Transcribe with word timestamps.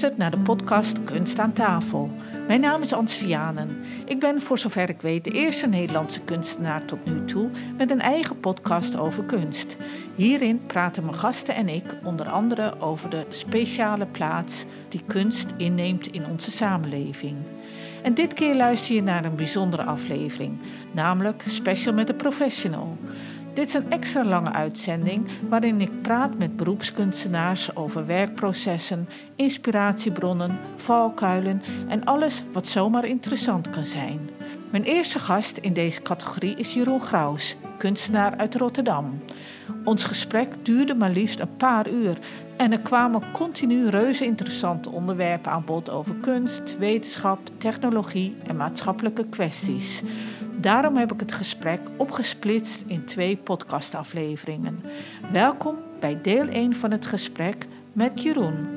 Naar 0.00 0.30
de 0.30 0.38
podcast 0.38 1.04
Kunst 1.04 1.38
aan 1.38 1.52
tafel. 1.52 2.10
Mijn 2.46 2.60
naam 2.60 2.82
is 2.82 2.92
Ans 2.92 3.14
Vianen. 3.14 3.76
Ik 4.04 4.20
ben 4.20 4.40
voor 4.40 4.58
zover 4.58 4.88
ik 4.88 5.00
weet 5.00 5.24
de 5.24 5.30
eerste 5.30 5.66
Nederlandse 5.66 6.20
kunstenaar 6.20 6.84
tot 6.84 7.04
nu 7.04 7.24
toe 7.24 7.50
met 7.76 7.90
een 7.90 8.00
eigen 8.00 8.40
podcast 8.40 8.96
over 8.96 9.24
kunst. 9.24 9.76
Hierin 10.14 10.66
praten 10.66 11.04
mijn 11.04 11.16
gasten 11.16 11.54
en 11.54 11.68
ik 11.68 11.84
onder 12.04 12.28
andere 12.28 12.80
over 12.80 13.10
de 13.10 13.26
speciale 13.30 14.06
plaats 14.06 14.64
die 14.88 15.02
kunst 15.06 15.54
inneemt 15.56 16.06
in 16.06 16.26
onze 16.26 16.50
samenleving. 16.50 17.36
En 18.02 18.14
dit 18.14 18.34
keer 18.34 18.54
luister 18.54 18.94
je 18.94 19.02
naar 19.02 19.24
een 19.24 19.36
bijzondere 19.36 19.82
aflevering, 19.82 20.58
namelijk 20.92 21.42
Special 21.46 21.94
met 21.94 22.06
de 22.06 22.14
Professional. 22.14 22.96
Dit 23.54 23.66
is 23.66 23.74
een 23.74 23.90
extra 23.90 24.24
lange 24.24 24.52
uitzending 24.52 25.28
waarin 25.48 25.80
ik 25.80 26.02
praat 26.02 26.38
met 26.38 26.56
beroepskunstenaars 26.56 27.76
over 27.76 28.06
werkprocessen, 28.06 29.08
inspiratiebronnen, 29.36 30.58
valkuilen 30.76 31.62
en 31.88 32.04
alles 32.04 32.44
wat 32.52 32.68
zomaar 32.68 33.04
interessant 33.04 33.70
kan 33.70 33.84
zijn. 33.84 34.30
Mijn 34.70 34.84
eerste 34.84 35.18
gast 35.18 35.56
in 35.56 35.72
deze 35.72 36.02
categorie 36.02 36.56
is 36.56 36.74
Jeroen 36.74 37.00
Graus, 37.00 37.56
kunstenaar 37.78 38.36
uit 38.36 38.54
Rotterdam. 38.54 39.22
Ons 39.84 40.04
gesprek 40.04 40.54
duurde 40.62 40.94
maar 40.94 41.10
liefst 41.10 41.40
een 41.40 41.56
paar 41.56 41.88
uur 41.88 42.18
en 42.56 42.72
er 42.72 42.80
kwamen 42.80 43.22
continu 43.32 43.88
reuze 43.88 44.24
interessante 44.24 44.90
onderwerpen 44.90 45.52
aan 45.52 45.64
bod 45.64 45.90
over 45.90 46.14
kunst, 46.14 46.78
wetenschap, 46.78 47.38
technologie 47.58 48.36
en 48.46 48.56
maatschappelijke 48.56 49.24
kwesties. 49.24 50.02
Daarom 50.60 50.96
heb 50.96 51.12
ik 51.12 51.20
het 51.20 51.32
gesprek 51.32 51.80
opgesplitst 51.96 52.84
in 52.86 53.04
twee 53.04 53.36
podcastafleveringen. 53.36 54.80
Welkom 55.32 55.76
bij 56.00 56.20
deel 56.22 56.48
1 56.48 56.76
van 56.76 56.90
het 56.90 57.06
gesprek 57.06 57.66
met 57.92 58.22
Jeroen. 58.22 58.68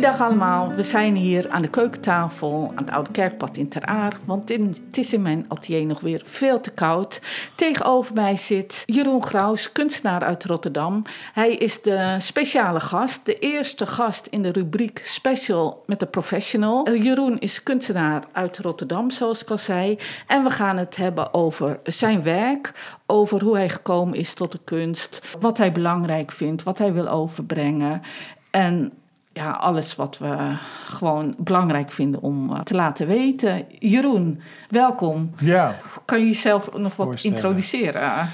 Goedendag 0.00 0.28
allemaal, 0.28 0.74
we 0.74 0.82
zijn 0.82 1.14
hier 1.14 1.50
aan 1.50 1.62
de 1.62 1.68
keukentafel 1.68 2.72
aan 2.74 2.84
het 2.84 2.90
Oude 2.90 3.10
Kerkpad 3.10 3.56
in 3.56 3.68
Ter 3.68 3.84
Aar. 3.84 4.18
Want 4.24 4.48
het 4.48 4.98
is 4.98 5.12
in 5.12 5.22
mijn 5.22 5.44
atelier 5.48 5.86
nog 5.86 6.00
weer 6.00 6.22
veel 6.24 6.60
te 6.60 6.70
koud. 6.70 7.20
Tegenover 7.54 8.14
mij 8.14 8.36
zit 8.36 8.82
Jeroen 8.86 9.24
Graus, 9.24 9.72
kunstenaar 9.72 10.22
uit 10.22 10.44
Rotterdam. 10.44 11.02
Hij 11.32 11.52
is 11.52 11.82
de 11.82 12.16
speciale 12.18 12.80
gast, 12.80 13.26
de 13.26 13.38
eerste 13.38 13.86
gast 13.86 14.26
in 14.26 14.42
de 14.42 14.50
rubriek 14.50 15.00
Special 15.04 15.82
met 15.86 16.00
de 16.00 16.06
Professional. 16.06 16.84
Eh, 16.84 17.04
Jeroen 17.04 17.38
is 17.38 17.62
kunstenaar 17.62 18.22
uit 18.32 18.58
Rotterdam, 18.58 19.10
zoals 19.10 19.42
ik 19.42 19.50
al 19.50 19.58
zei. 19.58 19.98
En 20.26 20.42
we 20.42 20.50
gaan 20.50 20.76
het 20.76 20.96
hebben 20.96 21.34
over 21.34 21.78
zijn 21.84 22.22
werk, 22.22 22.72
over 23.06 23.42
hoe 23.42 23.56
hij 23.56 23.68
gekomen 23.68 24.18
is 24.18 24.34
tot 24.34 24.52
de 24.52 24.60
kunst, 24.64 25.36
wat 25.40 25.58
hij 25.58 25.72
belangrijk 25.72 26.32
vindt, 26.32 26.62
wat 26.62 26.78
hij 26.78 26.92
wil 26.92 27.08
overbrengen. 27.08 28.02
En 28.50 28.92
ja, 29.32 29.50
alles 29.50 29.96
wat 29.96 30.18
we 30.18 30.36
gewoon 30.84 31.34
belangrijk 31.38 31.90
vinden 31.90 32.20
om 32.20 32.52
eh, 32.52 32.60
te 32.60 32.74
laten 32.74 33.06
weten. 33.06 33.64
Jeroen, 33.78 34.40
welkom. 34.68 35.34
Ja. 35.38 35.76
Kan 36.04 36.20
je 36.20 36.26
jezelf 36.26 36.72
nog 36.76 36.96
wat 36.96 37.24
introduceren? 37.24 38.28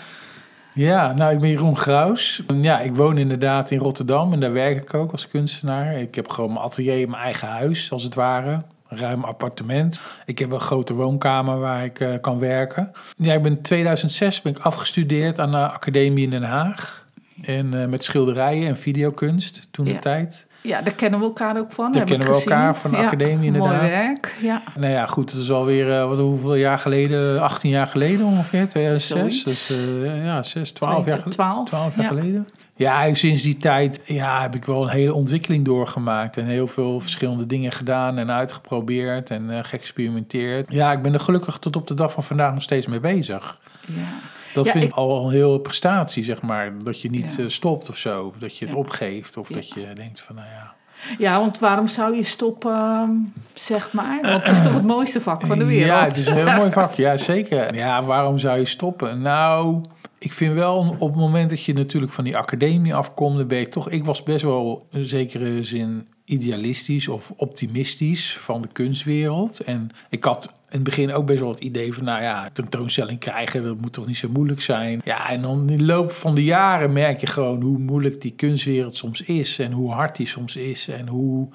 Ja, 0.73 1.13
nou, 1.13 1.33
ik 1.35 1.41
ben 1.41 1.49
Jeroen 1.49 1.77
Graus. 1.77 2.43
Ja, 2.61 2.81
ik 2.81 2.95
woon 2.95 3.19
inderdaad 3.19 3.71
in 3.71 3.79
Rotterdam 3.79 4.33
en 4.33 4.41
daar 4.41 4.53
werk 4.53 4.83
ik 4.83 4.95
ook 4.95 5.13
als 5.13 5.29
kunstenaar. 5.29 5.95
Ik 6.01 6.15
heb 6.15 6.29
gewoon 6.29 6.53
mijn 6.53 6.65
atelier 6.65 7.01
in 7.01 7.11
mijn 7.11 7.23
eigen 7.23 7.49
huis, 7.49 7.93
als 7.93 8.03
het 8.03 8.15
ware. 8.15 8.63
Een 8.89 8.99
ruim 8.99 9.25
appartement. 9.25 10.01
Ik 10.27 10.39
heb 10.39 10.51
een 10.51 10.61
grote 10.61 10.95
woonkamer 10.95 11.59
waar 11.59 11.85
ik 11.85 12.01
uh, 12.01 12.15
kan 12.21 12.39
werken. 12.39 12.93
Ja, 13.17 13.35
ik 13.35 13.43
ben 13.43 13.57
in 13.57 13.63
2006 13.63 14.43
ben 14.43 14.53
ik 14.53 14.59
afgestudeerd 14.59 15.39
aan 15.39 15.51
de 15.51 15.71
Academie 15.71 16.25
in 16.25 16.31
Den 16.31 16.43
Haag. 16.43 17.07
En 17.43 17.75
uh, 17.75 17.87
met 17.87 18.05
schilderijen 18.05 18.69
en 18.69 18.77
videokunst 18.77 19.69
toen 19.71 19.85
de 19.85 19.99
tijd. 19.99 20.47
Ja, 20.67 20.81
daar 20.83 20.95
kennen 20.95 21.21
we 21.21 21.27
elkaar 21.27 21.59
ook 21.59 21.73
van. 21.73 21.93
Daar 21.93 22.05
kennen 22.05 22.29
we 22.29 22.35
elkaar 22.35 22.77
van 22.77 22.91
de 22.91 22.97
academie 22.97 23.47
inderdaad. 23.47 23.81
Mooi 23.81 23.91
werk, 23.91 24.35
ja. 24.43 24.63
Nou 24.77 24.93
ja, 24.93 25.07
goed, 25.07 25.31
het 25.31 25.41
is 25.41 25.51
alweer, 25.51 25.89
uh, 25.89 26.09
wat, 26.09 26.19
hoeveel 26.19 26.55
jaar 26.55 26.79
geleden? 26.79 27.41
18 27.41 27.71
jaar 27.71 27.87
geleden 27.87 28.27
ongeveer, 28.27 28.69
2006. 28.69 29.45
Dus 29.45 29.71
uh, 29.71 30.25
ja, 30.25 30.43
6, 30.43 30.73
12 30.73 31.07
jaar, 31.07 31.23
12, 31.29 31.69
12 31.69 31.97
jaar 31.97 32.05
ja. 32.05 32.09
geleden. 32.09 32.49
Ja, 32.75 33.05
en 33.05 33.17
sinds 33.17 33.43
die 33.43 33.57
tijd 33.57 34.01
ja, 34.05 34.43
heb 34.43 34.55
ik 34.55 34.65
wel 34.65 34.83
een 34.83 34.89
hele 34.89 35.15
ontwikkeling 35.15 35.65
doorgemaakt. 35.65 36.37
En 36.37 36.47
heel 36.47 36.67
veel 36.67 37.01
verschillende 37.01 37.47
dingen 37.47 37.73
gedaan 37.73 38.19
en 38.19 38.31
uitgeprobeerd 38.31 39.31
en 39.31 39.51
uh, 39.51 39.59
geëxperimenteerd. 39.63 40.73
Ja, 40.73 40.93
ik 40.93 41.03
ben 41.03 41.13
er 41.13 41.21
gelukkig 41.21 41.59
tot 41.59 41.77
op 41.77 41.87
de 41.87 41.95
dag 41.95 42.13
van 42.13 42.23
vandaag 42.23 42.53
nog 42.53 42.63
steeds 42.63 42.87
mee 42.87 43.01
bezig. 43.01 43.59
Ja. 43.87 44.36
Dat 44.65 44.73
vind 44.73 44.85
ik 44.85 44.93
al 44.93 45.27
een 45.27 45.33
heel 45.33 45.59
prestatie, 45.59 46.25
zeg 46.25 46.43
maar. 46.43 46.73
Dat 46.85 47.01
je 47.01 47.11
niet 47.11 47.35
ja. 47.37 47.49
stopt 47.49 47.89
of 47.89 47.97
zo. 47.97 48.35
Dat 48.39 48.59
je 48.59 48.67
het 48.67 48.75
opgeeft. 48.75 49.37
Of 49.37 49.49
dat 49.49 49.69
je 49.69 49.93
denkt 49.95 50.21
van, 50.21 50.35
nou 50.35 50.49
ja... 50.49 50.75
Ja, 51.19 51.41
want 51.41 51.59
waarom 51.59 51.89
zou 51.89 52.17
je 52.17 52.23
stoppen, 52.23 53.33
zeg 53.55 53.93
maar? 53.93 54.19
Want 54.23 54.43
het 54.43 54.49
is 54.49 54.63
toch 54.63 54.75
het 54.75 54.85
mooiste 54.85 55.21
vak 55.21 55.47
van 55.47 55.59
de 55.59 55.65
wereld? 55.65 55.89
Ja, 55.89 56.05
het 56.05 56.17
is 56.17 56.27
een 56.27 56.35
heel 56.35 56.57
mooi 56.57 56.71
vak, 56.81 56.95
ja 56.95 57.17
zeker. 57.17 57.75
Ja, 57.75 58.03
waarom 58.03 58.39
zou 58.39 58.59
je 58.59 58.65
stoppen? 58.65 59.21
Nou, 59.21 59.85
ik 60.19 60.33
vind 60.33 60.55
wel 60.55 60.97
op 60.99 61.09
het 61.09 61.21
moment 61.21 61.51
dat 61.51 61.65
je 61.65 61.73
natuurlijk 61.73 62.13
van 62.13 62.25
die 62.25 62.37
academie 62.37 62.95
afkomt... 62.95 63.37
dan 63.37 63.47
ben 63.47 63.59
je 63.59 63.69
toch... 63.69 63.91
Ik 63.91 64.05
was 64.05 64.23
best 64.23 64.45
wel 64.45 64.87
in 64.91 65.05
zekere 65.05 65.63
zin 65.63 66.09
idealistisch 66.25 67.09
of 67.09 67.33
optimistisch 67.37 68.37
van 68.39 68.61
de 68.61 68.69
kunstwereld. 68.73 69.61
En 69.61 69.91
ik 70.11 70.25
had 70.25 70.55
in 70.69 70.75
het 70.75 70.83
begin 70.83 71.13
ook 71.13 71.27
best 71.27 71.41
wel 71.41 71.51
het 71.51 71.61
idee 71.61 71.93
van, 71.93 72.05
nou 72.05 72.23
ja, 72.23 72.51
tentoonstelling 72.53 73.19
krijgen, 73.19 73.65
dat 73.65 73.81
moet 73.81 73.93
toch 73.93 74.07
niet 74.07 74.17
zo 74.17 74.29
moeilijk 74.29 74.61
zijn. 74.61 75.01
Ja, 75.05 75.31
en 75.31 75.43
dan 75.43 75.71
in 75.71 75.79
de 75.79 75.85
loop 75.85 76.13
van 76.13 76.35
de 76.35 76.45
jaren 76.45 76.93
merk 76.93 77.21
je 77.21 77.27
gewoon 77.27 77.63
hoe 77.63 77.79
moeilijk 77.79 78.21
die 78.21 78.31
kunstwereld 78.31 78.97
soms 78.97 79.21
is 79.21 79.59
en 79.59 79.73
hoe 79.73 79.93
hard 79.93 80.17
die 80.17 80.27
soms 80.27 80.57
is 80.57 80.89
en 80.89 81.09
hoe, 81.09 81.49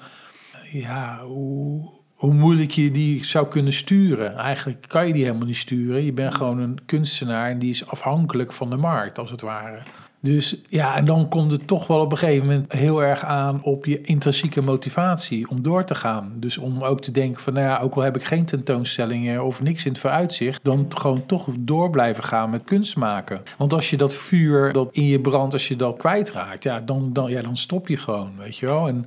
ja, 0.70 1.20
hoe, 1.24 1.90
hoe 2.14 2.32
moeilijk 2.32 2.70
je 2.70 2.90
die 2.90 3.24
zou 3.24 3.48
kunnen 3.48 3.72
sturen. 3.72 4.36
Eigenlijk 4.36 4.84
kan 4.88 5.06
je 5.06 5.12
die 5.12 5.24
helemaal 5.24 5.46
niet 5.46 5.56
sturen. 5.56 6.04
Je 6.04 6.12
bent 6.12 6.34
gewoon 6.34 6.58
een 6.58 6.78
kunstenaar 6.86 7.50
en 7.50 7.58
die 7.58 7.70
is 7.70 7.86
afhankelijk 7.86 8.52
van 8.52 8.70
de 8.70 8.76
markt, 8.76 9.18
als 9.18 9.30
het 9.30 9.40
ware. 9.40 9.78
Dus 10.22 10.56
ja, 10.68 10.96
en 10.96 11.04
dan 11.04 11.28
komt 11.28 11.52
het 11.52 11.66
toch 11.66 11.86
wel 11.86 12.00
op 12.00 12.12
een 12.12 12.18
gegeven 12.18 12.46
moment 12.46 12.72
heel 12.72 13.02
erg 13.02 13.24
aan 13.24 13.62
op 13.62 13.84
je 13.84 14.00
intrinsieke 14.00 14.60
motivatie 14.60 15.48
om 15.48 15.62
door 15.62 15.84
te 15.84 15.94
gaan. 15.94 16.32
Dus 16.36 16.58
om 16.58 16.82
ook 16.82 17.00
te 17.00 17.10
denken 17.10 17.40
van, 17.40 17.52
nou 17.52 17.66
ja, 17.66 17.78
ook 17.78 17.94
al 17.94 18.02
heb 18.02 18.16
ik 18.16 18.24
geen 18.24 18.44
tentoonstellingen 18.44 19.44
of 19.44 19.62
niks 19.62 19.84
in 19.84 19.92
het 19.92 20.00
vooruitzicht, 20.00 20.64
dan 20.64 20.86
gewoon 20.88 21.26
toch 21.26 21.48
door 21.58 21.90
blijven 21.90 22.24
gaan 22.24 22.50
met 22.50 22.64
kunst 22.64 22.96
maken. 22.96 23.42
Want 23.58 23.72
als 23.72 23.90
je 23.90 23.96
dat 23.96 24.14
vuur 24.14 24.72
dat 24.72 24.88
in 24.92 25.06
je 25.06 25.20
brandt, 25.20 25.52
als 25.52 25.68
je 25.68 25.76
dat 25.76 25.96
kwijtraakt, 25.96 26.62
ja, 26.62 26.80
dan, 26.80 27.12
dan, 27.12 27.30
ja, 27.30 27.42
dan 27.42 27.56
stop 27.56 27.88
je 27.88 27.96
gewoon, 27.96 28.32
weet 28.38 28.56
je 28.56 28.66
wel. 28.66 28.88
En 28.88 29.06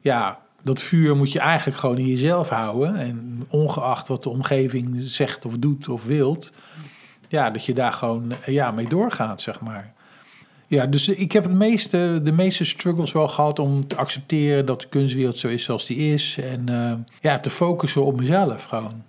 ja, 0.00 0.38
dat 0.62 0.82
vuur 0.82 1.16
moet 1.16 1.32
je 1.32 1.38
eigenlijk 1.38 1.78
gewoon 1.78 1.98
in 1.98 2.06
jezelf 2.06 2.48
houden. 2.48 2.96
En 2.96 3.46
ongeacht 3.48 4.08
wat 4.08 4.22
de 4.22 4.28
omgeving 4.28 4.96
zegt 5.00 5.44
of 5.44 5.58
doet 5.58 5.88
of 5.88 6.04
wilt, 6.04 6.52
ja, 7.28 7.50
dat 7.50 7.64
je 7.64 7.74
daar 7.74 7.92
gewoon 7.92 8.32
ja, 8.46 8.70
mee 8.70 8.88
doorgaat, 8.88 9.40
zeg 9.40 9.60
maar. 9.60 9.96
Ja, 10.70 10.86
dus 10.86 11.08
ik 11.08 11.32
heb 11.32 11.44
het 11.44 11.52
meeste, 11.52 12.20
de 12.22 12.32
meeste 12.32 12.64
struggles 12.64 13.12
wel 13.12 13.28
gehad 13.28 13.58
om 13.58 13.86
te 13.86 13.96
accepteren 13.96 14.66
dat 14.66 14.80
de 14.80 14.88
kunstwereld 14.88 15.36
zo 15.36 15.48
is 15.48 15.64
zoals 15.64 15.86
die 15.86 16.12
is. 16.12 16.38
En 16.42 16.66
uh, 16.70 16.92
ja, 17.20 17.38
te 17.38 17.50
focussen 17.50 18.04
op 18.04 18.16
mezelf 18.16 18.64
gewoon. 18.64 19.02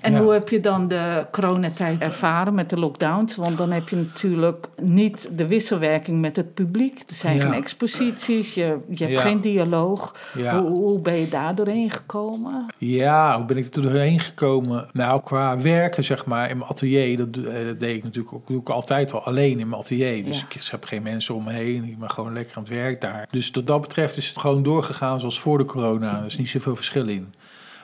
En 0.00 0.12
ja. 0.12 0.22
hoe 0.22 0.32
heb 0.32 0.48
je 0.48 0.60
dan 0.60 0.88
de 0.88 1.26
coronatijd 1.30 2.00
ervaren 2.00 2.54
met 2.54 2.70
de 2.70 2.78
lockdowns? 2.78 3.36
Want 3.36 3.58
dan 3.58 3.70
heb 3.70 3.88
je 3.88 3.96
natuurlijk 3.96 4.68
niet 4.82 5.28
de 5.32 5.46
wisselwerking 5.46 6.20
met 6.20 6.36
het 6.36 6.54
publiek. 6.54 7.02
Er 7.08 7.14
zijn 7.14 7.36
ja. 7.36 7.44
geen 7.44 7.52
exposities, 7.52 8.54
je, 8.54 8.78
je 8.88 9.04
hebt 9.04 9.20
geen 9.20 9.40
dialoog. 9.40 10.14
Hoe, 10.32 10.60
hoe, 10.60 11.00
ben 11.00 11.14
je 11.14 11.28
daar 11.28 11.54
doorheen 11.54 11.90
gekomen? 11.90 12.66
Ja, 12.78 13.36
hoe 13.36 13.46
ben 13.46 13.56
ik 13.56 13.74
er 13.74 13.82
doorheen 13.82 14.20
gekomen? 14.20 14.88
Nou, 14.92 15.20
qua 15.20 15.60
werken 15.60 16.04
zeg 16.04 16.26
maar 16.26 16.50
in 16.50 16.58
mijn 16.58 16.70
atelier, 16.70 17.16
dat, 17.16 17.34
dat 17.34 17.80
deed 17.80 17.96
ik 17.96 18.04
natuurlijk 18.04 18.34
ook, 18.34 18.46
doe 18.46 18.60
ik 18.60 18.68
altijd 18.68 19.12
al 19.12 19.22
alleen 19.22 19.58
in 19.58 19.68
mijn 19.68 19.80
atelier. 19.80 20.24
Dus 20.24 20.44
ik 20.48 20.62
heb 20.70 20.84
geen 20.84 21.02
mensen 21.02 21.34
om 21.34 21.44
me 21.44 21.52
heen, 21.52 21.84
ik 21.84 21.98
ben 21.98 22.10
gewoon 22.10 22.32
lekker 22.32 22.56
aan 22.56 22.62
het 22.62 22.72
werk 22.72 23.00
daar. 23.00 23.26
Dus 23.30 23.50
wat 23.50 23.66
dat 23.66 23.80
betreft 23.80 24.16
is 24.16 24.28
het 24.28 24.38
gewoon 24.38 24.62
doorgegaan 24.62 25.20
zoals 25.20 25.40
voor 25.40 25.58
de 25.58 25.64
corona. 25.64 26.18
Er 26.18 26.26
is 26.26 26.38
niet 26.38 26.48
zoveel 26.48 26.76
verschil 26.76 27.08
in. 27.08 27.34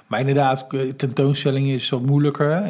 Maar 0.06 0.20
inderdaad, 0.20 0.66
tentoonstelling 0.96 1.66
is 1.66 1.88
wat 1.88 2.02
moeilijker. 2.02 2.66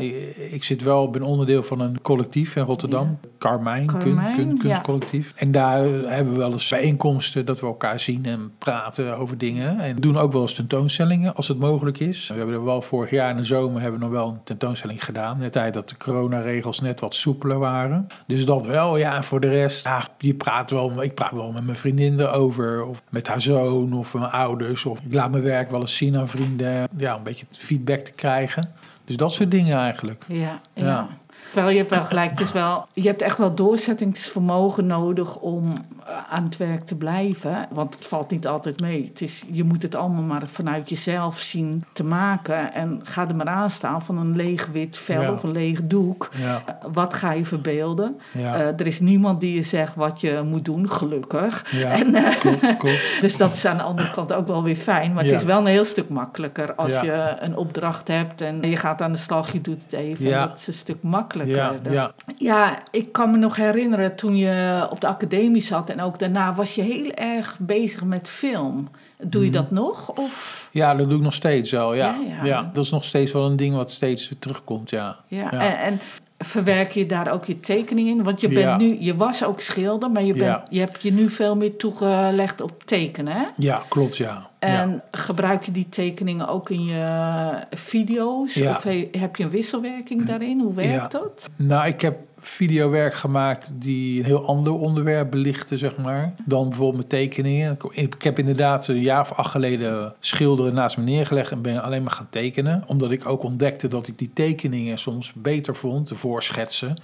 Ik 0.53 0.65
zit 0.65 0.83
wel, 0.83 1.11
ben 1.11 1.23
onderdeel 1.23 1.63
van 1.63 1.81
een 1.81 2.01
collectief 2.03 2.57
in 2.57 2.63
Rotterdam. 2.63 3.19
Ja. 3.23 3.29
Carmijn, 3.39 3.87
Carmijn 3.87 4.35
kun, 4.35 4.49
kun, 4.49 4.59
kunstcollectief. 4.59 5.33
Ja. 5.35 5.41
En 5.41 5.53
daar 5.53 5.85
hebben 5.85 6.33
we 6.33 6.39
wel 6.39 6.53
eens 6.53 6.69
bijeenkomsten 6.69 7.45
dat 7.45 7.61
we 7.61 7.67
elkaar 7.67 8.01
zien 8.01 8.25
en 8.25 8.53
praten 8.59 9.17
over 9.17 9.39
dingen. 9.39 9.79
En 9.81 9.97
doen 9.97 10.19
ook 10.19 10.33
wel 10.33 10.43
eens 10.43 10.55
tentoonstellingen 10.55 11.35
als 11.35 11.49
het 11.49 11.59
mogelijk 11.59 11.99
is. 11.99 12.29
We 12.29 12.35
hebben 12.35 12.55
er 12.55 12.65
wel 12.65 12.83
vorig 12.83 13.11
jaar 13.11 13.31
in 13.31 13.37
de 13.37 13.45
zomer 13.45 13.81
hebben 13.81 14.01
we 14.01 14.07
nog 14.07 14.15
wel 14.15 14.29
een 14.29 14.41
tentoonstelling 14.45 15.05
gedaan. 15.05 15.39
Net 15.39 15.53
tijd 15.53 15.75
dat 15.75 15.89
de 15.89 15.97
coronaregels 15.97 16.81
net 16.81 17.01
wat 17.01 17.15
soepeler 17.15 17.59
waren. 17.59 18.07
Dus 18.27 18.47
dat 18.47 18.67
wel, 18.67 18.97
ja. 18.97 19.23
Voor 19.23 19.41
de 19.41 19.49
rest, 19.49 19.85
ja, 19.85 20.09
je 20.19 20.35
praat 20.35 20.71
wel, 20.71 21.03
ik 21.03 21.15
praat 21.15 21.33
wel 21.33 21.53
met 21.53 21.65
mijn 21.65 21.77
vriendin 21.77 22.21
erover. 22.21 22.85
Of 22.85 23.03
met 23.11 23.29
haar 23.29 23.41
zoon 23.41 23.93
of 23.93 24.15
mijn 24.15 24.31
ouders. 24.31 24.85
Of 24.87 25.01
ik 25.01 25.15
laat 25.15 25.31
mijn 25.31 25.43
werk 25.43 25.71
wel 25.71 25.81
eens 25.81 25.97
zien 25.97 26.17
aan 26.17 26.29
vrienden. 26.29 26.89
Ja, 26.97 27.21
beetje 27.25 27.47
feedback 27.51 27.99
te 28.01 28.13
krijgen. 28.13 28.73
Dus 29.05 29.17
dat 29.17 29.33
soort 29.33 29.51
dingen 29.51 29.79
eigenlijk. 29.79 30.25
Ja, 30.29 30.61
ja. 30.75 30.85
Ja. 30.85 31.09
Terwijl 31.55 31.73
je 31.75 31.79
hebt 31.81 31.95
wel 31.95 32.05
gelijk, 32.05 32.31
het 32.31 32.41
is 32.41 32.53
wel, 32.53 32.87
je 32.93 33.03
hebt 33.07 33.23
echt 33.23 33.39
wel 33.39 33.55
doorzettingsvermogen 33.55 34.87
nodig 34.87 35.37
om 35.37 35.73
eh, 36.07 36.33
aan 36.33 36.45
het 36.45 36.57
werk 36.57 36.85
te 36.87 36.95
blijven. 36.95 37.67
Want 37.71 37.95
het 37.95 38.07
valt 38.07 38.31
niet 38.31 38.47
altijd 38.47 38.81
mee. 38.81 39.05
Het 39.05 39.21
is, 39.23 39.45
je 39.51 39.65
moet 39.65 39.83
het 39.83 39.95
allemaal 39.95 40.23
maar 40.23 40.43
vanuit 40.47 40.89
jezelf 40.89 41.39
zien 41.39 41.85
te 41.93 42.05
maken. 42.05 42.73
En 42.75 43.01
ga 43.03 43.29
er 43.29 43.37
maar 43.37 43.47
aan 43.49 43.71
staan 43.71 44.03
van 44.03 44.19
een 44.19 44.37
leeg 44.37 44.67
wit 44.67 44.99
vel 44.99 45.23
Ja. 45.23 45.33
of 45.33 45.43
een 45.43 45.53
leeg 45.53 45.81
doek. 45.83 46.29
Ja, 46.37 46.63
Eh, 46.67 46.75
Wat 46.93 47.15
ga 47.15 47.33
je 47.33 47.45
verbeelden? 47.45 48.21
ja, 48.33 48.55
Eh, 48.55 48.67
er 48.67 48.87
is 48.87 49.01
niemand 49.01 49.41
die 49.41 49.55
je 49.55 49.63
zegt 49.63 49.95
wat 49.95 50.21
je 50.21 50.43
moet 50.45 50.65
doen, 50.65 50.91
gelukkig. 50.91 51.65
En, 51.85 52.15
klopt, 52.41 52.77
klopt. 52.77 53.17
dus 53.21 53.37
dat 53.37 53.55
is 53.55 53.65
aan 53.65 53.77
de 53.77 53.83
andere 53.83 54.11
kant 54.11 54.33
ook 54.33 54.47
wel 54.47 54.63
weer 54.63 54.77
fijn. 54.77 55.13
Maar 55.13 55.23
het 55.25 55.33
is 55.33 55.43
wel 55.43 55.59
een 55.59 55.67
heel 55.67 55.85
stuk 55.85 56.09
makkelijker 56.09 56.75
als 56.75 56.93
je 57.01 57.37
een 57.41 57.57
opdracht 57.57 58.09
hebt 58.09 58.41
en 58.41 58.61
je 58.71 58.77
gaat 58.77 59.03
aan 59.03 59.13
de 59.13 59.19
slag, 59.19 59.53
je 59.53 59.61
doet 59.61 59.83
het 59.83 59.93
even. 59.93 60.31
Dat 60.31 60.59
is 60.59 60.67
een 60.67 60.73
stuk 60.73 61.03
makkelijker. 61.03 61.43
Ja, 61.47 61.75
ja. 61.91 62.13
Ja, 62.39 62.79
ik 62.91 63.13
kan 63.13 63.31
me 63.31 63.37
nog 63.37 63.57
herinneren 63.57 64.17
toen 64.17 64.37
je 64.37 64.87
op 64.91 65.01
de 65.01 65.07
academie 65.07 65.63
zat 65.63 65.91
en 65.91 66.01
ook 66.01 66.19
daarna 66.19 66.55
was 66.55 66.75
je 66.75 66.83
heel 66.83 67.11
erg 67.15 67.57
bezig 67.59 68.05
met 68.05 68.29
film. 68.29 68.89
Doe 69.23 69.43
je 69.45 69.51
Mhm. 69.51 69.57
dat 69.59 69.71
nog? 69.71 70.09
Of, 70.09 70.69
ja, 70.73 70.95
dat 70.95 71.09
doe 71.09 71.17
ik 71.19 71.25
nog 71.25 71.35
steeds 71.35 71.71
wel. 71.71 71.95
Ja. 71.95 72.07
Ja, 72.07 72.35
Ja, 72.37 72.45
ja. 72.45 72.71
dat 72.73 72.85
is 72.85 72.91
nog 72.91 73.05
steeds 73.05 73.33
wel 73.33 73.47
een 73.47 73.57
ding 73.57 73.75
wat 73.75 73.91
steeds 73.93 74.31
terugkomt. 74.39 74.91
Ja. 74.91 75.17
ja. 75.27 75.49
Ja. 75.51 75.61
En, 75.61 75.79
en 75.79 76.01
verwerk 76.39 76.91
je 76.91 77.07
daar 77.07 77.33
ook 77.33 77.45
je 77.45 77.61
tekening 77.61 78.09
in? 78.09 78.23
Want 78.23 78.41
je, 78.41 78.49
bent 78.49 78.61
Ja. 78.61 78.77
nu, 78.77 78.97
je 79.01 79.17
was 79.17 79.45
ook 79.45 79.61
schilder, 79.61 80.11
maar 80.11 80.23
je, 80.25 80.33
bent, 80.33 80.45
Ja. 80.45 80.65
je 80.71 80.81
hebt 80.81 81.03
je 81.03 81.13
nu 81.13 81.31
veel 81.31 81.57
meer 81.57 81.77
toegelegd 81.77 82.61
op 82.61 82.83
tekenen. 82.85 83.33
Hè? 83.33 83.45
ja, 83.57 83.83
klopt. 83.89 84.17
Ja. 84.17 84.49
En 84.65 84.91
ja. 84.91 85.05
gebruik 85.11 85.63
je 85.65 85.73
die 85.73 85.89
tekeningen 85.89 86.49
ook 86.49 86.71
in 86.71 86.85
je 86.85 87.53
video's? 87.71 88.55
Ja. 88.55 88.71
Of 88.77 88.83
he- 88.83 89.09
heb 89.13 89.37
je 89.37 89.45
een 89.45 89.51
wisselwerking 89.51 90.25
daarin? 90.25 90.61
Hoe 90.61 90.75
werkt 90.75 90.93
Ja. 90.93 91.09
dat? 91.09 91.49
Nou, 91.57 91.87
ik 91.87 92.01
heb 92.01 92.17
videowerk 92.47 93.15
gemaakt 93.15 93.73
die 93.75 94.19
een 94.19 94.25
heel 94.25 94.47
ander 94.47 94.73
onderwerp 94.73 95.31
belichten, 95.31 95.79
zeg 95.79 95.97
maar. 95.97 96.35
Dan 96.45 96.69
bijvoorbeeld 96.69 97.11
mijn 97.11 97.23
tekeningen. 97.23 97.77
Ik 97.91 98.23
heb 98.23 98.39
inderdaad 98.39 98.89
een 98.89 99.01
jaar 99.01 99.21
of 99.21 99.33
acht 99.33 99.51
geleden 99.51 100.15
schilderen 100.21 100.75
naast 100.75 100.97
me 100.97 101.05
neergelegd 101.05 101.51
en 101.51 101.63
ben 101.63 101.83
alleen 101.83 102.03
maar 102.03 102.13
gaan 102.13 102.29
tekenen. 102.31 102.85
Omdat 102.87 103.11
ik 103.11 103.27
ook 103.27 103.43
ontdekte 103.43 103.89
dat 103.89 104.07
ik 104.07 104.19
die 104.19 104.31
tekeningen 104.35 104.99
soms 104.99 105.33
beter 105.33 105.77
vond, 105.77 106.09
de 106.09 106.15
voorschetsen, 106.15 106.97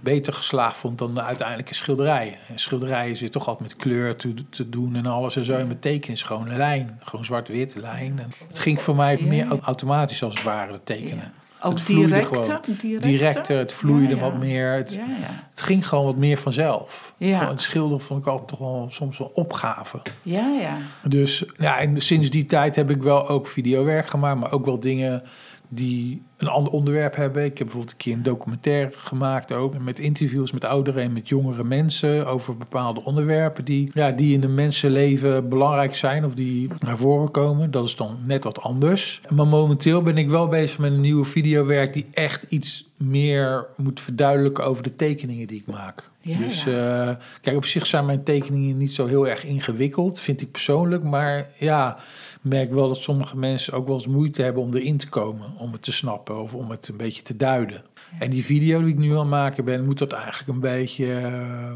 beter 0.00 0.32
geslaagd 0.32 0.76
vond 0.76 0.98
dan 0.98 1.14
de 1.14 1.22
uiteindelijke 1.22 1.74
schilderij. 1.74 2.38
En 2.48 2.58
schilderijen 2.58 3.16
zit 3.16 3.32
toch 3.32 3.48
altijd 3.48 3.68
met 3.68 3.78
kleur 3.78 4.16
te, 4.16 4.34
te 4.50 4.68
doen 4.68 4.96
en 4.96 5.06
alles 5.06 5.36
en 5.36 5.44
zo. 5.44 5.56
En 5.56 5.68
met 5.68 5.82
tekenen 5.82 6.16
is 6.16 6.22
gewoon 6.22 6.48
een 6.48 6.56
lijn. 6.56 7.00
Gewoon 7.02 7.24
zwart-wit, 7.24 7.74
lijn. 7.76 8.18
En 8.18 8.30
het 8.48 8.58
ging 8.58 8.80
voor 8.80 8.96
mij 8.96 9.18
meer 9.20 9.46
automatisch 9.62 10.22
als 10.22 10.34
het 10.34 10.42
ware, 10.42 10.72
het 10.72 10.86
tekenen. 10.86 11.32
Ook 11.64 11.72
Het 11.72 11.80
vloeide 11.80 12.06
directer? 12.06 12.44
gewoon. 12.44 13.00
directer? 13.00 13.58
Het 13.58 13.72
vloeide 13.72 14.08
Ja, 14.08 14.14
ja. 14.14 14.20
wat 14.30 14.38
meer. 14.38 14.72
Het, 14.72 14.92
Ja, 14.92 15.04
het 15.50 15.60
ging 15.60 15.88
gewoon 15.88 16.04
wat 16.04 16.16
meer 16.16 16.38
vanzelf. 16.38 17.14
Van 17.18 17.48
het 17.48 17.62
schilderen 17.62 18.00
vond 18.00 18.20
ik 18.20 18.26
altijd 18.26 18.48
toch 18.48 18.58
wel 18.58 18.86
soms 18.90 19.18
wel 19.18 19.30
opgave. 19.34 20.02
Ja, 20.22 20.48
ja. 20.60 20.76
Dus 21.08 21.44
ja, 21.58 21.78
en 21.78 22.02
sinds 22.02 22.30
die 22.30 22.46
tijd 22.46 22.76
heb 22.76 22.90
ik 22.90 23.02
wel 23.02 23.28
ook 23.28 23.46
videowerk 23.46 24.06
gemaakt, 24.06 24.40
maar 24.40 24.52
ook 24.52 24.64
wel 24.64 24.80
dingen 24.80 25.22
die 25.68 26.22
een 26.36 26.48
ander 26.48 26.72
onderwerp 26.72 27.16
hebben. 27.16 27.44
Ik 27.44 27.58
heb 27.58 27.66
bijvoorbeeld 27.66 27.92
een 27.92 27.98
keer 27.98 28.14
een 28.14 28.22
documentaire 28.22 28.90
gemaakt 28.94 29.52
ook 29.52 29.78
met 29.78 29.98
interviews 29.98 30.52
met 30.52 30.64
oudere 30.64 31.00
en 31.00 31.12
met 31.12 31.28
jongere 31.28 31.64
mensen 31.64 32.26
over 32.26 32.56
bepaalde 32.56 33.04
onderwerpen 33.04 33.64
die, 33.64 33.90
ja, 33.92 34.10
die 34.10 34.34
in 34.34 34.42
een 34.42 34.54
mensenleven 34.54 35.48
belangrijk 35.48 35.94
zijn 35.94 36.24
of 36.24 36.34
die 36.34 36.70
naar 36.78 36.98
voren 36.98 37.30
komen. 37.30 37.70
Dat 37.70 37.84
is 37.84 37.96
dan 37.96 38.18
net 38.24 38.44
wat 38.44 38.60
anders. 38.60 39.20
Maar 39.28 39.46
momenteel 39.46 40.02
ben 40.02 40.18
ik 40.18 40.28
wel 40.28 40.48
bezig 40.48 40.78
met 40.78 40.92
een 40.92 41.00
nieuwe 41.00 41.24
videowerk 41.24 41.92
die 41.92 42.06
echt 42.12 42.46
iets 42.48 42.88
meer 42.96 43.66
moet 43.76 44.00
verduidelijken 44.00 44.64
over 44.64 44.82
de 44.82 44.96
tekeningen 44.96 45.46
die 45.46 45.58
ik 45.66 45.74
maak. 45.74 46.10
Ja, 46.20 46.36
dus 46.36 46.64
ja. 46.64 47.08
eh, 47.08 47.16
kijk, 47.40 47.56
op 47.56 47.64
zich 47.64 47.86
zijn 47.86 48.06
mijn 48.06 48.22
tekeningen 48.22 48.76
niet 48.76 48.92
zo 48.92 49.06
heel 49.06 49.28
erg 49.28 49.44
ingewikkeld, 49.44 50.20
vind 50.20 50.40
ik 50.40 50.50
persoonlijk. 50.50 51.02
Maar 51.02 51.48
ja, 51.58 51.98
merk 52.44 52.72
wel 52.72 52.88
dat 52.88 52.96
sommige 52.96 53.36
mensen 53.36 53.72
ook 53.72 53.86
wel 53.86 53.94
eens 53.94 54.06
moeite 54.06 54.42
hebben 54.42 54.62
om 54.62 54.74
erin 54.74 54.96
te 54.96 55.08
komen, 55.08 55.46
om 55.58 55.72
het 55.72 55.82
te 55.82 55.92
snappen 55.92 56.40
of 56.40 56.54
om 56.54 56.70
het 56.70 56.88
een 56.88 56.96
beetje 56.96 57.22
te 57.22 57.36
duiden. 57.36 57.84
En 58.18 58.30
die 58.30 58.44
video 58.44 58.80
die 58.80 58.88
ik 58.88 58.98
nu 58.98 59.10
aan 59.10 59.18
het 59.18 59.28
maken 59.28 59.64
ben, 59.64 59.84
moet 59.84 59.98
dat 59.98 60.12
eigenlijk 60.12 60.48
een 60.48 60.60
beetje, 60.60 61.12
eh, 61.12 61.70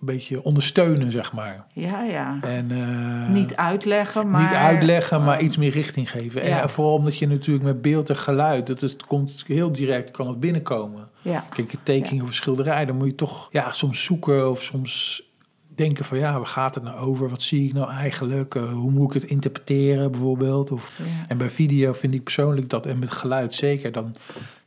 een 0.00 0.06
beetje 0.06 0.42
ondersteunen, 0.42 1.12
zeg 1.12 1.32
maar. 1.32 1.66
Ja, 1.72 2.02
ja. 2.02 2.38
En, 2.42 2.70
eh, 2.70 3.34
niet 3.34 3.56
uitleggen, 3.56 4.30
maar... 4.30 4.42
niet 4.42 4.52
uitleggen, 4.52 5.22
maar 5.22 5.38
eh, 5.38 5.44
iets 5.44 5.56
meer 5.56 5.72
richting 5.72 6.10
geven. 6.10 6.46
ja. 6.46 6.62
En 6.62 6.70
vooral 6.70 6.94
omdat 6.94 7.18
je 7.18 7.26
natuurlijk 7.26 7.64
met 7.64 7.82
beeld 7.82 8.08
en 8.08 8.16
geluid, 8.16 8.66
dat 8.66 8.82
is, 8.82 8.92
het 8.92 9.04
komt 9.04 9.44
heel 9.46 9.72
direct, 9.72 10.10
kan 10.10 10.28
het 10.28 10.40
binnenkomen. 10.40 11.08
Ja, 11.22 11.44
Kijk, 11.50 11.72
een 11.72 11.82
tekening 11.82 12.22
of 12.22 12.34
schilderij, 12.34 12.84
dan 12.84 12.96
moet 12.96 13.06
je 13.06 13.14
toch 13.14 13.48
ja, 13.52 13.72
soms 13.72 14.04
zoeken 14.04 14.50
of 14.50 14.62
soms 14.62 15.22
denken 15.80 16.04
van 16.04 16.18
ja, 16.18 16.36
waar 16.36 16.46
gaat 16.46 16.74
het 16.74 16.84
nou 16.84 16.98
over? 16.98 17.28
Wat 17.28 17.42
zie 17.42 17.66
ik 17.66 17.72
nou 17.72 17.90
eigenlijk? 17.90 18.54
Eh, 18.54 18.72
hoe 18.72 18.90
moet 18.90 19.14
ik 19.14 19.22
het 19.22 19.30
interpreteren 19.30 20.10
bijvoorbeeld? 20.10 20.70
Of, 20.70 20.92
ja. 20.98 21.04
en 21.28 21.38
bij 21.38 21.50
video 21.50 21.92
vind 21.92 22.14
ik 22.14 22.22
persoonlijk 22.22 22.68
dat, 22.68 22.86
en 22.86 22.98
met 22.98 23.10
geluid 23.10 23.54
zeker, 23.54 23.92
dan 23.92 24.16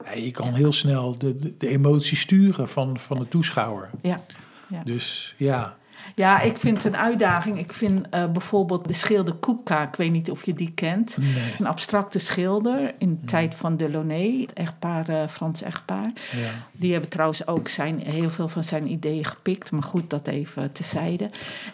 ja, 0.06 0.14
je 0.14 0.32
kan 0.32 0.54
heel 0.54 0.74
snel 0.74 1.18
de, 1.18 1.40
de, 1.40 1.54
de 1.58 1.68
emotie 1.68 2.18
sturen 2.18 2.70
van, 2.70 3.00
van 3.00 3.20
de 3.20 3.28
toeschouwer. 3.28 3.90
Ja. 4.02 4.20
Ja. 4.68 4.84
Dus 4.84 5.36
ja, 5.38 5.78
ja, 6.16 6.42
ik 6.42 6.58
vind 6.58 6.84
het 6.84 6.94
een 6.94 7.00
uitdaging. 7.00 7.60
Ik 7.60 7.74
vind 7.74 8.10
eh, 8.10 8.26
bijvoorbeeld 8.32 8.88
de 8.88 8.94
schilder 8.94 9.36
Kupka, 9.36 9.88
ik 9.88 9.96
weet 9.96 10.12
niet 10.12 10.32
of 10.32 10.46
je 10.46 10.54
die 10.54 10.72
kent. 10.72 11.18
nee. 11.20 11.30
Een 11.60 11.68
abstracte 11.68 12.20
schilder 12.20 12.94
in 12.98 13.20
de 13.22 13.28
tijd 13.28 13.56
van 13.56 13.78
Delaunay, 13.78 14.38
het 14.42 14.54
echtpaar, 14.54 15.10
eh, 15.10 15.28
Frans 15.28 15.62
echtpaar. 15.62 16.12
Ja. 16.32 16.50
Die 16.72 16.92
hebben 16.92 17.10
trouwens 17.10 17.48
ook 17.48 17.68
zijn, 17.68 18.00
heel 18.00 18.30
veel 18.30 18.48
van 18.48 18.64
zijn 18.64 18.92
ideeën 18.92 19.26
gepikt. 19.26 19.72
Maar 19.72 19.84
goed, 19.84 20.10
dat 20.10 20.28
even 20.28 20.72
tezijde. 20.72 21.30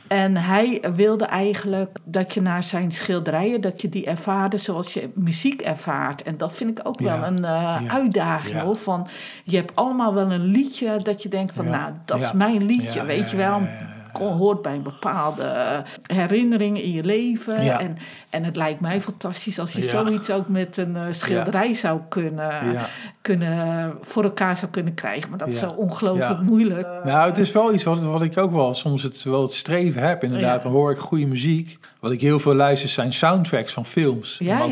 En 0.07 0.38
hij 0.38 0.81
wilde 0.95 1.25
eigenlijk 1.25 1.97
dat 2.03 2.33
je 2.33 2.42
naar 2.42 2.63
zijn 2.63 2.92
schilderijen... 2.92 3.62
dat 3.62 3.81
je 3.81 3.89
die 3.89 4.06
ervaarde 4.06 4.57
zoals 4.57 4.94
je 4.94 5.09
muziek 5.13 5.62
ervaart. 5.62 6.23
En 6.23 6.37
dat 6.37 6.54
vind 6.54 6.80
ik 6.80 6.87
ook 6.87 6.99
Ja, 6.99 7.19
wel 7.19 7.28
een 7.28 7.45
eh, 7.45 7.52
ja, 7.52 7.81
uitdaging. 7.87 8.59
Hoor, 8.59 8.75
van, 8.75 9.07
je 9.44 9.56
hebt 9.56 9.75
allemaal 9.75 10.13
wel 10.13 10.31
een 10.31 10.45
liedje 10.45 10.99
dat 11.04 11.23
je 11.23 11.30
denkt 11.30 11.54
van... 11.54 11.66
Nou, 11.69 11.94
dat 12.06 12.18
is 12.18 12.31
mijn 12.31 12.66
liedje, 12.66 13.06
weet 13.06 13.31
je 13.31 13.37
wel. 13.37 13.68
Hoort 14.13 14.61
bij 14.61 14.73
een 14.73 14.83
bepaalde 14.83 15.83
herinnering 16.07 16.81
in 16.81 16.92
je 16.92 17.04
leven. 17.04 17.63
Ja. 17.63 17.80
En, 17.80 17.97
en 18.30 18.44
het 18.44 18.56
lijkt 18.56 18.80
mij 18.80 19.01
fantastisch 19.01 19.59
als 19.59 19.73
je 19.73 19.81
Ja. 19.81 19.87
zoiets 19.87 20.30
ook 20.30 20.47
met 20.47 20.78
een 20.78 20.95
eh, 20.95 21.04
schilderij 21.09 21.73
zou 21.73 21.99
kunnen. 22.09 22.51
Kunnen, 23.36 23.94
voor 24.02 24.24
elkaar 24.24 24.57
zou 24.57 24.71
kunnen 24.71 24.94
krijgen. 24.94 25.30
Maar 25.30 25.40
dat 25.40 25.48
is 25.48 25.59
zo 25.59 25.69
ongelooflijk 25.69 26.30
Ja. 26.30 26.42
moeilijk. 26.42 26.88
Nou, 27.04 27.30
het 27.30 27.38
is 27.38 27.52
wel 27.52 27.74
iets 27.74 27.83
wat, 27.83 28.00
wat 28.04 28.21
ik 28.21 28.38
ook 28.38 28.52
wel 28.52 28.74
soms 28.74 29.04
het, 29.04 29.24
wel 29.24 29.42
het 29.42 29.54
streven 29.54 30.02
heb. 30.07 30.24
Inderdaad, 30.24 30.62
dan 30.62 30.71
hoor 30.71 30.92
ik 30.92 30.98
goede 30.98 31.26
muziek. 31.26 31.78
Wat 32.00 32.12
ik 32.12 32.21
heel 32.21 32.40
veel 32.40 32.54
luister 32.56 32.90
zijn 32.90 33.14
soundtracks 33.14 33.74
van 33.74 33.86
films. 33.86 34.38
Ja. 34.38 34.68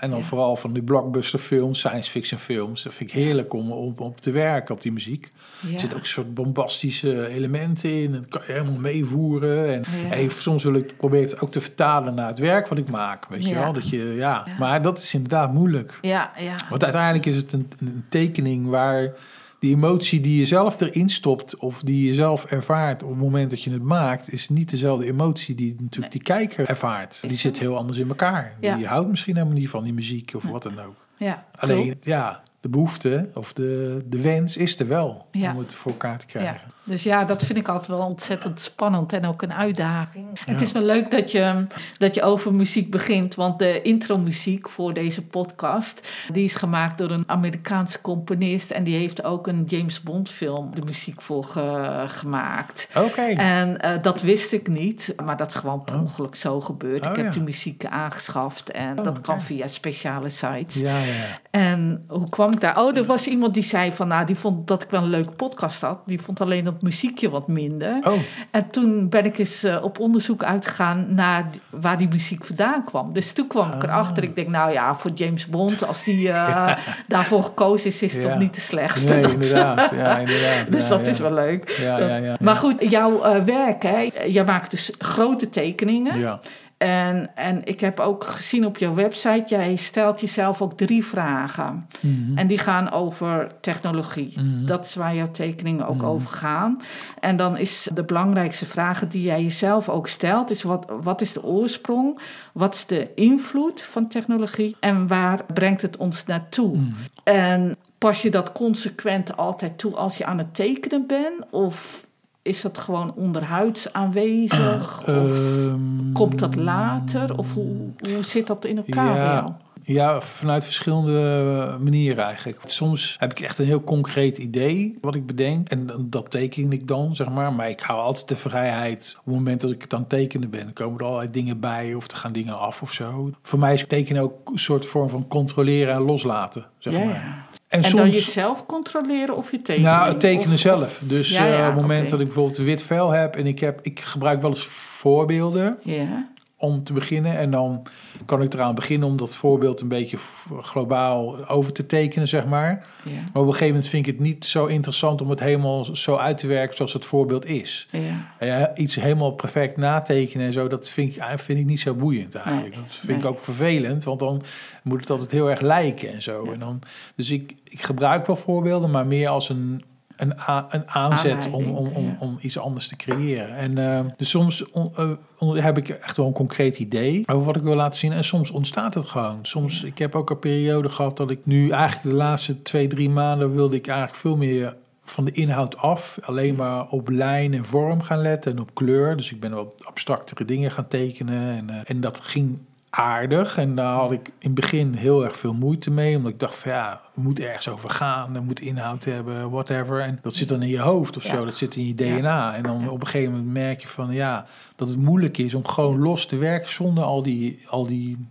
En 0.00 0.10
dan 0.10 0.24
vooral 0.24 0.56
van 0.56 0.72
die 0.72 0.82
blockbuster 0.82 1.38
films, 1.38 1.78
science 1.78 2.10
fiction 2.10 2.40
films. 2.40 2.82
Dat 2.82 2.94
vind 2.94 3.10
ik 3.10 3.16
heerlijk 3.16 3.52
om 3.52 3.72
op, 3.72 4.00
op 4.00 4.20
te 4.20 4.30
werken 4.30 4.74
op 4.74 4.82
die 4.82 4.92
muziek. 4.92 5.30
Ja. 5.60 5.72
Er 5.74 5.80
zitten 5.80 5.98
ook 5.98 6.04
een 6.04 6.10
soort 6.10 6.34
bombastische 6.34 7.28
elementen 7.28 8.02
in. 8.02 8.12
Dat 8.12 8.28
kan 8.28 8.42
je 8.46 8.52
helemaal 8.52 8.80
meevoeren. 8.80 9.68
En, 9.74 9.82
Ja. 10.08 10.14
en 10.16 10.30
soms 10.30 10.64
wil 10.64 10.74
ik 10.74 10.96
proberen 10.96 11.30
het 11.30 11.40
ook 11.40 11.50
te 11.50 11.60
vertalen 11.60 12.14
naar 12.14 12.26
het 12.28 12.38
werk 12.38 12.66
wat 12.68 12.78
ik 12.78 12.88
maak. 12.90 13.28
Weet 13.28 13.46
je 13.46 13.54
Ja. 13.54 13.60
wel? 13.62 13.72
Dat 13.72 13.88
je, 13.88 13.96
ja. 14.16 14.42
Ja. 14.46 14.52
Maar 14.58 14.82
dat 14.82 14.98
is 14.98 15.14
inderdaad 15.14 15.52
moeilijk. 15.52 15.98
ja, 16.00 16.30
ja. 16.38 16.54
Want 16.70 16.82
uiteindelijk 16.84 17.26
is 17.26 17.36
het 17.36 17.52
een, 17.52 17.68
een 17.92 18.04
tekening 18.08 18.66
waar 18.66 19.12
die 19.58 19.74
emotie 19.74 20.20
die 20.20 20.38
je 20.38 20.46
zelf 20.46 20.80
erin 20.80 21.08
stopt 21.08 21.56
of 21.56 21.82
die 21.82 22.06
je 22.06 22.14
zelf 22.14 22.44
ervaart 22.44 23.02
op 23.02 23.08
het 23.08 23.18
moment 23.18 23.50
dat 23.50 23.62
je 23.62 23.70
het 23.70 23.82
maakt, 23.82 24.32
is 24.32 24.48
niet 24.48 24.70
dezelfde 24.70 25.06
emotie 25.06 25.54
die 25.54 25.76
natuurlijk 25.78 26.12
die 26.12 26.22
kijker 26.22 26.68
ervaart. 26.68 27.20
Die 27.20 27.36
zit 27.36 27.58
heel 27.58 27.76
anders 27.76 27.98
in 27.98 28.08
elkaar. 28.08 28.56
Ja. 28.60 28.76
Die 28.76 28.86
houdt 28.86 29.08
misschien 29.08 29.34
helemaal 29.34 29.56
niet 29.56 29.68
van 29.68 29.84
die 29.84 29.92
muziek 29.92 30.32
of 30.34 30.44
wat 30.44 30.62
dan 30.62 30.80
ook. 30.80 31.06
ja. 31.16 31.46
Alleen 31.56 31.96
ja, 32.00 32.42
de 32.60 32.68
behoefte 32.68 33.28
of 33.34 33.52
de, 33.52 34.02
de 34.06 34.20
wens 34.20 34.56
is 34.56 34.78
er 34.80 34.88
wel 34.88 35.26
Ja. 35.32 35.52
om 35.52 35.58
het 35.58 35.74
voor 35.74 35.90
elkaar 35.90 36.18
te 36.18 36.26
Ja. 36.32 36.38
krijgen. 36.40 36.70
Dus 36.84 37.02
ja, 37.02 37.24
dat 37.24 37.44
vind 37.44 37.58
ik 37.58 37.68
altijd 37.68 37.86
wel 37.86 38.06
ontzettend 38.06 38.60
spannend 38.60 39.12
en 39.12 39.24
ook 39.26 39.42
een 39.42 39.52
uitdaging. 39.52 40.26
Ja. 40.46 40.52
Het 40.52 40.60
is 40.60 40.72
wel 40.72 40.82
leuk 40.82 41.10
dat 41.10 41.30
je, 41.30 41.66
dat 41.98 42.14
je 42.14 42.22
over 42.22 42.54
muziek 42.54 42.90
begint, 42.90 43.34
want 43.34 43.58
de 43.58 43.82
intromuziek 43.82 44.68
voor 44.68 44.92
deze 44.94 45.26
podcast, 45.26 46.08
die 46.32 46.44
is 46.44 46.54
gemaakt 46.54 46.98
door 46.98 47.10
een 47.10 47.24
Amerikaanse 47.26 48.00
componist 48.00 48.70
en 48.70 48.84
die 48.84 48.96
heeft 48.96 49.24
ook 49.24 49.46
een 49.46 49.64
James 49.66 50.00
Bond 50.02 50.30
film 50.30 50.74
de 50.74 50.82
muziek 50.84 51.22
voor 51.22 51.44
ge- 51.44 52.04
gemaakt. 52.06 52.88
Oké. 52.96 53.22
En 53.22 53.80
eh, 53.80 54.02
dat 54.02 54.22
wist 54.22 54.52
ik 54.52 54.68
niet, 54.68 55.14
maar 55.24 55.36
dat 55.36 55.48
is 55.48 55.54
gewoon 55.54 55.84
per 55.84 55.98
ongeluk 55.98 56.34
zo 56.34 56.60
gebeurd. 56.60 57.04
Oh, 57.04 57.10
ik 57.10 57.16
heb 57.16 57.24
ja. 57.24 57.30
die 57.30 57.42
muziek 57.42 57.84
aangeschaft 57.84 58.70
en 58.70 58.98
Oh, 58.98 59.04
dat 59.04 59.20
kan 59.20 59.42
via 59.42 59.66
speciale 59.66 60.28
sites. 60.28 60.74
Ja, 60.74 60.98
ja. 60.98 61.40
En 61.50 62.02
hoe 62.08 62.28
kwam 62.28 62.49
daar. 62.58 62.78
Oh, 62.82 62.96
er 62.96 63.04
was 63.04 63.26
iemand 63.26 63.54
die 63.54 63.62
zei 63.62 63.92
van, 63.92 64.08
nou, 64.08 64.26
die 64.26 64.36
vond 64.36 64.66
dat 64.66 64.82
ik 64.82 64.90
wel 64.90 65.02
een 65.02 65.08
leuke 65.10 65.30
podcast 65.32 65.80
had. 65.80 65.98
Die 66.06 66.20
vond 66.20 66.40
alleen 66.40 66.64
dat 66.64 66.82
muziekje 66.82 67.30
wat 67.30 67.48
minder. 67.48 67.98
Oh, 68.02 68.12
En 68.50 68.70
toen 68.70 69.08
ben 69.08 69.24
ik 69.24 69.38
eens 69.38 69.62
eh, 69.62 69.82
op 69.84 69.98
onderzoek 69.98 70.42
uitgegaan 70.42 71.06
naar 71.14 71.44
waar 71.70 71.98
die 71.98 72.08
muziek 72.08 72.44
vandaan 72.44 72.84
kwam. 72.84 73.12
Dus 73.12 73.32
toen 73.32 73.46
kwam 73.46 73.72
ik 73.72 73.82
erachter. 73.82 74.22
Ik 74.22 74.34
denk, 74.34 74.48
nou 74.48 74.72
ja, 74.72 74.94
voor 74.94 75.10
James 75.14 75.46
Bond, 75.46 75.86
als 75.86 76.04
die 76.04 76.30
eh, 76.30 76.76
daarvoor 77.08 77.42
gekozen 77.42 77.86
is, 77.90 78.02
is 78.02 78.12
het 78.14 78.22
Ja. 78.22 78.28
toch 78.30 78.38
niet 78.38 78.54
de 78.54 78.60
slechtste. 78.60 79.12
nee, 79.12 79.22
Dat- 79.22 79.32
inderdaad. 79.32 79.90
Ja, 79.90 80.18
inderdaad. 80.24 80.72
dus 80.72 80.88
dat 80.88 81.06
is 81.06 81.18
wel 81.18 81.32
leuk. 81.32 81.70
Ja, 81.70 81.98
ja, 81.98 82.16
ja. 82.16 82.36
Maar 82.40 82.56
goed, 82.56 82.90
jouw 82.90 83.22
eh, 83.22 83.42
werk, 83.44 83.82
hè? 83.82 84.08
jij 84.26 84.44
maakt 84.44 84.70
dus 84.70 84.92
grote 84.98 85.50
tekeningen. 85.50 86.18
Ja. 86.18 86.40
En, 86.80 87.30
en 87.34 87.64
ik 87.64 87.80
heb 87.80 88.00
ook 88.00 88.24
gezien 88.24 88.66
op 88.66 88.78
jouw 88.78 88.94
website, 88.94 89.44
jij 89.46 89.76
stelt 89.76 90.20
jezelf 90.20 90.62
ook 90.62 90.76
drie 90.76 91.04
vragen. 91.04 91.86
Mhm. 92.00 92.38
En 92.38 92.46
die 92.46 92.58
gaan 92.58 92.90
over 92.90 93.50
technologie. 93.60 94.32
Mhm. 94.36 94.66
Dat 94.66 94.84
is 94.84 94.94
waar 94.94 95.14
jouw 95.14 95.30
tekeningen 95.30 95.86
ook 95.86 95.96
Mhm. 95.96 96.06
over 96.06 96.28
gaan. 96.28 96.80
En 97.20 97.36
dan 97.36 97.58
is 97.58 97.88
de 97.94 98.04
belangrijkste 98.04 98.66
vraag 98.66 99.08
die 99.08 99.22
jij 99.22 99.42
jezelf 99.42 99.88
ook 99.88 100.08
stelt... 100.08 100.50
is 100.50 100.62
wat, 100.62 100.92
wat 101.02 101.20
is 101.20 101.32
de 101.32 101.42
oorsprong? 101.42 102.20
Wat 102.52 102.74
is 102.74 102.86
de 102.86 103.08
invloed 103.14 103.82
van 103.82 104.08
technologie? 104.08 104.76
En 104.80 105.06
waar 105.06 105.44
brengt 105.54 105.82
het 105.82 105.96
ons 105.96 106.26
naartoe? 106.26 106.76
En 107.24 107.76
pas 107.98 108.22
je 108.22 108.30
dat 108.30 108.52
consequent 108.52 109.36
altijd 109.36 109.78
toe 109.78 109.96
als 109.96 110.16
je 110.18 110.24
aan 110.24 110.38
het 110.38 110.54
tekenen 110.54 111.06
bent? 111.06 111.50
Of 111.50 112.08
is 112.42 112.60
dat 112.60 112.78
gewoon 112.78 113.14
onderhuids 113.14 113.92
aanwezig? 113.92 114.98
of 115.00 115.06
Ehm, 115.14 116.12
komt 116.12 116.38
dat 116.38 116.54
later? 116.54 117.38
Of 117.38 117.52
hoe, 117.54 117.76
hoe 118.14 118.24
zit 118.24 118.46
dat 118.46 118.64
in 118.64 118.76
elkaar 118.76 119.12
bij 119.12 119.24
jou? 119.24 119.52
Ja, 119.82 120.20
vanuit 120.20 120.64
verschillende 120.64 121.76
manieren 121.80 122.24
eigenlijk. 122.24 122.60
Soms 122.64 123.16
heb 123.18 123.30
ik 123.30 123.40
echt 123.40 123.58
een 123.58 123.64
heel 123.66 123.84
concreet 123.84 124.38
idee 124.38 124.98
wat 125.00 125.14
ik 125.14 125.26
bedenk. 125.26 125.68
En 125.68 125.86
dan- 125.86 126.06
dat 126.10 126.30
teken 126.30 126.72
ik 126.72 126.88
dan, 126.88 127.16
zeg 127.16 127.28
maar. 127.30 127.52
Maar 127.52 127.68
ik 127.70 127.80
hou 127.80 128.00
altijd 128.00 128.28
de 128.28 128.36
vrijheid. 128.36 129.14
Op 129.18 129.24
het 129.24 129.34
moment 129.34 129.60
dat 129.60 129.70
ik 129.70 129.82
het 129.82 129.94
aan 129.94 130.00
het 130.00 130.08
tekenen 130.08 130.50
ben, 130.50 130.72
komen 130.72 130.98
er 130.98 131.04
allerlei 131.04 131.30
dingen 131.30 131.60
bij 131.60 131.94
of 131.94 132.10
er 132.10 132.16
gaan 132.16 132.32
dingen 132.32 132.58
af 132.58 132.82
of 132.82 132.92
zo. 132.92 133.30
Voor 133.42 133.58
mij 133.58 133.74
is 133.74 133.86
tekenen 133.86 134.22
ook 134.22 134.50
een 134.52 134.58
soort 134.58 134.86
vorm 134.86 135.08
van 135.08 135.26
controleren 135.28 135.94
en 135.94 136.00
loslaten, 136.02 136.64
zeg 136.78 136.92
Ja, 136.92 137.04
maar. 137.04 137.46
En, 137.70 137.82
En, 137.82 137.96
dan 137.96 138.10
jezelf 138.10 138.66
controleren 138.66 139.36
of 139.36 139.50
je 139.50 139.62
tekening? 139.62 139.94
Nou, 139.94 140.08
het 140.08 140.20
tekenen 140.20 140.54
Of- 140.54 140.60
zelf. 140.60 141.02
Dus 141.04 141.30
Ja, 141.30 141.46
ja, 141.46 141.52
eh, 141.54 141.60
op 141.60 141.72
het 141.72 141.80
moment 141.80 142.08
dat 142.08 142.20
ik 142.20 142.26
bijvoorbeeld 142.26 142.58
een 142.58 142.64
wit 142.64 142.82
vel 142.82 143.10
heb 143.10 143.36
en 143.36 143.46
ik, 143.46 143.60
heb, 143.60 143.78
ik 143.82 144.00
gebruik 144.00 144.40
wel 144.40 144.50
eens 144.50 144.66
voorbeelden 144.66 145.78
Ja, 145.82 146.29
om 146.60 146.84
te 146.84 146.92
beginnen. 146.92 147.38
En 147.38 147.50
dan 147.50 147.86
kan 148.24 148.42
ik 148.42 148.54
eraan 148.54 148.74
beginnen 148.74 149.08
om 149.08 149.16
dat 149.16 149.34
voorbeeld 149.34 149.80
een 149.80 149.88
beetje 149.88 150.18
globaal 150.60 151.48
over 151.48 151.72
te 151.72 151.86
tekenen, 151.86 152.28
zeg 152.28 152.46
maar. 152.46 152.86
ja, 153.04 153.10
Maar 153.12 153.22
op 153.22 153.34
een 153.34 153.52
gegeven 153.52 153.66
moment 153.66 153.86
vind 153.86 154.06
ik 154.06 154.12
het 154.12 154.22
niet 154.22 154.44
zo 154.44 154.66
interessant 154.66 155.22
om 155.22 155.30
het 155.30 155.40
helemaal 155.40 155.96
zo 155.96 156.16
uit 156.16 156.38
te 156.38 156.46
werken 156.46 156.76
zoals 156.76 156.92
het 156.92 157.04
voorbeeld 157.04 157.46
is. 157.46 157.88
ja. 157.90 158.34
En 158.38 158.46
ja, 158.46 158.76
iets 158.76 158.94
helemaal 158.94 159.30
perfect 159.32 159.76
natekenen 159.76 160.46
en 160.46 160.52
zo, 160.52 160.68
dat 160.68 160.88
vind 160.88 161.16
ik, 161.16 161.22
vind 161.36 161.58
ik 161.58 161.66
niet 161.66 161.80
zo 161.80 161.94
boeiend 161.94 162.34
eigenlijk. 162.34 162.74
Nee, 162.74 162.84
dat 162.84 162.92
vind 162.92 163.22
ik 163.22 163.28
ook 163.28 163.44
vervelend, 163.44 164.04
want 164.04 164.18
dan 164.18 164.42
moet 164.82 165.00
het 165.00 165.10
altijd 165.10 165.30
heel 165.30 165.50
erg 165.50 165.60
lijken 165.60 166.12
en 166.12 166.22
zo. 166.22 166.44
Ja. 166.44 166.52
En 166.52 166.58
dan, 166.58 166.80
dus 167.14 167.30
ik, 167.30 167.54
ik 167.64 167.82
gebruik 167.82 168.26
wel 168.26 168.36
voorbeelden, 168.36 168.90
maar 168.90 169.06
meer 169.06 169.28
als 169.28 169.48
een, 169.48 169.82
een, 170.20 170.34
een 170.70 170.88
aanzet 170.90 171.50
om, 171.50 171.64
om, 171.64 171.88
om, 171.88 172.16
om 172.18 172.38
iets 172.40 172.58
anders 172.58 172.88
te 172.88 172.96
creëren. 172.96 173.56
En 173.56 173.78
eh, 173.78 174.00
dus 174.16 174.30
soms 174.30 174.70
on- 174.70 174.92
eh, 174.96 175.62
heb 175.62 175.78
ik 175.78 175.88
echt 175.88 176.16
wel 176.16 176.26
een 176.26 176.32
concreet 176.32 176.78
idee 176.78 177.22
over 177.26 177.46
wat 177.46 177.56
ik 177.56 177.62
wil 177.62 177.74
laten 177.74 177.98
zien. 177.98 178.12
En 178.12 178.24
soms 178.24 178.50
ontstaat 178.50 178.94
het 178.94 179.06
gewoon. 179.08 179.38
Soms, 179.42 179.82
ik 179.82 179.98
heb 179.98 180.14
ook 180.14 180.30
een 180.30 180.38
periode 180.38 180.88
gehad 180.88 181.16
dat 181.16 181.30
ik 181.30 181.38
nu 181.42 181.70
eigenlijk 181.70 182.02
de 182.02 182.14
laatste 182.14 182.62
twee, 182.62 182.86
drie 182.86 183.10
maanden 183.10 183.54
wilde 183.54 183.76
ik 183.76 183.86
eigenlijk 183.86 184.18
veel 184.18 184.36
meer 184.36 184.76
van 185.04 185.24
de 185.24 185.32
inhoud 185.32 185.76
af. 185.76 186.18
Alleen 186.22 186.54
maar 186.54 186.88
op 186.88 187.08
lijn 187.08 187.54
en 187.54 187.64
vorm 187.64 188.02
gaan 188.02 188.20
letten 188.20 188.52
en 188.52 188.60
op 188.60 188.74
kleur. 188.74 189.16
Dus 189.16 189.32
ik 189.32 189.40
ben 189.40 189.52
wat 189.52 189.74
abstractere 189.84 190.44
dingen 190.44 190.70
gaan 190.70 190.88
tekenen. 190.88 191.56
En, 191.56 191.70
eh, 191.70 191.76
en 191.84 192.00
dat 192.00 192.20
ging 192.20 192.58
aardig. 192.90 193.56
En 193.58 193.74
daar 193.74 193.94
had 193.94 194.12
ik 194.12 194.26
in 194.28 194.34
het 194.38 194.54
begin 194.54 194.94
heel 194.94 195.24
erg 195.24 195.36
veel 195.36 195.54
moeite 195.54 195.90
mee. 195.90 196.16
Omdat 196.16 196.32
ik 196.32 196.38
dacht 196.38 196.54
van 196.54 196.72
ja, 196.72 197.00
we 197.14 197.20
moeten 197.22 197.46
ergens 197.48 197.68
over 197.68 197.90
gaan. 197.90 198.34
Er 198.36 198.42
moet 198.42 198.60
inhoud 198.60 199.04
hebben, 199.04 199.50
whatever. 199.50 200.00
En 200.00 200.18
dat 200.22 200.34
zit 200.34 200.48
dan 200.48 200.62
in 200.62 200.68
je 200.68 200.80
hoofd 200.80 201.16
of 201.16 201.24
Ja. 201.24 201.30
zo. 201.30 201.44
Dat 201.44 201.54
zit 201.54 201.76
in 201.76 201.86
je 201.86 201.94
DNA. 201.94 202.54
En 202.54 202.62
dan 202.62 202.88
op 202.88 203.00
een 203.00 203.06
gegeven 203.06 203.32
moment 203.32 203.52
merk 203.52 203.80
je 203.80 203.88
van 203.88 204.12
ja, 204.12 204.46
dat 204.76 204.88
het 204.88 204.98
moeilijk 204.98 205.38
is 205.38 205.54
om 205.54 205.66
gewoon 205.66 205.98
los 205.98 206.26
te 206.26 206.36
werken 206.36 206.70
zonder 206.70 207.04
al 207.04 207.22
die, 207.22 207.64
al 207.68 207.86
die 207.86 208.28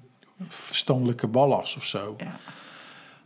verstandelijke 0.47 1.27
ballast 1.27 1.75
of 1.77 1.85
zo. 1.85 2.15
Ja. 2.17 2.35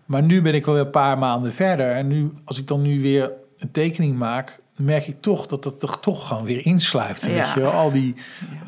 Maar 0.06 0.24
nu 0.24 0.42
ben 0.42 0.54
ik 0.54 0.66
wel 0.66 0.75
weer 0.75 0.84
een 0.84 0.90
paar 0.90 1.18
maanden 1.18 1.54
verder. 1.54 1.92
En 1.92 2.08
nu, 2.08 2.32
als 2.46 2.60
ik 2.60 2.68
dan 2.68 2.82
nu 2.82 3.02
weer 3.02 3.32
een 3.58 3.72
tekening 3.72 4.18
maak, 4.18 4.60
merk 4.75 5.08
ik 5.08 5.22
toch 5.22 5.48
dat 5.48 5.63
dat 5.63 5.82
er 5.82 6.00
toch 6.00 6.27
gewoon 6.27 6.44
weer 6.44 6.65
insluipt. 6.65 7.25
Ja. 7.25 7.32
Weet 7.32 7.53
je 7.53 7.60
wel? 7.60 7.72
Al 7.72 7.92
die 7.92 8.15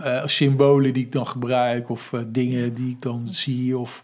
eh, 0.02 0.22
symbolen 0.26 0.94
die 0.94 1.06
ik 1.06 1.12
dan 1.12 1.28
gebruik, 1.28 1.90
of 1.90 2.14
eh, 2.14 2.20
dingen 2.28 2.74
die 2.74 2.90
ik 2.90 3.02
dan 3.02 3.28
zie. 3.28 3.78
Of 3.78 4.04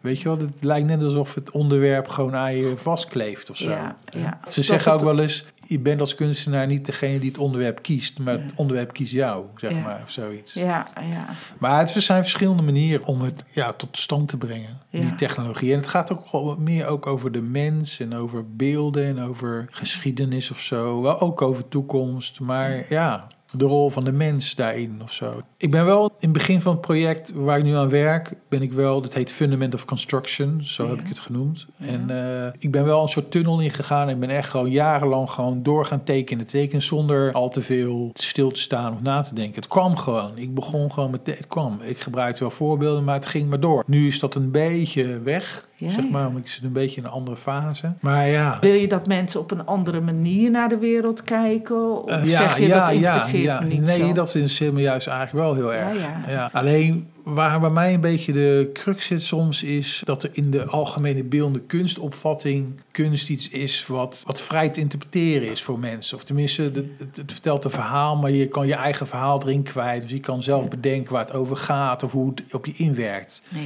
weet 0.00 0.20
je 0.20 0.28
wel, 0.28 0.38
het 0.38 0.64
lijkt 0.64 0.86
net 0.86 1.02
alsof 1.02 1.34
het 1.34 1.50
onderwerp 1.50 2.08
gewoon 2.08 2.34
aan 2.34 2.56
je 2.56 2.76
vastkleeft 2.76 3.50
of 3.50 3.56
zo. 3.56 3.70
Ja, 3.70 3.96
ja. 4.04 4.40
Ze 4.48 4.62
zeggen 4.62 4.92
ook 4.92 5.00
wel 5.00 5.20
eens: 5.20 5.44
je 5.70 5.78
bent 5.78 6.00
als 6.00 6.14
kunstenaar 6.14 6.66
niet 6.66 6.86
degene 6.86 7.18
die 7.18 7.28
het 7.28 7.38
onderwerp 7.38 7.82
kiest, 7.82 8.18
maar 8.18 8.34
het 8.34 8.52
onderwerp 8.54 8.92
kiest 8.92 9.12
jou, 9.12 9.44
zeg 9.56 9.70
Ja. 9.70 9.78
maar, 9.78 10.00
of 10.02 10.10
zoiets. 10.10 10.52
Ja, 10.54 10.86
ja. 11.00 11.26
Maar 11.58 11.78
het 11.78 11.88
zijn 11.90 12.22
verschillende 12.22 12.62
manieren 12.62 13.06
om 13.06 13.20
het 13.20 13.44
ja, 13.50 13.72
tot 13.72 13.96
stand 13.98 14.28
te 14.28 14.36
brengen, 14.36 14.78
Ja. 14.90 15.00
die 15.00 15.14
technologie. 15.14 15.72
En 15.72 15.78
het 15.78 15.88
gaat 15.88 16.12
ook 16.12 16.32
wel 16.32 16.56
meer 16.58 16.86
ook 16.86 17.06
over 17.06 17.32
de 17.32 17.40
mens 17.42 18.00
en 18.00 18.14
over 18.14 18.56
beelden 18.56 19.04
en 19.06 19.20
over 19.20 19.66
geschiedenis 19.70 20.50
of 20.50 20.60
zo. 20.60 21.02
Wel 21.02 21.20
ook 21.20 21.42
over 21.42 21.68
toekomst, 21.68 22.40
maar 22.40 22.84
ja, 22.88 23.26
de 23.52 23.64
rol 23.64 23.90
van 23.90 24.04
de 24.04 24.12
mens 24.12 24.54
daarin 24.54 25.00
of 25.02 25.12
zo. 25.12 25.42
Ik 25.56 25.70
ben 25.70 25.84
wel 25.84 26.04
in 26.04 26.14
het 26.18 26.32
begin 26.32 26.60
van 26.60 26.72
het 26.72 26.80
project 26.80 27.32
waar 27.34 27.58
ik 27.58 27.64
nu 27.64 27.74
aan 27.74 27.88
werk, 27.88 28.32
ben 28.48 28.62
ik 28.62 28.72
wel, 28.72 29.00
dat 29.00 29.14
heet 29.14 29.32
Fundament 29.32 29.74
of 29.74 29.84
Construction, 29.84 30.58
zo 30.62 30.88
heb 30.88 31.00
ik 31.00 31.08
het 31.08 31.18
genoemd. 31.18 31.66
Ja. 31.76 31.86
En 31.86 32.10
eh, 32.10 32.52
ik 32.58 32.70
ben 32.70 32.84
wel 32.84 33.02
een 33.02 33.08
soort 33.08 33.30
tunnel 33.30 33.60
ingegaan 33.60 34.08
en 34.08 34.18
ben 34.18 34.30
echt 34.30 34.50
gewoon 34.50 34.70
jarenlang 34.70 35.30
gewoon 35.30 35.62
door 35.62 35.86
gaan 35.86 36.04
tekenen, 36.04 36.46
tekenen 36.46 36.82
zonder 36.82 37.32
al 37.32 37.48
te 37.48 37.60
veel 37.62 38.10
stil 38.14 38.50
te 38.50 38.60
staan 38.60 38.92
of 38.92 39.02
na 39.02 39.20
te 39.20 39.34
denken. 39.34 39.54
Het 39.54 39.68
kwam 39.68 39.96
gewoon. 39.96 40.38
Ik 40.38 40.54
begon 40.54 40.92
gewoon 40.92 41.10
met, 41.10 41.20
het 41.26 41.46
kwam. 41.46 41.78
Ik 41.82 42.00
gebruikte 42.00 42.40
wel 42.40 42.50
voorbeelden, 42.50 43.04
maar 43.04 43.14
het 43.14 43.26
ging 43.26 43.48
maar 43.48 43.60
door. 43.60 43.84
Nu 43.86 44.06
is 44.06 44.18
dat 44.20 44.34
een 44.34 44.50
beetje 44.50 45.20
weg, 45.20 45.68
Ja, 45.76 45.90
zeg 45.90 46.08
maar, 46.08 46.30
ik 46.36 46.48
zit 46.48 46.62
een 46.62 46.72
beetje 46.72 47.00
in 47.00 47.06
een 47.06 47.12
andere 47.12 47.36
fase. 47.36 47.94
Maar 48.00 48.28
ja, 48.28 48.58
Wil 48.60 48.72
je 48.74 48.88
dat 48.88 49.06
mensen 49.06 49.40
op 49.40 49.50
een 49.50 49.66
andere 49.66 50.00
manier 50.00 50.50
naar 50.50 50.68
de 50.68 50.78
wereld 50.78 51.22
kijken? 51.22 52.02
Of 52.02 52.08
Eh, 52.10 52.22
zeg 52.22 52.58
je 52.58 52.68
dat 52.68 52.90
interesseert 52.90 53.39
me 53.44 53.66
niet 53.66 53.80
nee, 53.80 53.98
zo? 53.98 54.12
dat 54.12 54.34
interesseert 54.34 54.72
me 54.72 54.80
juist 54.80 55.06
eigenlijk 55.06 55.46
wel 55.46 55.54
heel 55.54 55.72
Ja, 55.72 55.88
erg. 55.88 55.98
ja. 55.98 56.20
Ja, 56.28 56.50
alleen 56.52 57.08
waar 57.24 57.60
bij 57.60 57.70
mij 57.70 57.94
een 57.94 58.00
beetje 58.00 58.32
de 58.32 58.70
crux 58.72 59.06
zit 59.06 59.22
soms 59.22 59.62
is 59.62 60.00
dat 60.04 60.22
er 60.22 60.30
in 60.32 60.50
de 60.50 60.64
algemene 60.64 61.22
beeldende 61.24 61.60
kunstopvatting 61.60 62.80
kunst 62.90 63.28
iets 63.28 63.48
is 63.48 63.86
wat, 63.86 64.22
wat 64.26 64.42
vrij 64.42 64.68
te 64.70 64.80
interpreteren 64.80 65.50
is 65.50 65.62
voor 65.62 65.78
mensen. 65.78 66.16
Of 66.16 66.24
tenminste, 66.24 66.72
de- 66.72 66.94
het, 66.98 67.16
het 67.16 67.32
vertelt 67.32 67.64
een 67.64 67.70
verhaal, 67.70 68.16
maar 68.16 68.30
je 68.30 68.48
kan 68.48 68.66
je 68.66 68.74
eigen 68.74 69.06
verhaal 69.06 69.42
erin 69.42 69.62
kwijt. 69.62 70.02
Dus 70.02 70.10
je 70.10 70.20
kan 70.20 70.42
zelf 70.42 70.68
bedenken 70.68 71.12
waar 71.12 71.24
het 71.24 71.34
over 71.34 71.56
gaat 71.56 72.02
of 72.02 72.12
hoe 72.12 72.32
het 72.34 72.54
op 72.54 72.66
je 72.66 72.72
inwerkt. 72.76 73.42
Ja. 73.48 73.58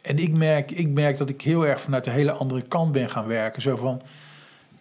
En 0.00 0.18
ik 0.18 0.36
merk, 0.36 0.70
ik 0.70 0.88
merk 0.88 1.16
dat 1.18 1.28
ik 1.28 1.42
heel 1.42 1.66
erg 1.66 1.80
vanuit 1.80 2.06
een 2.06 2.12
hele 2.12 2.32
andere 2.32 2.62
kant 2.62 2.92
ben 2.92 3.10
gaan 3.10 3.26
werken. 3.26 3.62
Zo 3.62 3.76
van, 3.76 4.02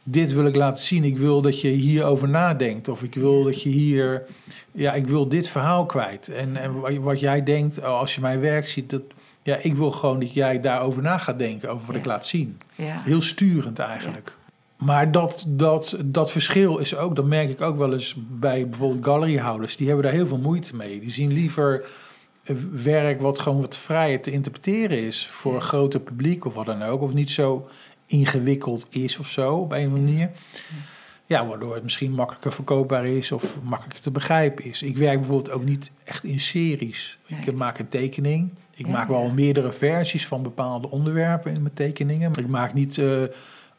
dit 0.03 0.34
wil 0.34 0.46
ik 0.46 0.55
laten 0.55 0.84
zien. 0.86 1.03
Ik 1.03 1.17
wil 1.17 1.41
dat 1.41 1.62
je 1.62 1.67
hierover 1.67 2.29
nadenkt. 2.29 2.88
Of 2.88 3.03
ik 3.03 3.15
wil 3.15 3.43
dat 3.43 3.62
je 3.62 3.70
hier... 3.70 4.24
Ja, 4.72 4.93
ik 4.93 5.08
wil 5.08 5.27
dit 5.27 5.48
verhaal 5.50 5.86
kwijt. 5.86 6.27
En, 6.27 6.55
en 6.58 7.01
wat- 7.01 7.20
jij 7.20 7.43
denkt, 7.43 7.77
oh, 7.79 7.86
als 8.00 8.15
je 8.15 8.22
mijn 8.22 8.39
werk 8.39 8.67
ziet... 8.67 8.89
Dat, 8.89 9.01
ja, 9.43 9.58
ik 9.62 9.75
wil 9.75 9.91
gewoon 9.91 10.20
dat 10.20 10.34
jij 10.34 10.60
daarover 10.60 11.01
na 11.01 11.17
gaat 11.17 11.39
denken. 11.39 11.70
Over 11.70 11.86
wat 11.86 11.96
Ja. 11.96 12.01
ik 12.01 12.08
laat 12.08 12.25
zien. 12.25 12.60
Ja. 12.75 13.01
Heel 13.03 13.22
sturend 13.22 13.79
eigenlijk. 13.79 14.34
Maar 14.77 15.12
dat, 15.12 15.46
dat, 15.48 15.98
dat 16.05 16.31
verschil 16.31 16.77
is 16.77 16.96
ook... 16.96 17.15
Dat 17.15 17.25
merk 17.25 17.50
ik 17.50 17.62
ook 17.62 17.77
wel 17.77 17.93
eens 17.93 18.15
bij 18.17 18.67
bijvoorbeeld 18.70 19.05
galleryhouders. 19.05 19.75
Die 19.77 19.88
hebben 19.88 20.05
daar 20.05 20.13
heel 20.13 20.27
veel 20.27 20.38
moeite 20.38 20.75
mee. 20.75 21.00
Die 21.00 21.10
zien 21.10 21.34
liever 21.34 21.86
werk 22.72 23.22
wat 23.22 23.39
gewoon 23.39 23.62
wat 23.62 23.77
vrijer 23.77 24.22
te 24.22 24.31
interpreteren 24.31 24.98
is 24.98 25.27
voor 25.27 25.55
een 25.55 25.62
groter 25.62 26.00
publiek 26.00 26.46
of 26.46 26.53
wat 26.53 26.65
dan 26.65 26.84
ook. 26.84 27.01
Of 27.01 27.13
niet 27.13 27.29
zo 27.29 27.67
ingewikkeld 28.12 28.86
is 28.89 29.18
of 29.18 29.27
zo 29.30 29.56
op 29.56 29.72
een 29.72 29.77
of 29.77 29.94
andere 29.94 30.01
manier. 30.12 30.30
Ja, 31.25 31.46
waardoor 31.48 31.74
het 31.74 31.84
misschien 31.84 32.12
makkelijker 32.12 32.51
verkoopbaar 32.53 33.06
is 33.06 33.32
of 33.32 33.58
makkelijker 33.63 34.01
te 34.01 34.12
begrijpen 34.12 34.65
is. 34.65 34.82
Ik 34.82 34.98
werk 34.98 35.20
bijvoorbeeld 35.20 35.51
ook 35.51 35.63
niet 35.63 35.91
echt 36.03 36.24
in 36.24 36.39
series. 36.39 37.18
Ik 37.27 37.46
Nee. 37.46 37.56
maak 37.56 37.80
een 37.80 37.89
tekening. 37.89 38.50
Ik 38.75 38.86
Ja, 38.86 38.91
maak 38.91 39.08
wel 39.08 39.25
ja. 39.25 39.34
meerdere 39.34 39.72
versies 39.72 40.27
van 40.27 40.44
bepaalde 40.44 40.89
onderwerpen 40.89 41.53
in 41.53 41.62
mijn 41.62 41.74
tekeningen. 41.74 42.30
Maar 42.32 42.39
ik 42.39 42.48
maak 42.48 42.74
niet 42.74 42.98
eh, 42.98 43.22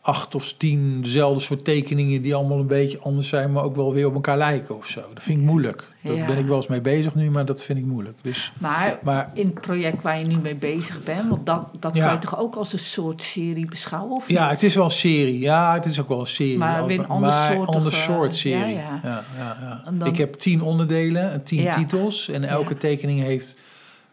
acht 0.04 0.34
of 0.34 0.52
tien 0.52 1.00
dezelfde 1.02 1.40
soort 1.40 1.64
tekeningen 1.64 2.22
die 2.22 2.34
allemaal 2.34 2.58
een 2.58 2.66
beetje 2.66 2.98
anders 3.00 3.28
zijn, 3.28 3.52
maar 3.52 3.62
ook 3.64 3.76
wel 3.76 3.92
weer 3.92 4.06
op 4.06 4.14
elkaar 4.14 4.36
lijken 4.38 4.76
of 4.76 4.86
zo. 4.86 5.00
Dat 5.14 5.22
vind 5.22 5.38
ik 5.38 5.44
moeilijk. 5.44 5.88
Daar 6.02 6.14
Ja. 6.14 6.24
ben 6.24 6.38
ik 6.38 6.46
wel 6.46 6.56
eens 6.56 6.66
mee 6.66 6.80
bezig 6.80 7.14
nu, 7.14 7.30
maar 7.30 7.44
dat 7.44 7.62
vind 7.62 7.78
ik 7.78 7.84
moeilijk. 7.84 8.16
Dus, 8.20 8.52
Maar, 8.60 8.98
maar 9.02 9.30
in 9.34 9.46
het 9.46 9.60
project 9.60 10.02
waar 10.02 10.18
je 10.18 10.24
nu 10.26 10.36
mee 10.36 10.54
bezig 10.54 11.04
bent, 11.04 11.28
want 11.28 11.46
dat, 11.46 11.68
dat 11.78 11.94
Ja. 11.94 12.04
kan 12.04 12.12
je 12.12 12.18
toch 12.18 12.38
ook 12.38 12.54
als 12.54 12.72
een 12.72 12.78
soort 12.78 13.22
serie 13.22 13.68
beschouwen? 13.68 14.14
Of 14.16 14.28
ja, 14.28 14.42
niet? 14.42 14.50
het 14.50 14.62
is 14.62 14.74
wel 14.74 14.84
een 14.84 14.90
serie. 14.90 15.38
Ja, 15.38 15.74
het 15.74 15.84
is 15.84 16.00
ook 16.00 16.08
wel 16.08 16.20
een 16.20 16.26
serie. 16.26 16.58
Maar 16.58 16.86
weer 16.86 16.98
een 16.98 17.08
ander 17.08 17.92
soort 17.92 18.34
serie. 18.34 18.74
ja, 18.74 19.00
Ja, 19.38 19.82
dan- 19.98 20.08
Ik 20.08 20.16
heb 20.16 20.34
tien 20.34 20.62
onderdelen 20.62 21.32
en 21.32 21.42
tien 21.42 21.70
titels. 21.70 22.28
En 22.28 22.44
elke 22.44 22.76
tekening 22.76 23.20
heeft... 23.22 23.56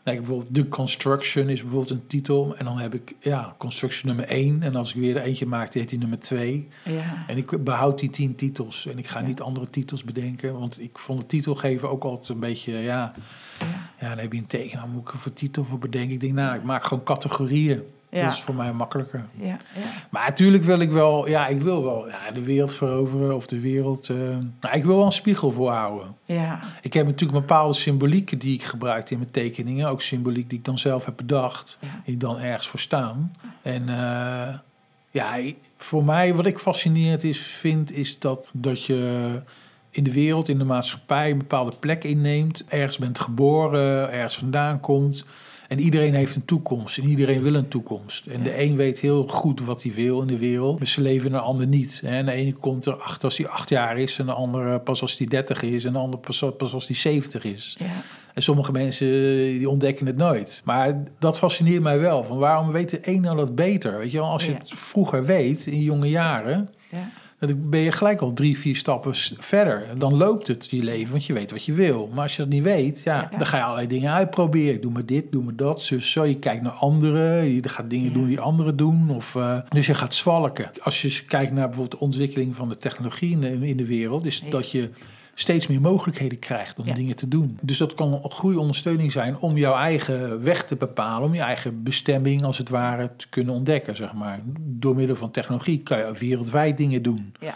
Nou, 0.04 0.18
ik 0.18 0.24
bijvoorbeeld 0.24 0.54
The 0.54 0.68
Construction 0.68 1.50
is 1.50 1.62
bijvoorbeeld 1.62 1.92
een 1.92 2.08
titel. 2.08 2.56
En 2.58 2.66
dan 2.66 2.78
heb 2.78 2.94
ik 2.94 3.16
ja, 3.20 3.56
Construction 3.58 4.08
nummer 4.08 4.26
één. 4.36 4.64
En 4.64 4.76
als 4.76 4.94
ik 4.94 4.96
weer 5.00 5.16
er 5.16 5.22
eentje 5.22 5.46
maak, 5.46 5.72
die 5.72 5.82
heet 5.82 5.90
die 5.90 6.00
nummer 6.00 6.20
twee. 6.20 6.68
Ja. 6.84 7.24
En 7.28 7.38
ik 7.38 7.64
behoud 7.64 8.00
die 8.00 8.10
tien 8.10 8.36
titels. 8.36 8.86
En 8.86 8.98
ik 8.98 9.08
ga 9.08 9.20
niet 9.20 9.42
andere 9.42 9.70
titels 9.70 10.04
bedenken. 10.04 10.60
Want 10.60 10.82
ik 10.82 10.98
vond 10.98 11.20
het 11.20 11.30
titelgeven 11.30 11.90
ook 11.90 12.04
altijd 12.04 12.30
een 12.30 12.40
beetje... 12.40 12.72
Ja, 12.72 13.14
Ja. 13.60 13.66
ja 14.00 14.10
dan 14.10 14.18
heb 14.18 14.34
je 14.34 14.40
een 14.40 14.46
tekenaar, 14.46 14.88
moet 14.88 15.08
ik 15.08 15.14
er 15.14 15.20
voor 15.20 15.34
titel 15.34 15.66
voor 15.66 15.80
bedenken? 15.80 16.14
Ik 16.14 16.20
denk, 16.20 16.34
nou, 16.34 16.56
ik 16.56 16.64
maak 16.64 16.84
gewoon 16.84 17.04
categorieën. 17.04 17.84
Ja. 18.12 18.24
Dat 18.26 18.34
is 18.34 18.42
voor 18.42 18.56
mij 18.56 18.74
makkelijker. 18.74 19.26
Ja, 19.36 19.46
ja. 19.46 19.58
Maar 20.10 20.28
natuurlijk 20.28 20.64
wil 20.64 20.80
ik 20.80 20.92
wel, 20.92 21.28
ja, 21.28 21.48
ik 21.48 21.62
wil 21.62 21.84
wel 21.84 22.08
ja, 22.08 22.32
de 22.34 22.44
wereld 22.44 22.74
veroveren 22.74 23.36
of 23.36 23.48
de 23.48 23.60
wereld. 23.60 24.10
eh, 24.10 24.18
nou, 24.62 24.76
ik 24.78 24.84
wil 24.86 24.96
wel 24.96 25.06
een 25.06 25.12
spiegel 25.12 25.52
voorhouden. 25.52 26.16
ja. 26.26 26.60
Ik 26.82 26.94
heb 26.94 27.06
natuurlijk 27.06 27.40
bepaalde 27.40 27.74
symbolieken 27.74 28.38
die 28.40 28.54
ik 28.54 28.64
gebruik 28.64 29.10
in 29.10 29.18
mijn 29.18 29.32
tekeningen. 29.32 29.90
Ook 29.90 30.02
symboliek 30.02 30.50
die 30.50 30.58
ik 30.58 30.66
dan 30.66 30.78
zelf 30.78 31.06
heb 31.06 31.18
bedacht. 31.18 31.78
Die 32.06 32.18
dan 32.18 32.40
ergens 32.40 32.68
voor 32.68 32.80
staan. 32.80 33.32
En 33.62 33.90
eh, 33.90 34.56
ja, 35.12 35.38
voor 35.78 36.04
mij 36.04 36.36
wat 36.36 36.46
ik 36.46 36.60
fascinerend 36.60 37.24
is, 37.24 37.40
vind, 37.40 37.92
is 37.92 38.20
dat, 38.20 38.50
dat 38.54 38.86
je 38.86 39.42
in 39.90 40.04
de 40.04 40.12
wereld, 40.12 40.50
in 40.50 40.58
de 40.58 40.64
maatschappij, 40.66 41.32
een 41.32 41.38
bepaalde 41.38 41.76
plek 41.80 42.04
inneemt. 42.04 42.64
Ergens 42.68 42.98
bent 42.98 43.20
geboren, 43.20 44.12
ergens 44.12 44.38
vandaan 44.38 44.80
komt. 44.80 45.26
En 45.70 45.80
iedereen 45.80 46.14
heeft 46.14 46.36
een 46.36 46.46
toekomst 46.46 46.98
en 46.98 47.04
iedereen 47.10 47.42
wil 47.42 47.54
een 47.54 47.68
toekomst. 47.68 48.26
En 48.26 48.44
de 48.44 48.62
een 48.62 48.76
weet 48.76 49.00
heel 49.00 49.28
goed 49.28 49.62
wat 49.62 49.84
hij 49.84 49.94
wil 49.94 50.22
in 50.22 50.28
de 50.28 50.38
wereld, 50.38 50.78
maar 50.78 50.88
ze 50.88 51.02
leven 51.02 51.34
een 51.34 51.40
ander 51.40 51.68
niet. 51.68 52.02
En 52.06 52.26
de 52.26 52.32
ene 52.32 52.54
komt 52.54 52.88
erachter 52.88 53.24
als 53.24 53.38
hij 53.38 53.48
acht 53.48 53.70
jaar 53.70 53.98
is, 53.98 54.20
en 54.20 54.26
de 54.26 54.32
andere 54.34 54.80
pas 54.80 55.02
als 55.02 55.18
hij 55.18 55.28
dertig 55.28 55.62
is, 55.62 55.86
en 55.86 55.94
de 55.94 56.00
ander 56.00 56.20
pas, 56.20 56.44
pas 56.58 56.74
als 56.74 56.88
hij 56.88 56.96
zeventig 56.96 57.44
is. 57.44 57.76
ja. 57.80 57.86
En 58.34 58.42
sommige 58.42 58.72
mensen 58.72 59.08
die 59.58 59.70
ontdekken 59.70 60.06
het 60.06 60.18
nooit. 60.18 60.62
Maar 60.66 61.04
dat 61.20 61.38
fascineert 61.38 61.82
mij 61.82 62.00
wel. 62.00 62.24
Van 62.24 62.38
waarom 62.38 62.72
weet 62.72 62.90
de 62.90 63.00
een 63.02 63.28
al 63.28 63.36
dat 63.36 63.56
beter? 63.56 63.98
Weet 63.98 64.12
je 64.12 64.18
wel, 64.18 64.30
als 64.30 64.46
je 64.46 64.54
het 64.54 64.72
vroeger 64.76 65.26
weet, 65.26 65.66
in 65.66 65.82
jonge 65.82 66.10
jaren, 66.10 66.52
ja. 66.52 66.79
Dan 67.40 67.70
ben 67.70 67.80
je 67.80 67.92
gelijk 67.92 68.22
al 68.22 68.34
drie, 68.34 68.58
vier 68.60 68.76
stappen 68.76 69.16
verder. 69.40 69.88
Dan 69.98 70.18
loopt 70.18 70.48
het 70.48 70.68
je 70.72 70.84
leven, 70.84 71.12
want 71.12 71.26
je 71.26 71.34
weet 71.34 71.52
wat 71.52 71.64
je 71.66 71.74
wil. 71.74 72.10
Maar 72.14 72.24
als 72.24 72.36
je 72.36 72.42
dat 72.42 72.52
niet 72.52 72.64
weet, 72.64 73.02
ja, 73.04 73.16
Ja. 73.32 73.38
dan 73.38 73.48
ga 73.48 73.58
je 73.58 73.64
allerlei 73.64 73.88
dingen 73.88 74.12
uitproberen. 74.12 74.74
Ik 74.74 74.82
doe 74.82 74.92
maar 74.92 75.06
dit, 75.06 75.32
doe 75.32 75.44
maar 75.44 75.56
dat, 75.56 75.82
zo, 75.82 76.00
zo. 76.00 76.26
Je 76.26 76.36
kijkt 76.40 76.62
naar 76.62 76.72
anderen, 76.72 77.48
je 77.54 77.70
gaat 77.70 77.90
dingen 77.90 78.08
Ja. 78.08 78.14
doen 78.14 78.28
die 78.28 78.40
anderen 78.40 78.76
doen. 78.76 79.10
Of, 79.10 79.36
eh, 79.36 79.58
dus 79.70 79.86
je 79.86 79.94
gaat 79.94 80.14
zwalken. 80.14 80.70
Als 80.82 81.02
je 81.02 81.22
kijkt 81.28 81.52
naar 81.52 81.66
bijvoorbeeld 81.68 82.00
de 82.00 82.06
ontwikkeling 82.06 82.56
van 82.56 82.70
de 82.70 82.78
technologie 82.78 83.32
in 83.32 83.40
de, 83.42 83.68
in 83.68 83.78
de 83.78 83.86
wereld, 83.86 84.26
is 84.26 84.44
dat 84.50 84.72
je 84.72 84.90
steeds 85.40 85.68
meer 85.68 85.82
mogelijkheden 85.82 86.40
krijgt 86.40 86.80
om 86.80 86.86
Ja. 86.86 86.94
dingen 86.94 87.16
te 87.16 87.28
doen. 87.28 87.58
Dus 87.62 87.78
dat 87.78 87.94
kan 87.94 88.22
goede 88.24 88.60
ondersteuning 88.60 89.12
zijn 89.12 89.38
om 89.38 89.58
jouw 89.58 89.76
eigen 89.76 90.44
weg 90.44 90.66
te 90.66 90.76
bepalen, 90.76 91.28
om 91.28 91.34
je 91.34 91.42
eigen 91.42 91.84
bestemming 91.84 92.44
als 92.44 92.58
het 92.58 92.70
ware 92.70 93.10
te 93.16 93.30
kunnen 93.30 93.54
ontdekken, 93.54 93.96
zeg 93.96 94.14
maar. 94.14 94.40
Door 94.60 94.96
middel 94.96 95.16
van 95.16 95.32
technologie 95.32 95.80
kan 95.84 95.98
je 95.98 96.12
wereldwijd 96.20 96.78
dingen 96.78 97.02
doen. 97.02 97.34
ja. 97.40 97.56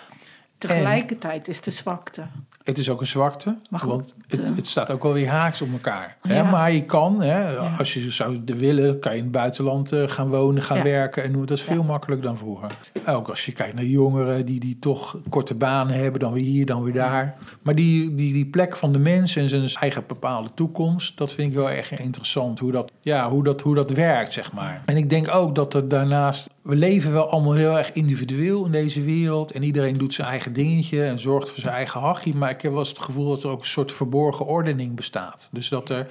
Tegelijkertijd 0.67 1.48
is 1.48 1.62
de 1.62 1.72
zwakte. 1.72 2.22
Het 2.63 2.77
is 2.77 2.89
ook 2.89 3.00
een 3.01 3.08
zwakte, 3.08 3.58
Maar 3.70 3.79
goed, 3.79 3.89
want 3.89 4.15
het, 4.27 4.50
eh, 4.50 4.55
het 4.55 4.67
staat 4.67 4.91
ook 4.91 5.03
wel 5.03 5.13
weer 5.13 5.27
haaks 5.29 5.62
op 5.62 5.72
elkaar. 5.72 6.17
Hè? 6.22 6.36
Ja. 6.36 6.43
Maar 6.43 6.72
je 6.72 6.84
kan, 6.84 7.22
hè, 7.22 7.51
Ja. 7.51 7.75
als 7.77 7.93
je 7.93 8.12
zou 8.12 8.41
willen, 8.46 9.00
kan 9.00 9.12
je 9.12 9.17
in 9.17 9.24
het 9.24 9.32
buitenland 9.32 9.91
eh, 9.91 10.08
gaan 10.08 10.29
wonen, 10.29 10.63
gaan 10.63 10.77
Ja. 10.77 10.84
werken. 10.84 11.24
En 11.24 11.32
doen. 11.32 11.46
dat 11.46 11.58
is 11.58 11.63
veel 11.63 11.84
makkelijker 11.84 12.27
dan 12.27 12.38
vroeger. 12.38 12.77
Ook 13.05 13.29
als 13.29 13.46
je 13.46 13.51
kijkt 13.51 13.74
naar 13.75 13.83
jongeren 13.83 14.46
die, 14.46 14.59
die 14.59 14.79
toch 14.79 15.18
korte 15.29 15.55
banen 15.55 15.96
hebben, 15.96 16.20
dan 16.20 16.33
weer 16.33 16.44
hier, 16.44 16.66
dan 16.66 16.83
weer 16.83 16.94
daar. 16.94 17.35
Maar 17.61 17.75
die, 17.75 18.16
die, 18.16 18.33
die 18.33 18.46
plek 18.46 18.77
van 18.77 18.94
de 18.94 19.00
mens 19.00 19.35
en 19.35 19.50
zijn 19.50 19.70
eigen 19.79 20.03
bepaalde 20.07 20.50
toekomst, 20.53 21.18
dat 21.18 21.31
vind 21.31 21.50
ik 21.51 21.57
wel 21.57 21.70
echt 21.70 22.00
interessant. 22.00 22.59
Hoe 22.59 22.72
dat, 22.72 22.92
ja, 23.01 23.29
hoe 23.29 23.44
dat, 23.44 23.61
hoe 23.61 23.75
dat 23.75 23.92
werkt, 23.92 24.33
zeg 24.33 24.51
maar. 24.51 24.81
En 24.85 24.98
ik 24.98 25.09
denk 25.09 25.27
ook 25.35 25.55
dat 25.55 25.74
er 25.74 25.88
daarnaast, 25.88 26.50
we 26.64 26.76
leven 26.76 27.12
wel 27.12 27.30
allemaal 27.30 27.54
heel 27.54 27.78
erg 27.78 27.94
individueel 27.94 28.66
in 28.66 28.72
deze 28.72 29.02
wereld. 29.02 29.52
En 29.52 29.64
iedereen 29.64 29.94
doet 29.94 30.14
zijn 30.14 30.28
eigen 30.28 30.54
dingetje 30.54 31.04
en 31.04 31.20
zorgt 31.20 31.50
voor 31.50 31.60
zijn 31.60 31.74
eigen 31.76 32.00
hachje. 32.00 32.36
Maar 32.36 32.50
ik 32.50 32.62
heb 32.62 32.72
wel 32.72 32.80
eens 32.80 32.90
het 32.90 33.00
gevoel 33.00 33.30
dat 33.30 33.44
er 33.44 33.50
ook 33.50 33.60
een 33.60 33.66
soort 33.66 33.92
verborgen 33.92 34.46
ordening 34.46 34.96
bestaat. 34.96 35.50
Dus 35.52 35.70
dat 35.70 35.90
er 35.90 36.08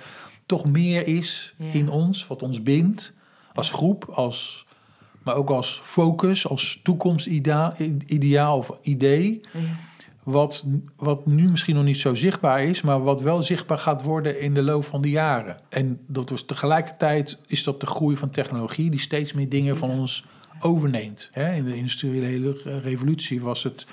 toch 0.47 0.65
meer 0.71 1.07
is 1.07 1.55
Ja. 1.57 1.73
in 1.73 1.91
ons, 1.91 2.27
wat 2.27 2.43
ons 2.43 2.62
bindt. 2.62 3.17
Als 3.55 3.71
groep, 3.71 4.05
als, 4.05 4.67
maar 5.23 5.35
ook 5.35 5.51
als 5.51 5.81
focus, 5.83 6.49
als 6.49 6.81
toekomstideaal 6.83 8.57
of 8.57 8.71
idee. 8.83 9.41
Ja. 9.53 9.59
Wat, 10.23 10.65
wat 10.97 11.27
nu 11.27 11.51
misschien 11.51 11.75
nog 11.75 11.85
niet 11.85 11.99
zo 11.99 12.15
zichtbaar 12.15 12.65
is, 12.65 12.83
maar 12.83 13.03
wat 13.03 13.21
wel 13.21 13.43
zichtbaar 13.43 13.79
gaat 13.79 14.03
worden 14.03 14.41
in 14.41 14.55
de 14.55 14.62
loop 14.62 14.85
van 14.85 15.01
de 15.01 15.11
jaren. 15.11 15.57
En 15.69 16.01
dat 16.07 16.31
was 16.31 16.43
tegelijkertijd 16.45 17.38
is 17.47 17.65
dat 17.65 17.81
de 17.81 17.87
groei 17.87 18.17
van 18.17 18.31
technologie 18.31 18.91
die 18.91 19.01
steeds 19.01 19.33
meer 19.33 19.49
dingen 19.49 19.79
van 19.79 19.91
ons 19.91 20.25
overneemt. 20.62 21.31
In 21.35 21.64
de 21.64 21.77
industriële 21.77 22.57
revolutie 22.83 23.40
was 23.40 23.62
het, 23.62 23.87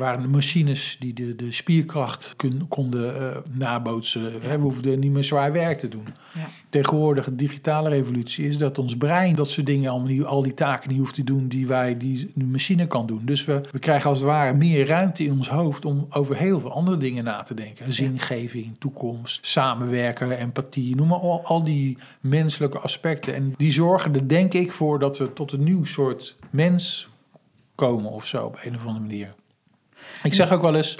waren 0.00 0.22
de 0.22 0.28
machines 0.28 0.96
die 1.00 1.12
de, 1.14 1.36
de 1.36 1.52
spierkracht 1.52 2.32
kun- 2.36 2.68
konden 2.68 3.20
eh, 3.32 3.36
nabootsen. 3.52 4.32
Hè, 4.40 4.56
we 4.56 4.62
hoefden 4.62 4.98
niet 5.00 5.12
meer 5.12 5.24
zwaar 5.24 5.52
werk 5.52 5.78
te 5.78 5.88
doen. 5.88 6.06
Ja. 6.34 6.48
Tegenwoordig, 6.68 7.24
de 7.24 7.34
digitale 7.36 7.88
revolutie, 7.88 8.48
is 8.48 8.58
dat 8.58 8.78
ons 8.78 8.96
brein 8.96 9.34
dat 9.34 9.50
soort 9.50 9.66
dingen 9.66 9.90
allemaal 9.90 10.08
niet, 10.08 10.24
al 10.24 10.42
die 10.42 10.54
taken 10.54 10.88
niet 10.88 10.98
hoeft 10.98 11.14
te 11.14 11.24
doen 11.24 11.48
die 11.48 11.66
wij 11.66 11.96
die 11.96 12.30
een 12.36 12.50
machine 12.50 12.86
kan 12.86 13.06
doen. 13.06 13.20
Dus 13.24 13.44
we, 13.44 13.60
we 13.70 13.78
krijgen 13.78 14.10
als 14.10 14.18
het 14.18 14.28
ware 14.28 14.56
meer 14.56 14.86
ruimte 14.86 15.24
in 15.24 15.32
ons 15.32 15.48
hoofd 15.48 15.84
om 15.84 16.06
over 16.10 16.36
heel 16.36 16.60
veel 16.60 16.72
andere 16.72 16.96
dingen 16.96 17.24
na 17.24 17.42
te 17.42 17.54
denken. 17.54 17.92
Zingeving, 17.92 18.76
toekomst, 18.78 19.46
samenwerken, 19.46 20.38
empathie, 20.38 20.96
noem 20.96 21.08
maar 21.08 21.18
al, 21.18 21.44
al 21.44 21.62
die 21.62 21.98
menselijke 22.20 22.78
aspecten. 22.78 23.34
En 23.34 23.54
die 23.56 23.72
zorgen 23.72 24.14
er 24.14 24.28
denk 24.28 24.54
ik 24.54 24.72
voor 24.72 24.98
dat 24.98 25.18
we 25.18 25.32
tot 25.32 25.52
een 25.52 25.64
nieuw 25.64 25.84
soort 25.84 26.36
mens 26.50 27.08
komen 27.74 28.10
of 28.10 28.26
zo 28.26 28.44
op 28.44 28.58
een 28.62 28.74
of 28.74 28.86
andere 28.86 29.06
manier. 29.06 29.34
Ik 30.22 30.34
zeg 30.34 30.52
ook 30.52 30.62
wel 30.62 30.74
eens, 30.74 30.96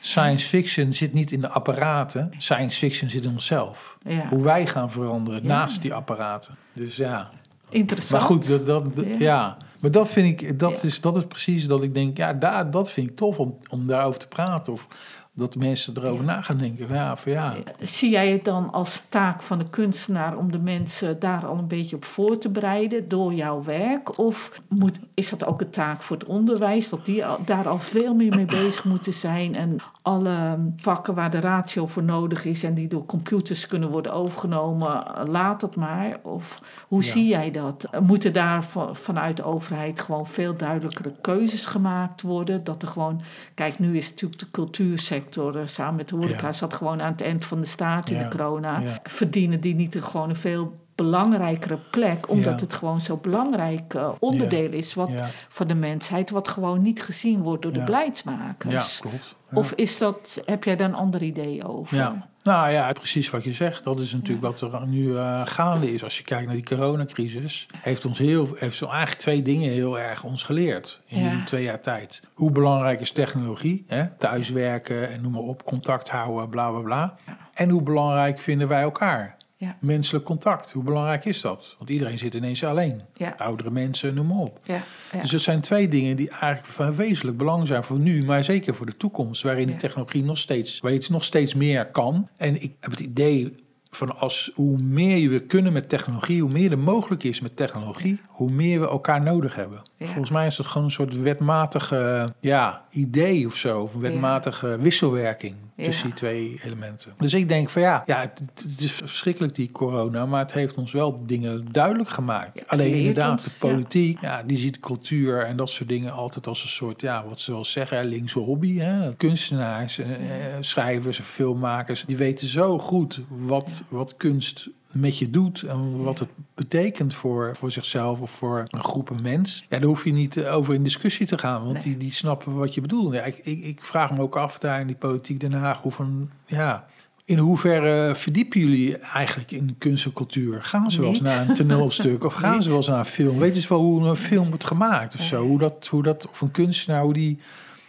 science 0.00 0.48
fiction 0.48 0.92
zit 0.92 1.12
niet 1.14 1.32
in 1.32 1.40
de 1.40 1.48
apparaten, 1.48 2.30
science 2.36 2.78
fiction 2.78 3.10
zit 3.10 3.24
in 3.24 3.30
onszelf. 3.30 3.96
Ja. 4.02 4.28
Hoe 4.28 4.42
wij 4.42 4.66
gaan 4.66 4.90
veranderen 4.90 5.42
Ja. 5.42 5.48
naast 5.48 5.82
die 5.82 5.94
apparaten. 5.94 6.54
Dus 6.72 6.96
ja, 6.96 7.30
Interessant. 7.68 8.20
maar 8.20 8.30
goed, 8.30 8.48
dat, 8.48 8.66
dat, 8.66 8.96
dat- 8.96 9.04
Ja. 9.06 9.16
ja. 9.18 9.56
Maar 9.80 9.90
dat 9.90 10.08
vind 10.08 10.40
ik, 10.40 10.58
dat, 10.58 10.82
is, 10.84 11.00
dat 11.00 11.16
is 11.16 11.24
precies 11.26 11.66
dat 11.66 11.82
ik 11.82 11.94
denk, 11.94 12.16
ja, 12.16 12.32
daar, 12.32 12.70
dat 12.70 12.90
vind 12.90 13.10
ik 13.10 13.16
tof 13.16 13.38
om, 13.38 13.58
om 13.70 13.86
daarover 13.86 14.20
te 14.20 14.28
praten. 14.28 14.72
Of 14.72 14.88
dat 15.36 15.56
mensen 15.56 15.96
erover 15.96 16.24
na 16.24 16.40
gaan 16.40 16.56
denken. 16.56 16.88
Ja, 16.88 17.16
van 17.16 17.32
ja. 17.32 17.54
Zie 17.80 18.10
jij 18.10 18.30
het 18.32 18.44
dan 18.44 18.72
als 18.72 19.06
taak 19.08 19.42
van 19.42 19.58
de 19.58 19.68
kunstenaar 19.70 20.36
om 20.36 20.52
de 20.52 20.58
mensen 20.58 21.18
daar 21.18 21.46
al 21.46 21.58
een 21.58 21.66
beetje 21.68 21.96
op 21.96 22.04
voor 22.04 22.38
te 22.38 22.48
bereiden 22.48 23.08
door 23.08 23.34
jouw 23.34 23.62
werk? 23.62 24.18
Of 24.18 24.60
moet, 24.68 24.98
is 25.14 25.30
dat 25.30 25.44
ook 25.44 25.60
een 25.60 25.70
taak 25.70 26.02
voor 26.02 26.16
het 26.16 26.26
onderwijs, 26.26 26.88
dat 26.88 27.04
die 27.06 27.22
daar 27.44 27.68
al 27.68 27.78
veel 27.78 28.14
meer 28.14 28.36
mee 28.36 28.44
bezig 28.44 28.84
moeten 28.84 29.12
zijn 29.12 29.54
en 29.54 29.76
alle 30.02 30.58
vakken 30.76 31.14
waar 31.14 31.30
de 31.30 31.40
ratio 31.40 31.86
voor 31.86 32.02
nodig 32.02 32.44
is 32.44 32.64
en 32.64 32.74
die 32.74 32.88
door 32.88 33.06
computers 33.06 33.66
kunnen 33.66 33.90
worden 33.90 34.12
overgenomen, 34.12 35.04
laat 35.28 35.60
het 35.62 35.76
maar? 35.76 36.18
Of 36.22 36.60
hoe 36.88 37.04
Ja. 37.04 37.10
zie 37.10 37.26
jij 37.28 37.50
dat? 37.50 37.88
Moeten 38.02 38.32
daar 38.32 38.64
van- 38.64 38.96
vanuit 38.96 39.36
de 39.36 39.44
overheid 39.44 40.00
gewoon 40.00 40.26
veel 40.26 40.56
duidelijkere 40.56 41.12
keuzes 41.20 41.66
gemaakt 41.66 42.22
worden? 42.22 42.64
Dat 42.64 42.82
er 42.82 42.88
gewoon, 42.88 43.20
kijk, 43.54 43.78
nu 43.78 43.96
is 43.96 44.10
natuurlijk 44.10 44.40
de 44.40 44.50
cultuursector 44.50 45.22
eh, 45.32 45.60
samen 45.64 45.94
met 45.94 46.08
de 46.08 46.16
horeca 46.16 46.46
Ja. 46.46 46.52
zat 46.52 46.74
gewoon 46.74 47.02
aan 47.02 47.12
het 47.12 47.20
eind 47.22 47.44
van 47.44 47.60
de 47.60 47.66
staat 47.66 48.10
in 48.10 48.16
Ja, 48.16 48.22
de 48.22 48.36
corona. 48.36 48.82
Verdienen 49.02 49.60
die 49.60 49.74
niet 49.74 49.96
gewoon 50.02 50.28
een 50.28 50.36
veel 50.36 50.82
belangrijkere 50.94 51.78
plek, 51.90 52.28
omdat 52.28 52.60
het 52.60 52.72
gewoon 52.72 53.00
zo'n 53.00 53.18
belangrijk 53.22 53.94
eh, 53.94 54.08
onderdeel 54.18 54.70
is 54.72 54.94
wat, 54.94 55.10
van 55.48 55.66
de 55.68 55.74
mensheid, 55.74 56.30
wat 56.30 56.48
gewoon 56.48 56.82
niet 56.82 57.02
gezien 57.02 57.42
wordt 57.42 57.62
door 57.62 57.72
de 57.72 57.82
beleidsmakers. 57.82 58.98
ja 59.02 59.08
klopt. 59.08 59.34
Of 59.52 59.72
is 59.72 59.98
dat, 59.98 60.42
heb 60.44 60.64
jij 60.64 60.76
daar 60.76 60.88
een 60.88 60.94
ander 60.94 61.22
idee 61.22 61.68
over? 61.68 61.96
Ja, 61.96 62.28
nou 62.44 62.70
ja, 62.70 62.92
precies 62.92 63.30
wat 63.30 63.44
je 63.44 63.52
zegt. 63.52 63.84
Dat 63.84 64.00
is 64.00 64.12
natuurlijk 64.12 64.42
wat 64.42 64.60
er 64.60 64.86
nu 64.86 65.16
eh, 65.16 65.40
gaande 65.44 65.92
is. 65.94 66.04
Als 66.04 66.18
je 66.18 66.24
kijkt 66.24 66.46
naar 66.46 66.54
die 66.54 66.64
coronacrisis, 66.64 67.66
heeft 67.78 68.04
ons 68.04 68.18
heel, 68.18 68.48
heeft 68.58 68.76
zo 68.76 68.86
eigenlijk 68.86 69.18
twee 69.20 69.42
dingen 69.42 69.70
heel 69.72 69.98
erg 69.98 70.24
ons 70.24 70.42
geleerd 70.42 71.00
in 71.06 71.20
Ja. 71.20 71.30
die 71.30 71.42
twee 71.44 71.62
jaar 71.62 71.80
tijd. 71.80 72.22
Hoe 72.34 72.50
belangrijk 72.50 73.00
is 73.00 73.10
technologie? 73.12 73.84
Hè? 73.88 74.06
Thuiswerken 74.18 75.08
en 75.10 75.22
noem 75.22 75.32
maar 75.32 75.42
op, 75.42 75.64
contact 75.64 76.08
houden, 76.08 76.48
bla 76.48 76.70
bla 76.70 76.80
bla. 76.80 77.14
En 77.54 77.68
hoe 77.68 77.82
belangrijk 77.82 78.40
vinden 78.40 78.68
wij 78.68 78.82
elkaar? 78.82 79.36
Ja. 79.64 79.76
Menselijk 79.80 80.24
contact, 80.24 80.72
hoe 80.72 80.82
belangrijk 80.82 81.24
is 81.24 81.40
dat? 81.40 81.74
Want 81.78 81.90
iedereen 81.90 82.18
zit 82.18 82.34
ineens 82.34 82.64
alleen. 82.64 83.00
Ja. 83.14 83.34
Oudere 83.36 83.70
mensen, 83.70 84.14
noem 84.14 84.26
maar 84.26 84.36
op. 84.36 84.60
Ja. 84.62 84.82
Dus 85.20 85.30
dat 85.30 85.40
zijn 85.40 85.60
twee 85.60 85.88
dingen 85.88 86.16
die 86.16 86.28
eigenlijk 86.28 86.66
van 86.66 86.94
wezenlijk 86.94 87.36
belang 87.36 87.66
zijn 87.66 87.84
voor 87.84 87.98
nu, 87.98 88.24
maar 88.24 88.44
zeker 88.44 88.74
voor 88.74 88.86
de 88.86 88.96
toekomst, 88.96 89.42
waarin 89.42 89.66
die 89.66 89.76
technologie 89.76 90.22
nog 90.22 90.38
steeds, 90.38 90.80
waar 90.80 90.92
het 90.92 91.10
nog 91.10 91.24
steeds 91.24 91.54
meer 91.54 91.86
kan. 91.86 92.28
En 92.36 92.62
ik 92.62 92.72
heb 92.80 92.90
het 92.90 93.00
idee 93.00 93.54
van 93.90 94.18
als 94.18 94.50
hoe 94.54 94.78
meer 94.78 95.30
we 95.30 95.40
kunnen 95.40 95.72
met 95.72 95.88
technologie, 95.88 96.42
hoe 96.42 96.50
meer 96.50 96.70
er 96.70 96.78
mogelijk 96.78 97.24
is 97.24 97.40
met 97.40 97.56
technologie, 97.56 98.20
hoe 98.28 98.50
meer 98.50 98.80
we 98.80 98.88
elkaar 98.88 99.22
nodig 99.22 99.54
hebben. 99.54 99.82
Volgens 99.98 100.30
mij 100.30 100.46
is 100.46 100.56
het 100.56 100.66
gewoon 100.66 100.84
een 100.86 100.92
soort 100.92 101.20
wetmatige 101.20 102.32
ja, 102.40 102.84
idee 102.90 103.46
of 103.46 103.56
zo, 103.56 103.80
of 103.80 103.94
een 103.94 104.00
wetmatige 104.00 104.78
wisselwerking 104.78 105.54
Ja. 105.76 105.84
tussen 105.84 106.04
die 106.04 106.14
twee 106.14 106.60
elementen. 106.64 107.14
Dus 107.18 107.34
ik 107.34 107.48
denk 107.48 107.70
van 107.70 107.82
ja, 107.82 108.02
ja 108.06 108.20
het, 108.20 108.40
het 108.54 108.80
is 108.80 108.92
verschrikkelijk 108.92 109.54
die 109.54 109.70
corona, 109.70 110.26
maar 110.26 110.40
het 110.40 110.52
heeft 110.52 110.76
ons 110.76 110.92
wel 110.92 111.22
dingen 111.24 111.66
duidelijk 111.72 112.08
gemaakt. 112.08 112.58
Ja, 112.58 112.64
Alleen 112.66 112.94
inderdaad, 112.94 113.32
ons, 113.32 113.44
de 113.44 113.50
politiek, 113.58 114.20
ja. 114.20 114.42
die 114.42 114.56
ziet 114.56 114.80
cultuur 114.80 115.46
en 115.46 115.56
dat 115.56 115.70
soort 115.70 115.88
dingen 115.88 116.12
altijd 116.12 116.46
als 116.46 116.62
een 116.62 116.68
soort, 116.68 117.00
ja, 117.00 117.24
wat 117.28 117.40
ze 117.40 117.52
wel 117.52 117.64
zeggen, 117.64 118.04
linkse 118.04 118.38
hobby. 118.38 118.78
Hè? 118.78 119.14
Kunstenaars, 119.14 119.98
eh, 119.98 120.10
eh, 120.10 120.56
schrijvers, 120.60 121.20
filmmakers, 121.20 122.04
die 122.06 122.16
weten 122.16 122.46
zo 122.46 122.78
goed 122.78 123.20
wat, 123.28 123.82
wat 123.88 124.16
kunst 124.16 124.68
met 124.94 125.18
je 125.18 125.30
doet 125.30 125.62
en 125.62 126.02
wat 126.02 126.18
het 126.18 126.28
betekent 126.54 127.14
voor, 127.14 127.56
voor 127.56 127.70
zichzelf 127.70 128.20
of 128.20 128.30
voor 128.30 128.64
een 128.68 128.82
groep 128.82 129.10
een 129.10 129.22
mens. 129.22 129.64
Ja, 129.68 129.78
daar 129.78 129.88
hoef 129.88 130.04
je 130.04 130.12
niet 130.12 130.36
eh, 130.36 130.54
over 130.54 130.74
in 130.74 130.82
discussie 130.82 131.26
te 131.26 131.38
gaan, 131.38 131.62
want 131.62 131.72
Nee. 131.74 131.82
die, 131.82 131.96
die 131.96 132.12
snappen 132.12 132.54
wat 132.54 132.74
je 132.74 132.80
bedoelt. 132.80 133.14
Ja, 133.14 133.22
ik, 133.22 133.38
ik, 133.42 133.64
ik 133.64 133.84
vraag 133.84 134.10
me 134.10 134.20
ook 134.20 134.36
af 134.36 134.58
daar 134.58 134.80
in 134.80 134.86
die 134.86 134.96
politiek 134.96 135.40
Den 135.40 135.52
Haag, 135.52 135.82
hoe 135.82 135.92
van, 135.92 136.30
ja, 136.46 136.86
in 137.24 137.38
hoeverre 137.38 138.14
verdiepen 138.14 138.60
jullie 138.60 138.96
eigenlijk 138.96 139.50
in 139.50 139.74
kunst 139.78 140.04
en 140.04 140.12
cultuur? 140.12 140.62
Gaan 140.62 140.90
ze 140.90 141.00
wel 141.00 141.10
eens 141.10 141.20
naar 141.20 141.48
een 141.48 141.54
toneelstuk 141.54 142.24
of 142.24 142.34
gaan 142.44 142.62
ze 142.62 142.68
wel 142.68 142.78
eens 142.78 142.86
naar 142.86 142.98
een 142.98 143.04
film? 143.04 143.38
Weten 143.38 143.62
ze 143.62 143.68
wel 143.68 143.80
hoe 143.80 144.08
een 144.08 144.16
film 144.16 144.48
wordt 144.48 144.64
gemaakt 144.64 145.14
of 145.14 145.22
zo? 145.22 145.40
Nee. 145.40 145.48
Hoe 145.48 145.58
dat, 145.58 145.86
hoe 145.90 146.02
dat, 146.02 146.28
of 146.30 146.40
een 146.40 146.50
kunstenaar, 146.50 147.02
hoe 147.02 147.12
die, 147.12 147.38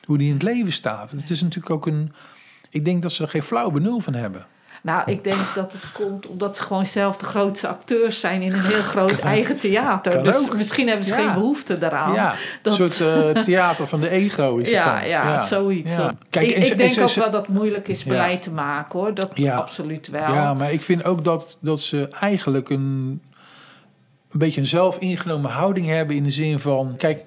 hoe 0.05 0.17
die 0.17 0.27
in 0.27 0.33
het 0.33 0.43
leven 0.43 0.73
staat? 0.73 1.11
Het 1.11 1.29
is 1.29 1.41
natuurlijk 1.41 1.69
ook 1.73 1.85
een... 1.87 2.11
Ik 2.69 2.85
denk 2.85 3.01
dat 3.01 3.11
ze 3.11 3.23
er 3.23 3.29
geen 3.29 3.43
flauw 3.43 3.71
benul 3.71 3.99
van 3.99 4.13
hebben. 4.13 4.45
Nou, 4.85 5.11
ik 5.11 5.23
denk 5.23 5.37
dat 5.55 5.71
het 5.73 5.91
komt 5.91 6.27
omdat 6.27 6.57
ze 6.57 6.63
gewoon 6.63 6.85
zelf 6.85 7.17
de 7.17 7.25
grootste 7.25 7.67
acteurs 7.67 8.19
zijn 8.19 8.41
in 8.41 8.53
een 8.53 8.61
heel 8.61 8.81
groot 8.81 9.19
eigen 9.19 9.57
theater. 9.57 10.23
Dus 10.23 10.35
ook. 10.37 10.55
misschien 10.55 10.87
hebben 10.87 11.05
ze 11.05 11.13
Ja. 11.13 11.25
geen 11.25 11.33
behoefte 11.33 11.77
daaraan. 11.77 12.13
ja, 12.13 12.35
dat- 12.61 12.79
een 12.79 12.89
soort 12.91 13.01
eh, 13.35 13.41
theater 13.43 13.87
van 13.87 14.01
de 14.01 14.09
ego 14.09 14.57
is 14.57 14.69
Ja, 14.69 14.93
het 14.93 14.99
dan. 15.01 15.09
ja, 15.09 15.43
zoiets. 15.45 15.91
Ja. 15.91 15.97
Dat- 15.97 16.13
Kijk, 16.29 16.47
ik 16.47 16.55
en 16.67 16.77
denk 16.77 16.99
ook 16.99 17.09
wel 17.13 17.31
dat 17.31 17.45
het 17.47 17.55
moeilijk 17.55 17.87
is 17.87 18.03
beleid 18.03 18.41
te 18.41 18.51
maken 18.51 18.99
hoor. 18.99 19.13
Dat 19.13 19.31
Ja. 19.33 19.55
absoluut 19.55 20.07
wel. 20.07 20.21
Ja, 20.33 20.53
maar 20.53 20.71
ik 20.71 20.83
vind 20.83 21.03
ook 21.03 21.23
dat, 21.23 21.57
dat 21.59 21.79
ze 21.81 22.07
eigenlijk 22.19 22.69
een, 22.69 23.21
een 24.31 24.39
beetje 24.39 24.61
een 24.61 24.67
zelfingenomen 24.67 25.51
houding 25.51 25.87
hebben 25.87 26.15
in 26.15 26.23
de 26.23 26.31
zin 26.31 26.59
van, 26.59 26.93
kijk, 26.97 27.23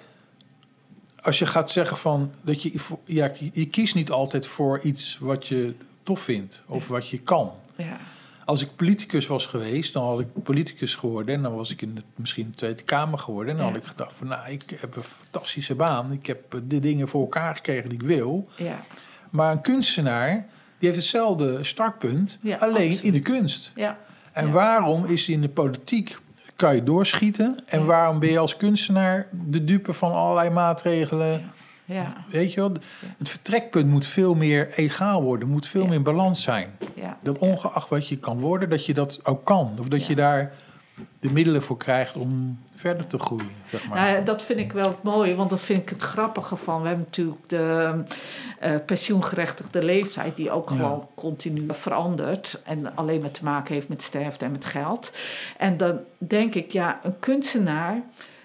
als 1.21 1.39
je 1.39 1.47
gaat 1.47 1.71
zeggen 1.71 1.97
van 1.97 2.31
dat 2.43 2.63
je, 2.63 2.73
ja, 3.05 3.31
je 3.53 3.67
kiest 3.67 3.95
niet 3.95 4.11
altijd 4.11 4.47
voor 4.47 4.81
iets 4.83 5.19
wat 5.21 5.49
je 5.49 5.75
tof 6.09 6.21
vindt 6.21 6.63
of 6.67 6.89
wat 6.89 7.09
je 7.09 7.19
kan. 7.19 7.53
Ja. 7.77 7.97
Als 8.45 8.63
ik 8.63 8.77
politicus 8.77 9.27
was 9.27 9.47
geweest, 9.47 9.93
dan 9.93 10.05
had 10.05 10.21
ik 10.21 10.27
politicus 10.43 10.95
geworden 10.95 11.35
en 11.35 11.43
dan 11.43 11.55
was 11.55 11.71
ik 11.71 11.83
in 11.83 11.95
de, 11.95 12.03
misschien 12.15 12.47
de 12.51 12.57
Tweede 12.57 12.83
Kamer 12.83 13.19
geworden. 13.19 13.51
En 13.53 13.57
dan 13.59 13.67
Ja. 13.67 13.73
had 13.73 13.83
ik 13.83 13.89
gedacht 13.89 14.13
van, 14.13 14.27
nou, 14.27 14.51
ik 14.51 14.77
heb 14.81 14.97
een 14.97 15.03
fantastische 15.03 15.75
baan, 15.75 16.13
ik 16.13 16.27
heb 16.27 16.55
eh, 16.55 16.61
de 16.65 16.81
dingen 16.81 17.09
voor 17.09 17.21
elkaar 17.21 17.55
gekregen 17.57 17.89
die 17.89 17.99
ik 18.01 18.07
wil. 18.07 18.49
Ja. 18.57 18.85
Maar 19.31 19.53
een 19.53 19.61
kunstenaar, 19.61 20.31
die 20.79 20.89
heeft 20.89 21.01
hetzelfde 21.01 21.65
startpunt, 21.65 22.39
Ja, 22.43 22.57
alleen 22.57 22.73
absoluut. 22.75 23.03
in 23.03 23.13
de 23.13 23.21
kunst. 23.21 23.71
Ja. 23.75 23.99
En 24.33 24.51
waarom 24.51 25.05
is 25.05 25.29
in 25.29 25.41
de 25.41 25.49
politiek 25.49 26.19
kan 26.57 26.75
je 26.75 26.83
doorschieten? 26.85 27.59
En 27.67 27.85
waarom 27.87 28.19
ben 28.19 28.31
je 28.31 28.39
als 28.39 28.57
kunstenaar 28.57 29.27
de 29.33 29.65
dupe 29.65 29.93
van 29.93 30.13
allerlei 30.13 30.51
maatregelen? 30.51 31.51
Ja. 31.89 32.15
Weet 32.31 32.53
je 32.53 32.61
wel? 32.61 32.73
Het 33.19 33.29
vertrekpunt 33.29 33.89
moet 33.91 34.07
veel 34.07 34.35
meer 34.35 34.71
egaal 34.73 35.23
worden, 35.23 35.49
moet 35.49 35.67
veel 35.67 35.85
meer 35.85 35.95
in 35.95 36.03
balans 36.03 36.43
zijn. 36.43 36.71
Ja. 36.95 37.19
Dat 37.23 37.39
ongeacht 37.39 37.89
wat 37.89 38.09
je 38.09 38.19
kan 38.19 38.41
worden, 38.41 38.71
dat 38.71 38.87
je 38.87 38.95
dat 38.95 39.21
ook 39.25 39.45
kan. 39.45 39.77
Of 39.79 39.89
dat 39.89 40.07
je 40.07 40.15
daar 40.15 40.53
de 41.21 41.31
middelen 41.31 41.63
voor 41.63 41.77
krijgt 41.77 42.17
om 42.17 42.59
verder 42.75 43.07
te 43.07 43.19
groeien. 43.19 43.51
Zeg 43.71 43.89
maar. 43.89 44.13
Nou, 44.13 44.25
dat 44.25 44.43
vind 44.43 44.59
ik 44.59 44.73
wel 44.73 44.89
het 44.89 45.03
mooie, 45.03 45.35
want 45.35 45.51
dat 45.51 45.61
vind 45.61 45.83
ik 45.83 45.89
het 45.89 46.03
grappige 46.03 46.57
van. 46.57 46.81
We 46.83 46.87
hebben 46.89 47.05
natuurlijk 47.07 47.49
de 47.49 47.95
eh, 48.59 48.75
pensioengerechtigde 48.87 49.83
leeftijd, 49.83 50.37
die 50.37 50.51
ook 50.51 50.69
Ja. 50.71 50.75
gewoon 50.75 51.09
continu 51.15 51.67
verandert. 51.69 52.61
En 52.65 52.97
alleen 52.97 53.21
maar 53.21 53.31
te 53.31 53.45
maken 53.45 53.75
heeft 53.75 53.89
met 53.89 54.03
sterfte 54.03 54.45
en 54.45 54.53
met 54.53 54.65
geld. 54.65 55.13
En 55.57 55.77
dan 55.77 55.99
denk 56.19 56.55
ik, 56.55 56.71
ja, 56.71 57.01
een 57.03 57.19
kunstenaar, 57.19 58.03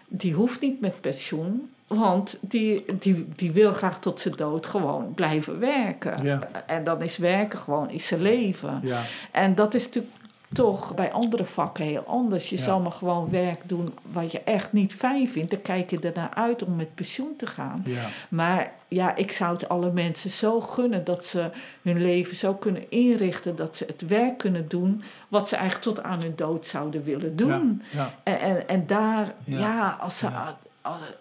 die 0.08 0.34
hoeft 0.34 0.62
niet 0.62 0.82
met 0.82 1.01
pensioen. 1.01 1.69
Want 1.95 2.38
die, 2.41 2.86
die, 2.99 3.27
die 3.36 3.51
wil 3.51 3.71
graag 3.71 3.99
tot 3.99 4.19
zijn 4.19 4.36
dood 4.36 4.65
gewoon 4.65 5.13
blijven 5.13 5.60
werken. 5.60 6.23
Ja. 6.23 6.39
En 6.65 6.84
dan 6.84 7.01
is 7.01 7.17
werken 7.17 7.60
gewoon 7.60 7.89
is 7.89 8.08
zijn 8.08 8.21
leven. 8.21 8.79
ja, 8.84 9.01
En 9.32 9.56
dat 9.56 9.73
is 9.73 9.86
natuurlijk 9.86 10.13
toch 10.53 10.95
bij 10.95 11.12
andere 11.12 11.45
vakken 11.45 11.84
heel 11.86 12.03
anders. 12.08 12.49
Je 12.49 12.58
Ja. 12.58 12.63
zal 12.63 12.79
maar 12.79 12.91
gewoon 12.91 13.29
werk 13.29 13.62
doen 13.65 13.93
wat 14.12 14.32
je 14.32 14.39
echt 14.41 14.73
niet 14.73 14.93
fijn 14.95 15.29
vindt. 15.29 15.51
Dan 15.51 15.62
kijk 15.62 15.89
je 15.89 15.99
ernaar 15.99 16.34
uit 16.34 16.63
om 16.63 16.75
met 16.75 16.95
pensioen 16.95 17.36
te 17.38 17.45
gaan. 17.45 17.82
ja, 17.86 18.06
Maar 18.29 18.71
ja, 18.88 19.15
ik 19.15 19.32
zou 19.32 19.53
het 19.53 19.69
alle 19.69 19.91
mensen 19.91 20.29
zo 20.29 20.62
gunnen 20.62 21.03
dat 21.03 21.25
ze 21.25 21.49
hun 21.82 22.01
leven 22.01 22.38
zo 22.38 22.53
kunnen 22.53 22.91
inrichten. 22.91 23.56
Dat 23.56 23.75
ze 23.75 23.86
het 23.88 24.08
werk 24.08 24.38
kunnen 24.38 24.67
doen 24.67 25.03
wat 25.27 25.47
ze 25.49 25.56
eigenlijk 25.56 25.95
tot 25.95 26.03
aan 26.06 26.21
hun 26.21 26.34
dood 26.36 26.65
zouden 26.65 27.03
willen 27.03 27.36
doen. 27.36 27.82
ja, 27.91 28.13
En, 28.23 28.39
en, 28.39 28.67
en 28.67 28.88
daar, 28.88 29.34
ja, 29.43 29.60
Ja. 29.60 29.97
als 30.01 30.17
ze. 30.17 30.27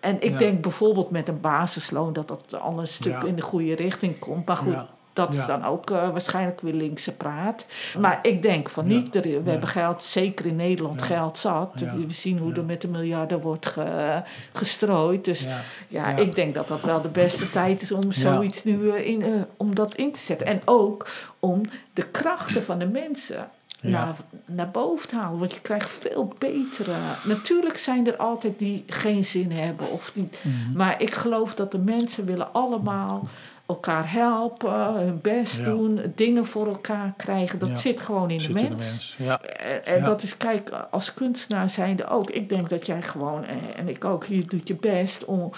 En 0.01 0.17
ik 0.21 0.33
Ja. 0.33 0.39
denk 0.39 0.61
bijvoorbeeld 0.63 1.11
met 1.11 1.29
een 1.29 1.41
basisloon 1.41 2.13
dat 2.13 2.29
dat 2.29 2.61
al 2.61 2.79
een 2.79 2.89
stuk 2.89 3.13
Ja. 3.23 3.29
in 3.29 3.35
de 3.37 3.43
goede 3.43 3.75
richting 3.75 4.19
komt. 4.19 4.47
Maar 4.47 4.57
goed, 4.57 4.73
Ja. 4.73 4.87
dat 5.13 5.35
is 5.35 5.47
dan 5.47 5.65
ook 5.65 5.91
eh, 5.91 6.11
waarschijnlijk 6.11 6.61
weer 6.61 6.73
linkse 6.75 7.13
praat. 7.13 7.67
Maar 7.99 8.19
ik 8.23 8.43
denk 8.43 8.69
van 8.69 8.87
niet. 8.87 9.17
Er- 9.17 9.43
We 9.43 9.51
hebben 9.51 9.69
geld, 9.69 10.03
zeker 10.03 10.47
in 10.47 10.57
Nederland, 10.57 11.03
geld 11.03 11.39
zat. 11.39 11.71
We 11.75 12.05
zien 12.09 12.39
hoe 12.39 12.53
er 12.55 12.65
met 12.65 12.81
de 12.81 12.89
miljarden 12.89 13.41
wordt 13.41 13.67
ge- 13.67 14.23
gestrooid. 14.53 15.25
Dus 15.25 15.47
Ja. 15.89 16.17
ik 16.17 16.35
denk 16.35 16.55
dat 16.55 16.69
dat 16.69 16.81
wel 16.81 17.01
de 17.03 17.09
beste 17.09 17.51
tijd 17.51 17.83
is 17.83 17.93
om 17.93 18.13
zoiets 18.13 18.65
nu 18.65 18.91
eh, 18.91 19.07
in, 19.09 19.23
eh, 19.23 19.29
om 19.57 19.75
dat 19.75 19.95
in 19.95 20.13
te 20.13 20.21
zetten. 20.21 20.47
En 20.47 20.61
ook 20.65 21.09
om 21.39 21.61
de 21.93 22.03
krachten 22.03 22.63
van 22.65 22.79
de 22.79 22.87
mensen 22.87 23.49
Ja. 23.83 23.91
naar, 24.05 24.15
naar 24.45 24.71
boven 24.71 25.09
te 25.09 25.17
halen. 25.17 25.39
Want 25.39 25.53
je 25.55 25.61
krijgt 25.61 25.91
veel 25.91 26.33
betere. 26.39 26.93
Natuurlijk 27.25 27.77
zijn 27.77 28.07
er 28.07 28.17
altijd 28.17 28.59
die 28.59 28.85
geen 28.87 29.25
zin 29.25 29.51
hebben. 29.51 29.91
Of 29.91 30.11
die, 30.15 30.29
Mhm. 30.43 30.77
maar 30.77 31.01
ik 31.03 31.15
geloof 31.15 31.55
dat 31.55 31.73
de 31.73 31.79
mensen 31.79 32.25
willen 32.25 32.53
allemaal 32.53 33.29
elkaar 33.67 34.13
helpen, 34.13 34.95
hun 34.95 35.19
best 35.23 35.57
Ja. 35.57 35.65
doen, 35.65 36.13
dingen 36.15 36.47
voor 36.47 36.67
elkaar 36.67 37.13
krijgen. 37.17 37.59
Dat 37.59 37.69
Ja. 37.69 37.77
zit 37.77 38.01
gewoon 38.01 38.31
in 38.31 38.39
de 38.39 38.49
mens. 38.53 38.63
in 38.65 38.69
de 38.69 38.75
mens. 38.85 39.17
Ja, 39.19 39.41
En, 39.85 40.05
dat 40.05 40.23
is, 40.23 40.37
kijk, 40.37 40.71
als 40.91 41.15
kunstenaar 41.15 41.71
zijnde 41.71 42.07
ook. 42.07 42.31
Ik 42.31 42.49
denk 42.49 42.69
dat 42.69 42.87
jij 42.87 43.03
gewoon, 43.03 43.45
en 43.77 43.89
ik 43.89 44.05
ook, 44.05 44.25
je 44.25 44.45
doet 44.45 44.69
je 44.69 44.75
best 44.75 45.25
om 45.25 45.51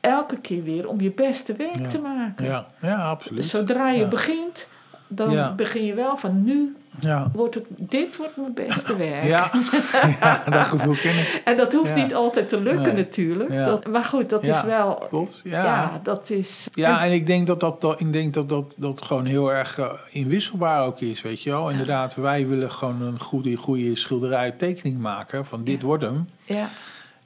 elke 0.00 0.40
keer 0.40 0.62
weer 0.62 0.88
om 0.88 1.00
je 1.00 1.10
beste 1.10 1.52
werk 1.56 1.84
te 1.86 1.98
maken. 1.98 2.44
ja, 2.44 2.66
ja, 2.82 3.08
absoluut. 3.10 3.44
Zodra 3.44 3.90
je 3.90 4.06
begint, 4.06 4.68
dan 5.08 5.30
Ja. 5.30 5.54
begin 5.54 5.84
je 5.84 5.94
wel 5.94 6.16
van 6.16 6.44
nu 6.44 6.76
Ja, 7.00 7.30
wordt 7.32 7.54
het, 7.54 7.64
dit 7.68 8.16
wordt 8.16 8.36
mijn 8.36 8.54
beste 8.54 8.96
werk. 8.96 9.24
ja. 9.24 9.50
ja 10.20 10.42
dat 10.50 10.66
gevoel 10.66 10.94
ken 10.94 11.10
ik. 11.18 11.42
En 11.44 11.56
dat 11.56 11.72
hoeft 11.72 11.94
niet 11.94 12.14
altijd 12.14 12.48
te 12.48 12.60
lukken 12.60 12.82
Nee. 12.94 13.04
natuurlijk. 13.04 13.64
Dat, 13.64 13.86
maar 13.86 14.04
goed, 14.04 14.30
dat 14.30 14.48
is 14.48 14.62
wel, 14.62 14.94
Klopt, 15.08 15.40
ja. 15.44 15.64
ja. 15.64 16.00
dat 16.02 16.30
is... 16.30 16.68
Ja, 16.72 17.04
en 17.04 17.12
ik 17.12 17.26
denk 17.26 17.46
dat 17.46 17.60
dat, 17.60 17.80
dat, 17.80 18.00
ik 18.00 18.12
denk 18.12 18.34
dat, 18.34 18.48
dat, 18.48 18.74
dat 18.76 19.02
gewoon 19.02 19.24
heel 19.24 19.52
erg 19.52 19.78
eh, 19.78 19.90
inwisselbaar 20.10 20.86
ook 20.86 21.00
is, 21.00 21.22
weet 21.22 21.42
je 21.42 21.50
wel. 21.50 21.70
Inderdaad, 21.70 22.14
wij 22.14 22.46
willen 22.48 22.72
gewoon 22.72 23.02
een 23.02 23.20
goede, 23.20 23.56
goede 23.56 23.96
schilderij, 23.96 24.50
tekening 24.50 24.98
maken 24.98 25.46
van 25.46 25.64
dit 25.64 25.82
wordt 25.82 26.02
hem. 26.02 26.28
ja, 26.44 26.68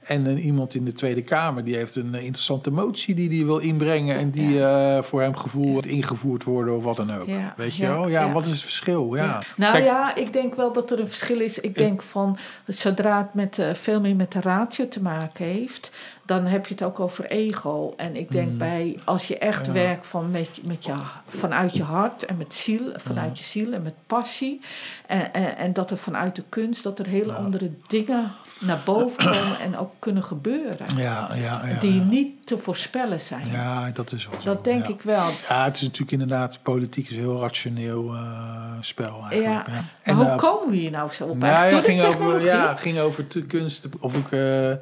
En 0.02 0.26
een, 0.26 0.38
iemand 0.38 0.74
in 0.74 0.84
de 0.84 0.92
Tweede 0.92 1.22
Kamer 1.22 1.64
die 1.64 1.76
heeft 1.76 1.96
een 1.96 2.14
eh, 2.14 2.22
interessante 2.24 2.70
motie 2.70 3.14
die 3.14 3.28
hij 3.28 3.44
wil 3.46 3.58
inbrengen 3.58 4.16
en 4.16 4.30
die 4.30 4.64
eh, 4.64 5.02
voor 5.02 5.20
hem 5.20 5.36
gevoel 5.36 5.70
wordt 5.72 5.86
ingevoerd 5.86 6.44
worden 6.44 6.76
of 6.76 6.84
wat 6.84 6.96
dan 6.96 7.12
ook. 7.14 7.28
Ja. 7.28 7.54
Weet 7.56 7.76
je 7.76 7.82
Ja. 7.82 7.88
wel? 7.94 8.08
Ja, 8.08 8.32
wat 8.32 8.44
is 8.46 8.52
het 8.52 8.60
verschil? 8.62 9.14
Ja. 9.16 9.42
Nou 9.56 9.72
Kijk, 9.72 9.84
ja, 9.84 10.14
ik 10.14 10.32
denk 10.32 10.54
wel 10.54 10.72
dat 10.72 10.90
er 10.90 11.00
een 11.00 11.08
verschil 11.08 11.40
is. 11.40 11.58
Ik 11.60 11.74
denk 11.74 12.02
van 12.02 12.36
zodra 12.66 13.18
het 13.18 13.34
met, 13.34 13.58
eh, 13.58 13.74
veel 13.74 14.00
meer 14.00 14.16
met 14.16 14.32
de 14.32 14.40
ratio 14.40 14.88
te 14.88 15.02
maken 15.02 15.44
heeft, 15.46 15.92
dan 16.26 16.44
heb 16.46 16.66
je 16.66 16.74
het 16.74 16.82
ook 16.82 17.00
over 17.00 17.24
ego. 17.24 17.92
En 17.96 18.16
ik 18.16 18.30
denk 18.32 18.50
Mm. 18.50 18.58
bij 18.58 18.98
als 19.04 19.28
je 19.28 19.38
echt 19.38 19.72
werkt 19.72 20.06
van 20.06 20.30
met, 20.30 20.48
met 20.64 20.84
je, 20.84 20.92
vanuit 21.28 21.76
je 21.76 21.82
hart 21.82 22.24
en 22.24 22.36
met 22.36 22.54
ziel, 22.54 22.82
vanuit 22.96 23.38
je 23.38 23.44
ziel 23.44 23.72
en 23.72 23.82
met 23.82 23.94
passie. 24.06 24.60
En, 25.06 25.32
en, 25.32 25.56
en 25.56 25.72
dat 25.72 25.90
er 25.90 25.96
vanuit 25.96 26.36
de 26.36 26.42
kunst 26.48 26.82
dat 26.82 26.98
er 26.98 27.06
hele 27.06 27.34
andere 27.34 27.70
dingen 27.86 28.30
naar 28.66 28.80
boven 28.84 29.24
komen 29.24 29.60
en 29.60 29.78
ook 29.78 29.92
kunnen 29.98 30.22
gebeuren. 30.24 30.86
Ja, 30.96 31.30
ja, 31.34 31.66
ja. 31.66 31.78
Die 31.80 32.00
niet 32.00 32.46
te 32.46 32.58
voorspellen 32.58 33.20
zijn. 33.20 33.50
Ja, 33.50 33.90
dat 33.90 34.12
is 34.12 34.28
wel 34.28 34.40
zo. 34.40 34.46
Dat 34.46 34.64
denk 34.64 34.86
ik 34.86 35.02
wel. 35.02 35.26
Ja, 35.48 35.64
het 35.64 35.76
is 35.76 35.82
natuurlijk 35.82 36.12
inderdaad, 36.12 36.58
politiek 36.62 37.08
is 37.08 37.16
een 37.16 37.20
heel 37.22 37.40
rationeel 37.40 38.14
eh, 38.14 38.72
spel 38.80 39.24
eigenlijk. 39.30 39.66
Ja. 39.66 39.72
Maar 39.72 39.84
En, 40.02 40.16
hoe 40.16 40.24
eh, 40.24 40.36
komen 40.36 40.70
we 40.70 40.76
hier 40.76 40.90
nou 40.90 41.10
zo 41.12 41.24
op? 41.24 41.38
Nou, 41.38 41.82
ging 41.82 42.00
door 42.00 42.10
de 42.10 42.18
over, 42.18 42.44
ja, 42.44 42.76
ging 42.76 42.98
over 42.98 43.24
kunst, 43.48 43.86
of 44.00 44.14
ik, 44.16 44.32
eh, 44.32 44.72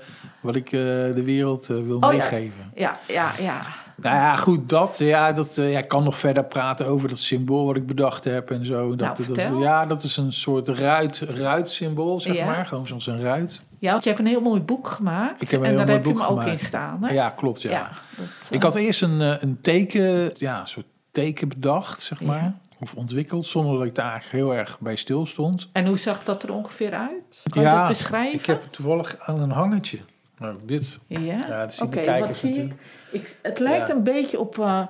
wat 0.41 0.57
ik 0.57 0.71
de 0.71 1.23
wereld 1.25 1.67
wil 1.67 1.97
Oh, 1.97 2.09
meegeven. 2.09 2.71
Ja, 2.75 2.99
ja, 3.07 3.33
ja. 3.41 3.59
Nou 4.03 4.17
ja, 4.17 4.35
goed, 4.37 4.69
dat. 4.69 4.99
Ja, 4.99 5.33
dat 5.33 5.55
ja, 5.55 5.79
ik 5.79 5.89
kan 5.89 6.05
nog 6.05 6.19
verder 6.19 6.45
praten 6.45 6.87
over 6.87 7.09
dat 7.09 7.19
symbool 7.19 7.67
wat 7.67 7.77
ik 7.77 7.87
bedacht 7.87 8.25
heb 8.25 8.51
en 8.51 8.67
zo. 8.67 8.97
Dat, 8.97 9.19
Nou, 9.19 9.35
dat, 9.35 9.61
ja, 9.63 9.87
dat 9.87 10.03
is 10.03 10.17
een 10.17 10.33
soort 10.33 10.69
ruit, 10.69 11.19
ruitsymbool, 11.19 12.21
zeg 12.21 12.35
Ja. 12.37 12.47
maar. 12.47 12.67
Gewoon 12.67 12.87
zoals 12.87 13.07
een 13.07 13.21
ruit. 13.21 13.63
Ja, 13.81 13.91
want 13.93 14.03
je 14.05 14.09
hebt 14.11 14.23
een 14.23 14.29
heel 14.29 14.41
mooi 14.41 14.61
boek 14.61 14.89
gemaakt. 14.89 15.43
Ik 15.43 15.51
heb 15.51 15.61
een 15.61 15.67
en 15.67 15.77
heel 15.77 15.79
daar 15.79 15.87
mooi 15.87 15.99
heb 15.99 16.07
je 16.07 16.13
boek 16.13 16.23
hem 16.23 16.31
ook 16.31 16.39
gemaakt. 16.41 16.61
in 16.61 16.67
staan. 16.67 17.05
Hè? 17.05 17.13
Ja, 17.13 17.31
klopt, 17.31 17.63
ja. 17.63 17.71
Ja, 17.71 17.91
dat, 18.17 18.27
Ik 18.51 18.57
eh, 18.59 18.63
had 18.63 18.75
eerst 18.75 19.03
een, 19.03 19.21
eh, 19.21 19.35
een 19.41 19.61
teken, 19.61 20.33
ja, 20.37 20.61
een 20.61 20.69
soort 20.69 20.87
teken 21.13 21.49
bedacht, 21.49 22.01
zeg 22.01 22.21
Ja. 22.21 22.27
maar. 22.27 22.55
Of 22.81 22.95
ontwikkeld, 22.95 23.47
zonder 23.47 23.79
dat 23.79 23.87
ik 23.87 23.95
daar 23.95 24.11
eigenlijk 24.11 24.45
heel 24.45 24.55
erg 24.57 24.79
bij 24.81 24.97
stil 24.97 25.27
stond. 25.27 25.69
En 25.73 25.87
hoe 25.87 25.99
zag 25.99 26.25
dat 26.25 26.43
er 26.43 26.53
ongeveer 26.53 26.93
uit? 26.95 27.43
Kan 27.51 27.63
je 27.63 27.69
ja, 27.69 27.79
dat 27.79 27.89
beschrijven? 27.89 28.39
ik 28.39 28.47
heb 28.47 28.63
het 28.63 28.73
toevallig 28.73 29.17
aan 29.19 29.41
een 29.41 29.51
hangertje. 29.51 29.99
Nou, 30.39 30.57
dit. 30.65 30.99
Ja, 31.07 31.19
Ja, 31.21 31.39
dat 31.47 31.75
zien 31.75 31.87
oké. 31.87 32.19
wat 32.19 32.37
zie 32.37 32.49
ik? 32.51 32.57
natuurlijk. 32.57 32.81
ik? 33.11 33.37
Het 33.43 33.59
lijkt 33.59 33.89
een 33.89 34.03
beetje 34.03 34.39
op 34.41 34.59
eh, 34.59 34.83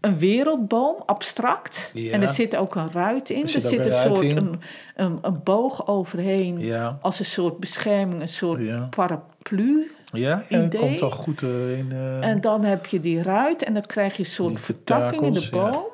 een 0.00 0.18
wereldboom, 0.18 0.96
abstract. 1.06 1.90
Ja. 1.94 2.12
En 2.12 2.22
er 2.22 2.28
zit 2.28 2.56
ook 2.56 2.74
een 2.74 2.90
ruit 2.92 3.30
in. 3.30 3.48
Er 3.48 3.54
Er 3.54 3.60
zit 3.60 3.86
een 3.86 3.92
soort 3.92 4.20
een, 4.20 4.60
een, 4.96 5.18
een 5.22 5.40
boog 5.44 5.86
overheen. 5.86 6.58
Ja. 6.58 6.98
Als 7.02 7.18
een 7.18 7.24
soort 7.24 7.58
bescherming, 7.58 8.20
een 8.20 8.28
soort 8.28 8.60
Ja. 8.60 8.86
paraplu. 8.96 9.90
Ja, 10.12 10.42
ja 10.48 10.62
Idee. 10.64 10.80
komt 10.80 11.02
al 11.02 11.10
goed 11.10 11.42
eh, 11.42 11.78
in. 11.78 11.88
eh, 11.92 12.28
En 12.28 12.40
dan 12.40 12.64
heb 12.64 12.86
je 12.86 13.00
die 13.00 13.22
ruit 13.22 13.62
en 13.64 13.74
dan 13.74 13.86
krijg 13.86 14.12
je 14.16 14.18
een 14.22 14.28
soort 14.28 14.60
vertakking 14.60 15.22
in 15.22 15.32
de 15.32 15.48
boom. 15.50 15.84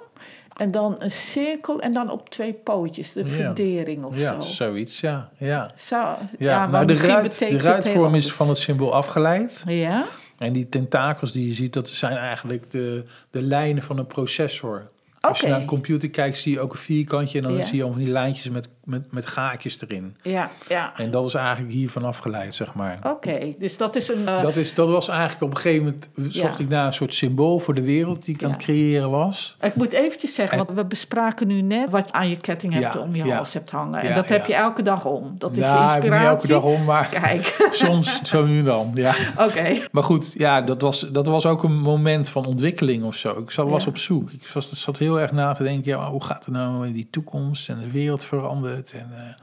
En 0.57 0.71
dan 0.71 0.97
een 0.99 1.11
cirkel 1.11 1.81
en 1.81 1.93
dan 1.93 2.11
op 2.11 2.29
twee 2.31 2.53
pootjes, 2.53 3.13
de 3.13 3.21
Ja. 3.21 3.27
verdering 3.27 4.05
of 4.05 4.19
ja, 4.21 4.41
zo. 4.43 4.49
zoiets, 4.49 5.01
ja. 5.01 5.29
ja. 5.39 5.71
Zo, 5.77 5.97
ja, 5.97 6.17
Ja, 6.39 6.67
maar 6.67 6.87
de, 6.87 6.95
ruit, 6.95 7.41
ruitvorm 7.41 8.15
is 8.15 8.33
van 8.33 8.49
het 8.49 8.59
symbool 8.59 8.95
afgeleid. 8.95 9.63
Ja? 9.67 10.05
En 10.39 10.53
die 10.53 10.69
tentakels 10.69 11.33
die 11.33 11.47
je 11.47 11.55
ziet, 11.55 11.73
dat 11.73 11.89
zijn 11.89 12.17
eigenlijk 12.17 12.71
de, 12.71 13.03
de 13.31 13.43
lijnen 13.43 13.83
van 13.83 13.99
een 13.99 14.07
processor. 14.07 14.91
Als 15.29 15.41
je 15.41 15.49
naar 15.49 15.61
een 15.61 15.67
computer 15.67 16.11
kijkt, 16.11 16.37
zie 16.37 16.53
je 16.53 16.61
ook 16.61 16.73
een 16.73 16.79
vierkantje... 16.79 17.39
en 17.39 17.45
dan 17.45 17.57
Ja. 17.57 17.67
zie 17.67 17.77
je 17.77 17.83
al 17.85 17.91
van 17.93 17.99
die 17.99 18.09
lijntjes 18.11 18.49
met, 18.51 18.69
met, 18.85 19.13
met 19.13 19.27
gaatjes 19.27 19.81
erin. 19.81 20.17
Ja, 20.23 20.51
ja. 20.69 20.93
En 20.97 21.11
dat 21.11 21.27
is 21.27 21.35
eigenlijk 21.35 21.73
hiervan 21.75 22.05
afgeleid, 22.05 22.55
zeg 22.55 22.75
maar. 22.75 22.99
Oké, 23.03 23.39
dus 23.59 23.77
dat 23.77 23.97
is 23.97 24.09
een... 24.09 24.29
eh, 24.29 24.43
Dat, 24.43 24.57
is, 24.57 24.75
dat 24.75 24.89
was 24.89 25.09
eigenlijk 25.09 25.43
op 25.43 25.51
een 25.51 25.57
gegeven 25.57 25.85
moment... 25.85 26.09
zocht 26.35 26.59
Ja. 26.59 26.65
ik 26.65 26.71
naar 26.71 26.87
een 26.87 26.93
soort 26.93 27.15
symbool 27.15 27.59
voor 27.59 27.75
de 27.75 27.83
wereld... 27.83 28.25
die 28.25 28.35
ik 28.35 28.43
aan 28.43 28.49
Ja. 28.49 28.55
het 28.55 28.65
creëren 28.65 29.11
was. 29.11 29.57
Ik 29.61 29.75
moet 29.75 29.93
eventjes 29.93 30.35
zeggen, 30.35 30.59
want 30.59 30.71
we 30.71 30.85
bespraken 30.85 31.47
nu 31.47 31.61
net 31.63 31.91
wat 31.91 32.07
je 32.07 32.13
aan 32.13 32.29
je 32.29 32.37
ketting 32.37 32.73
hebt 32.73 32.95
Ja, 32.95 33.01
om 33.01 33.15
je 33.15 33.25
ja. 33.25 33.35
hals 33.37 33.55
hebt 33.55 33.71
hangen. 33.71 34.01
En 34.01 34.09
Ja, 34.09 34.15
dat 34.15 34.29
heb 34.29 34.47
ja. 34.47 34.57
je 34.57 34.63
elke 34.63 34.83
dag 34.83 35.05
om. 35.05 35.35
Dat 35.39 35.57
is 35.57 35.65
nou, 35.65 35.95
ik 35.95 36.01
ben 36.01 36.11
niet 36.11 36.21
elke 36.21 36.33
inspiratie. 36.33 36.49
dag 36.49 36.63
om, 36.81 36.85
maar 36.85 37.09
Kijk, 37.09 37.57
soms 37.71 38.21
zo 38.23 38.45
nu 38.47 38.63
dan, 38.63 38.91
ja. 38.95 39.15
oké. 39.39 39.77
Maar 39.93 40.03
goed, 40.03 40.33
ja, 40.35 40.61
dat 40.63 40.81
was, 40.83 41.01
dat 41.01 41.27
was 41.27 41.47
ook 41.47 41.63
een 41.63 41.79
moment 41.81 42.29
van 42.29 42.47
ontwikkeling 42.47 43.05
of 43.05 43.15
zo. 43.17 43.31
Ik 43.31 43.51
was 43.51 43.83
Ja. 43.85 43.89
op 43.91 43.99
zoek. 43.99 44.31
Ik 44.31 44.47
was, 44.55 44.73
zat 44.73 44.99
heel 44.99 45.16
erg 45.21 45.33
na 45.33 45.53
te 45.53 45.63
denken, 45.63 45.91
ja, 45.91 46.11
hoe 46.11 46.25
gaat 46.25 46.45
het 46.45 46.55
nou 46.55 46.87
in 46.87 46.93
die 46.93 47.09
toekomst? 47.11 47.69
En 47.69 47.79
de 47.79 47.91
wereld 47.91 48.25
verandert. 48.25 48.93
En 48.93 49.09
eh, 49.13 49.35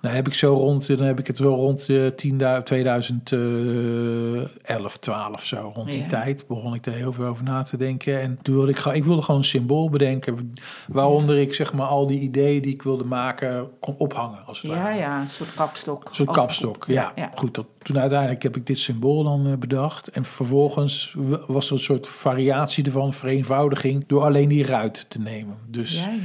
nou 0.00 0.14
heb 0.14 0.26
ik 0.26 0.34
zo 0.34 0.54
rond, 0.54 0.86
dan 0.86 1.06
heb 1.06 1.18
ik 1.18 1.26
het 1.26 1.38
wel 1.38 1.54
rond 1.54 1.88
eh 1.88 2.06
10, 2.06 2.40
2011, 2.64 4.96
12 4.96 5.44
zo. 5.44 5.70
Rond 5.74 5.90
die 5.90 6.00
Ja. 6.00 6.06
tijd 6.06 6.46
begon 6.46 6.74
ik 6.74 6.86
er 6.86 6.92
heel 6.92 7.12
veel 7.12 7.24
over 7.26 7.44
na 7.44 7.62
te 7.62 7.76
denken. 7.76 8.20
En 8.20 8.38
toen 8.42 8.54
wilde 8.54 8.70
ik, 8.70 8.78
ik 8.78 9.04
wilde 9.04 9.22
gewoon 9.22 9.40
een 9.40 9.46
symbool 9.46 9.90
bedenken. 9.90 10.52
Waaronder 10.88 11.38
ik 11.38 11.54
zeg 11.54 11.72
maar 11.72 11.86
al 11.86 12.06
die 12.06 12.20
ideeën 12.20 12.62
die 12.62 12.74
ik 12.74 12.82
wilde 12.82 13.04
maken 13.04 13.68
kon 13.80 13.94
ophangen. 13.98 14.46
Als 14.46 14.60
het 14.62 14.70
Ja, 14.70 14.76
ware. 14.82 14.98
ja, 14.98 15.20
een 15.20 15.28
soort 15.30 15.54
kapstok. 15.54 16.08
Een 16.08 16.14
soort 16.14 16.30
kapstok, 16.30 16.84
ja. 16.88 17.12
ja. 17.14 17.30
Goed, 17.34 17.54
dat, 17.54 17.66
toen 17.82 17.98
uiteindelijk 17.98 18.42
heb 18.42 18.56
ik 18.56 18.66
dit 18.66 18.78
symbool 18.78 19.22
dan 19.24 19.46
eh, 19.46 19.54
bedacht. 19.56 20.08
En 20.10 20.24
vervolgens 20.24 21.14
was 21.46 21.66
er 21.66 21.72
een 21.72 21.78
soort 21.78 22.06
variatie 22.08 22.84
ervan, 22.84 23.12
vereenvoudiging, 23.12 24.04
door 24.06 24.22
alleen 24.22 24.48
die 24.48 24.64
ruit 24.64 25.06
te 25.08 25.20
nemen. 25.20 25.56
Dus 25.66 26.04
Ja, 26.04 26.10
ja. 26.10 26.18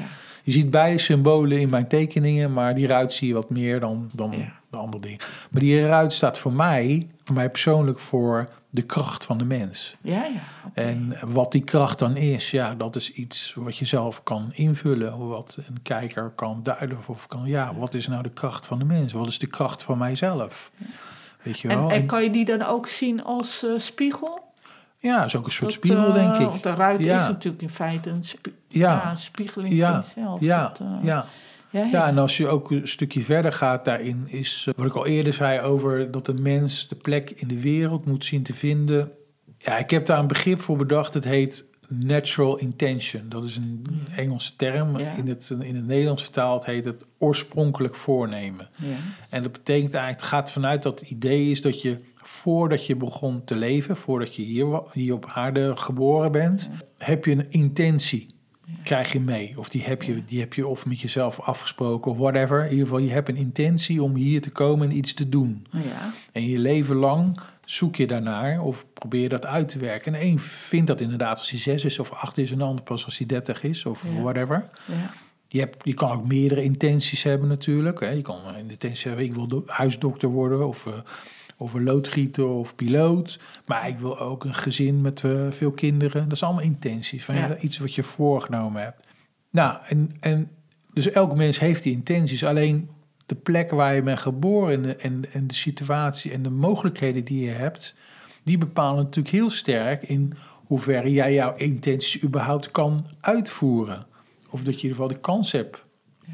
Je 0.46 0.52
ziet 0.52 0.72
beide 0.72 0.98
symbolen 0.98 1.60
in 1.60 1.70
mijn 1.70 1.88
tekeningen, 1.88 2.54
maar 2.54 2.76
die 2.76 2.88
ruit 2.88 3.14
zie 3.14 3.28
je 3.28 3.34
wat 3.34 3.50
meer 3.50 3.80
dan, 3.80 4.10
dan 4.14 4.32
Ja. 4.32 4.52
de 4.70 4.78
andere 4.78 5.02
dingen. 5.04 5.20
Maar 5.50 5.62
die 5.62 5.86
ruit 5.86 6.14
staat 6.14 6.38
voor 6.40 6.54
mij, 6.54 7.08
voor 7.24 7.36
mij 7.36 7.50
persoonlijk, 7.50 8.00
voor 8.00 8.50
de 8.70 8.82
kracht 8.82 9.26
van 9.26 9.38
de 9.38 9.44
mens. 9.46 9.96
Ja, 10.02 10.24
ja. 10.26 10.42
En 10.74 11.18
wat 11.26 11.52
die 11.52 11.64
kracht 11.64 12.00
dan 12.00 12.18
is, 12.18 12.52
ja, 12.52 12.76
dat 12.76 12.96
is 12.96 13.12
iets 13.12 13.54
wat 13.58 13.78
je 13.78 13.86
zelf 13.86 14.24
kan 14.24 14.50
invullen. 14.54 15.28
Wat 15.28 15.58
een 15.68 15.82
kijker 15.82 16.30
kan 16.36 16.60
duiden 16.64 16.98
of 17.06 17.28
kan, 17.28 17.46
ja, 17.46 17.76
wat 17.76 17.94
is 17.94 18.08
nou 18.08 18.24
de 18.24 18.30
kracht 18.30 18.66
van 18.66 18.80
de 18.80 18.86
mens? 18.86 19.14
Wat 19.14 19.28
is 19.28 19.40
de 19.40 19.48
kracht 19.48 19.84
van 19.84 19.98
mijzelf? 19.98 20.72
Weet 21.42 21.60
je 21.60 21.68
En, 21.68 21.80
wel? 21.80 21.90
en 21.90 21.96
En- 21.96 22.06
kan 22.06 22.24
je 22.24 22.30
die 22.30 22.46
dan 22.46 22.62
ook 22.62 22.88
zien 22.88 23.24
als 23.24 23.64
eh, 23.66 23.72
spiegel? 23.78 24.44
Ja, 25.06 25.18
dat 25.18 25.26
is 25.28 25.36
ook 25.36 25.46
een 25.46 25.52
soort 25.52 25.70
Dat, 25.72 25.80
spiegel, 25.80 26.08
eh, 26.08 26.14
denk 26.14 26.34
ik. 26.36 26.40
Want 26.48 26.64
de 26.64 26.74
ruit 26.74 27.06
Ja. 27.06 27.16
is 27.22 27.28
natuurlijk 27.28 27.62
in 27.64 27.70
feite 27.70 28.10
een, 28.10 28.24
spie- 28.24 28.54
Ja. 28.68 29.10
een 29.10 29.18
spiegeling 29.18 29.68
van 29.82 29.94
jezelf. 29.96 30.40
Ja, 30.40 30.62
Dat, 30.68 30.80
eh, 30.80 30.88
ja. 31.04 31.26
ja, 31.70 31.82
ja. 31.82 31.90
ja, 31.92 32.08
en 32.08 32.18
als 32.18 32.38
je 32.38 32.48
ook 32.48 32.72
een 32.72 32.88
stukje 32.88 33.22
verder 33.22 33.52
gaat 33.52 33.86
daarin, 33.86 34.24
is 34.28 34.66
eh, 34.68 34.74
wat 34.78 34.86
ik 34.86 34.96
al 34.96 35.06
eerder 35.06 35.34
zei 35.34 35.60
over 35.60 36.12
dat 36.12 36.26
de 36.26 36.34
mens 36.34 36.88
de 36.88 36.96
plek 36.96 37.30
in 37.30 37.48
de 37.48 37.62
wereld 37.62 38.06
moet 38.06 38.26
zien 38.26 38.44
te 38.44 38.54
vinden. 38.54 39.12
Ja, 39.58 39.78
ik 39.78 39.90
heb 39.90 40.06
daar 40.06 40.20
een 40.20 40.28
begrip 40.28 40.62
voor 40.62 40.78
bedacht. 40.78 41.14
Het 41.14 41.24
heet 41.24 41.70
natural 41.88 42.58
intention. 42.58 43.30
Dat 43.30 43.44
is 43.44 43.56
een 43.56 43.86
Engelse 44.16 44.56
term. 44.56 44.98
Ja. 44.98 45.12
In, 45.12 45.28
het, 45.28 45.50
in 45.60 45.76
het 45.76 45.86
Nederlands 45.86 46.24
vertaald 46.24 46.66
heet 46.66 46.86
het 46.86 47.06
oorspronkelijk 47.18 47.96
voornemen. 47.96 48.68
Ja. 48.76 48.88
En 49.30 49.42
dat 49.42 49.52
betekent 49.52 49.94
eigenlijk, 49.94 50.22
het 50.22 50.30
gaat 50.30 50.52
vanuit 50.52 50.84
dat 50.84 51.00
het 51.00 51.10
idee 51.10 51.52
is 51.52 51.62
dat 51.62 51.82
je 51.82 51.96
voordat 52.28 52.86
je 52.86 52.96
begon 52.96 53.44
te 53.44 53.56
leven, 53.56 53.98
voordat 53.98 54.36
je 54.36 54.42
hier, 54.42 54.82
hier 54.94 55.14
op 55.14 55.26
aarde 55.34 55.78
geboren 55.78 56.32
bent, 56.32 56.70
heb 56.98 57.26
je 57.26 57.32
een 57.32 57.52
intentie. 57.52 58.34
Krijg 58.84 59.12
je 59.12 59.20
mee. 59.20 59.54
Of 59.58 59.70
die 59.70 59.82
heb, 59.84 60.04
je, 60.04 60.26
die 60.26 60.40
heb 60.40 60.54
je 60.54 60.68
of 60.68 60.86
met 60.86 61.00
jezelf 61.00 61.40
afgesproken 61.40 62.12
of 62.12 62.18
whatever. 62.18 62.64
In 62.64 62.70
ieder 62.70 62.86
geval, 62.86 63.00
je 63.02 63.12
hebt 63.12 63.30
een 63.30 63.36
intentie 63.36 64.04
om 64.04 64.16
hier 64.16 64.42
te 64.42 64.50
komen 64.50 64.90
en 64.90 64.98
iets 64.98 65.14
te 65.14 65.30
doen. 65.30 65.68
ja. 65.72 66.14
En 66.32 66.48
je 66.48 66.58
leven 66.58 66.96
lang 66.96 67.40
zoek 67.66 67.96
je 67.96 68.08
daarnaar 68.08 68.62
of 68.62 68.86
probeer 68.94 69.30
dat 69.30 69.46
uit 69.46 69.70
te 69.70 69.80
werken. 69.80 70.14
En 70.14 70.20
één 70.22 70.40
vindt 70.40 70.88
dat 70.88 71.02
inderdaad 71.02 71.38
als 71.38 71.50
hij 71.50 71.60
zes 71.60 71.86
is 71.86 72.00
of 72.00 72.12
acht 72.12 72.38
is, 72.38 72.52
en 72.52 72.58
de 72.58 72.64
ander 72.64 72.84
pas 72.84 73.06
als 73.06 73.18
hij 73.18 73.28
dertig 73.28 73.64
is 73.64 73.86
of 73.86 74.04
Ja. 74.16 74.22
whatever. 74.22 74.70
ja. 74.86 75.10
Je, 75.48 75.60
hebt, 75.60 75.78
je 75.86 75.94
kan 75.94 76.12
ook 76.12 76.28
meerdere 76.28 76.64
intenties 76.64 77.24
hebben 77.24 77.48
natuurlijk. 77.48 78.00
Je 78.00 78.22
kan 78.22 78.40
een 78.56 78.70
intentie 78.70 79.08
hebben, 79.08 79.26
ik 79.26 79.34
wil 79.34 79.48
do- 79.48 79.64
huisdokter 79.68 80.30
worden 80.30 80.68
of, 80.68 80.86
eh, 80.88 80.94
of 81.58 81.74
een 81.74 81.84
loodgieter 81.84 82.48
of 82.48 82.76
piloot. 82.76 83.40
Maar 83.66 83.88
ik 83.88 84.00
wil 84.00 84.20
ook 84.20 84.44
een 84.44 84.56
gezin 84.56 85.02
met 85.02 85.24
eh, 85.24 85.48
veel 85.50 85.72
kinderen. 85.72 86.24
Dat 86.24 86.32
is 86.32 86.44
allemaal 86.44 86.64
intenties. 86.64 87.26
Van, 87.26 87.36
Ja. 87.36 87.48
ja, 87.48 87.58
iets 87.58 87.78
wat 87.78 87.94
je 87.94 88.04
voorgenomen 88.04 88.82
hebt. 88.82 89.08
Nou, 89.50 89.78
en, 89.88 90.16
en 90.20 90.50
dus 90.94 91.12
elk 91.12 91.36
mens 91.36 91.60
heeft 91.60 91.84
die 91.84 91.94
intenties. 91.94 92.44
Alleen 92.44 92.90
de 93.26 93.36
plek 93.36 93.72
waar 93.72 93.96
je 93.96 94.02
bent 94.02 94.20
geboren 94.20 94.74
en 94.74 94.82
de, 94.82 94.96
en, 94.96 95.24
en 95.34 95.48
de 95.48 95.54
situatie 95.54 96.32
en 96.32 96.44
de 96.44 96.50
mogelijkheden 96.50 97.26
die 97.26 97.46
je 97.46 97.52
hebt... 97.52 97.96
die 98.44 98.58
bepalen 98.58 99.04
natuurlijk 99.04 99.36
heel 99.36 99.50
sterk 99.50 100.04
in 100.04 100.34
hoeverre 100.68 101.12
jij 101.12 101.34
jouw 101.34 101.56
intenties 101.56 102.24
überhaupt 102.24 102.72
kan 102.72 103.06
uitvoeren. 103.22 104.06
Of 104.50 104.64
dat 104.64 104.74
je 104.74 104.88
in 104.88 104.90
ieder 104.90 104.92
geval 104.92 105.08
de 105.08 105.20
kans 105.20 105.52
hebt. 105.52 105.85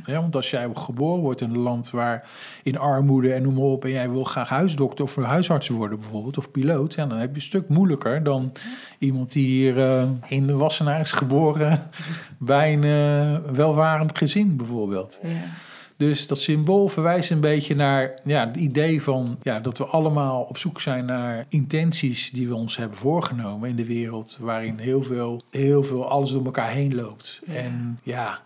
Ja, 0.06 0.22
want 0.22 0.36
als 0.36 0.50
jij 0.50 0.70
geboren 0.74 1.22
wordt 1.22 1.42
in 1.42 1.50
een 1.50 1.58
land 1.58 1.90
waar 1.90 2.30
in 2.64 2.78
armoede 2.78 3.34
en 3.34 3.42
noem 3.42 3.54
maar 3.54 3.64
op... 3.64 3.86
en 3.86 3.92
jij 3.92 4.10
wil 4.10 4.24
graag 4.24 4.50
huisdokter 4.50 5.06
of 5.06 5.16
huisarts 5.16 5.68
worden 5.68 6.00
bijvoorbeeld, 6.00 6.38
of 6.38 6.52
piloot... 6.52 6.94
Ja, 6.94 7.06
dan 7.06 7.18
heb 7.18 7.30
je 7.30 7.36
een 7.36 7.42
stuk 7.42 7.70
moeilijker 7.70 8.24
dan 8.24 8.52
iemand 9.00 9.32
die 9.32 9.46
hier 9.46 9.80
eh, 9.80 10.10
in 10.28 10.48
de 10.48 10.56
Wassenaar 10.56 11.00
is 11.00 11.12
geboren... 11.12 11.90
bij 12.38 12.74
een 12.74 12.84
eh, 12.84 13.52
welvarend 13.52 14.18
gezin 14.18 14.56
bijvoorbeeld. 14.56 15.20
ja. 15.24 15.30
Dus 16.02 16.28
dat 16.28 16.40
symbool 16.40 16.88
verwijst 16.88 17.32
een 17.32 17.40
beetje 17.40 17.76
naar 17.76 18.20
ja, 18.24 18.48
het 18.48 18.56
idee 18.56 19.02
van 19.02 19.38
ja, 19.42 19.60
dat 19.60 19.78
we 19.78 19.86
allemaal 19.86 20.42
op 20.42 20.58
zoek 20.58 20.82
zijn 20.82 21.06
naar 21.06 21.46
intenties 21.50 22.32
die 22.32 22.48
we 22.48 22.56
ons 22.56 22.78
hebben 22.78 22.98
voorgenomen 22.98 23.70
in 23.70 23.76
de 23.76 23.86
wereld, 23.86 24.38
waarin 24.40 24.78
heel 24.78 25.02
veel, 25.02 25.42
heel 25.50 25.84
veel 25.84 26.10
alles 26.10 26.32
door 26.32 26.46
elkaar 26.46 26.70
heen 26.70 26.96
loopt. 26.96 27.40
Ja. 27.46 27.54
En 27.54 28.00
ja, 28.04 28.42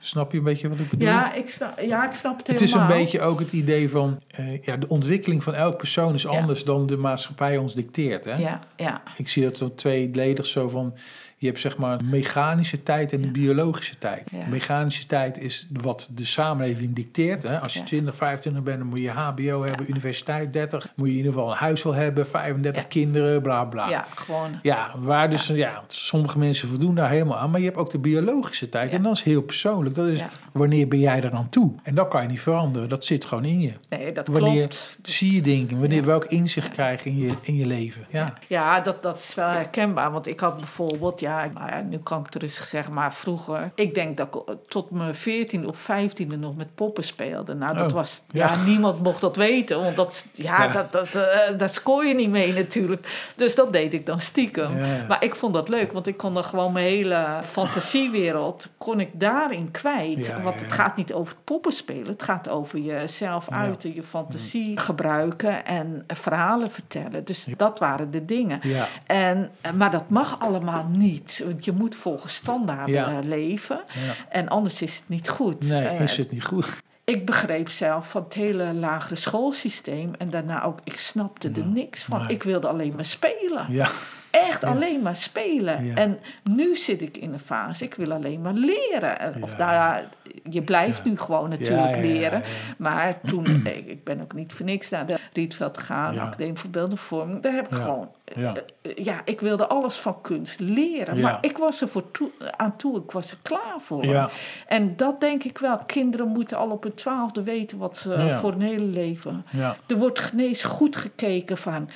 snap 0.00 0.32
je 0.32 0.38
een 0.38 0.44
beetje 0.44 0.68
wat 0.68 0.78
ik 0.78 0.90
bedoel? 0.90 1.08
Ja, 1.08 1.32
ik 1.34 1.48
snap, 1.48 1.80
ja, 1.80 2.06
ik 2.06 2.12
snap 2.12 2.38
het 2.38 2.46
Het 2.46 2.60
is 2.60 2.72
helemaal. 2.72 2.92
een 2.96 3.02
beetje 3.02 3.20
ook 3.20 3.38
het 3.38 3.52
idee 3.52 3.90
van 3.90 4.20
eh, 4.28 4.62
ja, 4.62 4.76
de 4.76 4.88
ontwikkeling 4.88 5.42
van 5.42 5.54
elk 5.54 5.76
persoon 5.76 6.14
is 6.14 6.22
Ja. 6.22 6.28
anders 6.28 6.64
dan 6.64 6.86
de 6.86 6.96
maatschappij 6.96 7.56
ons 7.56 7.74
dicteert. 7.74 8.24
Hè? 8.24 8.34
Ja, 8.34 8.60
ja. 8.76 9.02
Ik 9.16 9.28
zie 9.28 9.42
dat 9.42 9.56
zo 9.58 9.74
tweeledig 9.74 10.46
zo 10.46 10.68
van, 10.68 10.94
Je 11.38 11.46
hebt 11.46 11.60
zeg 11.60 11.76
maar 11.76 11.98
mechanische 12.04 12.82
tijd 12.82 13.12
en 13.12 13.20
de 13.20 13.28
biologische 13.30 13.98
tijd. 13.98 14.28
Ja. 14.32 14.46
Mechanische 14.46 15.06
tijd 15.06 15.38
is 15.38 15.66
wat 15.72 16.08
de 16.14 16.24
samenleving 16.24 16.94
dicteert. 16.94 17.42
Hè? 17.42 17.60
Als 17.60 17.72
je 17.72 17.78
Ja. 17.78 17.84
20, 17.84 18.16
25 18.16 18.62
bent, 18.62 18.78
dan 18.78 18.86
moet 18.88 19.00
je 19.00 19.10
HBO 19.10 19.62
hebben, 19.64 19.90
universiteit 19.90 20.52
30. 20.52 20.92
Moet 20.96 21.06
je 21.06 21.12
in 21.12 21.18
ieder 21.18 21.32
geval 21.32 21.50
een 21.50 21.56
huis 21.56 21.82
wel 21.82 21.94
hebben, 21.94 22.26
35 22.26 22.82
Ja. 22.82 22.88
kinderen, 22.88 23.42
bla 23.42 23.64
bla. 23.64 23.88
Ja, 23.88 24.06
gewoon. 24.14 24.58
Ja, 24.62 24.90
waar 24.98 25.30
dus, 25.30 25.46
ja. 25.46 25.82
sommige 25.88 26.38
mensen 26.38 26.68
voldoen 26.68 26.94
daar 26.94 27.10
helemaal 27.10 27.38
aan. 27.38 27.50
Maar 27.50 27.60
je 27.60 27.66
hebt 27.66 27.78
ook 27.78 27.90
de 27.90 27.98
biologische 27.98 28.68
tijd. 28.68 28.92
En 28.92 29.02
dat 29.02 29.12
is 29.16 29.22
heel 29.22 29.42
persoonlijk. 29.42 29.94
Dat 29.94 30.06
is 30.06 30.20
wanneer 30.52 30.88
ben 30.88 30.98
jij 30.98 31.22
er 31.22 31.32
aan 31.32 31.48
toe? 31.48 31.72
En 31.82 31.94
dat 31.94 32.08
kan 32.08 32.22
je 32.22 32.28
niet 32.28 32.40
veranderen. 32.40 32.88
Dat 32.88 33.04
zit 33.04 33.24
gewoon 33.24 33.44
in 33.44 33.60
je. 33.60 33.72
Nee, 33.88 34.12
dat 34.12 34.28
Wanneer 34.28 34.68
klopt. 34.68 34.96
zie 35.02 35.34
je 35.34 35.40
dingen? 35.42 35.80
Wanneer 35.80 36.04
welk 36.04 36.24
inzicht 36.24 36.68
krijg 36.70 37.04
je 37.04 37.10
in 37.10 37.16
je, 37.18 37.32
in 37.42 37.56
je 37.56 37.66
leven? 37.66 38.06
Ja. 38.10 38.34
Ja, 38.48 38.80
dat, 38.80 39.02
dat 39.02 39.18
is 39.18 39.34
wel 39.34 39.48
herkenbaar. 39.48 40.10
Want 40.12 40.26
ik 40.26 40.40
had 40.40 40.56
bijvoorbeeld, 40.56 41.20
ja, 41.26 41.50
nou 41.54 41.68
ja, 41.68 41.80
nu 41.80 41.98
kan 41.98 42.18
ik 42.18 42.24
het 42.26 42.42
rustig 42.42 42.64
zeggen, 42.64 42.94
maar 42.94 43.14
vroeger, 43.14 43.70
ik 43.74 43.94
denk 43.94 44.16
dat 44.16 44.34
ik 44.34 44.56
tot 44.68 44.90
mijn 44.90 45.14
14 45.14 45.66
of 45.68 45.88
15e 45.90 46.26
nog 46.38 46.56
met 46.56 46.74
poppen 46.74 47.04
speelde. 47.04 47.54
Nou, 47.54 47.76
dat 47.76 47.84
Oh, 47.86 47.92
was, 47.92 48.22
ja, 48.30 48.46
ja. 48.52 48.64
niemand 48.64 49.02
mocht 49.02 49.20
dat 49.20 49.36
weten, 49.36 49.82
want 49.82 49.96
dat, 49.96 50.24
ja, 50.32 50.62
Ja. 50.64 50.72
Dat, 50.72 50.92
dat, 50.92 51.14
eh, 51.14 51.58
daar 51.58 51.68
scoor 51.68 52.04
je 52.04 52.14
niet 52.14 52.30
mee 52.30 52.52
natuurlijk. 52.52 53.32
Dus 53.36 53.54
dat 53.54 53.72
deed 53.72 53.94
ik 53.94 54.06
dan 54.06 54.20
stiekem. 54.20 54.78
Ja. 54.78 55.04
Maar 55.08 55.24
ik 55.24 55.34
vond 55.34 55.54
dat 55.54 55.68
leuk, 55.68 55.92
want 55.92 56.06
ik 56.06 56.16
kon 56.16 56.34
dan 56.34 56.44
gewoon 56.44 56.72
mijn 56.72 56.86
hele 56.86 57.40
fantasiewereld, 57.42 58.68
kon 58.78 59.00
ik 59.00 59.10
daarin 59.12 59.70
kwijt. 59.70 60.42
Want 60.42 60.60
het 60.60 60.72
gaat 60.72 60.96
niet 60.96 61.12
over 61.12 61.36
poppen 61.44 61.72
spelen, 61.72 62.06
het 62.06 62.22
gaat 62.22 62.48
over 62.48 62.78
jezelf 62.78 63.50
uiten, 63.50 63.94
je 63.94 64.02
fantasie 64.02 64.78
gebruiken 64.78 65.64
en 65.64 66.04
verhalen 66.06 66.70
vertellen. 66.70 67.24
Dus 67.24 67.46
dat 67.56 67.78
waren 67.78 68.10
de 68.10 68.24
dingen. 68.24 68.60
En, 69.06 69.50
maar 69.74 69.90
dat 69.90 70.08
mag 70.08 70.40
allemaal 70.40 70.86
niet. 70.90 71.15
Want 71.44 71.64
je 71.64 71.72
moet 71.72 71.96
volgens 71.96 72.34
standaarden 72.34 72.94
Ja. 72.94 73.10
eh, 73.18 73.24
leven. 73.24 73.80
Ja. 74.06 74.12
En 74.28 74.48
anders 74.48 74.82
is 74.82 74.94
het 74.96 75.08
niet 75.08 75.28
goed. 75.28 75.68
Nee, 75.68 75.84
Eh, 75.86 76.00
is 76.00 76.16
het 76.16 76.30
niet 76.30 76.44
goed. 76.44 76.76
ik 77.04 77.26
begreep 77.26 77.68
zelf 77.68 78.10
van 78.10 78.22
het 78.24 78.34
hele 78.34 78.72
lagere 78.74 79.16
schoolsysteem. 79.16 80.10
En 80.18 80.28
daarna 80.30 80.62
ook, 80.64 80.78
ik 80.84 80.98
snapte 80.98 81.50
er 81.56 81.66
niks 81.66 82.02
van. 82.04 82.18
nee. 82.20 82.28
Ik 82.28 82.42
wilde 82.42 82.68
alleen 82.68 82.92
maar 82.94 83.04
spelen. 83.04 83.66
Ja. 83.68 83.88
Echt 84.30 84.64
alleen 84.64 85.02
maar 85.02 85.16
spelen. 85.16 85.84
Ja. 85.84 85.94
En 85.94 86.18
nu 86.44 86.76
zit 86.76 87.02
ik 87.02 87.16
in 87.16 87.32
een 87.32 87.38
fase, 87.40 87.84
ik 87.84 87.94
wil 87.94 88.12
alleen 88.12 88.40
maar 88.40 88.52
leren. 88.52 89.18
En- 89.20 89.42
Of 89.42 89.50
Ja. 89.50 89.56
nou 89.56 89.72
ja, 89.72 90.04
je 90.50 90.62
blijft 90.62 91.04
nu 91.04 91.16
gewoon 91.18 91.48
natuurlijk 91.48 91.96
leren. 91.96 92.42
Maar 92.78 93.20
toen, 93.26 93.66
ik, 93.86 94.04
ben 94.04 94.20
ook 94.20 94.32
niet 94.34 94.52
voor 94.52 94.64
niks 94.66 94.88
naar 94.90 95.06
de 95.06 95.16
Rietveld 95.32 95.78
gegaan. 95.78 96.18
Academie 96.18 96.56
voor 96.58 96.70
Beeldende 96.70 96.96
Vorming. 96.96 97.42
Daar 97.42 97.52
heb 97.52 97.66
ik 97.66 97.74
gewoon, 97.74 98.08
Ja. 98.34 98.54
eh, 98.82 99.04
ja, 99.04 99.20
ik 99.24 99.40
wilde 99.40 99.66
alles 99.66 99.96
van 99.96 100.20
kunst 100.20 100.60
leren. 100.60 101.16
Ja. 101.16 101.22
Maar 101.22 101.38
ik 101.40 101.58
was 101.58 101.80
er 101.80 101.88
voor 101.88 102.10
toe, 102.10 102.30
aan 102.56 102.76
toe, 102.76 102.96
ik 102.98 103.10
was 103.10 103.30
er 103.30 103.38
klaar 103.42 103.76
voor. 103.78 104.04
Ja. 104.06 104.30
En 104.66 104.96
dat 104.96 105.20
denk 105.20 105.44
ik 105.44 105.58
wel. 105.58 105.78
Kinderen 105.86 106.28
moeten 106.28 106.56
al 106.56 106.70
op 106.70 106.82
hun 106.82 106.94
twaalfde 106.94 107.42
weten 107.42 107.78
wat 107.78 107.96
ze 107.96 108.36
voor 108.40 108.50
hun 108.50 108.60
hele 108.60 108.84
leven. 108.84 109.44
Ja. 109.50 109.76
Er 109.86 109.96
wordt 109.96 110.18
genees 110.18 110.62
goed 110.62 110.96
gekeken 110.96 111.56
van 111.56 111.88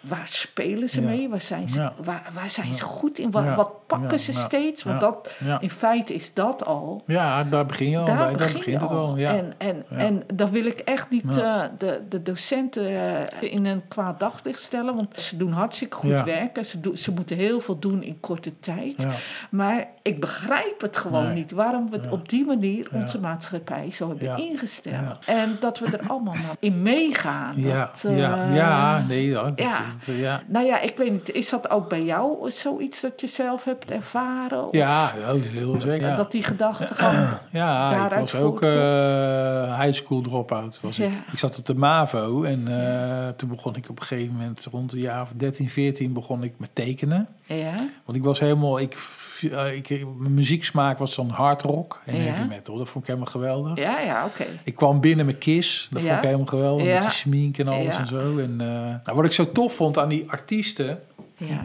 waar 0.00 0.28
spelen 0.28 0.88
ze 0.88 1.00
mee, 1.00 1.28
waar 1.28 1.40
zijn 1.40 1.68
ze, 1.68 1.90
waar, 2.04 2.30
waar 2.32 2.50
zijn 2.50 2.74
ze 2.74 2.82
goed 2.82 3.18
in, 3.18 3.30
wat, 3.30 3.54
wat 3.54 3.86
pakken 3.86 4.18
ze 4.18 4.32
steeds. 4.32 4.82
Want 4.82 5.00
dat, 5.00 5.34
in 5.60 5.70
feite 5.70 6.14
is 6.14 6.34
dat 6.34 6.64
al. 6.64 7.02
ja, 7.06 7.44
daar 7.44 7.66
begin 7.66 7.90
je 7.90 7.98
al 7.98 8.04
Daar 8.04 8.16
bij. 8.16 8.26
Daar 8.26 8.36
begin 8.36 8.52
begint 8.56 8.80
je 8.80 8.86
het 8.86 8.96
al. 8.96 9.16
Ja. 9.16 9.34
En, 9.34 9.54
en, 9.58 9.84
en 9.88 10.22
dat 10.34 10.50
wil 10.50 10.64
ik 10.64 10.78
echt 10.78 11.10
niet 11.10 11.36
eh, 11.36 11.62
de, 11.78 12.02
de 12.08 12.22
docenten 12.22 12.86
eh, 12.86 13.52
in 13.52 13.64
een 13.64 13.82
kwaad 13.88 14.20
daglicht 14.20 14.60
stellen. 14.60 14.94
Want 14.94 15.20
ze 15.20 15.36
doen 15.36 15.52
hartstikke 15.66 15.96
goed 15.96 16.10
Ja. 16.10 16.24
werk. 16.24 16.56
En 16.56 16.64
ze, 16.64 16.78
ze 16.94 17.12
moeten 17.12 17.36
heel 17.36 17.60
veel 17.60 17.78
doen 17.78 18.02
in 18.02 18.20
korte 18.20 18.58
tijd. 18.60 19.02
Ja. 19.02 19.08
Maar 19.50 19.86
ik 20.02 20.20
begrijp 20.20 20.80
het 20.80 20.96
gewoon 20.96 21.24
Nee. 21.24 21.34
niet. 21.34 21.50
Waarom 21.52 21.90
we 21.90 21.96
het 21.96 22.08
op 22.10 22.28
die 22.28 22.44
manier 22.46 22.88
onze 22.92 23.20
maatschappij 23.20 23.90
zo 23.90 24.08
hebben 24.08 24.38
ingesteld. 24.38 25.24
En 25.26 25.56
dat 25.60 25.78
we 25.78 25.86
er 25.98 26.08
allemaal 26.08 26.34
in 26.60 26.82
meegaan. 26.82 27.54
Ja. 27.56 27.78
Dat, 27.92 28.04
eh, 28.04 28.18
ja. 28.18 28.52
ja, 28.54 29.04
nee, 29.08 29.32
dat, 29.32 29.52
ja. 29.56 29.80
dat- 30.06 30.14
ja. 30.16 30.40
Nou 30.46 30.66
ja, 30.66 30.80
ik 30.80 30.96
weet 30.96 31.12
niet. 31.12 31.30
Is 31.32 31.50
dat 31.50 31.70
ook 31.70 31.88
bij 31.88 32.04
jou 32.04 32.50
zoiets 32.50 33.00
dat 33.00 33.20
je 33.20 33.26
zelf 33.26 33.64
hebt 33.64 33.90
ervaren? 33.90 34.64
Of 34.64 34.72
Ja, 34.72 35.12
heel 35.14 35.80
zeker. 35.80 36.16
Dat 36.16 36.30
die 36.30 36.42
gedachtegang... 36.42 37.28
Ja, 37.50 38.04
ik 38.12 38.18
was 38.18 38.34
ook 38.34 38.62
eh 38.62 39.80
high 39.80 39.94
school 39.94 40.20
drop-out. 40.20 40.78
Was 40.82 40.98
ik. 40.98 41.10
Ik 41.32 41.38
zat 41.38 41.58
op 41.58 41.66
de 41.66 41.74
MAVO 41.74 42.42
en 42.42 42.68
eh, 42.68 43.28
toen 43.36 43.48
begon 43.48 43.76
ik 43.76 43.88
op 43.88 44.00
een 44.00 44.06
gegeven 44.06 44.34
moment, 44.34 44.66
rond 44.70 44.90
de 44.90 45.00
jaar 45.00 45.22
of 45.22 45.32
13, 45.36 45.55
14, 45.64 46.12
begon 46.12 46.42
ik 46.42 46.52
met 46.56 46.70
tekenen. 46.72 47.28
Ja, 47.46 47.88
Want 48.04 48.18
ik 48.18 48.24
was 48.24 48.40
helemaal, 48.40 48.80
ik, 48.80 48.96
ik, 49.42 49.88
mijn 50.18 50.34
muzieksmaak 50.34 50.98
was 50.98 51.14
dan 51.14 51.28
hard 51.28 51.62
rock 51.62 52.02
en 52.04 52.16
Ja. 52.16 52.22
heavy 52.22 52.48
metal. 52.48 52.76
Dat 52.78 52.88
vond 52.88 53.04
ik 53.04 53.10
helemaal 53.10 53.30
geweldig. 53.32 53.78
ja, 53.78 54.00
ja 54.00 54.24
oké. 54.26 54.44
Ik 54.64 54.74
kwam 54.74 55.00
binnen 55.00 55.26
met 55.26 55.38
Kiss, 55.38 55.88
dat 55.90 56.02
Ja. 56.02 56.06
vond 56.08 56.18
ik 56.18 56.24
helemaal 56.24 56.46
geweldig. 56.46 56.86
Met 56.86 57.00
die 57.00 57.10
smink 57.10 57.58
en 57.58 57.68
alles 57.68 57.96
en 57.96 58.06
zo. 58.06 58.38
En 58.38 58.60
eh, 58.60 58.66
nou, 59.04 59.16
wat 59.16 59.24
ik 59.24 59.32
zo 59.32 59.52
tof 59.52 59.74
vond 59.74 59.98
aan 59.98 60.08
die 60.08 60.24
artiesten, 60.30 60.98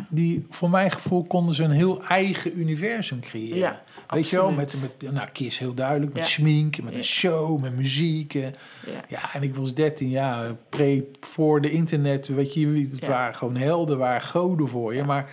die 0.09 0.45
voor 0.49 0.69
mijn 0.69 0.91
gevoel 0.91 1.23
konden 1.23 1.55
ze 1.55 1.63
een 1.63 1.71
heel 1.71 2.03
eigen 2.03 2.59
universum 2.59 3.19
creëren. 3.19 3.79
Weet 4.09 4.29
je 4.29 4.35
wel, 4.35 4.51
met, 4.51 4.77
met 4.81 5.11
nou, 5.11 5.27
Kiss 5.33 5.59
heel 5.59 5.73
duidelijk, 5.73 6.13
met 6.13 6.27
smink, 6.27 6.81
met 6.81 6.93
een 6.93 7.03
show, 7.03 7.61
met 7.61 7.75
muziek. 7.75 8.33
En, 8.33 8.55
Ja. 9.07 9.33
en 9.33 9.43
ik 9.43 9.55
was 9.55 9.73
13 9.73 10.09
jaar, 10.09 10.55
pre, 10.69 11.03
voor 11.21 11.61
de 11.61 11.71
internet, 11.71 12.27
weet 12.27 12.53
je, 12.53 12.87
het 12.91 13.05
waren 13.07 13.35
gewoon 13.35 13.55
helden, 13.55 13.97
waren 13.97 14.21
goden 14.21 14.67
voor 14.67 14.95
je. 14.95 15.03
Maar 15.03 15.29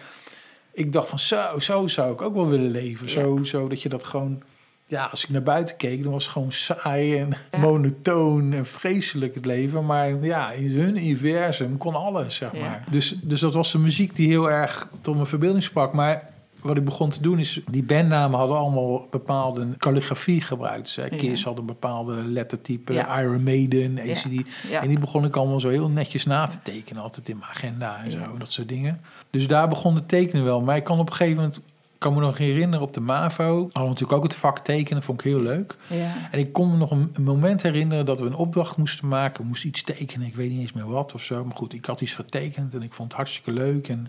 ik 0.79 0.93
dacht 0.93 1.09
van 1.09 1.19
zo, 1.19 1.59
zo 1.59 1.87
zou 1.87 2.13
ik 2.13 2.23
ook 2.23 2.35
wel 2.35 2.49
willen 2.49 2.71
leven. 2.71 3.09
Zo, 3.09 3.39
zo 3.43 3.69
dat 3.69 3.83
je 3.83 3.89
dat 3.89 4.05
gewoon, 4.05 4.43
ja, 4.87 5.05
als 5.05 5.25
ik 5.25 5.31
naar 5.31 5.43
buiten 5.43 5.77
keek, 5.77 6.03
dan 6.03 6.13
was 6.13 6.23
het 6.23 6.33
gewoon 6.33 6.53
saai 6.53 7.19
en 7.19 7.37
monotoon 7.61 8.53
en 8.53 8.67
vreselijk 8.67 9.35
het 9.35 9.45
leven. 9.45 9.87
Maar 9.87 10.25
ja, 10.25 10.53
in 10.53 10.71
hun 10.71 10.97
universum 10.97 11.77
kon 11.77 11.95
alles, 11.95 12.35
zeg 12.35 12.53
maar. 12.53 12.85
Dus, 12.91 13.17
dus 13.23 13.41
dat 13.41 13.55
was 13.55 13.73
de 13.73 13.79
muziek 13.79 14.17
die 14.17 14.29
heel 14.29 14.51
erg 14.51 14.89
tot 15.01 15.15
mijn 15.15 15.27
verbeelding 15.27 15.63
sprak. 15.63 15.93
Maar 15.93 16.31
wat 16.63 16.77
ik 16.77 16.85
begon 16.85 17.11
te 17.11 17.23
doen 17.23 17.39
is, 17.39 17.61
die 17.71 17.83
bandnamen 17.83 18.39
hadden 18.39 18.57
allemaal 18.57 19.07
bepaalde 19.11 19.67
calligrafie 19.79 20.41
gebruikt. 20.41 20.93
Ja. 20.93 21.09
Kiss 21.09 21.45
had 21.45 21.59
een 21.59 21.67
bepaalde 21.67 22.15
lettertype, 22.15 22.93
Ja. 22.93 23.21
Iron 23.21 23.43
Maiden, 23.43 23.99
ACD. 23.99 24.49
Ja. 24.71 24.83
En 24.83 24.89
die 24.89 24.99
begon 24.99 25.25
ik 25.25 25.37
allemaal 25.37 25.61
zo 25.61 25.69
heel 25.69 25.89
netjes 25.89 26.25
na 26.25 26.47
te 26.47 26.59
tekenen, 26.63 27.03
altijd 27.03 27.29
in 27.29 27.39
mijn 27.39 27.51
agenda 27.51 28.01
en 28.05 28.11
zo, 28.11 28.19
dat 28.39 28.53
soort 28.53 28.69
dingen. 28.69 29.01
Dus 29.31 29.47
daar 29.47 29.69
begon 29.69 29.95
het 29.95 30.09
tekenen 30.09 30.45
wel. 30.45 30.61
Maar 30.61 30.77
ik 30.77 30.85
kan 30.85 30.99
op 30.99 31.11
een 31.11 31.17
gegeven 31.17 31.37
moment, 31.37 31.57
ik 31.57 31.99
kan 31.99 32.15
me 32.15 32.21
nog 32.21 32.39
herinneren 32.39 32.87
op 32.87 32.95
de 32.95 33.01
MAVO, 33.01 33.45
hadden 33.45 33.83
we 33.83 33.89
natuurlijk 33.89 34.13
ook 34.13 34.23
het 34.23 34.35
vak 34.35 34.59
tekenen, 34.59 35.03
vond 35.03 35.21
ik 35.21 35.27
heel 35.27 35.41
leuk. 35.41 35.77
Ja. 35.89 36.29
En 36.31 36.39
ik 36.39 36.53
kon 36.53 36.71
me 36.71 36.77
nog 36.77 36.91
een, 36.91 37.11
een 37.13 37.23
moment 37.23 37.63
herinneren 37.63 38.07
dat 38.07 38.21
we 38.21 38.27
een 38.27 38.35
opdracht 38.35 38.77
moesten 38.77 39.09
maken. 39.09 39.43
We 39.43 39.49
moesten 39.49 39.69
iets 39.69 39.83
tekenen, 39.83 40.27
ik 40.27 40.35
weet 40.35 40.51
niet 40.51 40.61
eens 40.61 40.73
meer 40.73 40.89
wat 40.89 41.15
of 41.15 41.23
zo. 41.23 41.45
Maar 41.45 41.57
goed, 41.57 41.73
ik 41.73 41.85
had 41.85 42.01
iets 42.01 42.15
getekend 42.15 42.75
en 42.75 42.83
ik 42.83 42.93
vond 42.93 43.09
het 43.09 43.17
hartstikke 43.17 43.53
leuk. 43.53 43.89
En 43.89 44.07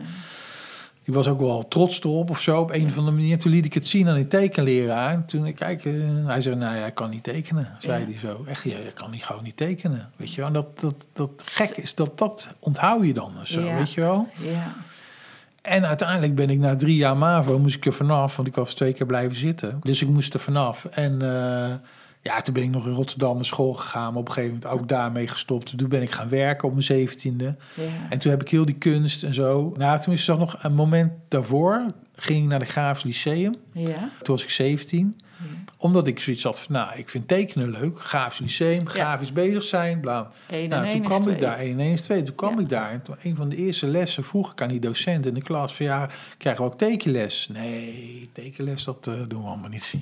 ik 1.10 1.16
was 1.16 1.28
ook 1.28 1.40
wel 1.40 1.68
trots 1.68 2.04
erop 2.04 2.30
of 2.30 2.42
zo, 2.42 2.62
op 2.62 2.72
een 2.72 2.86
of 2.86 2.98
andere 2.98 3.16
manier. 3.16 3.40
Toen 3.40 3.52
liet 3.52 3.66
ik 3.66 3.74
het 3.74 3.88
zien 3.88 4.08
aan 4.08 4.16
die 4.16 4.28
tekenleraar. 4.28 5.14
En 5.14 5.26
toen 5.26 5.46
ik 5.46 5.56
kijk, 5.56 5.86
eh, 5.86 5.94
hij 6.26 6.42
zei, 6.42 6.56
nou 6.56 6.76
ja, 6.76 6.86
ik 6.86 6.94
kan 6.94 7.10
niet 7.10 7.24
tekenen, 7.24 7.76
zei 7.80 8.00
Ja. 8.00 8.06
hij 8.06 8.20
zo. 8.20 8.44
Echt, 8.48 8.64
ja, 8.64 8.78
je 8.78 8.92
kan 8.94 9.12
niet 9.12 9.24
gewoon 9.24 9.44
niet 9.44 9.58
tekenen, 9.58 10.10
weet 10.16 10.34
je 10.34 10.38
wel. 10.38 10.48
En 10.48 10.54
dat, 10.54 10.80
dat, 10.80 10.96
dat 11.14 11.32
gek 11.46 11.70
is, 11.70 11.96
dat, 11.96 12.18
dat 12.18 12.48
onthoud 12.60 13.06
je 13.06 13.14
dan 13.14 13.32
zo, 13.44 13.62
Ja. 13.62 13.76
weet 13.78 13.94
je 13.94 14.02
wel. 14.02 14.28
Ja. 14.34 14.74
En 15.62 15.86
uiteindelijk 15.86 16.36
ben 16.36 16.50
ik 16.50 16.60
na 16.60 16.76
drie 16.76 16.96
jaar 16.96 17.18
MAVO, 17.18 17.60
moest 17.60 17.76
ik 17.76 17.86
er 17.86 17.94
vanaf, 17.94 18.36
want 18.36 18.48
ik 18.48 18.56
was 18.56 18.74
twee 18.74 18.94
keer 18.94 19.06
blijven 19.06 19.38
zitten. 19.38 19.80
Dus 19.84 20.02
ik 20.02 20.08
moest 20.08 20.34
er 20.34 20.40
vanaf. 20.40 20.86
En 20.86 21.22
eh, 21.22 21.74
ja, 22.22 22.42
toen 22.42 22.54
ben 22.54 22.64
ik 22.64 22.70
nog 22.70 22.86
in 22.86 22.94
Rotterdam 22.94 23.36
naar 23.36 23.46
school 23.46 23.74
gegaan, 23.74 24.12
maar 24.12 24.22
op 24.22 24.28
een 24.28 24.34
gegeven 24.34 24.60
moment 24.62 24.80
ook 24.80 24.88
daarmee 24.88 25.28
gestopt. 25.28 25.78
Toen 25.78 25.90
ben 25.90 26.02
ik 26.02 26.12
gaan 26.12 26.30
werken 26.30 26.68
op 26.68 26.72
mijn 26.72 26.84
zeventiende. 26.84 27.56
Ja. 27.76 27.84
En 28.10 28.20
toen 28.20 28.32
heb 28.32 28.42
ik 28.42 28.50
heel 28.50 28.66
die 28.66 28.78
kunst 28.78 29.24
en 29.24 29.34
zo. 29.34 29.74
Nou, 29.78 30.00
toen 30.00 30.14
is 30.14 30.28
er 30.28 30.38
nog 30.38 30.64
een 30.64 30.74
moment 30.74 31.12
daarvoor, 31.28 31.86
ging 32.16 32.44
ik 32.44 32.50
naar 32.50 32.60
de 32.60 32.66
Graafs 32.66 33.04
Lyceum. 33.04 33.56
Ja. 33.72 34.10
Toen 34.22 34.36
was 34.36 34.44
ik 34.44 34.50
17 34.50 35.16
omdat 35.82 36.08
ik 36.08 36.20
zoiets 36.20 36.44
had 36.44 36.60
van, 36.60 36.74
nou, 36.76 36.90
ik 36.98 37.10
vind 37.10 37.28
tekenen 37.28 37.70
leuk. 37.70 38.00
Grafisch 38.00 38.40
lyceum, 38.40 38.88
grafisch 38.88 39.34
bezig 39.34 39.64
zijn, 39.64 40.00
bla. 40.00 40.28
Eén 40.48 40.64
en 40.64 40.70
Nou, 40.70 40.84
één 40.84 40.92
toen 40.92 41.02
kwam 41.02 41.28
ik 41.28 41.40
daar, 41.40 41.58
1 41.58 41.72
en 41.72 41.80
1 41.80 41.92
is 41.92 42.02
2. 42.02 42.22
Toen 42.22 42.36
kwam 42.36 42.60
ik 42.60 42.70
daar 42.70 42.92
en 42.92 43.02
toen, 43.02 43.16
een 43.22 43.36
van 43.36 43.50
de 43.50 43.56
eerste 43.56 43.86
lessen 43.88 44.24
vroeg 44.24 44.52
ik 44.52 44.62
aan 44.62 44.68
die 44.68 44.80
docent 44.80 45.26
in 45.26 45.34
de 45.34 45.42
klas 45.42 45.76
van, 45.76 45.86
ja, 45.86 46.10
krijgen 46.38 46.64
we 46.64 46.72
ook 46.72 46.78
tekenles? 46.78 47.50
Nee, 47.54 48.30
tekenles, 48.32 48.84
dat 48.84 49.08
eh, 49.08 49.14
doen 49.28 49.42
we 49.42 49.48
allemaal 49.48 49.70
niet. 49.70 49.96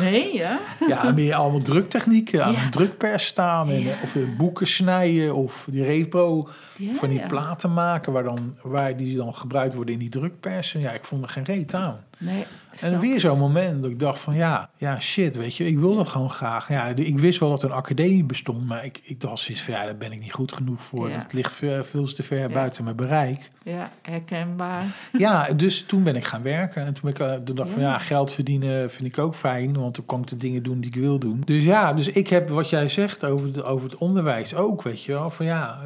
Nee, 0.00 0.36
ja? 0.44 0.60
Ja, 0.88 1.10
meer 1.10 1.34
allemaal 1.34 1.62
druktechnieken, 1.62 2.44
aan 2.44 2.52
Ja. 2.52 2.64
een 2.64 2.70
drukpers 2.70 3.26
staan 3.26 3.70
en, 3.70 3.86
of 4.02 4.16
eh, 4.16 4.22
boeken 4.38 4.66
snijden 4.66 5.34
of 5.34 5.66
die 5.70 5.84
repro 5.84 6.48
van 6.94 7.08
die 7.08 7.26
platen 7.26 7.72
maken 7.72 8.12
waar, 8.12 8.24
dan, 8.24 8.56
waar 8.62 8.96
die 8.96 9.16
dan 9.16 9.34
gebruikt 9.34 9.74
worden 9.74 9.94
in 9.94 10.00
die 10.00 10.08
drukpersen. 10.08 10.80
Ja, 10.80 10.90
ik 10.92 11.04
vond 11.04 11.22
er 11.22 11.28
geen 11.28 11.44
reet 11.44 11.74
aan. 11.74 12.04
Nee, 12.24 12.44
En 12.80 12.98
weer 13.00 13.20
zo'n 13.20 13.38
moment 13.38 13.82
dat 13.82 13.90
ik 13.90 13.98
dacht 13.98 14.20
van 14.20 14.34
ja, 14.34 14.70
ja 14.76 15.00
shit, 15.00 15.36
weet 15.36 15.56
je, 15.56 15.66
ik 15.66 15.78
wil 15.78 15.96
dat 15.96 16.08
gewoon 16.08 16.30
graag. 16.30 16.68
Ja, 16.68 16.86
ik 16.86 17.18
wist 17.18 17.38
wel 17.40 17.48
dat 17.50 17.62
er 17.62 17.70
een 17.70 17.76
academie 17.76 18.24
bestond, 18.24 18.66
maar 18.66 18.84
ik, 18.84 19.00
ik 19.04 19.20
dacht 19.20 19.38
zoiets 19.42 19.62
van 19.64 19.74
ja, 19.74 19.84
daar 19.84 19.96
ben 19.96 20.12
ik 20.12 20.20
niet 20.20 20.32
goed 20.32 20.52
genoeg 20.52 20.82
voor. 20.82 21.08
Ja. 21.08 21.16
Dat 21.18 21.32
ligt 21.32 21.52
veel, 21.52 21.84
veel 21.84 22.04
te 22.14 22.22
ver 22.22 22.50
buiten 22.50 22.84
mijn 22.84 22.96
bereik. 22.96 23.50
Ja, 23.64 23.88
herkenbaar. 24.02 24.84
Ja, 25.18 25.48
dus 25.52 25.84
toen 25.86 26.02
ben 26.02 26.16
ik 26.16 26.24
gaan 26.24 26.42
werken. 26.42 26.84
En 26.86 26.94
toen, 26.94 27.02
ben 27.02 27.26
ik, 27.28 27.32
eh, 27.32 27.44
toen 27.44 27.54
dacht 27.54 27.68
ik 27.68 27.74
van 27.74 27.82
Ja. 27.82 27.98
geld 27.98 28.32
verdienen 28.32 28.90
vind 28.90 29.04
ik 29.08 29.18
ook 29.18 29.34
fijn, 29.34 29.78
want 29.78 29.96
dan 29.96 30.04
kan 30.04 30.20
ik 30.20 30.26
de 30.26 30.36
dingen 30.36 30.62
doen 30.62 30.80
die 30.80 30.90
ik 30.94 31.00
wil 31.00 31.18
doen. 31.18 31.42
Dus 31.44 31.64
ja, 31.64 31.92
dus 31.92 32.08
ik 32.08 32.28
heb 32.28 32.48
wat 32.48 32.70
jij 32.70 32.88
zegt 32.88 33.24
over, 33.24 33.46
het- 33.46 33.62
over 33.62 33.90
het 33.90 33.98
onderwijs 33.98 34.54
ook, 34.54 34.82
weet 34.82 35.04
je 35.04 35.12
wel, 35.12 35.30
van 35.30 35.46
ja... 35.46 35.78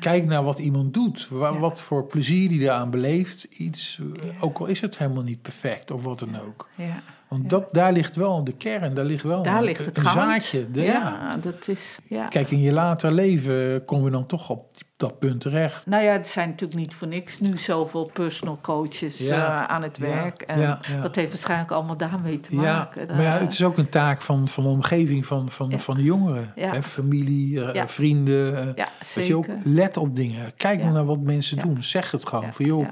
Kijk 0.00 0.24
naar 0.24 0.42
wat 0.44 0.58
iemand 0.58 0.94
doet. 0.94 1.28
Ja. 1.30 1.58
Wat 1.58 1.80
voor 1.80 2.06
plezier 2.06 2.48
die 2.48 2.60
eraan 2.60 2.90
beleeft. 2.90 3.44
Iets, 3.44 4.00
eh, 4.22 4.42
ook 4.44 4.58
al 4.58 4.66
is 4.66 4.80
het 4.80 4.98
helemaal 4.98 5.22
niet 5.22 5.42
perfect 5.42 5.90
of 5.90 6.04
wat 6.04 6.18
dan 6.18 6.40
ook. 6.40 6.68
Ja. 6.74 7.02
Want 7.28 7.50
dat, 7.50 7.68
daar 7.72 7.92
ligt 7.92 8.16
wel 8.16 8.44
de 8.44 8.52
kern, 8.52 8.94
daar 8.94 9.04
ligt 9.04 9.22
wel 9.22 9.42
Daar 9.42 9.56
een, 9.58 9.62
ligt 9.64 9.86
het 9.86 9.96
een 9.96 10.02
zaadje. 10.02 10.70
De- 10.70 10.82
ja, 10.82 11.36
dat 11.36 11.68
is... 11.68 11.98
Ja. 12.04 12.26
Kijk, 12.28 12.50
in 12.50 12.60
je 12.60 12.72
later 12.72 13.12
leven 13.12 13.84
kom 13.84 14.04
je 14.04 14.10
dan 14.10 14.26
toch 14.26 14.50
op 14.50 14.74
die- 14.74 14.84
dat 15.00 15.18
punt 15.18 15.40
terecht. 15.40 15.86
Nou 15.86 16.02
ja, 16.04 16.12
er 16.12 16.24
zijn 16.24 16.48
natuurlijk 16.48 16.80
niet 16.80 16.94
voor 16.94 17.08
niks 17.08 17.40
nu 17.40 17.58
zoveel 17.58 18.10
personal 18.12 18.58
coaches 18.62 19.18
Ja. 19.18 19.62
eh, 19.62 19.66
aan 19.74 19.82
het 19.82 19.96
Ja. 19.96 20.02
werk. 20.06 20.42
En 20.42 20.60
Ja, 20.60 20.78
ja. 20.94 21.00
dat 21.00 21.14
heeft 21.14 21.28
waarschijnlijk 21.30 21.70
allemaal 21.70 21.96
daarmee 21.96 22.40
te 22.40 22.54
Ja, 22.56 22.60
maken. 22.60 23.06
maar 23.06 23.22
ja, 23.22 23.34
Eh, 23.34 23.40
het 23.40 23.52
is 23.52 23.64
ook 23.64 23.76
een 23.78 23.88
taak 23.88 24.22
van, 24.22 24.48
van 24.48 24.64
de 24.64 24.70
omgeving 24.70 25.26
van, 25.26 25.50
van, 25.50 25.80
van 25.80 25.96
de 25.96 26.02
jongeren. 26.02 26.52
Hè, 26.54 26.82
familie, 26.82 27.64
eh, 27.64 27.86
vrienden. 27.86 28.74
weet 29.14 29.26
je 29.26 29.36
ook, 29.36 29.46
let 29.64 29.96
op 29.96 30.14
dingen. 30.14 30.52
Kijk 30.56 30.82
naar 30.84 31.04
wat 31.04 31.20
mensen 31.20 31.58
doen. 31.58 31.82
Zeg 31.82 32.10
het 32.10 32.26
gewoon. 32.28 32.52
Van 32.52 32.64
joh, 32.64 32.88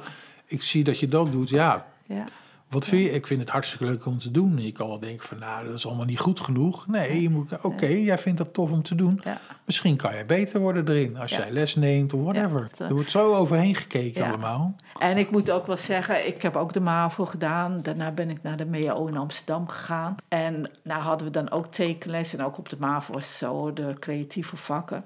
ik 0.46 0.62
zie 0.62 0.84
dat 0.84 0.98
je 0.98 1.08
dat 1.08 1.32
doet. 1.32 1.48
Ja, 1.48 1.86
Ja. 2.06 2.24
wat 2.68 2.84
vind 2.86 3.02
je? 3.02 3.10
Ik 3.10 3.26
vind 3.26 3.40
het 3.40 3.50
hartstikke 3.50 3.84
leuk 3.84 4.06
om 4.06 4.18
te 4.18 4.30
doen. 4.30 4.58
Je 4.62 4.72
kan 4.72 4.88
wel 4.88 4.98
denken 4.98 5.26
van 5.28 5.38
nou, 5.38 5.64
dat 5.66 5.74
is 5.74 5.86
allemaal 5.86 6.04
niet 6.04 6.18
goed 6.18 6.40
genoeg. 6.40 6.86
Nee, 6.86 7.22
je 7.22 7.30
moet, 7.30 7.50
oké, 7.62 7.86
jij 7.86 8.18
vindt 8.18 8.38
dat 8.38 8.52
tof 8.54 8.70
om 8.70 8.82
te 8.82 8.94
doen. 8.94 9.22
Misschien 9.68 9.96
kan 9.96 10.16
je 10.16 10.24
beter 10.24 10.60
worden 10.60 10.88
erin 10.88 11.16
als 11.16 11.30
jij 11.30 11.50
les 11.50 11.74
neemt 11.74 12.12
of 12.12 12.22
whatever. 12.22 12.70
Er 12.78 12.94
wordt 12.94 13.10
zo 13.10 13.34
overheen 13.34 13.74
gekeken 13.74 14.26
allemaal. 14.26 14.76
En 14.98 15.16
ik 15.16 15.30
moet 15.30 15.50
ook 15.50 15.66
wel 15.66 15.76
zeggen, 15.76 16.26
ik 16.26 16.42
heb 16.42 16.56
ook 16.56 16.72
de 16.72 16.80
MAVO 16.80 17.24
gedaan. 17.24 17.80
Daarna 17.82 18.10
ben 18.10 18.30
ik 18.30 18.42
naar 18.42 18.56
de 18.56 18.64
MEAO 18.64 19.06
in 19.06 19.16
Amsterdam 19.16 19.68
gegaan. 19.68 20.14
En 20.28 20.70
nou 20.82 21.02
hadden 21.02 21.26
we 21.26 21.32
dan 21.32 21.50
ook 21.50 21.66
tekenles. 21.66 22.34
En 22.34 22.44
ook 22.44 22.58
op 22.58 22.68
de 22.68 22.76
MAVO 22.78 23.12
was 23.12 23.38
zo, 23.38 23.72
de 23.72 23.96
creatieve 23.98 24.56
vakken. 24.56 25.04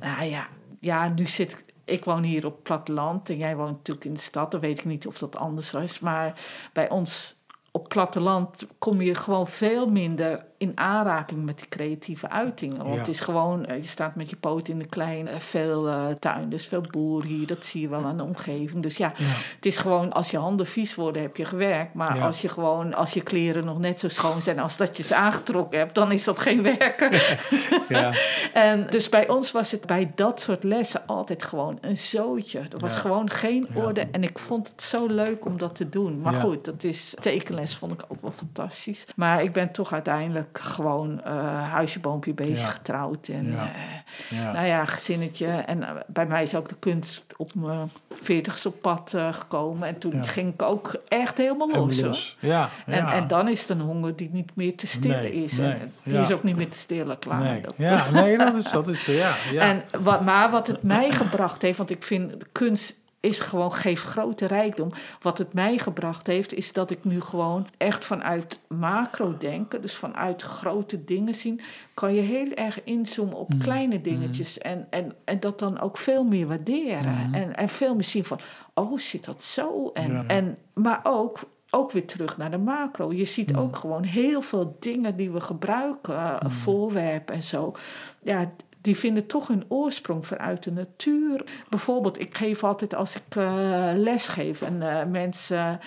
Nou 0.00 0.24
ja, 0.24 0.46
ja, 0.80 1.08
nu 1.08 1.26
zit 1.26 1.52
ik... 1.52 1.64
Ik 1.84 2.04
woon 2.04 2.22
hier 2.22 2.46
op 2.46 2.62
platteland 2.62 3.30
en 3.30 3.36
jij 3.36 3.56
woont 3.56 3.76
natuurlijk 3.76 4.06
in 4.06 4.14
de 4.14 4.20
stad. 4.20 4.50
Dan 4.50 4.60
weet 4.60 4.78
ik 4.78 4.84
niet 4.84 5.06
of 5.06 5.18
dat 5.18 5.36
anders 5.36 5.72
is. 5.72 6.00
Maar 6.00 6.40
bij 6.72 6.88
ons 6.88 7.34
op 7.72 7.88
platteland 7.88 8.66
kom 8.78 9.00
je 9.00 9.14
gewoon 9.14 9.46
veel 9.48 9.86
minder 9.86 10.44
in 10.58 10.72
aanraking 10.74 11.44
met 11.44 11.58
die 11.58 11.68
creatieve 11.68 12.28
uitingen. 12.30 12.76
Want 12.76 12.92
Ja. 12.92 12.98
het 12.98 13.08
is 13.08 13.20
gewoon, 13.20 13.66
eh, 13.66 13.76
je 13.76 13.86
staat 13.86 14.14
met 14.14 14.30
je 14.30 14.36
poot 14.36 14.68
in 14.68 14.78
de 14.78 14.86
klein, 14.86 15.28
eh, 15.28 15.38
veel 15.38 15.88
eh 15.88 16.06
tuin, 16.18 16.48
dus 16.50 16.66
veel 16.66 16.82
boer 16.90 17.24
hier. 17.24 17.46
Dat 17.46 17.64
zie 17.64 17.80
je 17.80 17.88
wel 17.88 18.04
aan 18.04 18.16
de 18.16 18.22
omgeving. 18.22 18.82
Dus 18.82 18.96
ja, 18.96 19.12
Ja. 19.16 19.24
het 19.56 19.66
is 19.66 19.76
gewoon, 19.76 20.12
als 20.12 20.30
je 20.30 20.36
handen 20.38 20.66
vies 20.66 20.94
worden, 20.94 21.22
heb 21.22 21.36
je 21.36 21.44
gewerkt. 21.44 21.94
Maar 21.94 22.16
Ja. 22.16 22.26
als 22.26 22.40
je 22.40 22.48
gewoon, 22.48 22.94
als 22.94 23.12
je 23.12 23.20
kleren 23.22 23.64
nog 23.64 23.78
net 23.78 24.00
zo 24.00 24.08
schoon 24.08 24.42
zijn 24.42 24.58
als 24.58 24.76
dat 24.76 24.96
je 24.96 25.02
ze 25.02 25.14
aangetrokken 25.14 25.78
hebt, 25.78 25.94
dan 25.94 26.12
is 26.12 26.24
dat 26.24 26.38
geen 26.38 26.62
werken. 26.62 27.10
En 28.52 28.86
dus 28.90 29.08
bij 29.08 29.28
ons 29.28 29.52
was 29.52 29.70
het 29.70 29.86
bij 29.86 30.12
dat 30.14 30.40
soort 30.40 30.62
lessen 30.64 31.06
altijd 31.06 31.42
gewoon 31.42 31.78
een 31.80 31.96
zootje. 31.96 32.58
Er 32.58 32.78
was 32.78 32.96
gewoon 32.96 33.30
geen 33.30 33.68
orde. 33.74 34.08
En 34.12 34.22
ik 34.22 34.38
vond 34.38 34.68
het 34.68 34.82
zo 34.82 35.06
leuk 35.06 35.44
om 35.44 35.58
dat 35.58 35.74
te 35.76 35.88
doen. 35.88 36.20
Maar 36.20 36.34
goed, 36.34 36.64
dat 36.64 36.84
is 36.84 37.14
vond 37.68 37.92
ik 37.92 38.02
ook 38.08 38.20
wel 38.20 38.30
fantastisch. 38.30 39.06
Maar 39.16 39.42
ik 39.42 39.52
ben 39.52 39.70
toch 39.72 39.92
uiteindelijk 39.92 40.58
gewoon 40.62 41.22
eh 41.24 41.70
huisje, 41.70 42.00
boompje 42.00 42.34
bezig 42.34 42.58
Ja. 42.64 42.66
getrouwd. 42.68 43.28
En 43.28 43.58
eh, 43.58 44.52
nou 44.52 44.66
ja, 44.66 44.84
gezinnetje. 44.84 45.46
En 45.46 45.82
eh, 45.82 45.90
bij 46.06 46.26
mij 46.26 46.42
is 46.42 46.54
ook 46.54 46.68
de 46.68 46.76
kunst 46.78 47.24
op 47.36 47.54
mijn 47.54 47.90
veertigste 48.10 48.68
op 48.68 48.80
pad 48.80 49.14
gekomen. 49.30 49.88
En 49.88 49.98
toen 49.98 50.24
ging 50.24 50.52
ik 50.54 50.62
ook 50.62 50.94
echt 51.08 51.38
helemaal 51.38 51.68
los. 51.86 52.36
Ja. 52.40 52.68
En, 52.86 53.06
en 53.06 53.26
dan 53.26 53.48
is 53.48 53.60
het 53.60 53.68
een 53.70 53.80
honger 53.80 54.16
die 54.16 54.30
niet 54.32 54.50
meer 54.56 54.76
te 54.76 54.86
stillen 54.86 55.20
Nee, 55.20 55.32
is. 55.44 55.56
nee, 55.56 55.70
en 55.72 55.92
die 56.02 56.18
is 56.18 56.30
ook 56.30 56.42
niet 56.42 56.56
meer 56.56 56.68
te 56.70 56.78
stillen, 56.78 57.18
klaar. 57.18 57.40
Nee. 57.40 57.60
Dat, 57.60 57.74
Ja, 57.76 58.10
nee, 58.10 58.36
dat 58.38 58.56
is, 58.56 58.70
dat 58.70 58.88
is 58.88 59.04
ja. 59.04 59.34
ja. 59.52 59.62
En 59.70 59.82
wat, 60.02 60.20
maar 60.20 60.50
wat 60.50 60.66
het 60.66 60.82
mij 60.82 61.10
gebracht 61.10 61.62
heeft, 61.62 61.78
want 61.78 61.90
ik 61.90 62.02
vind 62.04 62.32
kunst 62.52 62.94
is 63.20 63.38
gewoon 63.40 63.72
geeft 63.72 64.02
grote 64.02 64.46
rijkdom. 64.46 64.88
Wat 65.20 65.38
het 65.38 65.52
mij 65.52 65.78
gebracht 65.78 66.26
heeft, 66.26 66.54
is 66.54 66.72
dat 66.72 66.90
ik 66.90 67.04
nu 67.04 67.20
gewoon 67.20 67.66
echt 67.76 68.04
vanuit 68.04 68.58
macro 68.68 69.36
denken, 69.38 69.82
dus 69.82 69.94
vanuit 69.94 70.42
grote 70.42 71.04
dingen 71.04 71.34
zien, 71.34 71.60
kan 71.94 72.14
je 72.14 72.20
heel 72.20 72.50
erg 72.54 72.84
inzoomen 72.84 73.36
op 73.36 73.52
Mm. 73.52 73.58
kleine 73.58 74.00
dingetjes 74.00 74.58
en, 74.58 74.86
en, 74.90 75.14
en 75.24 75.40
dat 75.40 75.58
dan 75.58 75.80
ook 75.80 75.96
veel 75.98 76.24
meer 76.24 76.46
waarderen 76.46 77.26
Mm. 77.26 77.34
en, 77.34 77.56
en 77.56 77.68
veel 77.68 77.94
meer 77.94 78.04
zien 78.04 78.24
van, 78.24 78.40
oh 78.74 78.98
zit 78.98 79.24
dat 79.24 79.42
zo? 79.42 79.90
En, 79.94 80.12
Ja. 80.12 80.24
en, 80.26 80.58
maar 80.74 81.00
ook 81.02 81.38
ook 81.72 81.92
weer 81.92 82.06
terug 82.06 82.36
naar 82.36 82.50
de 82.50 82.58
macro. 82.58 83.12
Je 83.12 83.24
ziet 83.24 83.52
Mm. 83.52 83.58
ook 83.58 83.76
gewoon 83.76 84.02
heel 84.02 84.42
veel 84.42 84.76
dingen 84.80 85.16
die 85.16 85.30
we 85.30 85.40
gebruiken, 85.40 86.14
uh, 86.14 86.36
voorwerpen 86.50 87.34
en 87.34 87.42
zo. 87.42 87.74
Ja, 88.22 88.50
die 88.80 88.96
vinden 88.96 89.26
toch 89.26 89.48
hun 89.48 89.64
oorsprong 89.68 90.26
vanuit 90.26 90.62
de 90.62 90.72
natuur. 90.72 91.44
Bijvoorbeeld, 91.68 92.20
ik 92.20 92.36
geef 92.36 92.64
altijd 92.64 92.94
als 92.94 93.16
ik 93.16 93.34
uh, 93.36 93.90
les 93.94 94.28
geef 94.28 94.62
en 94.62 94.74
uh, 94.74 95.04
mensen 95.04 95.80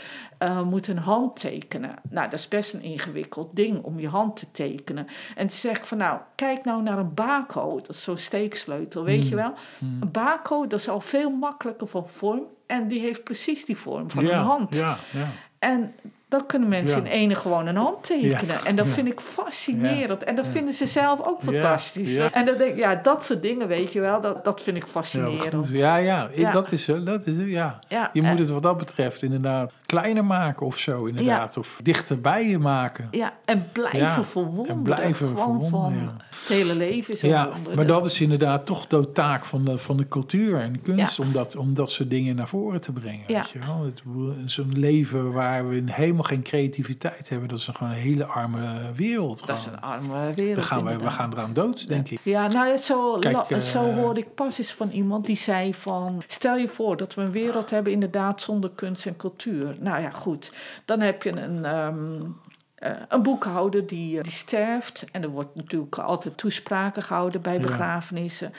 uh, 0.44 0.62
moeten 0.62 0.98
een 0.98 1.04
hand 1.04 1.40
tekenen. 1.40 1.96
Nou, 2.10 2.30
dat 2.30 2.40
is 2.40 2.48
best 2.48 2.74
een 2.74 2.82
ingewikkeld 2.82 3.56
ding 3.56 3.84
om 3.84 4.00
je 4.00 4.08
hand 4.08 4.36
te 4.36 4.52
tekenen. 4.52 5.08
En 5.36 5.48
toen 5.48 5.58
zeg 5.58 5.78
ik 5.78 5.84
van, 5.84 5.98
nou, 5.98 6.20
kijk 6.36 6.64
nou 6.66 6.82
naar 6.82 6.98
een 6.98 7.14
bako. 7.14 7.76
Dat 7.76 7.90
is 7.90 8.04
zo'n 8.04 8.18
steeksleutel, 8.18 9.04
weet 9.04 9.24
Mm. 9.24 9.30
je 9.30 9.36
wel? 9.36 9.54
Mm. 9.78 10.02
Een 10.02 10.12
bako, 10.12 10.68
dat 10.68 10.80
is 10.80 10.90
al 10.90 11.02
veel 11.02 11.30
makkelijker 11.30 11.88
van 11.88 12.08
vorm. 12.08 12.44
En 12.66 12.88
die 12.88 13.00
heeft 13.00 13.24
precies 13.24 13.66
die 13.66 13.78
vorm 13.78 14.10
van 14.10 14.26
ja, 14.26 14.38
een 14.38 14.44
hand. 14.44 14.76
Ja, 14.76 14.98
ja. 15.12 15.28
En 15.60 15.94
dan 16.38 16.46
kunnen 16.46 16.70
mensen 16.70 17.04
Ja. 17.04 17.10
in 17.10 17.12
ene 17.12 17.36
gewoon 17.36 17.68
een 17.68 17.76
hand 17.76 18.04
tekenen. 18.04 18.46
Ja, 18.46 18.64
En 18.66 18.76
dat 18.76 18.88
vind 18.88 19.08
ik 19.08 19.20
fascinerend. 19.20 20.24
En 20.24 20.36
dat 20.36 20.48
vinden 20.48 20.74
ze 20.74 20.86
zelf 20.86 21.22
ook 21.28 21.42
fantastisch. 21.44 22.18
En 22.18 22.46
dan 22.46 22.58
denk 22.58 22.70
ik, 22.72 22.78
ja, 22.78 22.96
dat 22.96 23.24
soort 23.24 23.42
dingen, 23.42 23.68
weet 23.68 23.94
je 23.94 24.00
wel, 24.00 24.22
dat, 24.22 24.44
dat 24.44 24.62
vind 24.62 24.78
ik 24.78 24.86
fascinerend. 24.86 25.70
ja, 25.70 25.96
ja, 25.98 26.30
Ja. 26.36 26.52
dat 26.52 26.72
is 26.72 26.84
zo. 26.84 27.04
Dat 27.04 27.26
is, 27.26 27.36
ja. 27.38 27.80
Ja, 27.88 28.10
Je 28.14 28.22
moet 28.22 28.40
het 28.40 28.50
wat 28.50 28.62
dat 28.64 28.78
betreft 28.78 29.22
inderdaad 29.24 29.72
kleiner 30.00 30.26
maken 30.26 30.66
of 30.66 30.78
zo, 30.78 31.06
inderdaad. 31.06 31.58
Of 31.58 31.80
dichterbij 31.84 32.48
je 32.50 32.60
maken. 32.60 33.08
Ja, 33.12 33.34
en 33.46 33.68
blijven 33.72 34.00
Ja, 34.00 34.24
verwonderen. 34.24 34.76
en 34.76 34.84
blijven 34.84 35.28
Gewoon 35.28 35.62
verwonderen, 35.62 35.70
van 35.70 35.94
ja. 36.20 36.26
het 36.40 36.48
hele 36.48 36.76
leven 36.76 37.14
is 37.14 37.22
een 37.22 37.30
Ja, 37.30 37.50
maar 37.76 37.86
dat 37.88 38.06
is 38.06 38.22
inderdaad 38.22 38.66
toch 38.66 38.88
de 38.88 39.12
taak 39.12 39.46
van 39.46 39.66
de, 39.66 39.78
van 39.78 39.98
de 39.98 40.08
cultuur 40.08 40.60
en 40.60 40.74
de 40.74 40.80
kunst... 40.80 41.20
Om, 41.20 41.32
dat, 41.32 41.56
om 41.56 41.74
dat 41.74 41.92
soort 41.92 42.10
dingen 42.10 42.36
naar 42.36 42.48
voren 42.48 42.82
te 42.82 42.92
brengen. 42.92 43.24
Ja. 43.28 43.34
Weet 43.40 43.50
je 43.50 43.60
wel? 43.60 43.84
Het- 43.86 44.02
Zo'n 44.46 44.72
leven 44.76 45.32
waar 45.32 45.70
we 45.70 45.84
helemaal 45.86 46.24
geen 46.24 46.42
creativiteit 46.42 47.30
hebben... 47.30 47.50
dat 47.50 47.58
is 47.58 47.70
gewoon 47.74 47.92
een 47.94 48.00
hele 48.00 48.26
arme 48.26 48.92
wereld. 48.96 49.48
Dat 49.48 49.58
is 49.58 49.66
een 49.66 49.82
arme 49.82 50.34
wereld 50.36 50.56
we, 50.56 50.62
gaan, 50.62 50.98
we, 50.98 51.10
gaan 51.10 51.32
eraan 51.34 51.54
dood, 51.54 51.88
denk 51.88 52.10
ik. 52.10 52.20
Ja, 52.24 52.48
nou 52.48 52.78
zo, 52.78 53.18
Kijk, 53.20 53.36
la- 53.36 53.46
eh, 53.50 53.58
zo 53.58 53.94
hoorde 53.94 54.20
ik 54.20 54.36
pas 54.36 54.58
eens 54.58 54.72
van 54.74 54.90
iemand 54.90 55.26
die 55.26 55.36
zei 55.36 55.74
van... 55.74 56.24
stel 56.28 56.56
je 56.58 56.68
voor 56.68 56.98
dat 56.98 57.14
we 57.14 57.22
een 57.22 57.32
wereld 57.32 57.70
hebben 57.70 57.92
inderdaad 57.92 58.42
zonder 58.42 58.70
kunst 58.76 59.06
en 59.06 59.16
cultuur. 59.16 59.76
Nou 59.84 60.02
ja, 60.02 60.10
goed. 60.10 60.52
Dan 60.86 61.00
heb 61.00 61.24
je 61.24 61.32
een... 61.32 61.66
ehm, 61.66 62.22
eh, 62.76 62.92
een 63.10 63.22
boekhouder 63.24 63.88
die, 63.88 64.18
eh, 64.18 64.24
die 64.24 64.32
sterft. 64.32 65.06
En 65.12 65.24
er 65.24 65.30
wordt 65.30 65.56
natuurlijk 65.56 65.98
altijd 65.98 66.38
toespraken 66.38 67.04
gehouden 67.04 67.42
bij 67.42 67.54
Ja. 67.56 67.62
begrafenissen. 67.62 68.54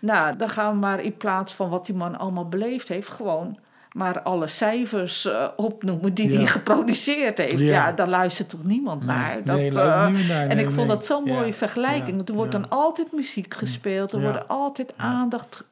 Nou, 0.00 0.36
dan 0.36 0.48
gaan 0.48 0.72
we 0.72 0.78
maar 0.78 1.00
in 1.00 1.16
plaats 1.16 1.54
van 1.54 1.68
wat 1.68 1.86
die 1.86 1.94
man 1.94 2.18
allemaal 2.18 2.48
beleefd 2.48 2.88
heeft... 2.88 3.08
gewoon 3.08 3.58
maar 3.92 4.20
alle 4.22 4.46
cijfers 4.46 5.24
eh, 5.24 5.48
opnoemen 5.56 6.14
die 6.14 6.30
Ja. 6.30 6.36
hij 6.36 6.46
geproduceerd 6.46 7.38
heeft. 7.38 7.58
Ja. 7.58 7.66
Ja, 7.66 7.92
daar 7.92 8.08
luistert 8.08 8.48
toch 8.48 8.64
niemand 8.64 9.04
naar? 9.04 9.44
Dat, 9.44 9.56
nee, 9.56 9.70
naar, 9.70 10.06
en 10.48 10.56
nee, 10.56 10.64
ik 10.64 10.70
vond 10.70 10.88
dat 10.88 11.04
zo'n 11.06 11.24
Ja, 11.24 11.32
mooie 11.34 11.52
vergelijking. 11.52 12.18
ja, 12.18 12.24
er 12.26 12.34
wordt 12.34 12.52
dan 12.52 12.68
altijd 12.68 13.12
muziek 13.12 13.54
gespeeld. 13.54 14.12
Er 14.12 14.20
wordt 14.20 14.48
altijd 14.48 14.92
aandacht 14.96 15.64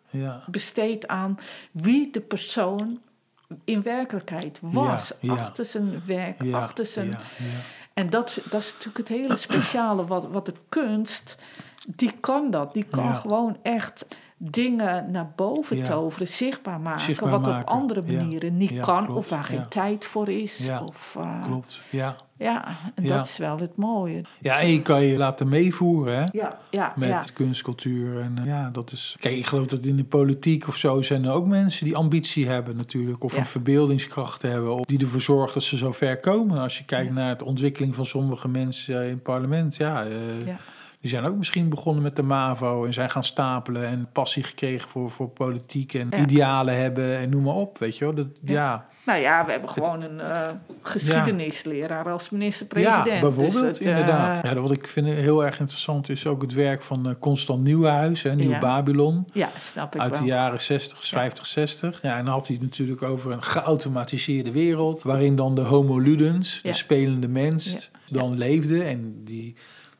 besteed 0.46 1.09
aan 1.09 1.38
wie 1.70 2.11
de 2.12 2.20
persoon 2.20 2.98
in 3.64 3.82
werkelijkheid 3.82 4.59
was. 4.62 5.12
Ja, 5.20 5.34
ja. 5.34 5.40
Achter 5.40 5.64
zijn 5.64 6.03
werk, 6.07 6.42
Ja, 6.42 6.59
achter 6.59 6.86
zijn... 6.86 7.18
En 7.94 8.11
dat, 8.11 8.38
dat 8.51 8.61
is 8.61 8.72
natuurlijk 8.72 8.99
het 8.99 9.09
hele 9.09 9.36
speciale 9.36 10.07
wat, 10.07 10.26
wat 10.30 10.46
de 10.46 10.55
kunst... 10.68 11.36
Die 11.96 12.12
kan 12.20 12.51
dat. 12.51 12.72
Die 12.72 12.84
kan 12.84 13.16
gewoon 13.16 13.57
echt 13.62 14.07
dingen 14.36 15.11
naar 15.11 15.32
boven 15.36 15.84
toveren, 15.84 16.28
zichtbaar 16.28 16.80
maken, 16.80 17.01
Zichtbaar 17.01 17.30
wat 17.30 17.42
maken, 17.42 17.61
op 17.61 17.68
andere 17.80 18.03
manieren 18.03 18.57
niet 18.57 18.80
kan 18.80 19.05
klopt, 19.05 19.18
of 19.18 19.28
waar 19.28 19.44
geen 19.44 19.68
tijd 19.68 20.05
voor 20.05 20.28
is. 20.28 20.68
Of, 20.86 21.16
eh, 21.18 21.42
Klopt, 21.42 21.80
ja. 21.90 22.16
Ja, 22.39 22.66
en 22.95 23.05
Ja. 23.05 23.16
dat 23.16 23.26
is 23.26 23.36
wel 23.39 23.59
het 23.59 23.76
mooie. 23.76 24.22
Ja, 24.41 24.61
en 24.61 24.68
je 24.68 24.82
kan 24.82 25.03
je 25.05 25.16
laten 25.16 25.49
meevoeren, 25.49 26.18
hè. 26.18 26.26
Ja, 26.32 26.59
ja, 26.70 26.93
Met 26.97 27.09
ja. 27.09 27.22
kunst, 27.34 27.62
cultuur 27.62 28.20
en 28.20 28.39
eh, 28.39 28.47
ja, 28.47 28.70
dat 28.70 28.93
is... 28.93 29.16
Kijk, 29.20 29.36
ik 29.36 29.47
geloof 29.47 29.66
dat 29.66 29.84
in 29.84 29.97
de 29.97 30.05
politiek 30.05 30.68
of 30.68 30.76
zo 30.76 31.03
zijn 31.03 31.24
er 31.24 31.32
ook 31.32 31.47
mensen 31.47 31.84
die 31.84 31.97
ambitie 31.97 32.49
hebben 32.49 32.76
natuurlijk. 32.76 33.24
Of 33.24 33.36
een 33.36 33.45
verbeeldingskracht 33.47 34.43
hebben. 34.43 34.74
Of 34.74 34.84
die 34.84 34.99
ervoor 35.01 35.20
zorgen 35.20 35.55
dat 35.55 35.62
ze 35.62 35.76
zo 35.76 35.93
ver 35.93 36.18
komen. 36.20 36.59
Als 36.59 36.78
je 36.78 36.84
kijkt 36.84 37.12
naar 37.12 37.36
de 37.36 37.45
ontwikkeling 37.45 37.95
van 37.95 38.07
sommige 38.07 38.49
mensen 38.49 39.03
in 39.05 39.11
het 39.11 39.22
parlement. 39.22 39.76
Ja, 39.76 40.05
eh, 40.05 40.47
Ja. 40.47 40.57
die 41.01 41.11
zijn 41.11 41.24
ook 41.24 41.36
misschien 41.36 41.68
begonnen 41.68 42.03
met 42.03 42.16
de 42.16 42.22
MAVO. 42.22 42.84
En 42.84 42.93
zijn 42.93 43.11
gaan 43.11 43.24
stapelen 43.24 43.86
en 43.86 44.09
passie 44.12 44.43
gekregen 44.43 44.89
voor, 44.89 45.11
voor 45.11 45.28
politiek. 45.28 45.95
En 45.95 46.09
idealen 46.20 46.76
hebben 46.80 47.16
en 47.18 47.30
noem 47.30 47.43
maar 47.43 47.55
op, 47.55 47.78
weet 47.78 47.99
je 47.99 48.05
wel. 48.05 48.14
Dat, 48.14 48.26
Ja. 48.43 48.86
Nou 49.09 49.20
ja, 49.20 49.44
we 49.44 49.50
hebben 49.50 49.68
gewoon 49.70 50.02
een 50.02 50.20
eh, 50.20 50.48
geschiedenisleraar 50.82 52.11
als 52.11 52.30
minister-president. 52.30 53.06
Ja, 53.06 53.20
bijvoorbeeld, 53.20 53.52
Dus 53.52 53.62
dat, 53.62 53.78
eh, 53.78 53.86
inderdaad. 53.90 54.40
Ja, 54.42 54.54
wat 54.54 54.72
ik 54.72 54.86
vind 54.88 55.06
heel 55.06 55.44
erg 55.44 55.61
interessant 55.61 56.09
is 56.09 56.26
ook 56.26 56.42
het 56.42 56.52
werk 56.52 56.82
van 56.82 57.09
eh, 57.09 57.14
Constant 57.20 57.62
Nieuwenhuis, 57.64 58.22
hè, 58.22 58.34
Nieuw 58.34 58.50
Ja. 58.50 58.59
Babylon. 58.59 59.28
ja, 59.32 59.48
snap 59.59 59.94
ik 59.94 60.00
Uit 60.00 60.11
wel. 60.11 60.20
de 60.20 60.26
jaren 60.26 60.61
60, 60.61 61.06
50, 61.09 61.46
60. 61.46 62.02
Ja, 62.02 62.16
en 62.16 62.24
dan 62.24 62.34
had 62.34 62.46
hij 62.46 62.56
het 62.56 62.64
natuurlijk 62.64 63.02
over 63.02 63.32
een 63.32 63.42
geautomatiseerde 63.42 64.52
wereld. 64.52 65.02
Waarin 65.02 65.36
dan 65.36 65.54
de 65.54 65.61
homo 65.61 65.98
ludens, 65.98 66.61
de 66.62 66.72
spelende 66.72 67.28
mens, 67.28 67.90
dan 68.11 68.38
leefde. 68.38 68.82
En 68.84 69.20
die 69.24 69.56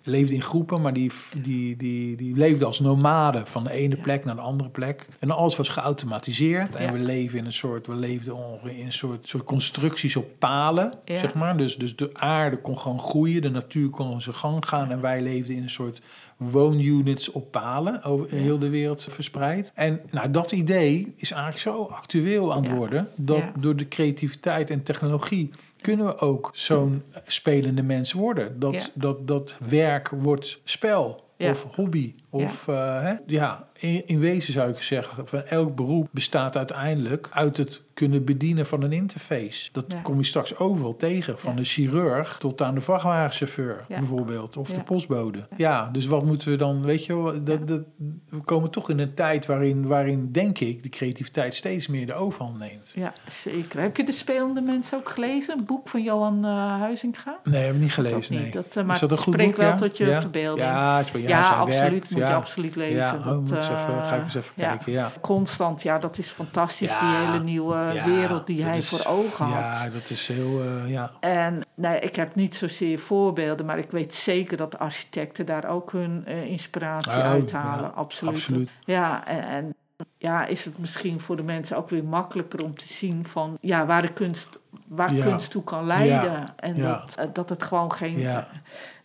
leefde 0.09 0.35
in 0.35 0.43
groepen, 0.43 0.81
maar 0.81 0.93
die, 0.93 1.11
die, 1.37 1.77
die, 1.77 2.17
die 2.17 2.37
leefde 2.37 2.65
als 2.65 2.81
nomaden 2.81 3.47
van 3.47 3.65
de 3.65 3.71
ene 3.71 3.97
plek 3.97 4.25
naar 4.25 4.35
de 4.35 4.41
andere 4.41 4.69
plek. 4.69 5.09
En 5.19 5.31
alles 5.31 5.57
was 5.57 5.69
geautomatiseerd. 5.69 6.75
En 6.75 6.93
we 6.93 6.99
leven 6.99 7.39
in 7.39 7.45
een 7.45 7.53
soort, 7.53 7.87
we 7.87 7.95
leefden 7.95 8.37
in 8.65 8.87
een 8.87 8.93
soort, 8.93 9.29
soort 9.29 9.45
constructies 9.45 10.17
op 10.17 10.29
palen, 10.39 10.93
zeg 11.05 11.35
maar. 11.35 11.57
Dus, 11.57 11.77
dus 11.77 11.97
de 11.97 12.11
aarde 12.15 12.57
kon 12.57 12.79
gewoon 12.79 13.01
groeien, 13.01 13.43
de 13.43 13.51
natuur 13.51 13.89
kon 13.89 14.21
zijn 14.21 14.37
gang 14.37 14.69
gaan. 14.69 14.91
En 14.91 15.01
wij 15.01 15.23
leefden 15.23 15.57
in 15.57 15.63
een 15.63 15.71
soort 15.71 16.01
woonunits 16.37 17.31
op 17.31 17.51
palen 17.51 18.03
over 18.03 18.31
heel 18.31 18.59
de 18.59 18.69
wereld 18.69 19.07
verspreid. 19.11 19.73
En 19.75 20.01
nou, 20.11 20.31
dat 20.31 20.53
idee 20.53 21.13
is 21.17 21.31
eigenlijk 21.31 21.63
zo 21.63 21.83
actueel 21.83 22.53
aan 22.53 22.63
het 22.63 22.73
worden 22.73 23.09
dat 23.17 23.45
door 23.59 23.77
de 23.77 23.89
creativiteit 23.89 24.71
en 24.71 24.83
technologie 24.83 25.51
kunnen 25.81 26.07
we 26.07 26.19
ook 26.19 26.51
zo'n 26.53 27.03
spelende 27.27 27.83
mens 27.83 28.13
worden. 28.13 28.59
Dat, 28.61 28.75
Ja. 28.75 28.87
dat, 28.95 29.27
dat 29.27 29.55
werk 29.69 30.09
wordt 30.09 30.61
spel. 30.65 31.27
Ja. 31.37 31.51
Of 31.51 31.75
hobby. 31.75 32.15
Of 32.31 32.69
eh, 32.69 32.75
hè? 33.03 33.15
ja, 33.27 33.69
in, 33.79 34.07
in 34.07 34.19
wezen 34.19 34.53
zou 34.53 34.71
ik 34.71 34.81
zeggen, 34.81 35.27
van 35.29 35.43
elk 35.43 35.75
beroep 35.75 36.09
bestaat 36.11 36.57
uiteindelijk 36.57 37.29
uit 37.33 37.57
het 37.57 37.83
kunnen 37.95 38.25
bedienen 38.25 38.67
van 38.67 38.83
een 38.83 38.93
interface. 38.93 39.69
Dat 39.73 39.85
Ja. 39.89 40.01
kom 40.01 40.17
je 40.19 40.25
straks 40.25 40.59
overal 40.59 40.97
tegen. 40.97 41.39
Van 41.39 41.53
Ja. 41.53 41.59
de 41.59 41.65
chirurg 41.65 42.39
tot 42.39 42.63
aan 42.63 42.75
de 42.75 42.81
vrachtwagenchauffeur 42.81 43.85
Ja. 43.89 43.99
bijvoorbeeld. 43.99 44.57
Of 44.57 44.69
de 44.69 44.75
Ja. 44.75 44.83
postbode. 44.83 45.47
Ja, 45.57 45.89
dus 45.93 46.07
wat 46.07 46.25
moeten 46.25 46.51
we 46.51 46.57
dan, 46.57 46.83
weet 46.85 47.05
je 47.05 47.41
dat, 47.45 47.59
Ja. 47.59 47.65
dat, 47.65 47.81
we 48.29 48.37
komen 48.45 48.71
toch 48.71 48.91
in 48.91 48.99
een 48.99 49.15
tijd 49.15 49.47
waarin, 49.47 49.87
waarin, 49.87 50.33
denk 50.33 50.59
ik, 50.59 50.83
de 50.83 50.89
creativiteit 50.89 51.55
steeds 51.55 51.87
meer 51.87 52.07
de 52.07 52.15
overhand 52.15 52.59
neemt. 52.59 52.93
Ja, 52.95 53.13
zeker. 53.27 53.81
Heb 53.81 53.97
je 53.97 54.05
De 54.05 54.13
Spelende 54.13 54.61
Mensen 54.61 54.99
ook 54.99 55.09
gelezen? 55.09 55.59
Een 55.59 55.65
boek 55.65 55.89
van 55.89 56.03
Johan 56.03 56.45
eh 56.45 56.51
Huizinga? 56.81 57.39
Nee, 57.45 57.65
heb 57.65 57.75
ik 57.75 57.81
niet 57.81 57.93
gelezen, 57.93 58.21
dat 58.21 58.31
niet? 58.31 58.41
nee. 58.41 58.51
Dat, 58.51 58.77
eh, 58.77 58.85
maar 58.85 58.99
dat 59.01 59.11
het 59.11 59.21
goed 59.21 59.33
spreekt 59.33 59.51
boek, 59.51 59.61
wel 59.61 59.71
ja? 59.71 59.77
tot 59.77 59.97
je 59.99 60.07
ja? 60.07 60.21
verbeelding. 60.21 60.67
Ja, 60.67 60.99
het 60.99 61.11
Ja, 61.23 61.43
zijn 61.45 61.59
absoluut. 61.59 62.11
Moet 62.19 62.27
ja. 62.29 62.35
je 62.35 62.41
absoluut 62.41 62.77
lezen. 62.77 62.97
Ja, 62.97 63.13
dat, 63.13 63.27
oh, 63.27 63.41
eens 63.41 63.51
eh, 63.53 63.59
even, 63.59 64.05
ga 64.05 64.15
ik 64.17 64.23
eens 64.25 64.35
even 64.35 64.53
ja. 64.57 64.69
kijken, 64.69 64.93
ja. 64.93 65.11
Constant, 65.21 65.83
ja, 65.83 65.99
dat 65.99 66.19
is 66.19 66.31
fantastisch. 66.31 66.99
Die 66.99 67.09
hele 67.09 67.41
nieuwe 67.43 68.03
wereld 68.05 68.47
die 68.47 68.57
dat 68.57 68.67
hij 68.67 68.79
is- 68.79 68.89
voor 68.89 69.13
ogen 69.13 69.47
had. 69.47 69.77
Ja, 69.85 69.89
dat 69.91 70.11
is 70.11 70.29
heel, 70.29 70.63
eh, 70.63 70.91
ja. 70.91 71.11
En 71.21 71.63
nee, 71.75 72.01
ik 72.01 72.17
heb 72.17 72.35
niet 72.35 72.55
zozeer 72.55 72.99
voorbeelden, 72.99 73.67
maar 73.67 73.79
ik 73.79 73.91
weet 73.91 74.15
zeker 74.15 74.57
dat 74.57 74.79
architecten 74.79 75.47
daar 75.47 75.65
ook 75.69 75.93
hun 75.93 76.23
eh, 76.27 76.45
inspiratie 76.45 77.11
Oh, 77.19 77.25
uithalen. 77.25 77.85
ja, 77.85 77.93
absoluut. 77.95 78.35
absoluut. 78.35 78.71
Ja, 78.85 79.27
en, 79.27 79.43
en 79.49 79.75
ja, 80.19 80.47
is 80.47 80.65
het 80.65 80.79
misschien 80.79 81.21
voor 81.21 81.37
de 81.37 81.43
mensen 81.43 81.77
ook 81.77 81.91
weer 81.91 82.05
makkelijker 82.05 82.65
om 82.65 82.77
te 82.77 82.87
zien 82.87 83.25
van 83.27 83.59
ja, 83.61 83.87
waar 83.87 84.03
de 84.03 84.13
kunst, 84.13 84.61
waar 84.89 85.15
Ja. 85.15 85.25
kunst 85.25 85.51
toe 85.51 85.65
kan 85.65 85.87
leiden. 85.87 86.31
Ja, 86.31 86.53
En 86.57 86.77
ja. 86.77 87.05
Dat, 87.17 87.35
dat 87.35 87.49
het 87.49 87.63
gewoon 87.63 87.93
geen. 87.93 88.45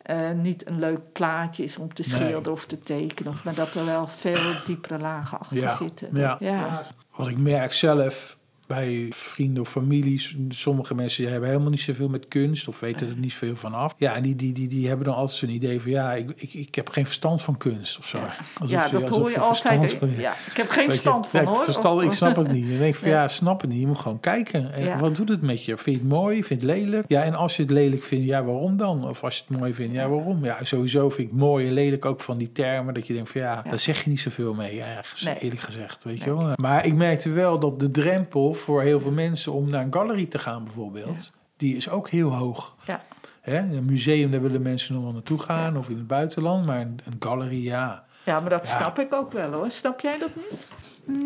Eh, 0.03 0.31
niet 0.31 0.67
een 0.67 0.79
leuk 0.79 1.11
plaatje 1.11 1.63
is 1.63 1.77
om 1.77 1.93
te 1.93 2.03
Nee. 2.07 2.09
schilderen 2.19 2.51
of 2.51 2.65
te 2.65 2.79
tekenen, 2.79 3.31
of, 3.33 3.43
maar 3.43 3.53
dat 3.55 3.73
er 3.73 3.85
wel 3.85 4.07
veel 4.07 4.51
diepere 4.65 4.99
lagen 4.99 5.39
achter 5.39 5.57
Ja, 5.57 5.75
zitten. 5.75 6.09
ja. 6.13 6.37
ja. 6.39 6.83
Wat 7.15 7.27
ik 7.27 7.37
merk 7.37 7.73
zelf 7.73 8.37
bij 8.67 9.07
vrienden 9.09 9.61
of 9.61 9.69
families, 9.69 10.35
sommige 10.49 10.95
mensen 10.95 11.31
hebben 11.31 11.49
helemaal 11.49 11.69
niet 11.71 11.81
zoveel 11.81 12.09
met 12.09 12.27
kunst 12.27 12.67
of 12.67 12.79
weten 12.79 13.07
er 13.09 13.15
niet 13.17 13.33
veel 13.33 13.55
van 13.55 13.73
af. 13.73 13.93
Ja, 13.97 14.15
en 14.15 14.23
die, 14.23 14.35
die, 14.35 14.53
die, 14.53 14.67
die 14.67 14.87
hebben 14.87 15.05
dan 15.05 15.15
altijd 15.15 15.37
zo'n 15.37 15.49
idee 15.49 15.81
van 15.81 15.91
ja, 15.91 16.13
ik, 16.13 16.31
ik, 16.35 16.53
ik 16.53 16.75
heb 16.75 16.89
geen 16.89 17.05
verstand 17.05 17.41
van 17.41 17.57
kunst 17.57 17.97
of 17.99 18.07
zo. 18.07 18.17
Ja. 18.17 18.33
Alsof 18.59 18.69
ja, 18.69 18.87
dat 18.89 19.01
alsof 19.01 19.17
hoor 19.17 19.29
je 19.29 19.39
altijd. 19.39 19.93
van- 19.93 20.09
Ja, 20.17 20.31
ik 20.31 20.57
heb 20.57 20.69
geen 20.69 20.89
verstand 20.89 21.27
van 21.27 21.39
ja, 21.41 21.47
ik 21.49 21.53
hoor. 21.55 21.63
Verstand, 21.63 21.97
Of- 21.97 22.03
ik 22.03 22.11
snap 22.11 22.35
het 22.35 22.51
niet. 22.51 22.69
Dan 22.69 22.77
denk 22.77 22.93
ik 22.93 22.99
van 22.99 23.09
Ja. 23.13 23.21
ja, 23.21 23.27
snap 23.27 23.61
het 23.61 23.69
niet. 23.69 23.79
Je 23.79 23.87
moet 23.87 23.99
gewoon 23.99 24.19
kijken. 24.19 24.73
En 24.73 24.99
wat 24.99 25.15
doet 25.15 25.29
het 25.29 25.41
met 25.41 25.65
je? 25.65 25.77
Vind 25.77 25.95
je 25.95 26.01
het 26.01 26.11
mooi? 26.11 26.43
Vind 26.43 26.61
je 26.61 26.67
het 26.67 26.77
lelijk? 26.79 27.05
Ja, 27.07 27.23
en 27.23 27.35
als 27.35 27.55
je 27.55 27.61
het 27.61 27.71
lelijk 27.71 28.03
vindt, 28.03 28.25
ja, 28.25 28.43
waarom 28.43 28.77
dan? 28.77 29.07
Of 29.09 29.23
als 29.23 29.37
je 29.37 29.43
het 29.47 29.57
mooi 29.57 29.73
vindt, 29.73 29.93
ja, 29.93 30.07
waarom? 30.09 30.45
Ja, 30.45 30.57
sowieso 30.63 31.09
vind 31.09 31.27
ik 31.31 31.35
mooi 31.37 31.67
en 31.67 31.73
lelijk 31.73 32.05
ook 32.05 32.21
van 32.21 32.37
die 32.37 32.51
termen. 32.51 32.93
Dat 32.93 33.07
je 33.07 33.13
denkt 33.13 33.29
van 33.31 33.41
ja, 33.41 33.61
Ja. 33.63 33.69
daar 33.69 33.79
zeg 33.79 34.03
je 34.03 34.09
niet 34.09 34.19
zoveel 34.19 34.53
mee, 34.53 34.81
ergens, 34.81 35.21
Nee. 35.21 35.35
eerlijk 35.39 35.61
gezegd. 35.61 36.03
Weet 36.03 36.19
Nee. 36.25 36.27
je 36.29 36.35
wel? 36.37 36.51
Maar 36.55 36.85
ik 36.85 36.93
merkte 36.93 37.29
wel 37.29 37.59
dat 37.59 37.79
de 37.79 37.91
drempel 37.91 38.52
voor 38.57 38.81
heel 38.81 38.99
veel 38.99 39.11
mensen 39.11 39.51
om 39.53 39.69
naar 39.69 39.83
een 39.83 39.93
gallery 39.93 40.25
te 40.25 40.39
gaan 40.39 40.63
bijvoorbeeld, 40.63 41.31
die 41.57 41.75
is 41.75 41.89
ook 41.89 42.09
heel 42.09 42.33
hoog. 42.35 42.75
Ja. 42.85 43.01
Hè? 43.41 43.57
Een 43.57 43.85
museum, 43.85 44.31
daar 44.31 44.41
willen 44.41 44.61
mensen 44.61 44.93
nog 44.95 45.03
wel 45.03 45.13
naartoe 45.13 45.39
gaan, 45.39 45.77
of 45.77 45.89
in 45.89 45.97
het 45.97 46.07
buitenland. 46.07 46.65
Maar 46.65 46.79
een, 46.81 46.99
een 47.05 47.15
gallery, 47.19 47.63
ja. 47.63 48.03
Ja, 48.25 48.39
maar 48.39 48.49
dat 48.49 48.67
snap 48.67 48.99
ik 48.99 49.13
ook 49.13 49.31
wel 49.31 49.51
hoor. 49.51 49.69
Snap 49.71 49.99
jij 49.99 50.17
dat 50.17 50.29
niet? 50.35 50.71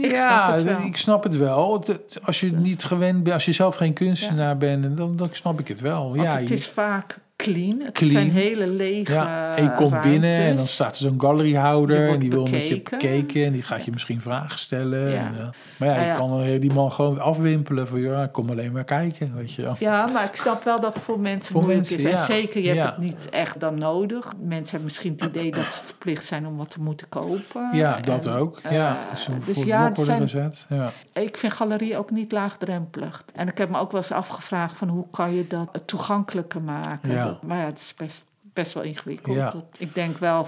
Ik 0.03 0.11
ja, 0.11 0.43
snap 0.45 0.53
het 0.55 0.63
wel. 0.63 0.81
ik 0.87 0.97
snap 0.97 1.23
het 1.23 1.37
wel. 1.37 1.83
Als 2.23 2.39
je 2.39 2.51
niet 2.51 2.83
gewend 2.83 3.23
bent, 3.23 3.33
als 3.33 3.45
je 3.45 3.51
zelf 3.51 3.75
geen 3.75 3.93
kunstenaar 3.93 4.57
bent, 4.57 4.97
dan, 4.97 5.15
dan 5.15 5.29
snap 5.31 5.59
ik 5.59 5.67
het 5.67 5.81
wel. 5.81 6.09
Want 6.09 6.21
ja, 6.21 6.37
het 6.37 6.47
je- 6.47 6.53
is 6.53 6.67
vaak 6.67 7.19
clean. 7.37 7.79
Het 7.81 7.93
Clean. 7.93 8.11
zijn 8.11 8.31
hele 8.31 8.67
lege 8.67 9.13
ja, 9.13 9.55
en 9.55 9.63
je 9.63 9.71
komt 9.71 9.91
ruimtes. 9.91 10.11
binnen 10.11 10.33
en 10.35 10.55
dan 10.55 10.65
staat 10.65 10.95
er 10.95 11.01
zo'n 11.01 11.21
galleryhouder 11.21 11.97
wordt 11.97 12.13
en 12.13 12.19
die 12.19 12.29
wil 12.29 12.45
met 12.45 12.67
je 12.67 12.81
bekeken. 12.81 13.45
en 13.45 13.51
die 13.51 13.61
gaat 13.61 13.85
je 13.85 13.91
misschien 13.91 14.21
vragen 14.21 14.59
stellen. 14.59 15.09
Ja. 15.09 15.17
En, 15.17 15.33
eh, 15.39 15.47
maar 15.77 15.89
ja, 15.89 15.95
Nou 15.95 16.07
je 16.07 16.15
kan 16.17 16.41
eh, 16.41 16.61
die 16.61 16.73
man 16.73 16.91
gewoon 16.91 17.19
afwimpelen 17.19 17.87
van 17.87 18.01
ja, 18.01 18.23
ik 18.23 18.31
kom 18.31 18.49
alleen 18.49 18.71
maar 18.71 18.83
kijken, 18.83 19.35
weet 19.35 19.53
je. 19.53 19.71
Ja, 19.79 20.05
maar 20.07 20.23
ik 20.23 20.35
snap 20.35 20.63
wel 20.63 20.79
dat 20.79 20.99
voor 20.99 21.19
mensen 21.19 21.51
Voor 21.51 21.61
moeilijk 21.61 21.89
mensen, 21.89 22.09
is. 22.09 22.19
En 22.19 22.25
zeker, 22.25 22.61
je 22.61 22.69
hebt 22.69 22.85
het 22.85 22.97
niet 22.97 23.29
echt 23.29 23.59
dan 23.59 23.77
nodig. 23.77 24.33
Mensen 24.39 24.69
hebben 24.69 24.83
misschien 24.83 25.13
het 25.17 25.23
idee 25.23 25.51
dat 25.51 25.73
ze 25.73 25.81
verplicht 25.81 26.25
zijn 26.25 26.47
om 26.47 26.57
wat 26.57 26.71
te 26.71 26.79
moeten 26.81 27.09
kopen. 27.09 27.69
Ja, 27.71 27.97
dat 28.01 28.27
ook. 28.27 28.59
eh, 28.63 28.71
ja, 28.71 28.97
ze 29.15 29.31
dus 29.45 29.63
ja, 29.63 29.83
het 29.87 29.99
zijn, 29.99 30.21
gezet. 30.21 30.67
Ik 31.13 31.37
vind 31.37 31.53
galerie 31.53 31.97
ook 31.97 32.11
niet 32.11 32.31
laagdrempelig. 32.31 33.23
En 33.33 33.47
ik 33.47 33.57
heb 33.57 33.69
me 33.69 33.77
ook 33.77 33.91
wel 33.91 34.01
eens 34.01 34.11
afgevraagd 34.11 34.77
van 34.77 34.87
hoe 34.87 35.05
kan 35.11 35.35
je 35.35 35.47
dat 35.47 35.81
toegankelijker 35.85 36.61
maken. 36.61 37.26
Ja. 37.27 37.39
Dat- 37.67 38.26
best, 38.57 38.73
wel 38.73 38.83
ingewikkeld. 38.83 39.35
Ja. 39.35 39.49
Dat, 39.49 39.65
ik 39.77 39.95
denk 39.95 40.17
wel 40.17 40.47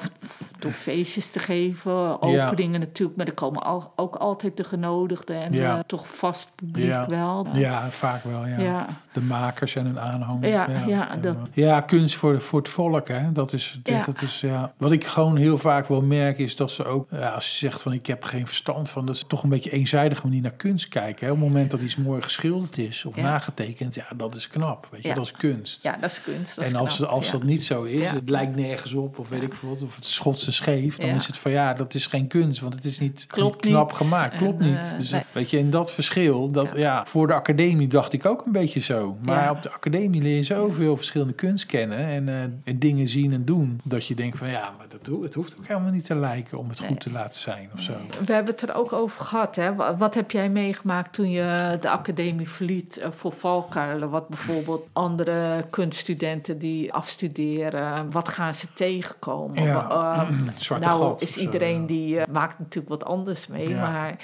door 0.60 0.72
feestjes 0.72 1.28
te 1.30 1.40
geven, 1.40 1.92
Ja. 1.92 2.18
openingen 2.48 2.80
natuurlijk. 2.80 3.18
Maar 3.18 3.28
er 3.28 3.34
komen 3.34 3.64
al, 3.64 3.94
ook 3.96 4.16
altijd 4.16 4.58
de 4.58 4.64
genodigden 4.64 5.42
en 5.42 5.54
Ja. 5.54 5.78
eh, 5.78 5.84
toch 5.88 6.16
vast 6.16 6.52
publiek 6.56 7.06
wel. 7.08 7.48
ja, 7.54 7.90
vaak 7.92 8.24
wel. 8.24 8.46
Ja. 8.46 8.60
ja. 8.60 8.88
De 9.14 9.22
makers 9.22 9.76
en 9.76 9.86
hun 9.86 10.00
aanhang. 10.00 10.46
Ja, 10.46 10.68
ja, 10.88 11.16
dat- 11.22 11.38
ja, 11.54 11.82
kunst 11.82 12.16
voor, 12.16 12.42
voor 12.42 12.60
het 12.60 12.70
volk. 12.70 13.08
Hè. 13.08 13.32
Dat 13.32 13.54
is, 13.54 13.80
dat 13.84 14.22
is, 14.22 14.42
ja. 14.42 14.74
Wat 14.78 14.92
ik 14.92 15.06
gewoon 15.06 15.38
heel 15.38 15.58
vaak 15.58 15.88
wel 15.88 16.02
merk 16.02 16.38
is 16.38 16.56
dat 16.56 16.72
ze 16.72 16.86
ook, 16.86 17.08
ja, 17.12 17.30
als 17.30 17.52
ze 17.52 17.58
zegt 17.58 17.82
van 17.82 17.94
ik 17.94 18.06
heb 18.06 18.24
geen 18.24 18.48
verstand 18.48 18.90
van, 18.90 19.06
dat 19.06 19.16
is 19.16 19.24
toch 19.28 19.44
een 19.44 19.50
beetje 19.50 19.72
eenzijdig 19.72 20.24
manier 20.24 20.42
naar 20.42 20.52
kunst 20.52 20.88
kijken. 20.88 21.26
Hè. 21.26 21.32
Op 21.32 21.38
het 21.40 21.48
moment 21.48 21.72
dat 21.72 21.82
iets 21.82 21.96
mooi 21.98 22.22
geschilderd 22.22 22.78
is 22.78 23.06
of 23.06 23.16
nagetekend, 23.16 23.96
ja, 23.96 24.06
dat 24.16 24.36
is 24.36 24.48
knap. 24.48 24.88
Weet 24.92 25.04
je, 25.04 25.14
dat 25.14 25.24
is 25.24 25.32
kunst. 25.32 25.84
Ja, 25.84 25.98
dat 26.02 26.12
is 26.12 26.22
kunst. 26.22 26.56
Dat 26.56 26.66
is 26.66 26.72
en 26.72 26.80
als, 26.80 26.98
knap, 26.98 27.10
als 27.10 27.32
dat 27.32 27.44
niet 27.44 27.64
zo 27.64 27.84
is, 27.84 27.99
Ja. 28.02 28.14
het 28.14 28.30
lijkt 28.30 28.56
nergens 28.56 28.94
op, 28.94 29.20
of 29.20 29.30
weet 29.30 29.42
ik 29.42 29.54
veel 29.54 29.70
wat, 29.70 29.84
of 29.84 29.96
het 29.96 30.06
schotse 30.06 30.52
scheef, 30.52 30.98
dan 30.98 31.10
is 31.10 31.26
het 31.28 31.38
van 31.38 31.52
ja, 31.52 31.74
dat 31.74 31.94
is 31.94 32.06
geen 32.08 32.28
kunst, 32.28 32.60
want 32.62 32.76
het 32.76 32.86
is 32.86 33.00
niet, 33.00 33.26
Klopt 33.28 33.64
niet 33.64 33.74
knap 33.74 33.88
niet. 33.90 33.98
gemaakt. 33.98 34.38
Klopt 34.38 34.62
En, 34.62 34.68
niet. 34.70 34.78
eh, 34.92 34.98
Dus 34.98 35.12
nee. 35.12 35.22
weet 35.32 35.50
je, 35.50 35.58
in 35.58 35.70
dat 35.70 35.92
verschil, 35.94 36.52
dat 36.52 36.72
ja. 36.76 37.06
voor 37.06 37.28
de 37.28 37.34
academie 37.34 37.88
dacht 37.88 38.14
ik 38.14 38.26
ook 38.26 38.46
een 38.46 38.52
beetje 38.52 38.80
zo. 38.80 39.18
Maar 39.22 39.52
op 39.52 39.62
de 39.62 39.72
academie 39.72 40.22
leer 40.22 40.36
je 40.36 40.44
zoveel 40.44 40.98
verschillende 40.98 41.34
kunst 41.34 41.66
kennen 41.66 41.98
en, 42.00 42.30
eh, 42.30 42.42
en 42.64 42.80
dingen 42.80 43.08
zien 43.08 43.34
en 43.34 43.46
doen, 43.46 43.80
dat 43.84 44.06
je 44.06 44.16
denkt 44.16 44.38
van 44.38 44.50
ja, 44.52 44.74
maar 44.78 44.86
dat, 44.90 45.22
het 45.24 45.34
hoeft 45.34 45.56
ook 45.60 45.68
helemaal 45.68 45.92
niet 45.92 46.06
te 46.06 46.16
lijken 46.16 46.58
om 46.58 46.70
het 46.70 46.80
Nee. 46.80 46.88
goed 46.90 47.00
te 47.00 47.12
laten 47.12 47.40
zijn 47.40 47.70
of 47.74 47.82
zo. 47.82 47.94
We 48.26 48.34
hebben 48.34 48.54
het 48.54 48.70
er 48.70 48.76
ook 48.76 48.94
over 48.94 49.26
gehad. 49.26 49.56
Hè? 49.56 49.76
Wa- 49.76 49.98
Wat 49.98 50.16
heb 50.16 50.32
jij 50.32 50.50
meegemaakt 50.50 51.14
toen 51.14 51.30
je 51.32 51.78
de 51.82 51.90
academie 51.90 52.50
verliet 52.50 52.98
eh, 52.98 53.12
voor 53.12 53.32
valkuilen? 53.32 54.10
Wat 54.10 54.28
bijvoorbeeld 54.28 54.88
andere 54.94 55.66
kunststudenten 55.70 56.60
die 56.60 56.94
afstuderen 56.94 57.89
eh, 57.96 58.02
wat 58.12 58.30
gaan 58.30 58.56
ze 58.56 58.68
tegenkomen. 58.74 59.64
Ja, 59.64 59.88
Uh, 59.90 60.30
mm, 60.30 60.48
zwarte 60.58 60.88
nou 60.88 61.16
is 61.20 61.38
iedereen 61.38 61.86
die 61.86 62.20
eh, 62.20 62.28
maakt 62.32 62.60
natuurlijk 62.60 62.90
wat 62.90 63.06
anders 63.06 63.48
mee. 63.48 63.70
Ja. 63.70 63.80
Maar, 63.90 64.16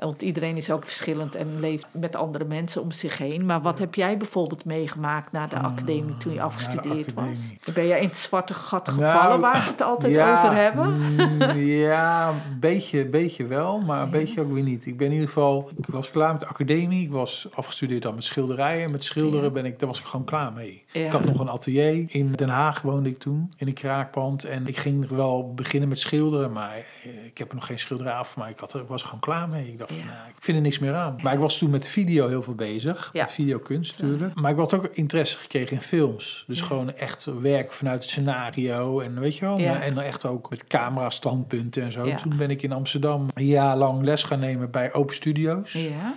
want 0.00 0.22
iedereen 0.22 0.56
is 0.56 0.70
ook 0.70 0.84
verschillend 0.84 1.34
en 1.34 1.60
leeft 1.60 1.86
met 1.90 2.16
andere 2.16 2.44
mensen 2.44 2.82
om 2.82 2.90
zich 2.90 3.18
heen. 3.18 3.46
Maar 3.46 3.62
wat 3.62 3.78
heb 3.78 3.94
jij 3.94 4.16
bijvoorbeeld 4.16 4.64
meegemaakt 4.64 5.32
na 5.32 5.46
de 5.46 5.58
academie 5.58 6.16
toen 6.16 6.32
je 6.32 6.42
afgestudeerd 6.42 7.14
was? 7.14 7.52
Ben 7.74 7.86
jij 7.86 8.00
in 8.00 8.06
het 8.06 8.16
zwarte 8.16 8.54
gat 8.54 8.86
Nou, 8.86 8.98
gevallen 8.98 9.40
waar 9.40 9.62
ze 9.62 9.70
het 9.76 9.82
altijd 9.82 10.12
ja, 10.12 10.38
over 10.38 10.54
hebben? 10.54 10.98
mm, 10.98 11.58
ja, 11.86 12.28
een 12.28 12.60
beetje, 12.60 13.06
beetje 13.06 13.46
wel, 13.46 13.80
maar 13.80 14.02
een 14.02 14.10
beetje 14.10 14.40
ook 14.40 14.52
weer 14.52 14.62
niet. 14.62 14.86
Ik 14.86 14.96
ben 14.96 15.06
in 15.06 15.12
ieder 15.12 15.28
geval, 15.28 15.70
ik 15.76 15.86
was 15.86 16.10
klaar 16.10 16.30
met 16.30 16.40
de 16.40 16.46
academie. 16.46 17.02
Ik 17.04 17.10
was 17.10 17.48
afgestudeerd 17.54 18.02
dan 18.02 18.14
met 18.14 18.24
schilderijen. 18.24 18.90
Met 18.90 19.04
schilderen 19.04 19.52
ben 19.52 19.64
ik, 19.64 19.78
daar 19.78 19.88
was 19.88 20.00
ik 20.00 20.06
gewoon 20.06 20.26
klaar 20.26 20.52
mee. 20.52 20.84
Ik 20.92 21.12
had 21.12 21.24
nog 21.24 21.38
een 21.38 21.50
atelier. 21.50 22.04
In 22.08 22.32
Den 22.32 22.48
Haag 22.48 22.82
woonde 23.02 23.16
ik 23.16 23.22
toen, 23.22 23.52
in 23.56 23.66
een 23.66 23.72
kraakpand. 23.74 24.44
En 24.44 24.66
ik 24.66 24.76
ging 24.76 25.08
wel 25.08 25.54
beginnen 25.54 25.88
met 25.88 25.98
schilderen, 25.98 26.52
maar 26.52 26.76
eh, 26.76 27.24
ik 27.24 27.38
heb 27.38 27.48
er 27.48 27.54
nog 27.54 27.66
geen 27.66 27.78
schilderij 27.78 28.12
af. 28.12 28.36
Maar 28.36 28.50
ik, 28.50 28.58
had, 28.58 28.74
ik 28.74 28.86
was 28.86 29.00
er 29.00 29.06
gewoon 29.06 29.20
klaar 29.20 29.48
mee. 29.48 29.68
Ik 29.68 29.78
dacht, 29.78 29.92
van, 29.92 30.00
Ja. 30.00 30.04
nou, 30.04 30.28
ik 30.28 30.34
vind 30.38 30.56
er 30.56 30.62
niks 30.62 30.78
meer 30.78 30.94
aan. 30.94 31.18
Maar 31.22 31.32
ik 31.32 31.38
was 31.38 31.58
toen 31.58 31.70
met 31.70 31.88
video 31.88 32.28
heel 32.28 32.42
veel 32.42 32.54
bezig. 32.54 33.10
Ja. 33.12 33.22
Met 33.22 33.32
videokunst 33.32 33.98
natuurlijk. 33.98 34.34
Maar 34.34 34.50
ik 34.50 34.56
had 34.56 34.74
ook 34.74 34.88
interesse 34.92 35.36
gekregen 35.36 35.76
in 35.76 35.82
films. 35.82 36.44
Dus 36.46 36.60
gewoon 36.60 36.94
echt 36.94 37.24
werk 37.40 37.72
vanuit 37.72 38.00
het 38.00 38.10
scenario. 38.10 39.00
En 39.00 39.20
weet 39.20 39.36
je 39.36 39.44
wel, 39.44 39.58
en 39.58 39.98
echt 39.98 40.24
ook 40.24 40.50
met 40.50 40.66
camera 40.66 41.10
standpunten 41.10 41.82
en 41.82 41.92
zo. 41.92 42.14
Toen 42.14 42.36
ben 42.36 42.50
ik 42.50 42.62
in 42.62 42.72
Amsterdam 42.72 43.26
een 43.34 43.46
jaar 43.46 43.76
lang 43.76 44.02
les 44.02 44.22
gaan 44.22 44.38
nemen 44.38 44.70
bij 44.70 44.92
Open 44.92 45.14
Studios. 45.14 45.72
Ja, 45.72 46.14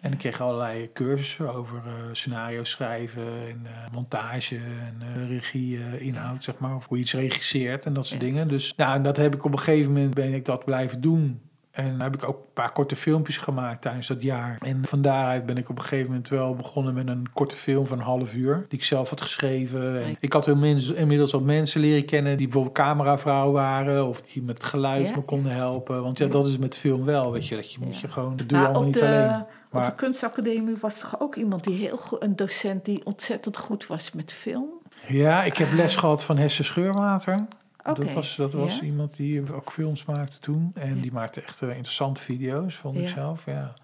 En 0.00 0.12
ik 0.12 0.18
kreeg 0.18 0.40
allerlei 0.40 0.92
cursussen 0.92 1.54
over 1.54 1.76
eh 1.86 1.92
scenario 2.12 2.64
schrijven 2.64 3.22
en 3.48 3.60
eh, 3.64 3.92
montage 3.92 4.56
en 4.56 5.26
regie, 5.28 5.78
eh, 5.78 6.06
inhoud, 6.06 6.44
zeg 6.44 6.58
maar. 6.58 6.74
Of 6.74 6.88
hoe 6.88 6.96
je 6.96 7.02
iets 7.02 7.12
regisseert 7.14 7.86
en 7.86 7.92
dat 7.92 8.06
soort 8.06 8.20
Ja. 8.20 8.26
dingen. 8.26 8.48
Dus 8.48 8.74
nou, 8.76 8.94
en 8.94 9.02
dat 9.02 9.16
heb 9.16 9.34
ik 9.34 9.44
op 9.44 9.52
een 9.52 9.58
gegeven 9.58 9.92
moment 9.92 10.14
ben 10.14 10.34
ik 10.34 10.44
dat 10.44 10.64
blijven 10.64 11.00
doen. 11.00 11.40
En 11.84 12.00
heb 12.00 12.14
ik 12.14 12.28
ook 12.28 12.36
een 12.36 12.52
paar 12.54 12.72
korte 12.72 12.96
filmpjes 12.96 13.38
gemaakt 13.38 13.82
tijdens 13.82 14.06
dat 14.06 14.22
jaar. 14.22 14.58
En 14.60 14.84
van 14.86 15.02
daaruit 15.02 15.46
ben 15.46 15.56
ik 15.56 15.68
op 15.68 15.76
een 15.76 15.82
gegeven 15.82 16.06
moment 16.06 16.28
wel 16.28 16.54
begonnen 16.54 16.94
met 16.94 17.08
een 17.08 17.26
korte 17.32 17.56
film 17.56 17.86
van 17.86 17.98
een 17.98 18.04
half 18.04 18.34
uur. 18.34 18.64
Die 18.68 18.78
ik 18.78 18.84
zelf 18.84 19.10
had 19.10 19.20
geschreven. 19.20 20.02
En 20.04 20.16
ik 20.20 20.32
had 20.32 20.46
inmiddels, 20.46 20.90
inmiddels 20.90 21.32
wat 21.32 21.42
mensen 21.42 21.80
leren 21.80 22.04
kennen 22.04 22.36
die 22.36 22.46
bijvoorbeeld 22.46 22.74
cameravrouw 22.74 23.52
waren. 23.52 24.06
Of 24.06 24.20
die 24.20 24.42
met 24.42 24.64
geluid 24.64 25.08
Ja. 25.08 25.14
me 25.16 25.22
konden 25.22 25.52
helpen. 25.52 26.02
Want 26.02 26.18
ja, 26.18 26.26
dat 26.26 26.46
is 26.46 26.58
met 26.58 26.76
film 26.76 27.04
wel, 27.04 27.32
weet 27.32 27.46
je. 27.48 27.54
Dat 27.56 27.72
je 27.72 27.78
moet 27.80 27.98
je 28.00 28.08
gewoon, 28.08 28.36
dat 28.36 28.48
doe 28.48 28.58
je 28.58 28.64
Nou, 28.64 28.66
allemaal 28.66 28.80
op, 28.80 28.86
niet 28.86 28.98
de, 28.98 29.06
alleen. 29.08 29.40
op 29.40 29.46
Maar- 29.70 29.86
de 29.86 29.94
kunstacademie 29.94 30.76
was 30.80 30.98
toch 30.98 31.20
ook 31.20 31.34
iemand 31.36 31.64
die 31.64 31.76
heel 31.78 31.96
goed, 31.96 32.22
een 32.22 32.36
docent 32.36 32.84
die 32.84 33.04
ontzettend 33.06 33.56
goed 33.56 33.86
was 33.86 34.12
met 34.12 34.32
film? 34.32 34.68
Ja, 35.08 35.42
ik 35.44 35.56
heb 35.56 35.72
les 35.72 35.96
gehad 35.96 36.24
van 36.24 36.36
Hesse 36.36 36.62
Scheurwater. 36.64 37.46
Dat 37.82 38.12
was, 38.12 38.36
dat 38.36 38.52
was 38.52 38.76
ja. 38.78 38.82
iemand 38.82 39.16
die 39.16 39.52
ook 39.54 39.72
films 39.72 40.04
maakte 40.04 40.38
toen. 40.38 40.70
En 40.74 40.94
Ja. 40.96 41.02
die 41.02 41.12
maakte 41.12 41.40
echt 41.42 41.62
eh, 41.62 41.68
interessante 41.68 42.20
video's, 42.20 42.74
vond 42.76 42.98
ik 42.98 43.08
zelf. 43.08 43.44
Ja. 43.46 43.74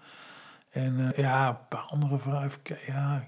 En 0.71 1.11
eh, 1.13 1.17
ja, 1.23 1.49
een 1.49 1.55
paar 1.69 1.85
andere 1.89 2.17
vrouwen. 2.17 2.51
Ja, 2.87 3.23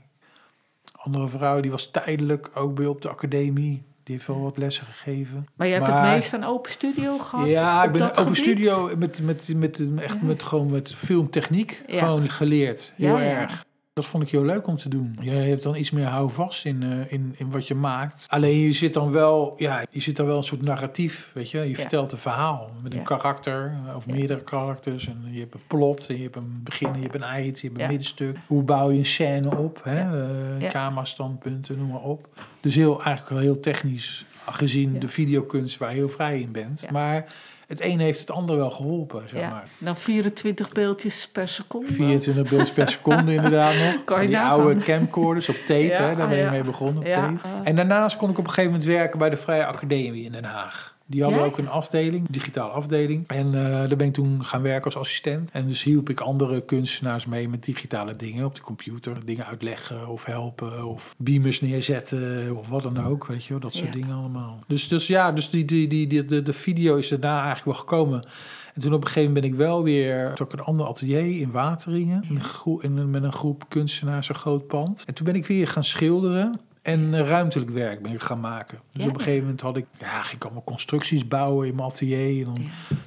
andere 0.91 1.28
vrouw 1.28 1.59
die 1.59 1.72
was 1.72 1.91
tijdelijk 1.91 2.51
ook 2.53 2.76
bij 2.76 2.86
op 2.86 3.01
de 3.01 3.09
academie. 3.09 3.84
Die 4.03 4.15
heeft 4.17 4.28
wel 4.28 4.41
wat 4.41 4.57
lessen 4.57 4.86
gegeven. 4.86 5.47
Maar 5.55 5.67
je 5.67 5.74
hebt 5.74 5.88
Maar- 5.88 6.03
het 6.05 6.13
meest 6.15 6.34
aan 6.34 6.43
open 6.43 6.72
studio 6.72 7.17
gehad? 7.17 7.47
Ja, 7.47 7.84
ik 7.84 7.91
ben 7.91 8.15
gebied? 8.15 8.38
studio 8.38 8.95
met, 8.97 9.22
met, 9.22 9.47
met, 9.55 9.82
echt 9.99 10.13
Ja. 10.22 10.26
met, 10.28 10.43
gewoon 10.43 10.72
met 10.72 10.93
filmtechniek 10.95 11.84
Ja. 11.88 11.99
gewoon 11.99 12.30
geleerd. 12.30 12.93
Heel 12.95 13.17
Ja, 13.17 13.24
ja. 13.24 13.30
erg. 13.30 13.65
Dat 14.00 14.08
vond 14.08 14.24
ik 14.24 14.30
heel 14.30 14.43
leuk 14.43 14.68
om 14.68 14.78
te 14.78 14.89
doen. 14.89 15.18
Je 15.22 15.30
hebt 15.30 15.64
dan 15.64 15.76
iets 15.76 15.91
meer 15.91 16.06
houvast 16.06 16.66
in, 16.66 16.84
eh, 16.84 17.12
in, 17.12 17.36
in 17.38 17.52
wat 17.52 17.68
je 17.68 17.76
maakt. 17.76 18.26
Alleen 18.30 18.58
je 18.60 18.74
zit 18.74 18.93
dan 18.93 19.12
wel, 19.12 19.54
ja, 19.58 19.84
je 19.89 20.02
zit 20.02 20.16
dan 20.16 20.26
wel 20.26 20.38
een 20.38 20.43
soort 20.43 20.62
narratief, 20.62 21.32
weet 21.34 21.52
je. 21.52 21.60
Je 21.60 21.76
vertelt 21.76 22.12
een 22.12 22.18
verhaal 22.18 22.72
met 22.84 22.93
een 22.93 23.04
karakter 23.04 23.78
eh, 23.88 23.95
of 23.95 24.08
meerdere 24.08 24.43
karakters. 24.43 25.08
En 25.08 25.26
je 25.30 25.39
hebt 25.39 25.54
een 25.54 25.62
plot, 25.68 26.08
en 26.10 26.18
je 26.18 26.24
hebt 26.24 26.36
een 26.36 26.62
begin, 26.64 26.93
je 26.93 27.02
hebt 27.02 27.16
een 27.16 27.24
eind, 27.24 27.60
je 27.60 27.68
hebt 27.68 27.80
een 27.82 27.88
middenstuk. 27.88 28.38
Hoe 28.47 28.64
bouw 28.64 28.91
je 28.91 28.97
een 28.97 29.06
scène 29.06 29.58
op, 29.58 29.80
hè? 29.84 30.22
Eh, 30.22 30.62
Ja. 30.62 30.70
Camerastandpunten, 30.70 31.78
noem 31.78 31.88
maar 31.88 32.02
op. 32.02 32.28
Dus 32.62 32.76
heel, 32.76 33.02
eigenlijk 33.04 33.30
wel 33.30 33.39
heel 33.54 33.60
technisch, 33.60 34.26
gezien 34.45 35.00
de 35.00 35.08
videokunst 35.08 35.78
waar 35.78 35.89
je 35.89 35.95
heel 35.95 36.10
vrij 36.10 36.39
in 36.39 36.52
bent. 36.52 36.91
Maar 36.91 37.34
het 37.70 37.82
een 37.82 37.99
heeft 37.99 38.20
het 38.20 38.32
ander 38.32 38.55
wel 38.57 38.70
geholpen, 38.72 39.30
zeg 39.30 39.39
Ja. 39.41 39.49
maar. 39.49 39.67
Dan 39.78 39.97
24 39.97 40.72
beeldjes 40.72 41.30
per 41.32 41.47
seconde. 41.47 41.91
24 41.91 42.49
beelds 42.49 42.72
per 42.72 42.89
seconde 42.89 43.34
inderdaad 43.34 43.74
nog. 43.76 44.03
Kan 44.05 44.17
je 44.17 44.22
Van 44.24 44.26
die 44.28 44.30
nagaan. 44.30 44.59
oude 44.59 44.80
camcorders 44.82 45.49
op 45.49 45.55
tape, 45.55 45.84
Ja, 45.84 46.07
hè, 46.07 46.15
daar 46.15 46.28
ben 46.28 46.38
je 46.38 46.43
ja. 46.43 46.49
mee 46.51 46.63
begonnen 46.63 46.97
op 46.97 47.05
Ja. 47.07 47.13
tape. 47.13 47.38
En 47.63 47.76
daarnaast 47.76 48.17
kon 48.17 48.30
ik 48.30 48.38
op 48.38 48.43
een 48.43 48.49
gegeven 48.49 48.72
moment 48.72 48.89
werken 48.89 49.20
bij 49.20 49.30
de 49.30 49.38
Vrije 49.38 49.65
Academie 49.65 50.24
in 50.26 50.32
Den 50.32 50.43
Haag. 50.43 50.97
Die 51.10 51.22
hadden 51.24 51.39
Ja? 51.39 51.45
ook 51.45 51.57
een 51.57 51.70
afdeling, 51.70 52.28
digitale 52.30 52.72
afdeling. 52.72 53.28
En 53.28 53.45
eh, 53.45 53.62
daar 53.64 53.95
ben 53.95 54.07
ik 54.07 54.14
toen 54.14 54.43
gaan 54.45 54.62
werken 54.62 54.84
als 54.86 54.97
assistent. 54.97 55.51
En 55.51 55.68
dus 55.68 55.84
hielp 55.84 56.10
ik 56.10 56.20
andere 56.20 56.62
kunstenaars 56.62 57.26
mee 57.26 57.49
met 57.49 57.64
digitale 57.64 58.16
dingen 58.16 58.45
op 58.45 58.55
de 58.55 58.62
computer. 58.62 59.26
Dingen 59.26 59.45
uitleggen 59.45 60.07
of 60.07 60.26
helpen 60.26 60.86
of 60.86 61.16
beamers 61.18 61.62
neerzetten 61.62 62.57
of 62.57 62.68
wat 62.70 62.84
dan 62.84 63.05
ook. 63.05 63.26
Weet 63.28 63.43
je 63.43 63.49
wel, 63.49 63.60
dat 63.60 63.74
soort 63.74 63.86
Ja. 63.86 63.91
dingen 63.93 64.16
allemaal. 64.16 64.60
Dus, 64.68 64.88
dus 64.88 65.07
ja, 65.07 65.32
dus 65.32 65.49
die, 65.49 65.66
die, 65.66 65.88
die, 65.88 66.07
die, 66.07 66.26
de, 66.26 66.41
de 66.41 66.53
video 66.53 66.95
is 66.95 67.07
daarna 67.07 67.34
eigenlijk 67.43 67.66
wel 67.66 67.76
gekomen. 67.76 68.28
En 68.74 68.82
toen 68.82 68.93
op 68.93 69.01
een 69.01 69.07
gegeven 69.07 69.28
moment 69.34 69.45
ben 69.45 69.53
ik 69.53 69.57
wel 69.68 69.84
weer... 69.84 70.34
Toen 70.34 70.47
een 70.51 70.60
ander 70.60 70.86
atelier 70.86 71.39
in 71.41 71.51
Wateringen. 71.51 72.24
In 72.30 72.36
een 72.36 72.43
groep, 72.43 72.84
in 72.84 73.10
met 73.10 73.24
een 73.24 73.34
groep 73.34 73.66
kunstenaars, 73.68 74.30
een 74.30 74.36
groot 74.36 74.68
pand. 74.68 75.03
En 75.07 75.14
toen 75.14 75.26
ben 75.26 75.36
ik 75.36 75.45
weer 75.45 75.68
gaan 75.68 75.84
schilderen. 75.84 76.60
En 76.82 77.14
eh, 77.14 77.28
ruimtelijk 77.28 77.70
werk 77.70 78.02
ben 78.02 78.12
ik 78.12 78.22
gaan 78.22 78.40
maken. 78.40 78.80
Dus 78.94 79.04
Ja. 79.04 79.10
op 79.10 79.16
een 79.16 79.22
gegeven 79.22 79.44
moment 79.44 79.62
had 79.62 79.78
ik... 79.78 79.86
Ja, 80.00 80.22
ging 80.22 80.36
ik 80.36 80.44
allemaal 80.44 80.64
constructies 80.64 81.28
bouwen 81.28 81.68
in 81.68 81.76
mijn 81.76 81.88
atelier. 81.88 82.38
En 82.48 82.54
dan 82.54 82.58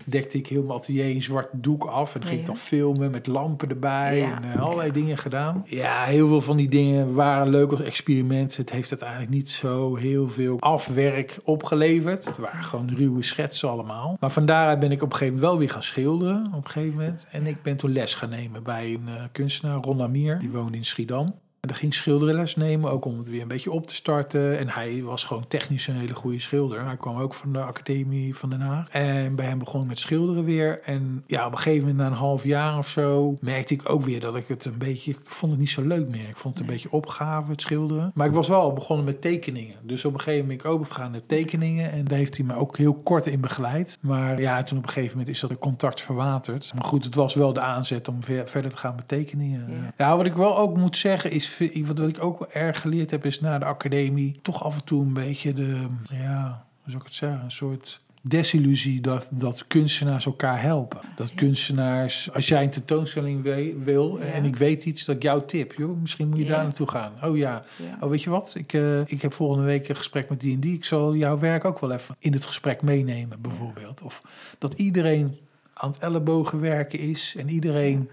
dekte 0.05 0.39
ik 0.39 0.47
heel 0.47 0.63
mijn 0.63 0.79
atelier 0.79 1.11
in 1.11 1.23
zwart 1.23 1.49
doek 1.53 1.85
af. 1.85 2.15
En 2.15 2.21
dan 2.21 2.29
ging 2.29 2.41
ik 2.41 2.47
dan 2.47 2.57
filmen 2.57 3.11
met 3.11 3.27
lampen 3.27 3.69
erbij. 3.69 4.25
En 4.25 4.45
eh, 4.53 4.61
allerlei 4.63 4.93
dingen 4.93 5.19
gedaan. 5.19 5.63
Ja, 5.67 6.05
heel 6.05 6.29
veel 6.29 6.41
van 6.41 6.57
die 6.57 6.69
dingen 6.69 7.15
waren 7.15 7.49
leuk 7.49 7.71
als 7.71 7.81
experiment. 7.81 8.57
Het 8.57 8.71
heeft 8.71 8.91
uiteindelijk 8.91 9.31
niet 9.31 9.51
zo 9.51 9.97
heel 9.97 10.29
veel 10.29 10.61
afwerk 10.61 11.39
opgeleverd. 11.45 12.25
Het 12.25 12.37
waren 12.39 12.65
gewoon 12.65 12.91
ruwe 12.97 13.23
schetsen 13.23 13.69
allemaal. 13.71 14.17
Maar 14.21 14.31
van 14.31 14.47
daaruit 14.47 14.81
ben 14.81 14.91
ik 14.93 15.03
op 15.03 15.11
een 15.13 15.17
gegeven 15.17 15.35
moment 15.35 15.51
wel 15.51 15.59
weer 15.61 15.71
gaan 15.71 15.83
schilderen. 15.83 16.47
Op 16.55 16.65
een 16.65 16.71
gegeven 16.71 16.97
moment. 16.99 17.27
En 17.31 17.47
ik 17.47 17.63
ben 17.63 17.77
toen 17.77 17.93
les 17.93 18.15
gaan 18.15 18.29
nemen 18.31 18.63
bij 18.63 18.93
een 18.95 19.09
eh, 19.09 19.23
kunstenaar, 19.33 19.81
Ron 19.81 19.97
Lamier. 19.97 20.39
Die 20.39 20.51
woonde 20.51 20.77
in 20.77 20.85
Schiedam. 20.85 21.35
Daar 21.69 21.77
ging 21.77 21.95
schilderles 21.95 22.57
nemen, 22.57 22.91
ook 22.91 23.05
om 23.05 23.19
het 23.19 23.29
weer 23.29 23.43
een 23.43 23.49
beetje 23.49 23.71
op 23.71 23.87
te 23.87 23.95
starten. 23.95 24.59
En 24.59 24.69
hij 24.69 25.03
was 25.03 25.25
gewoon 25.25 25.49
technisch 25.49 25.87
een 25.87 25.97
hele 25.97 26.15
goede 26.15 26.41
schilder. 26.41 26.85
Hij 26.85 26.97
kwam 26.97 27.17
ook 27.19 27.35
van 27.35 27.53
de 27.53 27.61
Academie 27.61 28.37
van 28.37 28.51
Den 28.51 28.61
Haag. 28.61 28.89
En 28.89 29.35
bij 29.35 29.47
hem 29.47 29.59
begon 29.59 29.83
ik 29.83 29.89
met 29.89 29.99
schilderen 29.99 30.45
weer. 30.45 30.81
En 30.85 31.25
ja, 31.27 31.47
op 31.47 31.53
een 31.53 31.59
gegeven 31.59 31.81
moment, 31.81 31.99
na 31.99 32.07
een 32.07 32.13
half 32.13 32.45
jaar 32.45 32.79
of 32.79 32.89
zo, 32.89 33.37
merkte 33.41 33.75
ik 33.75 33.91
ook 33.91 34.05
weer 34.05 34.21
dat 34.21 34.37
ik 34.37 34.49
het 34.49 34.65
een 34.65 34.79
beetje... 34.79 35.11
Ik 35.11 35.19
vond 35.25 35.53
het 35.53 35.61
niet 35.61 35.71
zo 35.71 35.83
leuk 35.83 36.09
meer. 36.09 36.29
Ik 36.29 36.37
vond 36.37 36.59
het 36.59 36.67
een 36.67 36.73
beetje 36.73 36.93
opgave, 36.93 37.51
het 37.51 37.61
schilderen. 37.61 38.11
Maar 38.15 38.27
ik 38.27 38.35
was 38.35 38.49
wel 38.49 38.73
begonnen 38.73 39.05
met 39.05 39.21
tekeningen. 39.21 39.77
Dus 39.83 40.05
op 40.05 40.15
een 40.15 40.21
gegeven 40.21 40.41
moment 40.41 40.63
ben 40.63 40.71
ik 40.71 40.75
overgegaan 40.75 41.11
naar 41.11 41.27
tekeningen. 41.27 41.93
En 41.93 42.05
daar 42.05 42.19
heeft 42.19 42.37
hij 42.37 42.47
me 42.47 42.55
ook 42.55 42.77
heel 42.77 42.95
kort 42.95 43.27
in 43.27 43.41
begeleid. 43.41 43.99
Maar 44.01 44.41
ja, 44.41 44.63
toen 44.63 44.79
op 44.79 44.85
een 44.85 44.91
gegeven 44.91 45.17
moment 45.17 45.35
is 45.35 45.41
dat 45.41 45.59
contact 45.59 46.01
verwaterd. 46.01 46.73
Maar 46.75 46.85
goed, 46.85 47.05
het 47.05 47.15
was 47.15 47.35
wel 47.35 47.53
de 47.53 47.61
aanzet 47.61 48.09
om 48.09 48.23
ver- 48.23 48.49
verder 48.49 48.71
te 48.71 48.77
gaan 48.77 48.95
met 48.95 49.09
tekeningen. 49.09 49.67
Ja. 49.71 49.93
Ja, 49.97 50.17
wat 50.17 50.27
ik 50.27 50.35
wel 50.35 50.59
ook 50.59 50.77
moet 50.77 50.97
zeggen 50.97 51.31
is, 51.31 51.51
wat 51.85 52.01
ik 52.01 52.23
ook 52.23 52.39
wel 52.39 52.51
erg 52.53 52.81
geleerd 52.81 53.11
heb, 53.11 53.27
is 53.27 53.41
na 53.41 53.59
de 53.59 53.65
academie 53.65 54.39
toch 54.43 54.65
af 54.65 54.75
en 54.75 54.85
toe 54.85 55.05
een 55.05 55.13
beetje 55.13 55.53
de, 55.55 55.87
ja, 56.11 56.65
hoe 56.83 56.91
zou 56.91 56.97
ik 56.97 57.05
het 57.05 57.15
zeggen, 57.15 57.45
een 57.45 57.51
soort 57.51 58.01
desillusie 58.25 59.01
dat, 59.01 59.29
dat 59.31 59.67
kunstenaars 59.67 60.27
elkaar 60.27 60.61
helpen. 60.63 61.01
Dat 61.17 61.35
kunstenaars, 61.35 62.33
als 62.33 62.49
jij 62.49 62.63
een 62.63 62.71
tentoonstelling 62.71 63.43
we- 63.43 63.77
wil 63.85 64.19
Ja. 64.19 64.25
en 64.25 64.45
ik 64.45 64.57
weet 64.57 64.85
iets, 64.85 65.05
dat 65.05 65.17
ik 65.17 65.23
jou 65.23 65.43
tip, 65.47 65.73
joh, 65.77 66.01
misschien 66.01 66.29
moet 66.29 66.39
je 66.39 66.45
Ja. 66.45 66.51
daar 66.51 66.63
naartoe 66.63 66.89
gaan. 66.89 67.13
Oh 67.25 67.37
ja, 67.37 67.63
Ja. 67.79 67.97
oh 68.01 68.11
weet 68.11 68.23
je 68.23 68.31
wat, 68.31 68.55
ik, 68.57 68.73
eh, 68.73 69.01
ik 69.07 69.23
heb 69.23 69.33
volgende 69.33 69.65
week 69.65 69.89
een 69.89 69.97
gesprek 69.97 70.29
met 70.29 70.41
die 70.41 70.55
en 70.55 70.61
die, 70.61 70.75
ik 70.75 70.85
zal 70.85 71.15
jouw 71.17 71.39
werk 71.39 71.65
ook 71.65 71.79
wel 71.79 71.93
even 71.93 72.17
in 72.19 72.33
het 72.33 72.45
gesprek 72.45 72.83
meenemen, 72.83 73.41
bijvoorbeeld. 73.41 74.03
Of 74.03 74.23
dat 74.59 74.73
iedereen 74.75 75.37
aan 75.75 75.91
het 75.91 75.99
ellebogen 76.01 76.61
werken 76.61 76.99
is 76.99 77.35
en 77.39 77.49
iedereen, 77.49 78.11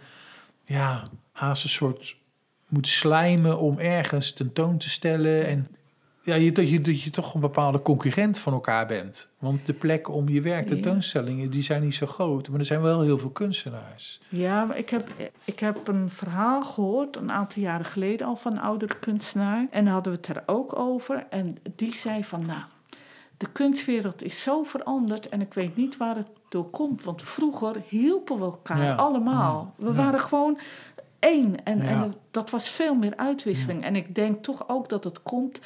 ja, 0.66 1.04
haast 1.32 1.64
een 1.64 1.70
soort 1.70 2.16
moet 2.70 2.88
slijmen 2.88 3.60
om 3.60 3.80
ergens 3.80 4.32
tentoon 4.32 4.78
te 4.78 4.90
stellen. 4.90 5.48
En 5.48 5.68
ja, 6.22 6.36
je, 6.36 6.52
dat, 6.52 6.70
je, 6.70 6.82
dat 6.82 7.02
je 7.02 7.10
toch 7.10 7.34
een 7.34 7.40
bepaalde 7.40 7.82
concurrent 7.82 8.38
van 8.38 8.54
elkaar 8.54 8.88
bent. 8.88 9.30
Want 9.40 9.66
de 9.66 9.74
plekken 9.74 10.14
om 10.14 10.30
je 10.30 10.42
werk, 10.42 10.68
tentoonstellingen, 10.68 11.50
die 11.50 11.64
zijn 11.64 11.82
niet 11.82 11.96
zo 11.96 12.06
groot. 12.06 12.50
Maar 12.50 12.60
er 12.60 12.66
zijn 12.66 12.82
wel 12.82 13.02
heel 13.02 13.18
veel 13.18 13.30
kunstenaars. 13.30 14.20
Ja, 14.30 14.66
maar 14.66 14.78
ik 14.78 14.90
heb, 14.90 15.10
ik 15.44 15.60
heb 15.60 15.88
een 15.88 16.10
verhaal 16.10 16.64
gehoord, 16.64 17.16
een 17.16 17.32
aantal 17.32 17.62
jaren 17.62 17.86
geleden 17.86 18.28
al, 18.28 18.36
van 18.36 18.52
een 18.52 18.62
oudere 18.62 19.00
kunstenaar. 19.00 19.68
En 19.72 19.84
daar 19.84 19.94
hadden 19.94 20.12
we 20.12 20.18
het 20.18 20.28
er 20.28 20.44
ook 20.46 20.80
over. 20.80 21.26
En 21.30 21.58
die 21.76 21.96
zei 21.96 22.24
van, 22.24 22.46
nou, 22.46 22.62
de 23.40 23.48
kunstwereld 23.52 24.24
is 24.24 24.42
zo 24.42 24.64
veranderd 24.64 25.30
en 25.30 25.42
ik 25.42 25.54
weet 25.54 25.76
niet 25.76 25.98
waar 25.98 26.16
het 26.16 26.28
door 26.50 26.70
komt. 26.70 27.04
Want 27.04 27.24
vroeger 27.24 27.76
hielpen 27.88 28.38
we 28.38 28.44
elkaar 28.44 28.84
Ja, 28.84 28.96
allemaal. 28.96 29.74
We 29.78 29.88
ja. 29.88 29.94
waren 29.94 30.20
gewoon 30.20 30.60
één. 31.20 31.64
En, 31.64 31.78
Ja. 31.78 31.90
en 31.90 32.16
dat 32.32 32.50
was 32.50 32.70
veel 32.70 32.96
meer 32.96 33.14
uitwisseling. 33.16 33.84
En 33.84 33.96
ik 33.96 34.16
denk 34.16 34.44
toch 34.44 34.70
ook 34.70 34.90
dat 34.90 35.04
het 35.04 35.22
komt 35.22 35.60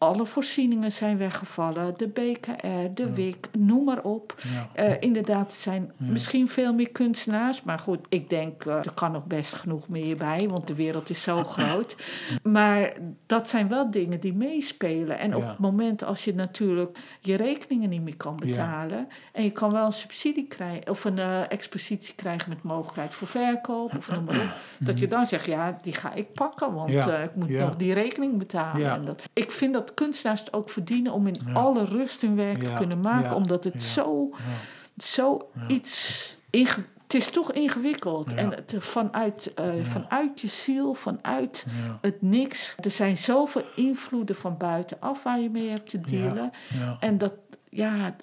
alle 0.00 0.26
voorzieningen 0.26 0.92
zijn 0.92 1.18
weggevallen. 1.18 1.94
De 1.96 2.08
BKR, 2.08 2.94
de 2.94 3.12
WIC, 3.12 3.48
noem 3.58 3.84
maar 3.84 4.02
op. 4.02 4.34
Ja. 4.74 4.88
Uh, 4.88 4.96
inderdaad, 5.00 5.50
er 5.52 5.58
zijn 5.58 5.92
misschien 5.96 6.48
veel 6.48 6.74
meer 6.74 6.90
kunstenaars. 6.90 7.62
Maar 7.62 7.78
goed, 7.78 8.06
ik 8.08 8.30
denk, 8.30 8.64
uh, 8.64 8.74
er 8.74 8.92
kan 8.94 9.12
nog 9.12 9.24
best 9.24 9.54
genoeg 9.54 9.88
meer 9.88 10.16
bij. 10.16 10.48
Want 10.48 10.66
de 10.66 10.74
wereld 10.74 11.10
is 11.10 11.22
zo 11.22 11.44
groot. 11.54 11.96
Maar 12.42 12.92
dat 13.26 13.48
zijn 13.48 13.68
wel 13.68 13.90
dingen 13.90 14.20
die 14.20 14.34
meespelen. 14.34 15.18
En 15.18 15.36
op 15.36 15.46
het 15.46 15.58
moment 15.58 16.04
als 16.04 16.24
je 16.24 16.34
natuurlijk 16.34 16.98
je 17.20 17.34
rekeningen 17.34 17.88
niet 17.88 18.02
meer 18.02 18.16
kan 18.16 18.36
betalen. 18.36 19.08
En 19.32 19.44
je 19.44 19.50
kan 19.50 19.72
wel 19.72 19.86
een 19.86 19.92
subsidie 19.92 20.46
krijgen. 20.46 20.90
Of 20.90 21.04
een 21.04 21.16
uh, 21.16 21.52
expositie 21.52 22.14
krijgen 22.14 22.48
met 22.48 22.62
mogelijkheid 22.62 23.14
voor 23.14 23.28
verkoop. 23.28 23.96
Of 23.96 24.10
noem 24.10 24.24
maar 24.24 24.40
op. 24.40 24.54
Dat 24.88 24.98
je 24.98 25.08
dan 25.08 25.26
zegt, 25.26 25.44
ja, 25.44 25.78
die 25.82 25.92
ga 25.92 26.14
ik 26.14 26.32
pakken. 26.32 26.74
Want 26.74 26.90
ik 27.06 27.34
moet 27.34 27.48
nog 27.48 27.76
die 27.76 27.92
rekening 27.92 28.38
betalen. 28.38 28.90
En 28.90 29.04
dat, 29.04 29.28
ik 29.32 29.50
vind 29.50 29.72
dat 29.72 29.88
kunstenaars 29.94 30.40
het 30.40 30.52
ook 30.52 30.70
verdienen 30.70 31.12
om 31.12 31.26
in 31.26 31.54
alle 31.54 31.84
rust 31.84 32.20
hun 32.20 32.36
werk 32.36 32.64
te 32.64 32.72
kunnen 32.72 33.00
maken. 33.00 33.34
Omdat 33.36 33.64
het 33.64 33.82
zo, 33.82 34.28
zo 34.96 35.50
iets 35.68 36.38
het 37.10 37.20
is 37.20 37.30
toch 37.30 37.52
ingewikkeld. 37.52 38.34
En 38.34 38.50
het, 38.50 38.74
vanuit, 38.78 39.52
uh, 39.60 39.84
vanuit 39.84 40.40
je 40.40 40.46
ziel, 40.46 40.94
vanuit 40.94 41.66
het 42.00 42.22
niks. 42.22 42.74
Er 42.80 42.90
zijn 42.90 43.16
zoveel 43.16 43.64
invloeden 43.76 44.36
van 44.36 44.56
buitenaf 44.56 45.22
waar 45.22 45.40
je 45.40 45.50
mee 45.50 45.68
hebt 45.68 45.90
te 45.90 46.00
dealen. 46.00 46.50
En 47.00 47.18
dat, 47.18 47.34
ja, 47.68 48.16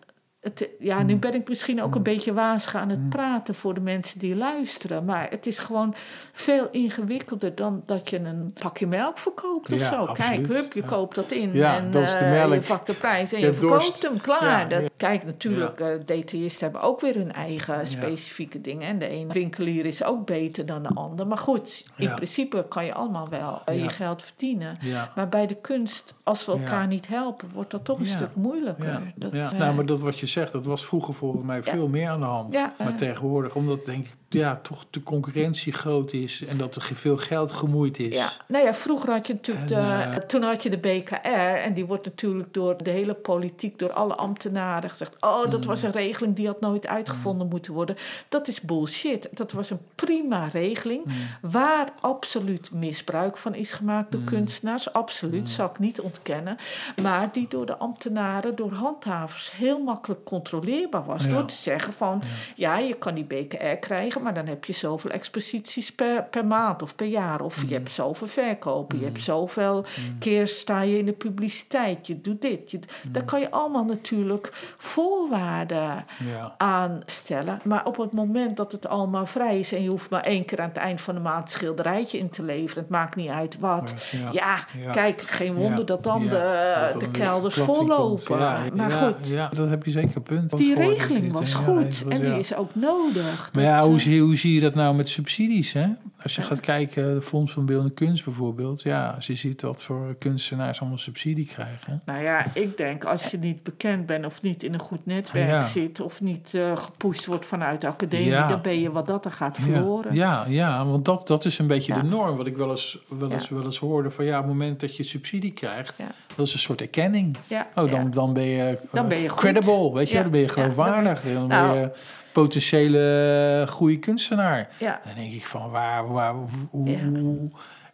het, 0.48 0.70
ja, 0.80 1.04
nu 1.04 1.16
ben 1.16 1.34
ik 1.34 1.50
misschien 1.50 1.82
ook 1.82 1.96
een 1.96 2.04
beetje 2.04 2.34
waasig 2.34 2.76
aan 2.76 2.90
het 2.90 3.10
praten 3.10 3.56
voor 3.56 3.74
de 3.74 3.80
mensen 3.80 4.20
die 4.20 4.36
luisteren. 4.36 5.06
Maar 5.06 5.28
het 5.30 5.46
is 5.46 5.60
gewoon 5.60 5.94
veel 6.34 6.68
ingewikkelder 6.72 7.56
dan 7.56 7.84
dat 7.86 8.10
je 8.10 8.20
een 8.20 8.54
pakje 8.62 8.88
melk 8.88 9.18
verkoopt 9.18 9.74
of 9.74 9.80
ja, 9.80 9.90
zo. 9.90 10.06
Absoluut. 10.06 10.48
Kijk, 10.48 10.60
hup, 10.60 10.74
je 10.74 10.84
koopt 10.84 11.16
dat 11.16 11.32
in 11.32 11.54
ja, 11.54 11.78
en 11.78 11.92
dat 11.92 12.04
is 12.04 12.12
de 12.12 12.26
uh, 12.26 12.32
melk. 12.32 12.54
je 12.54 12.60
pakt 12.60 12.88
de 12.88 12.94
prijs 12.94 13.34
en 13.34 13.40
Je 13.40 13.54
verkoopt 13.54 13.84
dorst. 13.84 14.02
hem. 14.04 14.22
Klaar. 14.22 14.70
Dat, 14.70 14.92
kijk, 14.98 15.26
natuurlijk, 15.26 15.80
uh, 15.80 15.88
detailisten 16.06 16.64
hebben 16.64 16.82
ook 16.82 17.02
weer 17.02 17.16
hun 17.16 17.34
eigen 17.34 17.88
specifieke 17.88 18.62
dingen. 18.62 18.88
En 18.88 19.00
de 19.00 19.08
ene 19.08 19.34
winkelier 19.34 19.86
is 19.86 20.04
ook 20.04 20.26
beter 20.26 20.66
dan 20.66 20.84
de 20.84 20.90
ander. 20.90 21.28
Maar 21.28 21.38
goed, 21.38 21.86
in 21.96 22.14
principe 22.16 22.66
kan 22.70 22.86
je 22.86 22.94
allemaal 22.94 23.30
wel 23.30 23.62
uh, 23.70 23.84
je 23.84 23.90
geld 23.90 24.24
verdienen. 24.24 24.78
Maar 25.16 25.30
bij 25.30 25.48
de 25.48 25.56
kunst, 25.56 26.14
als 26.24 26.46
we 26.46 26.52
elkaar 26.52 26.88
niet 26.88 27.08
helpen, 27.08 27.50
wordt 27.54 27.72
dat 27.72 27.86
toch 27.86 28.00
een 28.00 28.06
stuk 28.06 28.36
moeilijker. 28.36 29.14
Dat, 29.16 29.32
ja. 29.32 29.52
nou, 29.52 29.76
maar 29.76 29.86
dat 29.86 30.00
wat 30.00 30.20
je 30.20 30.28
zegt, 30.38 30.52
dat 30.52 30.66
was 30.66 30.86
vroeger 30.86 31.14
volgens 31.14 31.46
mij 31.46 31.64
veel 31.64 31.88
meer 31.88 32.10
aan 32.10 32.20
de 32.20 32.26
hand. 32.26 32.54
Maar 32.78 32.96
tegenwoordig, 32.96 33.56
omdat 33.56 33.86
denk 33.86 34.06
ik 34.06 34.14
ja, 34.30 34.60
toch 34.62 34.86
de 34.90 35.04
concurrentie 35.04 35.74
groot 35.74 36.14
is 36.14 36.44
en 36.46 36.58
dat 36.58 36.76
er 36.76 36.82
veel 36.94 37.18
geld 37.18 37.52
gemoeid 37.52 38.00
is. 38.00 38.16
Ja, 38.16 38.32
nou 38.48 38.66
ja, 38.66 38.74
vroeger 38.74 39.12
had 39.12 39.28
je 39.28 39.34
natuurlijk, 39.34 39.72
En, 39.72 40.16
de, 40.16 40.26
toen 40.26 40.44
had 40.44 40.64
je 40.64 40.70
de 40.70 40.78
BKR 40.78 41.28
en 41.64 41.74
die 41.74 41.86
wordt 41.86 42.06
natuurlijk 42.06 42.54
door 42.54 42.84
de 42.84 42.90
hele 42.90 43.14
politiek, 43.14 43.80
door 43.80 43.92
alle 43.94 44.16
ambtenaren 44.16 44.90
gezegd, 44.90 45.16
oh, 45.20 45.50
dat 45.50 45.66
was 45.66 45.82
een 45.82 45.92
regeling 45.92 46.36
die 46.36 46.48
had 46.48 46.60
nooit 46.60 46.88
uitgevonden 46.88 47.48
moeten 47.48 47.74
worden. 47.74 47.96
Dat 48.30 48.48
is 48.48 48.62
bullshit. 48.62 49.30
Dat 49.32 49.52
was 49.52 49.70
een 49.70 49.80
prima 49.96 50.48
regeling 50.48 51.06
waar 51.42 51.90
absoluut 52.00 52.72
misbruik 52.72 53.38
van 53.38 53.56
is 53.56 53.72
gemaakt 53.74 54.12
door 54.12 54.22
kunstenaars, 54.22 54.94
absoluut, 54.94 55.50
zal 55.50 55.66
ik 55.70 55.80
niet 55.80 56.00
ontkennen, 56.00 56.58
maar 57.02 57.30
die 57.32 57.46
door 57.50 57.66
de 57.66 57.78
ambtenaren, 57.78 58.56
door 58.56 58.72
handhavers 58.72 59.52
heel 59.52 59.80
makkelijk 59.80 60.24
controleerbaar 60.24 61.06
was 61.06 61.24
Ja. 61.24 61.30
door 61.30 61.46
te 61.46 61.56
zeggen 61.56 61.94
van, 61.94 62.22
ja, 62.56 62.78
je 62.78 62.94
kan 62.94 63.14
die 63.16 63.24
BKR 63.26 63.76
krijgen, 63.80 64.17
maar 64.20 64.34
dan 64.34 64.46
heb 64.48 64.66
je 64.66 64.74
zoveel 64.74 65.12
exposities 65.12 65.92
per, 65.94 66.24
per 66.24 66.46
maand 66.46 66.82
of 66.82 66.96
per 66.96 67.08
jaar. 67.08 67.42
Of 67.42 67.64
je 67.68 67.74
hebt 67.74 67.92
zoveel 67.92 68.28
verkopen, 68.28 69.00
je 69.00 69.06
hebt 69.06 69.22
zoveel 69.24 69.86
keer 70.20 70.48
sta 70.48 70.82
je 70.82 70.98
in 70.98 71.06
de 71.06 71.12
publiciteit, 71.14 72.08
je 72.08 72.22
doet 72.22 72.42
dit. 72.42 72.72
Je, 72.72 72.80
Daar 73.12 73.24
kan 73.26 73.40
je 73.40 73.52
allemaal 73.52 73.84
natuurlijk 73.84 74.50
voorwaarden 74.78 76.06
Ja. 76.32 76.54
aan 76.58 77.02
stellen. 77.06 77.60
Maar 77.64 77.86
op 77.86 77.98
het 77.98 78.14
moment 78.14 78.58
dat 78.58 78.72
het 78.72 78.88
allemaal 78.88 79.26
vrij 79.26 79.60
is 79.60 79.74
en 79.74 79.84
je 79.84 79.90
hoeft 79.90 80.10
maar 80.10 80.24
één 80.24 80.46
keer 80.46 80.60
aan 80.62 80.68
het 80.68 80.78
eind 80.78 81.02
van 81.02 81.16
de 81.16 81.22
maand 81.22 81.44
een 81.44 81.50
schilderijtje 81.50 82.18
in 82.18 82.30
te 82.30 82.44
leveren, 82.44 82.84
het 82.84 82.92
maakt 82.92 83.16
niet 83.16 83.30
uit 83.30 83.60
wat. 83.60 83.94
Ja. 84.12 84.30
Ja, 84.32 84.58
Ja. 84.82 84.92
kijk, 84.92 85.22
geen 85.22 85.54
wonder 85.56 85.86
dat 85.86 86.04
dan 86.04 86.22
de, 86.28 86.90
Dat 86.92 87.02
de 87.02 87.12
kelders 87.12 87.56
vollopen. 87.56 88.38
Maar 88.74 88.92
goed, 88.92 89.28
Ja, 89.28 89.50
dat 89.56 89.70
heb 89.70 89.86
je 89.86 89.92
zeker 89.92 90.22
punt. 90.22 90.58
die 90.58 90.76
regeling 90.76 91.32
was 91.34 91.54
goed 91.54 92.06
en 92.10 92.22
die 92.22 92.40
is 92.40 92.56
ook 92.56 92.70
nodig. 92.76 93.50
Maar 93.54 93.64
ja, 93.64 93.80
Dat, 93.80 93.88
hoe 94.08 94.36
zie 94.36 94.54
je 94.54 94.60
dat 94.60 94.76
nou 94.76 94.96
met 94.96 95.10
subsidies? 95.10 95.74
Hè? 95.74 95.88
Als 96.28 96.36
je 96.36 96.42
gaat 96.42 96.60
kijken, 96.60 97.14
de 97.14 97.22
Fonds 97.22 97.52
van 97.52 97.66
Beeldende 97.66 97.94
Kunst 97.94 98.24
bijvoorbeeld. 98.26 98.82
Ja, 98.82 99.10
als 99.16 99.28
je 99.28 99.36
ziet 99.36 99.62
wat 99.62 99.84
voor 99.84 100.16
kunstenaars 100.20 100.80
allemaal 100.80 100.98
subsidie 100.98 101.46
krijgen. 101.46 102.02
Nou 102.06 102.22
ja, 102.24 102.46
ik 102.54 102.78
denk 102.78 103.04
als 103.06 103.26
je 103.32 103.38
niet 103.38 103.64
bekend 103.64 104.06
bent 104.06 104.26
of 104.26 104.42
niet 104.42 104.64
in 104.64 104.74
een 104.74 104.80
goed 104.80 105.06
netwerk 105.06 105.48
Ja. 105.48 105.62
zit 105.62 106.00
of 106.00 106.22
niet 106.22 106.54
eh 106.54 106.78
gepusht 106.78 107.26
wordt 107.26 107.46
vanuit 107.46 107.82
de 107.82 107.88
academie, 107.88 108.26
Ja. 108.28 108.48
dan 108.48 108.62
ben 108.62 108.80
je 108.80 108.92
wat 108.92 109.08
dat 109.08 109.26
er 109.26 109.32
gaat 109.32 109.58
verloren. 109.60 110.14
ja, 110.16 110.46
ja, 110.48 110.86
want 110.86 111.06
dat, 111.06 111.28
dat 111.28 111.46
is 111.46 111.60
een 111.60 111.68
beetje 111.68 111.94
de 111.94 112.04
norm. 112.04 112.38
Wat 112.38 112.46
ik 112.46 112.58
wel 112.58 112.70
eens, 112.70 112.98
wel, 113.08 113.32
eens, 113.32 113.50
wel 113.50 113.66
eens 113.66 113.80
hoorde 113.80 114.12
van 114.12 114.26
ja, 114.26 114.36
op 114.38 114.44
het 114.44 114.52
moment 114.54 114.80
dat 114.80 114.96
je 114.98 115.04
subsidie 115.04 115.52
krijgt, 115.52 115.98
dat 116.36 116.48
is 116.48 116.54
een 116.54 116.60
soort 116.60 116.82
erkenning. 116.82 117.38
Ja, 117.48 117.68
Oh, 117.76 117.92
dan, 117.92 118.12
dan 118.12 118.34
ben 118.34 118.44
je, 118.46 118.64
eh, 118.64 118.76
Dan 118.92 119.08
ben 119.08 119.18
je 119.18 119.30
goed. 119.30 119.40
credible, 119.40 119.94
weet 119.94 120.10
je, 120.10 120.22
dan 120.22 120.32
ben 120.32 120.40
je 120.40 120.46
ja, 120.48 120.54
dan 120.54 120.64
ben 120.64 120.74
geloofwaardig. 120.74 121.22
Dan 121.22 121.48
ben 121.48 121.58
Nou. 121.58 121.78
je 121.80 121.90
potentiële 122.34 123.66
goede 123.70 123.98
kunstenaar. 124.00 124.70
Ja, 124.80 125.02
Dan 125.06 125.16
denk 125.16 125.34
ik 125.34 125.46
van 125.46 125.70
waar, 125.70 126.08
waar 126.18 126.34
hoe, 126.70 126.90
Ja. 126.90 127.04
hoe- 127.06 127.50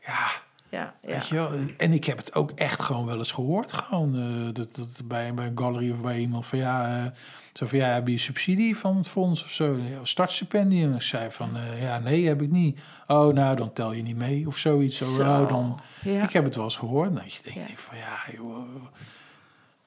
ja, 0.06 0.28
ja, 0.70 0.94
ja. 1.02 1.08
Weet 1.14 1.28
je 1.28 1.36
wel? 1.36 1.52
En 1.78 1.94
ik 1.94 2.04
heb 2.06 2.18
het 2.18 2.36
ook 2.36 2.52
echt 2.52 2.82
gewoon 2.82 3.06
wel 3.06 3.18
eens 3.18 3.32
gehoord. 3.32 3.74
Gewoon, 3.74 4.16
eh, 4.16 4.54
dat, 4.54 4.76
dat 4.76 5.02
bij, 5.06 5.34
bij 5.34 5.46
een 5.48 5.58
gallery 5.58 5.92
of 5.92 6.02
bij 6.02 6.20
iemand 6.20 6.46
van 6.46 6.60
ja. 6.60 7.04
eh, 7.06 7.12
zo 7.54 7.66
van 7.66 7.78
ja, 7.78 7.88
heb 7.88 8.08
je 8.08 8.18
subsidie 8.18 8.78
van 8.78 8.98
het 8.98 9.08
fonds 9.08 9.44
of 9.44 9.50
zo? 9.52 9.78
Startstipendium. 10.04 10.96
Ik 10.96 11.02
zei 11.02 11.32
van 11.32 11.58
eh, 11.58 11.82
ja, 11.82 12.00
nee, 12.00 12.28
heb 12.28 12.42
ik 12.42 12.52
niet. 12.52 12.80
Oh, 13.08 13.34
nou, 13.34 13.56
dan 13.56 13.74
tel 13.74 13.92
je 13.94 14.02
niet 14.02 14.18
mee 14.18 14.48
of 14.48 14.58
zoiets. 14.58 14.98
Zo, 14.98 15.18
nou, 15.24 15.48
dan, 15.48 15.80
Ja. 16.04 16.24
Ik 16.24 16.34
heb 16.34 16.44
het 16.44 16.56
wel 16.56 16.64
eens 16.64 16.76
gehoord. 16.76 17.16
Dat 17.16 17.34
je 17.34 17.44
denkt 17.54 17.70
Ja. 17.70 17.76
van 17.76 17.98
ja, 17.98 18.18
joh. 18.38 18.66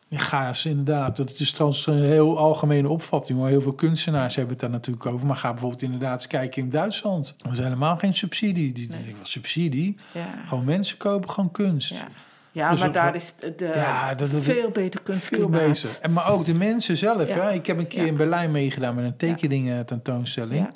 Ja, 0.09 0.19
ga 0.19 0.49
eens 0.49 0.65
inderdaad. 0.65 1.17
Dat 1.17 1.31
is 1.41 1.51
trouwens 1.53 1.87
een 1.87 2.03
heel 2.03 2.39
algemene 2.39 2.89
opvatting. 2.89 3.39
Hoor. 3.39 3.49
Heel 3.49 3.61
veel 3.61 3.73
kunstenaars 3.73 4.35
hebben 4.35 4.53
het 4.53 4.61
daar 4.63 4.71
natuurlijk 4.71 5.07
over. 5.07 5.27
Maar 5.27 5.37
ga 5.37 5.51
bijvoorbeeld 5.51 5.83
inderdaad 5.83 6.13
eens 6.13 6.27
kijken 6.27 6.63
in 6.63 6.71
Duitsland. 6.71 7.35
Er 7.43 7.53
is 7.53 7.59
helemaal 7.59 7.97
geen 7.97 8.15
subsidie. 8.15 8.73
Die, 8.73 8.89
Nee. 8.91 9.03
die, 9.03 9.15
subsidie. 9.23 9.97
ja. 10.13 10.27
Gewoon 10.47 10.65
mensen 10.65 10.97
kopen 10.97 11.31
gewoon 11.31 11.51
kunst. 11.51 11.91
Ja, 11.91 12.09
ja 12.57 12.71
Dus 12.71 12.81
maar 12.81 12.93
daar 12.93 13.15
is 13.15 13.35
de, 13.41 13.55
de 13.57 13.65
Ja, 13.75 14.15
dat- 14.15 14.31
dat- 14.31 14.41
veel 14.43 14.71
beter 14.71 15.01
Veel 15.05 15.15
kunstklimaat. 15.15 15.51
bezig. 15.67 15.99
En 15.99 16.13
maar 16.13 16.31
ook 16.33 16.45
de 16.45 16.55
mensen 16.55 16.97
zelf. 16.97 17.29
Ja. 17.29 17.41
Hè? 17.41 17.53
Ik 17.53 17.67
heb 17.67 17.79
een 17.79 17.87
keer 17.87 18.01
Ja. 18.03 18.07
in 18.07 18.17
Berlijn 18.17 18.51
meegedaan 18.51 18.95
met 18.95 19.05
een 19.05 19.17
tekeningen 19.17 19.87
tentoonstelling. 19.87 20.69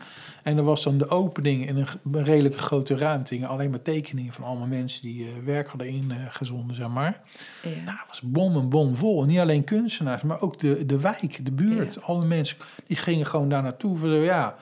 En 0.43 0.57
er 0.57 0.63
was 0.63 0.83
dan 0.83 0.99
de 0.99 1.09
opening 1.09 1.69
in 1.69 1.77
een, 1.77 2.25
redelijke 2.25 2.59
grote 2.59 2.97
ruimte. 2.97 3.47
Alleen 3.47 3.71
maar 3.71 3.83
tekeningen 3.83 4.33
van 4.33 4.45
allemaal 4.45 4.67
mensen 4.67 5.03
die 5.03 5.25
eh, 5.25 5.45
werk 5.45 5.69
hadden 5.69 5.87
ingezonden, 5.89 6.77
zeg 6.77 6.89
maar. 6.89 7.21
Ja. 7.63 7.69
Nou, 7.85 7.97
het 7.99 8.09
was 8.09 8.21
bom 8.25 8.57
en 8.57 8.69
bom 8.69 8.97
vol. 8.97 9.23
En 9.23 9.29
niet 9.29 9.39
alleen 9.39 9.65
kunstenaars, 9.65 10.23
maar 10.23 10.41
ook 10.41 10.61
de, 10.61 10.87
de 10.87 11.01
wijk, 11.01 11.45
de 11.45 11.53
buurt. 11.53 12.03
Alle 12.03 12.25
mensen, 12.25 12.57
die 12.87 12.97
gingen 12.97 13.27
gewoon 13.27 13.49
daar 13.49 13.63
naartoe. 13.63 13.97
Voor, 13.97 14.09
de- 14.09 14.15
ja, 14.15 14.55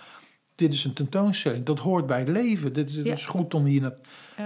dit 0.54 0.72
is 0.72 0.84
een 0.84 0.92
tentoonstelling. 0.92 1.64
Dat 1.64 1.78
hoort 1.78 2.06
bij 2.06 2.18
het 2.18 2.28
leven. 2.28 2.72
Dit, 2.72 2.90
is 2.96 3.26
goed 3.26 3.54
om 3.54 3.64
hier 3.64 3.80
naar... 3.80 3.92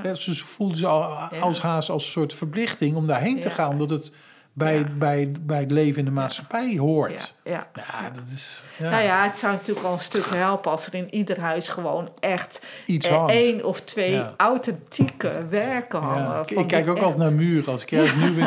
Ja. 0.03 0.15
Ze 0.15 0.35
voelden 0.35 0.77
ze 0.77 0.87
al, 0.87 1.05
als 1.41 1.61
haast 1.61 1.91
als 1.91 2.05
een 2.05 2.11
soort 2.11 2.35
verplichting 2.35 2.97
om 2.97 3.07
daarheen 3.07 3.41
te 3.41 3.51
gaan. 3.51 3.71
Omdat 3.71 3.91
het 3.91 4.11
bij, 4.55 4.75
Ja. 4.79 4.85
bij, 4.99 5.33
bij 5.41 5.61
het 5.61 5.71
leven 5.71 5.99
in 5.99 6.05
de 6.05 6.11
maatschappij 6.11 6.77
hoort. 6.79 7.35
Ja, 7.45 7.53
ja. 7.53 7.67
Ja, 7.75 8.11
dat 8.11 8.25
is... 8.35 8.63
Ja, 8.79 8.91
Nou 8.91 9.03
ja, 9.03 9.23
het 9.23 9.39
zou 9.39 9.53
natuurlijk 9.53 9.87
al 9.87 9.93
een 9.93 9.99
stuk 9.99 10.25
helpen 10.25 10.71
als 10.71 10.87
er 10.87 10.95
in 10.95 11.15
ieder 11.15 11.41
huis 11.41 11.69
gewoon 11.69 12.11
echt 12.21 12.67
iets 12.87 13.07
eh, 13.09 13.25
één 13.29 13.65
of 13.65 13.81
twee 13.81 14.23
authentieke 14.37 15.33
werken 15.51 16.01
hangen. 16.01 16.43
Ik, 16.47 16.67
kijk 16.67 16.89
ook 16.89 16.97
echt- 16.97 17.05
altijd 17.05 17.23
naar 17.23 17.33
muren. 17.33 17.73
Als 17.73 17.83
ik 17.83 17.93
ergens 18.01 18.31
nu. 18.31 18.45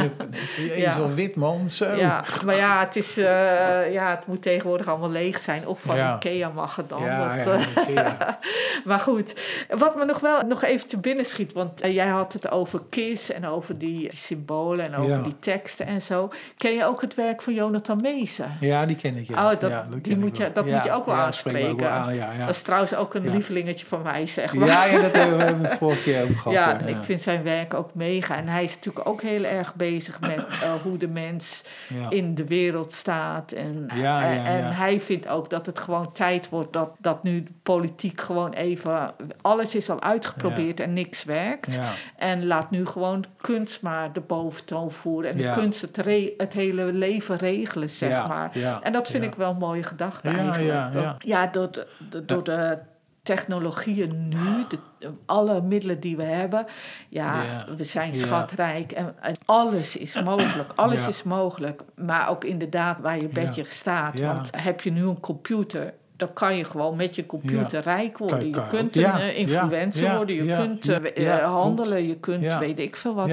Jezus, 0.58 0.78
Ja. 0.78 0.95
al 0.95 1.14
wit 1.14 1.36
man. 1.36 1.70
Zo. 1.70 1.91
Ja, 1.95 2.24
maar 2.45 2.56
ja 2.56 2.80
het, 2.80 2.95
is, 2.95 3.18
eh, 3.18 3.93
ja, 3.93 4.10
het 4.10 4.28
moet 4.28 4.41
tegenwoordig 4.41 4.88
allemaal 4.88 5.10
leeg 5.10 5.38
zijn. 5.39 5.68
Of 5.68 5.82
van. 5.82 5.97
Ikea 6.16 6.49
mag 6.49 6.76
het 6.76 6.89
dan. 6.89 7.03
Ja, 7.03 7.43
dat, 7.43 7.62
ja, 7.93 8.18
eh, 8.20 8.34
maar 8.86 8.99
goed, 8.99 9.41
wat 9.70 9.95
me 9.95 10.06
nog 10.06 10.20
wel 10.20 10.41
nog 10.41 10.64
even 10.64 10.88
te 10.88 10.97
binnen 10.99 11.26
schiet... 11.26 11.53
want 11.53 11.82
jij 11.84 12.08
had 12.08 12.34
het 12.34 12.51
over 12.51 12.82
KISS 12.89 13.32
en 13.32 13.45
over 13.47 13.78
die, 13.78 13.99
die 14.10 14.16
symbolen 14.18 14.86
en 14.86 14.95
over 14.95 15.24
die 15.24 15.39
teksten 15.39 15.86
en 15.96 16.02
zo. 16.02 16.30
Ken 16.58 16.74
je 16.74 16.86
ook 16.86 17.02
het 17.02 17.16
werk 17.16 17.41
van 17.41 17.54
Jonathan 17.54 18.02
Meesen? 18.02 18.58
Ja, 18.60 18.86
die 18.86 18.96
ken 18.96 19.18
ik. 19.18 19.28
Ja. 19.28 19.52
Oh, 19.52 19.60
dat, 19.60 19.70
ja, 19.72 19.86
die 20.02 20.18
moet 20.18 20.38
je, 20.38 20.52
dat 20.54 20.66
Ja, 20.66 20.76
moet 20.76 20.84
je 20.84 20.91
ook 20.91 21.06
wel 21.06 21.16
aanspreken. 21.16 21.70
ook 21.72 21.80
wel 21.80 21.89
aan. 21.89 22.38
Dat 22.39 22.50
is 22.50 22.62
trouwens 22.62 22.96
ook 22.96 23.14
een 23.14 23.30
lievelingetje 23.30 23.86
van 23.86 24.02
mij, 24.02 24.28
zeg 24.28 24.54
maar. 24.54 24.68
Ja, 24.68 24.86
ja, 24.86 25.02
dat 25.02 25.14
hebben 25.16 25.38
we, 25.38 25.43
hebben 25.43 25.62
we 25.62 25.68
het 25.68 25.78
vorige 25.78 26.02
keer 26.02 26.24
over 26.24 26.38
gehad. 26.38 26.58
Ja, 26.58 26.80
ik 26.80 27.04
vind 27.04 27.22
zijn 27.22 27.43
werk 27.43 27.74
ook 27.74 27.93
mega. 27.93 28.36
En 28.38 28.48
hij 28.48 28.64
is 28.64 28.76
natuurlijk 28.76 29.08
ook 29.08 29.22
heel 29.22 29.43
erg 29.43 29.76
bezig 29.76 30.20
met 30.20 30.46
eh, 30.48 30.74
hoe 30.84 30.98
de 30.98 31.08
mens 31.08 31.64
in 32.10 32.36
de 32.36 32.46
wereld 32.46 32.93
staat. 32.93 33.52
En, 33.52 33.88
ja, 33.93 34.24
en, 34.24 34.43
en 34.46 34.72
hij 34.76 35.00
vindt 35.02 35.28
ook 35.28 35.50
dat 35.50 35.66
het 35.66 35.80
gewoon 35.80 36.12
tijd 36.12 36.50
wordt 36.50 36.74
dat, 36.74 36.89
dat 36.98 37.24
nu 37.24 37.43
politiek 37.64 38.22
gewoon 38.22 38.54
even... 38.54 39.14
Alles 39.41 39.76
is 39.76 39.89
al 39.89 40.02
uitgeprobeerd 40.02 40.80
en 40.80 40.93
niks 40.93 41.24
werkt. 41.24 41.80
En 42.18 42.46
laat 42.46 42.72
nu 42.72 42.86
gewoon 42.86 43.26
kunst 43.41 43.82
maar 43.82 44.14
de 44.14 44.20
boventoon 44.22 44.91
voeren. 44.91 45.32
En 45.32 45.38
Ja. 45.39 45.54
de 45.54 45.60
kunst 45.60 45.82
het, 45.86 45.97
re- 45.97 46.33
het 46.38 46.53
hele 46.53 46.93
leven 46.93 47.38
regelen, 47.38 47.89
zeg 47.89 48.09
Ja, 48.09 48.27
maar. 48.27 48.57
ja, 48.57 48.81
En 48.81 48.91
dat 48.93 49.07
vind 49.09 49.23
ja. 49.23 49.29
ik 49.29 49.36
wel 49.36 49.49
een 49.51 49.57
mooie 49.57 49.83
gedachte 49.83 50.29
Ja, 50.29 50.38
eigenlijk. 50.38 50.67
ja, 50.73 50.89
Dat- 50.89 51.03
ja. 51.03 51.15
ja, 51.19 51.47
door 51.47 51.71
de, 51.71 51.88
de- 52.09 52.25
door 52.25 52.43
de 52.43 52.77
technologieën 53.23 54.27
nu, 54.29 54.65
de, 54.69 54.79
alle 55.25 55.61
middelen 55.61 55.99
die 55.99 56.17
we 56.17 56.23
hebben, 56.23 56.65
ja, 57.09 57.43
Ja, 57.43 57.65
we 57.77 57.83
zijn 57.83 58.07
ja. 58.13 58.17
schatrijk 58.25 58.91
en, 58.91 59.15
en 59.21 59.36
alles 59.45 59.97
is 59.97 60.21
mogelijk. 60.23 60.71
Alles 60.75 61.01
Ja. 61.01 61.07
is 61.07 61.23
mogelijk, 61.23 61.81
maar 61.95 62.29
ook 62.29 62.43
inderdaad 62.43 62.99
waar 62.99 63.17
je 63.19 63.27
bedje 63.27 63.63
staat. 63.67 64.17
Ja. 64.17 64.33
Want 64.33 64.49
heb 64.57 64.81
je 64.81 64.91
nu 64.91 65.03
een 65.07 65.19
computer, 65.19 65.93
dan 66.18 66.34
kan 66.34 66.55
je 66.55 66.63
gewoon 66.63 66.95
met 66.95 67.16
je 67.16 67.26
computer 67.26 67.82
rijk 67.82 68.18
worden. 68.18 68.45
Je 68.49 68.68
kunt 68.70 68.95
een 68.95 69.03
eh, 69.03 69.38
influencer 69.38 70.03
ja, 70.03 70.16
worden, 70.18 70.36
je 70.36 70.55
kunt 70.55 70.89
eh, 70.89 71.34
eh, 71.34 71.43
handelen, 71.43 72.07
je 72.07 72.16
kunt 72.16 72.57
weet 72.57 72.80
ik 72.80 72.95
veel 72.95 73.13
wat. 73.16 73.30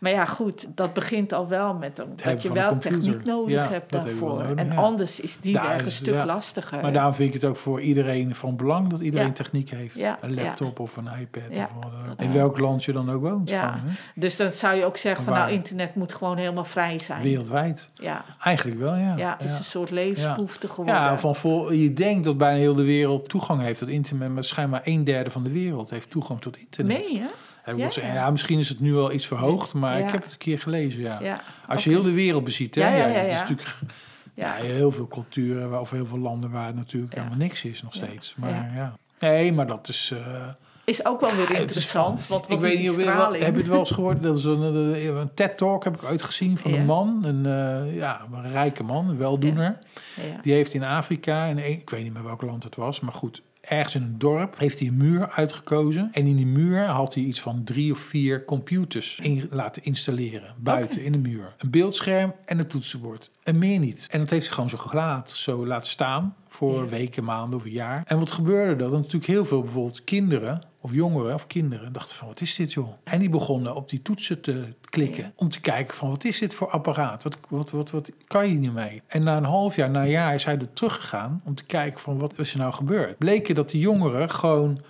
Maar 0.00 0.10
ja, 0.12 0.24
goed, 0.24 0.66
dat 0.74 0.92
begint 0.92 1.32
al 1.32 1.48
wel 1.48 1.74
met 1.74 1.98
een- 1.98 2.06
dat 2.24 2.42
je 2.42 2.52
wel 2.52 2.78
techniek 2.78 3.24
nodig 3.24 3.68
hebt 3.68 3.92
daarvoor. 3.92 4.28
nodig, 4.42 4.54
en 4.54 4.72
anders 4.76 5.20
is 5.20 5.38
die 5.40 5.52
Daar 5.54 5.68
weg 5.68 5.80
een 5.80 5.86
is- 5.86 5.96
stuk 5.96 6.24
lastiger. 6.24 6.80
Maar 6.82 6.92
daarom 6.92 7.14
vind 7.14 7.34
ik 7.34 7.40
het 7.40 7.50
ook 7.50 7.56
voor 7.56 7.80
iedereen 7.80 8.34
van 8.34 8.56
belang 8.56 8.88
dat 8.88 9.00
iedereen 9.00 9.32
techniek 9.32 9.70
heeft. 9.70 9.98
Een 10.20 10.34
laptop 10.34 10.80
of 10.80 10.96
een 10.96 11.08
iPad. 11.20 11.42
Of 11.50 11.72
wat. 11.80 11.90
In 12.18 12.32
welk 12.32 12.58
land 12.58 12.84
je 12.84 12.92
dan 12.92 13.10
ook 13.10 13.22
woont. 13.22 13.50
Gewoon? 13.50 13.80
Dus 14.14 14.36
dan 14.36 14.50
zou 14.50 14.74
je 14.76 14.84
ook 14.84 14.96
zeggen 14.96 15.24
van 15.24 15.32
nou, 15.32 15.50
internet 15.50 15.94
moet 15.94 16.14
gewoon 16.14 16.36
helemaal 16.36 16.64
vrij 16.64 16.98
zijn. 16.98 17.22
Wereldwijd. 17.22 17.90
Ja. 17.94 18.24
Eigenlijk 18.42 18.78
wel, 18.80 18.94
ja. 18.94 19.14
ja, 19.16 19.32
het 19.32 19.44
is 19.44 19.58
een 19.58 19.64
soort 19.64 19.90
levensbehoefte 19.90 20.68
geworden. 20.68 20.94
Ja, 20.94 21.18
van 21.18 21.34
vol, 21.34 21.72
je 21.72 21.92
denkt 21.92 22.25
dat 22.26 22.38
bijna 22.38 22.58
heel 22.58 22.74
de 22.74 22.84
wereld 22.84 23.28
toegang 23.28 23.62
heeft 23.62 23.78
tot 23.78 23.88
internet, 23.88 24.30
maar 24.30 24.44
schijnbaar 24.44 24.80
een 24.84 25.04
derde 25.04 25.30
van 25.30 25.42
de 25.44 25.50
wereld 25.50 25.90
heeft 25.90 26.10
toegang 26.10 26.40
tot 26.40 26.56
internet. 26.56 26.98
Nee, 27.08 27.18
hè? 27.20 27.26
Ja, 28.14 28.30
misschien 28.30 28.58
is 28.58 28.68
het 28.68 28.80
nu 28.80 28.92
wel 28.92 29.12
iets 29.12 29.26
verhoogd, 29.26 29.74
maar 29.74 29.98
Ja. 29.98 30.04
ik 30.06 30.12
heb 30.12 30.22
het 30.22 30.32
een 30.32 30.38
keer 30.38 30.58
gelezen. 30.58 31.00
Ja. 31.00 31.40
Als 31.66 31.84
je 31.84 31.90
heel 31.90 32.02
de 32.02 32.12
wereld 32.12 32.44
beziet, 32.44 32.74
hè, 32.74 32.80
Ja, 32.80 32.88
ja, 32.88 32.96
ja, 32.96 33.06
ja, 33.06 33.18
het 33.18 33.32
is 33.32 33.38
natuurlijk 33.38 33.68
heel 34.62 34.90
veel 34.92 35.06
culturen 35.08 35.80
of 35.80 35.90
heel 35.90 36.06
veel 36.06 36.18
landen 36.18 36.50
waar 36.50 36.74
natuurlijk 36.74 37.14
Ja. 37.14 37.18
helemaal 37.18 37.38
niks 37.44 37.64
is 37.64 37.82
nog 37.82 37.94
steeds. 37.94 38.34
Maar 38.36 38.50
Ja. 38.50 38.70
ja. 38.74 38.96
Nee, 39.20 39.52
maar 39.52 39.66
dat 39.66 39.88
is. 39.88 40.10
eh, 40.14 40.48
Is 40.86 41.04
ook 41.04 41.20
wel 41.20 41.34
weer 41.34 41.50
interessant. 41.50 42.26
Want 42.26 42.44
ik 42.44 42.50
wat 42.50 42.60
weet 42.60 42.78
niet 42.78 42.92
straling? 42.92 43.44
heb 43.44 43.54
je 43.54 43.60
het 43.60 43.68
wel 43.70 43.78
eens 43.78 43.90
gehoord? 43.90 44.22
Dat 44.22 44.36
is 44.36 44.44
een, 44.44 44.60
een, 44.60 45.34
TED-talk 45.34 45.84
heb 45.84 45.94
ik 45.94 46.04
uitgezien 46.04 46.58
van 46.58 46.70
Ja. 46.70 46.78
een 46.78 46.86
man, 46.86 47.24
een, 47.24 47.46
eh, 47.46 47.96
ja, 47.96 48.26
een 48.32 48.50
rijke 48.50 48.82
man, 48.82 49.08
een 49.08 49.18
weldoener. 49.18 49.78
Ja. 50.14 50.40
Die 50.42 50.52
heeft 50.52 50.74
in 50.74 50.82
Afrika, 50.84 51.44
in 51.44 51.58
ik 51.58 51.90
weet 51.90 52.02
niet 52.02 52.12
meer 52.12 52.24
welk 52.24 52.42
land 52.42 52.64
het 52.64 52.76
was, 52.76 53.00
maar 53.00 53.12
goed, 53.12 53.42
ergens 53.60 53.94
in 53.94 54.02
een 54.02 54.18
dorp 54.18 54.58
heeft 54.58 54.78
hij 54.78 54.88
een 54.88 54.96
muur 54.96 55.30
uitgekozen. 55.30 56.08
En 56.12 56.26
in 56.26 56.36
die 56.36 56.46
muur 56.46 56.84
had 56.84 57.14
hij 57.14 57.22
iets 57.22 57.40
van 57.40 57.64
drie 57.64 57.92
of 57.92 57.98
vier 57.98 58.44
computers 58.44 59.18
in, 59.22 59.48
laten 59.50 59.84
installeren, 59.84 60.54
buiten 60.56 61.02
in 61.02 61.12
de 61.12 61.18
muur. 61.18 61.54
Een 61.58 61.70
beeldscherm 61.70 62.32
en 62.44 62.58
een 62.58 62.66
toetsenbord. 62.66 63.30
En 63.42 63.58
meer 63.58 63.78
niet. 63.78 64.06
En 64.10 64.20
dat 64.20 64.30
heeft 64.30 64.44
hij 64.44 64.54
gewoon 64.54 64.70
zo 64.70 64.76
gelaten, 64.76 65.36
zo 65.36 65.66
laten 65.66 65.90
staan 65.90 66.34
voor 66.56 66.82
Ja. 66.82 66.88
weken, 66.88 67.24
maanden 67.24 67.58
of 67.58 67.64
een 67.64 67.70
jaar. 67.70 68.02
En 68.06 68.18
wat 68.18 68.30
gebeurde 68.30 68.70
er? 68.84 68.90
Dat 68.90 68.98
natuurlijk 68.98 69.26
heel 69.26 69.44
veel 69.44 69.60
bijvoorbeeld 69.60 70.04
kinderen 70.04 70.62
of 70.80 70.92
jongeren 70.92 71.34
of 71.34 71.46
kinderen 71.46 71.92
dachten 71.92 72.16
van 72.16 72.28
wat 72.28 72.40
is 72.40 72.54
dit 72.54 72.72
joh? 72.72 72.88
En 73.04 73.18
die 73.18 73.30
begonnen 73.30 73.74
op 73.74 73.88
die 73.88 74.02
toetsen 74.02 74.40
te 74.40 74.64
klikken 74.80 75.22
Ja. 75.24 75.32
om 75.36 75.48
te 75.48 75.60
kijken 75.60 75.96
van 75.96 76.08
wat 76.08 76.24
is 76.24 76.38
dit 76.38 76.54
voor 76.54 76.70
apparaat? 76.70 77.22
Wat, 77.22 77.36
wat, 77.48 77.70
wat, 77.70 77.90
wat 77.90 78.10
kan 78.26 78.48
je 78.48 78.54
niet 78.58 78.72
mee? 78.74 79.02
En 79.06 79.22
na 79.22 79.36
een 79.36 79.44
half 79.44 79.76
jaar, 79.76 79.90
na 79.90 80.02
een 80.02 80.10
jaar 80.10 80.34
is 80.34 80.44
hij 80.44 80.58
er 80.58 80.72
teruggegaan 80.72 81.40
om 81.44 81.54
te 81.54 81.64
kijken 81.64 82.00
van 82.00 82.18
wat 82.18 82.38
is 82.38 82.52
er 82.52 82.58
nou 82.58 82.72
gebeurd? 82.72 83.18
Bleken 83.18 83.54
dat 83.54 83.70
die 83.70 83.80
jongeren 83.80 84.30
gewoon 84.30 84.80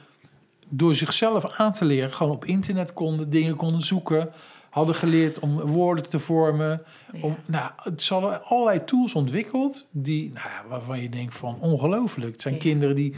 door 0.68 0.94
zichzelf 0.94 1.46
aan 1.58 1.72
te 1.72 1.84
leren 1.84 2.10
gewoon 2.12 2.32
op 2.34 2.44
internet 2.44 2.92
konden, 2.92 3.30
dingen 3.30 3.56
konden 3.56 3.80
zoeken. 3.80 4.28
Hadden 4.77 4.95
geleerd 4.95 5.39
om 5.39 5.61
woorden 5.61 6.09
te 6.09 6.18
vormen. 6.18 6.83
Om, 7.20 7.37
nou, 7.47 7.70
het 7.83 8.09
hadden 8.09 8.45
allerlei 8.45 8.85
tools 8.85 9.14
ontwikkeld 9.14 9.87
die, 9.91 10.33
nou, 10.33 10.49
ja, 10.49 10.68
waarvan 10.68 11.03
je 11.03 11.09
denkt 11.09 11.35
van 11.35 11.57
ongelooflijk. 11.61 12.33
Het 12.33 12.43
zijn 12.43 12.59
kinderen 12.59 12.95
die 12.95 13.14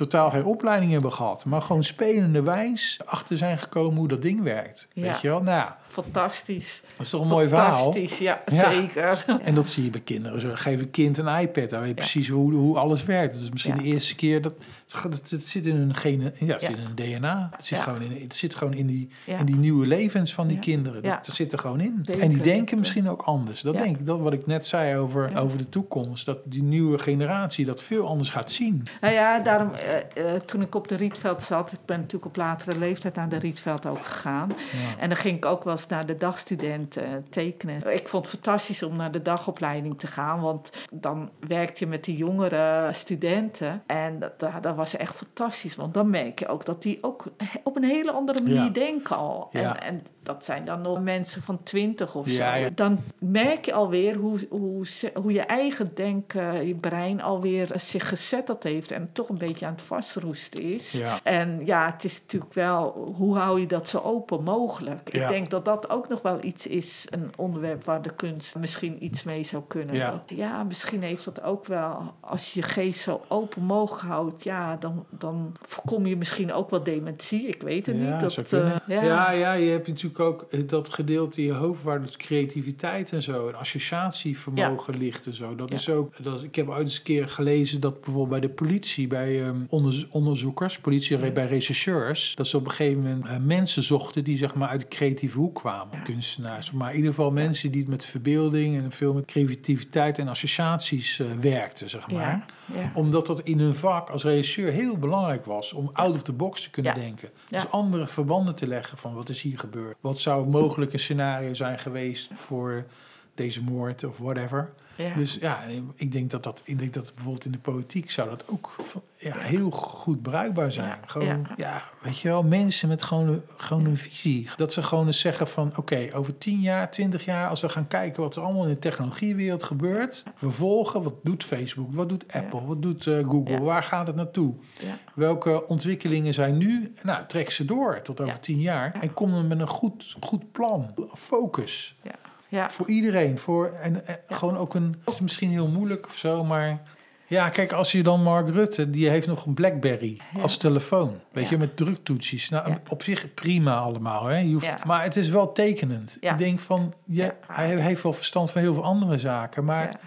totaal 0.00 0.30
geen 0.30 0.44
opleiding 0.44 0.92
hebben 0.92 1.12
gehad, 1.12 1.44
maar 1.44 1.62
gewoon 1.62 1.84
spelende 1.84 2.42
wijs 2.42 2.98
achter 3.04 3.36
zijn 3.36 3.58
gekomen 3.58 3.98
hoe 3.98 4.08
dat 4.08 4.22
ding 4.22 4.42
werkt. 4.42 4.88
Ja. 4.92 5.02
Weet 5.02 5.20
je 5.20 5.28
wel? 5.28 5.42
Nou, 5.42 5.56
ja, 5.56 5.78
Fantastisch. 5.88 6.82
dat 6.96 7.06
is 7.06 7.10
toch 7.10 7.20
een 7.20 7.28
mooi 7.28 7.48
verhaal. 7.48 7.76
Fantastisch, 7.76 8.18
ja, 8.18 8.40
Ja. 8.46 8.70
zeker. 8.70 9.24
En 9.44 9.54
dat 9.54 9.66
zie 9.66 9.84
je 9.84 9.90
bij 9.90 10.00
kinderen. 10.00 10.40
Zo, 10.40 10.48
geef 10.54 10.80
een 10.80 10.90
kind 10.90 11.18
een 11.18 11.40
iPad, 11.40 11.70
dan 11.70 11.78
weet 11.80 11.88
je 11.88 11.94
precies 11.94 12.28
hoe, 12.28 12.52
hoe 12.52 12.78
alles 12.78 13.04
werkt. 13.04 13.34
Dat 13.34 13.42
is 13.42 13.50
misschien 13.50 13.76
de 13.76 13.82
eerste 13.82 14.14
keer 14.14 14.42
dat 14.42 14.54
het, 15.02 15.30
het 15.30 15.46
zit 15.48 15.66
in 15.66 15.76
hun 15.76 15.94
gene, 15.94 16.22
ja, 16.24 16.46
het 16.46 16.60
Ja. 16.60 16.68
zit 16.68 16.76
in 16.78 16.84
hun 16.84 16.94
DNA. 16.94 17.48
Het 17.56 17.66
zit, 17.66 17.78
gewoon, 17.78 18.02
in, 18.02 18.22
het 18.22 18.34
zit 18.34 18.54
gewoon 18.54 18.74
in 18.74 18.86
die, 18.86 19.08
in 19.24 19.44
die 19.46 19.56
nieuwe 19.56 19.86
levens 19.86 20.34
van 20.34 20.46
die 20.46 20.58
kinderen. 20.58 21.02
Dat, 21.02 21.10
Ja. 21.10 21.16
dat 21.16 21.34
zit 21.34 21.52
er 21.52 21.58
gewoon 21.58 21.80
in. 21.80 22.06
En 22.20 22.28
die 22.28 22.40
denken 22.42 22.66
Dat, 22.70 22.78
misschien 22.78 23.08
ook 23.08 23.22
anders. 23.22 23.60
Dat 23.60 23.74
denk 23.74 23.98
ik, 23.98 24.06
dat 24.06 24.20
wat 24.20 24.32
ik 24.32 24.46
net 24.46 24.66
zei 24.66 24.96
over, 24.96 25.38
over 25.38 25.58
de 25.58 25.68
toekomst. 25.68 26.26
Dat 26.26 26.38
die 26.44 26.62
nieuwe 26.62 26.98
generatie 26.98 27.64
dat 27.64 27.82
veel 27.82 28.06
anders 28.06 28.30
gaat 28.30 28.50
zien. 28.50 28.86
Nou 29.00 29.14
ja, 29.14 29.38
daarom, 29.38 29.70
eh, 29.90 30.34
eh, 30.34 30.40
toen 30.40 30.62
ik 30.62 30.74
op 30.74 30.88
de 30.88 30.94
Rietveld 30.94 31.42
zat, 31.42 31.72
ik 31.72 31.78
ben 31.84 31.96
natuurlijk 31.96 32.24
op 32.24 32.36
latere 32.36 32.78
leeftijd 32.78 33.14
naar 33.14 33.28
de 33.28 33.36
Rietveld 33.36 33.86
ook 33.86 34.04
gegaan. 34.04 34.48
Ja. 34.48 34.98
En 34.98 35.08
dan 35.08 35.18
ging 35.18 35.36
ik 35.36 35.44
ook 35.44 35.64
wel 35.64 35.72
eens 35.72 35.86
naar 35.86 36.06
de 36.06 36.16
dagstudenten 36.16 37.04
eh, 37.04 37.10
tekenen. 37.30 37.94
Ik 37.94 38.08
vond 38.08 38.24
het 38.24 38.34
fantastisch 38.34 38.82
om 38.82 38.96
naar 38.96 39.10
de 39.10 39.22
dagopleiding 39.22 39.98
te 39.98 40.06
gaan, 40.06 40.40
want 40.40 40.70
dan 40.92 41.30
werkte 41.46 41.84
je 41.84 41.90
met 41.90 42.04
die 42.04 42.16
jongere 42.16 42.88
studenten. 42.92 43.82
En 43.86 44.18
dat, 44.18 44.62
dat, 44.62 44.74
was 44.74 44.96
echt 44.96 45.14
fantastisch, 45.14 45.76
want 45.76 45.94
dan 45.94 46.10
merk 46.10 46.38
je 46.38 46.48
ook 46.48 46.64
dat 46.64 46.82
die 46.82 46.98
ook 47.02 47.24
op 47.64 47.76
een 47.76 47.84
hele 47.84 48.12
andere 48.12 48.40
manier 48.42 48.62
Ja. 48.62 48.68
denken 48.68 49.16
al. 49.16 49.48
Ja. 49.52 49.80
En, 49.80 49.82
en 49.82 50.02
dat 50.22 50.44
zijn 50.44 50.64
dan 50.64 50.80
nog 50.80 51.00
mensen 51.00 51.42
van 51.42 51.62
twintig 51.62 52.14
of 52.14 52.28
zo. 52.28 52.44
Dan 52.74 52.98
merk 53.18 53.64
je 53.64 53.72
alweer 53.72 54.16
hoe, 54.16 54.46
hoe, 54.50 54.86
hoe 55.14 55.32
je 55.32 55.40
eigen 55.40 55.94
denken, 55.94 56.66
je 56.66 56.74
brein 56.74 57.22
alweer 57.22 57.70
zich 57.74 58.08
gezetteld 58.08 58.62
heeft 58.62 58.92
en 58.92 59.10
toch 59.12 59.28
een 59.28 59.38
beetje 59.38 59.66
aan 59.66 59.72
het 59.72 59.79
vastroesten 59.80 60.62
is. 60.62 60.92
Ja. 60.92 61.18
En 61.22 61.60
ja, 61.64 61.86
het 61.90 62.04
is 62.04 62.20
natuurlijk 62.20 62.54
wel, 62.54 63.12
hoe 63.16 63.36
hou 63.36 63.60
je 63.60 63.66
dat 63.66 63.88
zo 63.88 63.98
open 63.98 64.42
mogelijk? 64.44 65.10
Ik 65.10 65.28
denk 65.28 65.50
dat 65.50 65.64
dat 65.64 65.90
ook 65.90 66.08
nog 66.08 66.22
wel 66.22 66.38
iets 66.44 66.66
is, 66.66 67.06
een 67.10 67.30
onderwerp 67.36 67.84
waar 67.84 68.02
de 68.02 68.14
kunst 68.14 68.56
misschien 68.56 69.04
iets 69.04 69.22
mee 69.22 69.44
zou 69.44 69.62
kunnen. 69.66 69.94
Ja. 69.94 70.10
Dat- 70.10 70.22
ja 70.38 70.64
misschien 70.64 71.02
heeft 71.02 71.24
dat 71.24 71.42
ook 71.42 71.66
wel, 71.66 72.14
als 72.20 72.52
je 72.52 72.60
je 72.60 72.66
geest 72.66 73.00
zo 73.00 73.20
open 73.28 73.62
mogelijk 73.62 74.02
houdt, 74.06 74.42
ja, 74.42 74.76
dan, 74.76 75.06
dan 75.10 75.52
voorkom 75.62 76.06
je 76.06 76.16
misschien 76.16 76.52
ook 76.52 76.70
wel 76.70 76.82
dementie. 76.82 77.46
Ik 77.46 77.62
weet 77.62 77.86
het 77.86 77.96
niet. 77.96 78.20
Dat, 78.20 78.52
eh, 78.52 78.76
ja. 78.86 79.02
ja. 79.02 79.30
Ja, 79.32 79.52
je 79.52 79.70
hebt 79.70 79.86
natuurlijk 79.86 80.20
ook 80.20 80.68
dat 80.68 80.88
gedeelte 80.88 81.40
in 81.40 81.46
je 81.46 81.52
hoofd 81.52 81.82
waar 81.82 82.00
dus 82.00 82.16
creativiteit 82.16 83.12
en 83.12 83.22
zo, 83.22 83.48
en 83.48 83.54
associatievermogen 83.54 84.98
ligt 84.98 85.26
en 85.26 85.34
zo. 85.34 85.54
Dat 85.54 85.72
is 85.72 85.88
ook, 85.88 86.24
dat, 86.24 86.42
ik 86.42 86.54
heb 86.54 86.68
ooit 86.68 86.80
eens 86.80 86.96
een 86.96 87.02
keer 87.02 87.28
gelezen 87.28 87.80
dat 87.80 87.94
bijvoorbeeld 88.00 88.40
bij 88.40 88.48
de 88.48 88.54
politie, 88.54 89.06
bij 89.06 89.42
ehm, 89.44 89.59
onderz- 89.68 90.04
onderzoekers, 90.10 90.78
politie, 90.78 91.18
Ja. 91.18 91.30
bij 91.30 91.46
rechercheurs, 91.46 92.34
dat 92.34 92.46
ze 92.46 92.56
op 92.56 92.64
een 92.64 92.70
gegeven 92.70 93.02
moment 93.02 93.26
eh, 93.26 93.36
mensen 93.36 93.82
zochten 93.82 94.24
die 94.24 94.36
zeg 94.36 94.54
maar 94.54 94.68
uit 94.68 94.80
de 94.80 94.88
creatieve 94.88 95.38
hoek 95.38 95.54
kwamen. 95.54 95.96
Ja. 95.96 96.02
Kunstenaars, 96.02 96.70
maar 96.70 96.90
in 96.90 96.96
ieder 96.96 97.10
geval 97.10 97.30
mensen 97.30 97.70
die 97.70 97.88
met 97.88 98.04
verbeelding 98.04 98.82
en 98.82 98.92
veel 98.92 99.12
met 99.14 99.24
creativiteit 99.24 100.18
en 100.18 100.28
associaties 100.28 101.18
eh, 101.20 101.26
werkten, 101.40 101.90
zeg 101.90 102.10
maar 102.10 102.44
Ja, 102.74 102.92
omdat 102.94 103.26
dat 103.26 103.40
in 103.40 103.58
hun 103.58 103.74
vak 103.74 104.10
als 104.10 104.24
regisseur 104.24 104.72
heel 104.72 104.96
belangrijk 104.98 105.44
was 105.44 105.72
om 105.72 105.90
out 105.92 106.14
of 106.14 106.22
the 106.22 106.32
box 106.32 106.62
te 106.62 106.70
kunnen 106.70 106.94
denken. 106.94 107.28
Dus 107.48 107.70
andere 107.70 108.06
verbanden 108.06 108.54
te 108.54 108.66
leggen 108.66 108.98
van 108.98 109.14
wat 109.14 109.28
is 109.28 109.42
hier 109.42 109.58
gebeurd. 109.58 109.96
Wat 110.00 110.18
zou 110.18 110.48
mogelijk 110.48 110.92
een 110.92 110.98
scenario 110.98 111.54
zijn 111.54 111.78
geweest 111.78 112.30
voor 112.34 112.86
deze 113.34 113.62
moord 113.62 114.04
of 114.04 114.18
whatever. 114.18 114.72
Ja. 115.02 115.14
Dus 115.14 115.34
ja, 115.34 115.64
ik 115.94 116.12
denk 116.12 116.30
dat 116.30 116.42
dat, 116.42 116.62
ik 116.64 116.78
denk 116.78 116.94
dat 116.94 117.12
bijvoorbeeld 117.14 117.44
in 117.44 117.52
de 117.52 117.58
politiek 117.58 118.10
zou 118.10 118.28
dat 118.28 118.44
ook 118.46 118.70
ja, 119.16 119.38
heel 119.38 119.70
goed 119.70 120.22
bruikbaar 120.22 120.72
zijn. 120.72 120.88
Ja, 120.88 120.98
Gewoon, 121.06 121.26
ja. 121.28 121.54
ja. 121.56 121.82
weet 122.02 122.18
je 122.18 122.28
wel, 122.28 122.42
mensen 122.42 122.88
met 122.88 123.02
gewoon 123.02 123.28
een, 123.28 123.42
gewoon 123.56 123.84
een 123.84 123.96
visie. 123.96 124.48
Dat 124.56 124.72
ze 124.72 124.82
gewoon 124.82 125.06
eens 125.06 125.20
zeggen 125.20 125.48
van, 125.48 125.72
oké, 125.76 126.08
over 126.12 126.38
10 126.38 126.60
jaar, 126.60 126.90
20 126.90 127.24
jaar, 127.24 127.48
als 127.48 127.60
we 127.60 127.68
gaan 127.68 127.86
kijken 127.86 128.22
wat 128.22 128.36
er 128.36 128.42
allemaal 128.42 128.62
in 128.62 128.68
de 128.68 128.78
technologiewereld 128.78 129.62
gebeurt, 129.62 130.24
we 130.38 130.50
volgen, 130.50 131.02
wat 131.02 131.14
doet 131.22 131.44
Facebook, 131.44 131.94
wat 131.94 132.08
doet 132.08 132.32
Apple, 132.32 132.64
wat 132.64 132.82
doet 132.82 133.06
eh, 133.06 133.28
Google, 133.28 133.60
waar 133.60 133.82
gaat 133.82 134.06
het 134.06 134.16
naartoe? 134.16 134.54
Ja. 134.78 134.98
Welke 135.14 135.66
ontwikkelingen 135.66 136.34
zijn 136.34 136.56
nu? 136.56 136.92
Nou, 137.02 137.26
trek 137.26 137.50
ze 137.50 137.64
door 137.64 138.02
tot 138.02 138.20
over 138.20 138.34
Ja. 138.34 138.40
10 138.40 138.60
jaar 138.60 138.94
en 139.00 139.12
kom 139.12 139.30
dan 139.30 139.46
met 139.46 139.60
een 139.60 139.66
goed, 139.66 140.16
goed 140.20 140.52
plan, 140.52 140.94
focus. 141.14 141.96
Ja. 142.02 142.14
Ja. 142.50 142.70
Voor 142.70 142.88
iedereen. 142.88 143.38
Voor, 143.38 143.72
en, 143.72 144.06
en 144.06 144.18
gewoon 144.28 144.56
ook 144.56 144.74
een... 144.74 144.96
Het 145.04 145.14
is 145.14 145.20
misschien 145.20 145.50
heel 145.50 145.68
moeilijk 145.68 146.06
of 146.06 146.16
zo, 146.16 146.44
maar... 146.44 146.82
Ja, 147.26 147.48
kijk, 147.48 147.72
als 147.72 147.92
je 147.92 148.02
dan 148.02 148.22
Mark 148.22 148.48
Rutte, 148.48 148.90
die 148.90 149.08
heeft 149.08 149.26
nog 149.26 149.46
een 149.46 149.54
Blackberry 149.54 150.20
Ja. 150.34 150.42
als 150.42 150.56
telefoon. 150.56 151.20
Weet 151.32 151.48
je, 151.48 151.58
met 151.58 151.76
druktoetsjes. 151.76 152.48
Nou, 152.48 152.74
op 152.88 153.02
zich 153.02 153.34
prima 153.34 153.76
allemaal. 153.78 154.26
Hè? 154.26 154.38
Je 154.38 154.52
hoeft. 154.52 154.84
Maar 154.84 155.02
het 155.02 155.16
is 155.16 155.28
wel 155.28 155.52
tekenend. 155.52 156.16
Ik 156.20 156.38
denk 156.38 156.60
van, 156.60 156.94
ja, 157.04 157.34
hij 157.46 157.76
heeft 157.76 158.02
wel 158.02 158.12
verstand 158.12 158.50
van 158.50 158.60
heel 158.60 158.74
veel 158.74 158.84
andere 158.84 159.18
zaken. 159.18 159.64
Maar 159.64 160.00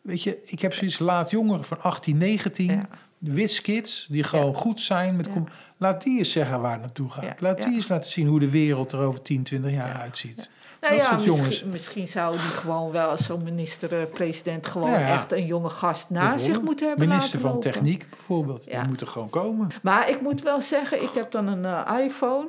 weet 0.00 0.22
je, 0.22 0.38
ik 0.44 0.60
heb 0.60 0.74
zoiets 0.74 0.98
laat 0.98 1.30
jongeren 1.30 1.64
van 1.64 1.82
18, 1.82 2.18
19... 2.18 2.66
Ja. 2.66 2.88
Witskids, 3.18 4.06
die 4.10 4.22
gewoon 4.22 4.54
goed 4.54 4.80
zijn. 4.80 5.16
Met 5.16 5.26
Ja. 5.26 5.44
Laat 5.76 6.02
die 6.02 6.18
eens 6.18 6.32
zeggen 6.32 6.60
waar 6.60 6.72
het 6.72 6.80
naartoe 6.80 7.10
gaat. 7.10 7.24
Ja. 7.24 7.34
Laat 7.38 7.62
die 7.62 7.74
eens 7.74 7.88
laten 7.88 8.10
zien 8.10 8.26
hoe 8.26 8.40
de 8.40 8.50
wereld 8.50 8.92
er 8.92 8.98
over 8.98 9.22
10, 9.22 9.42
20 9.42 9.70
jaar 9.72 9.94
uitziet. 9.94 10.50
Nou 10.80 10.94
Dat 10.96 11.02
ja, 11.02 11.08
soort 11.08 11.16
misschien, 11.26 11.36
jongens. 11.42 11.64
misschien 11.64 12.08
zou 12.08 12.32
die 12.32 12.40
gewoon 12.40 12.90
wel 12.90 13.08
als 13.08 13.24
zo'n 13.26 13.42
minister-president 13.42 14.66
gewoon 14.66 14.90
Ja, 14.90 14.98
ja. 14.98 15.14
echt 15.14 15.32
een 15.32 15.46
jonge 15.46 15.68
gast 15.68 16.10
naast 16.10 16.44
zich 16.44 16.60
moeten 16.62 16.88
hebben 16.88 17.08
Minister 17.08 17.40
van 17.40 17.50
lopen. 17.50 17.70
Techniek 17.70 18.06
bijvoorbeeld. 18.10 18.64
Ja. 18.64 18.80
Die 18.80 18.88
moet 18.88 19.00
er 19.00 19.06
gewoon 19.06 19.30
komen. 19.30 19.68
Maar 19.82 20.08
ik 20.08 20.20
moet 20.20 20.42
wel 20.42 20.60
zeggen, 20.60 21.02
ik 21.02 21.10
heb 21.14 21.30
dan 21.30 21.46
een 21.46 21.64
eh, 21.64 22.04
iPhone. 22.04 22.46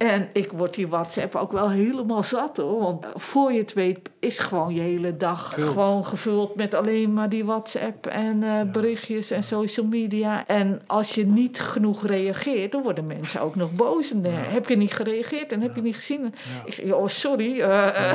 En 0.00 0.28
ik 0.32 0.52
word 0.52 0.74
die 0.74 0.88
WhatsApp 0.88 1.34
ook 1.34 1.52
wel 1.52 1.70
helemaal 1.70 2.22
zat 2.22 2.56
hoor. 2.56 2.78
Want 2.80 3.06
voor 3.14 3.52
je 3.52 3.58
het 3.58 3.72
weet 3.72 3.98
is 4.18 4.38
gewoon 4.38 4.74
je 4.74 4.80
hele 4.80 5.16
dag 5.16 5.44
Gevuld. 5.52 5.68
gewoon 5.70 6.04
gevuld 6.04 6.54
met 6.54 6.74
alleen 6.74 7.12
maar 7.12 7.28
die 7.28 7.44
WhatsApp 7.44 8.06
en 8.06 8.42
eh, 8.42 8.62
berichtjes 8.72 9.30
en 9.30 9.42
social 9.42 9.86
media. 9.86 10.46
En 10.46 10.82
als 10.86 11.14
je 11.14 11.26
niet 11.26 11.60
genoeg 11.60 12.06
reageert, 12.06 12.72
dan 12.72 12.82
worden 12.82 13.06
mensen 13.06 13.40
ook 13.40 13.54
nog 13.56 13.72
boos. 13.72 14.10
En, 14.12 14.24
eh, 14.24 14.32
Heb 14.34 14.68
je 14.68 14.76
niet 14.76 14.92
gereageerd 14.92 15.52
en 15.52 15.60
heb 15.60 15.74
je 15.76 15.82
niet 15.82 15.94
gezien? 15.94 16.34
Ik 16.64 16.74
zeg, 16.74 16.92
oh 16.92 17.06
sorry. 17.08 17.60
eh, 17.60 18.12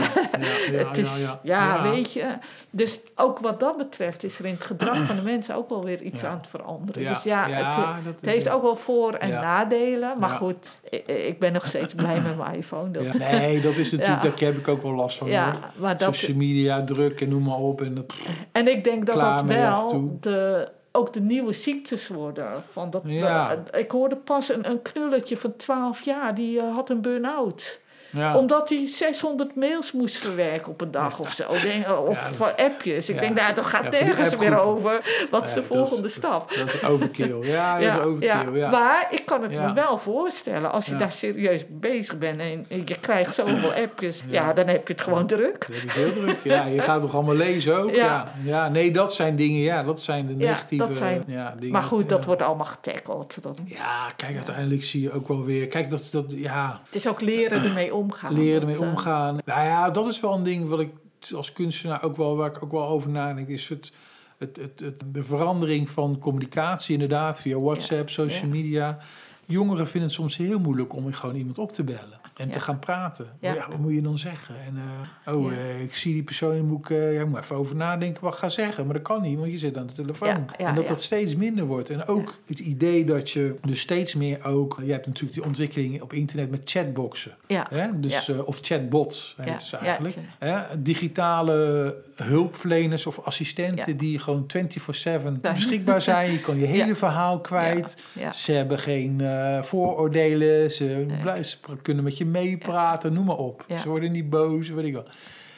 het 0.86 0.98
is, 0.98 1.36
ja, 1.44 1.82
weet 1.82 2.14
je. 2.14 2.26
Dus 2.70 3.00
ook 3.16 3.40
wat 3.40 3.60
dat 3.60 3.78
betreft 3.78 4.24
is 4.24 4.40
er 4.40 4.46
in 4.46 4.54
het 4.54 4.66
gedrag 4.66 4.98
van 5.06 5.16
de 5.16 5.22
mensen 5.22 5.56
ook 5.56 5.70
wel 5.70 5.84
weer 5.84 6.02
iets 6.02 6.24
aan 6.24 6.38
het 6.38 6.48
veranderen. 6.48 7.08
Dus 7.08 7.24
ja, 7.24 7.48
het, 7.50 8.16
heeft 8.22 8.50
ook 8.50 8.62
wel 8.62 8.76
voor- 8.76 9.14
en 9.14 9.30
nadelen. 9.30 10.20
Maar 10.20 10.30
goed, 10.30 10.70
ik, 10.90 11.08
ik 11.08 11.40
ben 11.40 11.54
nog 11.54 11.68
steeds 11.68 11.94
blij 11.94 12.22
met 12.22 12.38
mijn 12.38 12.56
iPhone. 12.56 12.92
Dat- 12.92 13.04
Ja, 13.04 13.18
nee, 13.18 13.60
dat 13.62 13.76
is 13.78 13.92
natuurlijk, 13.92 14.24
Ja. 14.24 14.30
daar 14.30 14.40
heb 14.40 14.58
ik 14.58 14.68
ook 14.68 14.82
wel 14.82 14.94
last 14.94 15.18
van. 15.18 15.28
Ja, 15.28 15.52
hoor. 15.52 15.60
maar 15.76 15.98
dat, 15.98 16.16
Social 16.16 16.38
media, 16.38 16.84
druk 16.84 17.22
en 17.22 17.30
noem 17.30 17.44
maar 17.44 17.58
op. 17.58 17.82
En 17.82 17.96
dat, 17.96 18.14
en 18.52 18.68
ik 18.68 18.84
denk 18.84 19.06
dat 19.06 19.20
dat 19.20 19.42
wel 19.44 20.18
de, 20.22 20.68
ook 20.92 21.14
de 21.14 21.22
nieuwe 21.22 21.54
ziektes 21.54 22.08
worden. 22.08 22.48
Van 22.72 22.90
dat, 22.90 23.02
Ja. 23.06 23.56
dat- 23.56 23.76
ik 23.78 23.92
hoorde 23.92 24.16
pas 24.16 24.54
een, 24.54 24.70
een 24.70 24.82
knulletje 24.82 25.38
van 25.38 25.56
12 25.56 26.02
jaar, 26.02 26.36
die 26.36 26.60
eh, 26.60 26.74
had 26.76 26.90
een 26.90 27.02
burn-out. 27.02 27.82
Ja. 28.10 28.38
Omdat 28.38 28.70
hij 28.70 28.88
600 28.88 29.56
mails 29.56 29.92
moest 29.92 30.18
verwerken 30.18 30.72
op 30.72 30.82
een 30.82 30.92
dag 30.92 31.20
of 31.20 31.32
zo. 31.32 31.44
Denk- 31.62 32.00
Of 32.08 32.36
van 32.36 32.50
appjes. 32.58 33.10
Ik 33.10 33.20
denk, 33.20 33.36
nou, 33.40 33.54
dat 33.54 33.66
gaat 33.66 33.92
nergens 33.92 34.36
meer 34.38 34.60
over. 34.60 35.02
Wat 35.32 35.46
is 35.46 35.54
de 35.54 35.64
volgende 35.64 36.08
stap? 36.08 36.54
Dat 36.56 36.74
is 36.74 36.84
overkill. 36.84 37.36
Ja, 37.42 37.80
dat 37.80 37.94
is 37.94 38.00
overkill. 38.06 38.54
Ja. 38.60 38.70
Maar 38.70 39.08
ik 39.12 39.26
kan 39.26 39.42
het 39.42 39.52
me 39.52 39.74
wel 39.74 39.98
voorstellen. 39.98 40.72
Als 40.72 40.86
je 40.86 40.96
daar 40.96 41.12
serieus 41.12 41.64
bezig 41.70 42.18
bent 42.18 42.40
en 42.40 42.66
je 42.86 43.00
krijgt 43.00 43.36
zoveel 43.36 43.74
appjes. 43.84 44.22
Ja. 44.28 44.54
Dan 44.54 44.68
heb 44.68 44.88
je 44.88 44.94
het 44.94 45.02
gewoon 45.02 45.28
druk. 45.28 45.68
Is 45.86 45.94
heel 45.94 46.14
druk. 46.14 46.38
Ja, 46.44 46.66
je 46.66 46.82
gaat 46.82 47.02
nog 47.02 47.14
allemaal 47.16 47.36
lezen 47.36 47.78
ook. 47.78 47.96
Ja. 47.96 48.32
Ja. 48.44 48.70
Nee, 48.70 48.92
dat 48.92 49.14
zijn 49.14 49.36
dingen. 49.36 49.60
Ja, 49.62 49.84
dat 49.84 50.02
zijn 50.02 50.28
de 50.28 50.34
Ja, 50.38 50.50
negatieve 50.50 50.86
dat 50.88 50.96
zijn- 50.96 51.24
dingen. 51.26 51.72
Maar 51.72 51.82
goed, 51.82 52.10
dat 52.10 52.26
wordt 52.26 52.42
allemaal 52.42 52.66
getackled. 52.66 53.38
Dat, 53.42 53.58
Ja, 53.66 54.12
kijk, 54.16 54.36
uiteindelijk 54.36 54.84
zie 54.84 55.02
je 55.02 55.12
ook 55.12 55.28
wel 55.28 55.44
weer... 55.44 55.68
Kijk, 55.68 55.90
dat, 55.90 56.08
dat 56.12 56.26
ja, 56.28 56.80
het 56.86 56.96
is 56.96 57.08
ook 57.08 57.22
leren 57.22 57.64
ermee 57.68 57.94
omgaan. 58.06 58.34
leren 58.34 58.62
ermee 58.62 58.76
eh, 58.76 58.90
omgaan. 58.90 59.38
Nou 59.46 59.66
ja, 59.66 59.90
dat 59.90 60.08
is 60.08 60.20
wel 60.20 60.34
een 60.34 60.44
ding 60.44 60.70
wat 60.70 60.80
ik 60.80 60.92
als 61.36 61.52
kunstenaar 61.52 62.04
ook 62.04 62.18
wel, 62.18 62.36
waar 62.36 62.50
ik 62.50 62.64
ook 62.64 62.72
wel 62.72 62.88
over 62.88 63.10
nadenk, 63.10 63.48
is 63.48 63.70
het, 63.70 63.92
het, 64.38 64.58
het, 64.58 64.80
het, 64.80 65.04
de 65.12 65.24
verandering 65.24 65.90
van 65.90 66.18
communicatie 66.20 66.94
inderdaad 66.94 67.40
via 67.40 67.60
WhatsApp, 67.60 68.10
social 68.10 68.50
media. 68.50 68.98
Jongeren 69.46 69.88
vinden 69.88 70.10
het 70.10 70.18
soms 70.20 70.38
heel 70.38 70.60
moeilijk 70.60 70.94
om 70.96 71.14
gewoon 71.14 71.36
iemand 71.36 71.60
op 71.60 71.72
te 71.72 71.84
bellen 71.84 72.20
en 72.38 72.46
Ja. 72.46 72.52
te 72.52 72.60
gaan 72.60 72.80
praten. 72.80 73.28
Ja. 73.40 73.54
Ja. 73.54 73.68
wat 73.70 73.78
moet 73.80 73.94
je 73.94 74.02
dan 74.02 74.18
zeggen? 74.18 74.56
En, 74.66 74.78
eh, 75.26 75.34
oh, 75.36 75.52
Ja. 75.52 75.58
eh, 75.58 75.82
ik 75.82 75.96
zie 75.96 76.14
die 76.14 76.24
persoon 76.24 76.54
en 76.56 76.66
moet 76.66 76.80
ik, 76.80 76.90
eh, 76.90 77.14
ja, 77.14 77.26
moet 77.26 77.40
even 77.40 77.56
over 77.56 77.76
nadenken 77.76 78.24
wat 78.24 78.34
ik 78.34 78.40
ga 78.40 78.50
zeggen. 78.50 78.86
Maar 78.86 78.94
dat 78.94 79.04
kan 79.04 79.22
niet, 79.22 79.38
want 79.40 79.52
je 79.52 79.58
zit 79.58 79.78
aan 79.78 79.88
de 79.88 79.94
telefoon. 79.94 80.50
En 80.58 80.76
dat 80.76 80.88
dat 80.88 81.02
steeds 81.02 81.36
minder 81.36 81.66
wordt. 81.66 81.90
En 81.90 82.08
ook 82.08 82.40
het 82.46 82.60
idee 82.60 83.06
dat 83.06 83.30
je 83.32 83.56
dus 83.66 83.80
steeds 83.80 84.14
meer 84.16 84.44
ook... 84.44 84.80
Je 84.86 84.92
hebt 84.92 85.06
natuurlijk 85.08 85.34
die 85.34 85.44
ontwikkeling 85.46 86.02
op 86.02 86.14
internet 86.14 86.50
met 86.52 86.62
chatboxen. 86.66 87.32
Ja. 87.48 87.68
Hè? 87.70 88.00
Dus, 88.00 88.30
of 88.30 88.60
chatbots 88.62 89.36
heet 89.42 89.70
ja, 89.70 89.80
eigenlijk. 89.80 90.16
het- 90.16 90.24
Hè? 90.40 90.82
Digitale 90.82 91.96
hulpverleners 92.16 93.06
of 93.06 93.20
assistenten 93.20 93.98
die 93.98 94.20
gewoon 94.20 94.46
24-7 94.48 95.38
Zijn. 95.42 95.54
beschikbaar 95.54 96.02
zijn. 96.02 96.32
Je 96.32 96.40
kan 96.40 96.58
je 96.58 96.66
hele 96.76 96.96
verhaal 96.96 97.40
kwijt. 97.40 97.98
Ja. 98.14 98.32
Ze 98.32 98.52
hebben 98.52 98.80
geen 98.80 99.22
eh, 99.36 99.64
vooroordelen. 99.64 100.72
Ze, 100.72 101.06
kunnen 101.82 102.04
met 102.04 102.18
je 102.18 102.26
meepraten, 102.26 103.14
noem 103.14 103.26
maar 103.26 103.38
op. 103.38 103.66
Ja. 103.68 103.80
Ze 103.80 103.90
worden 103.90 104.12
niet 104.12 104.30
boos, 104.30 104.70
weet 104.70 104.86
ik 104.86 104.94
wel. 104.94 105.06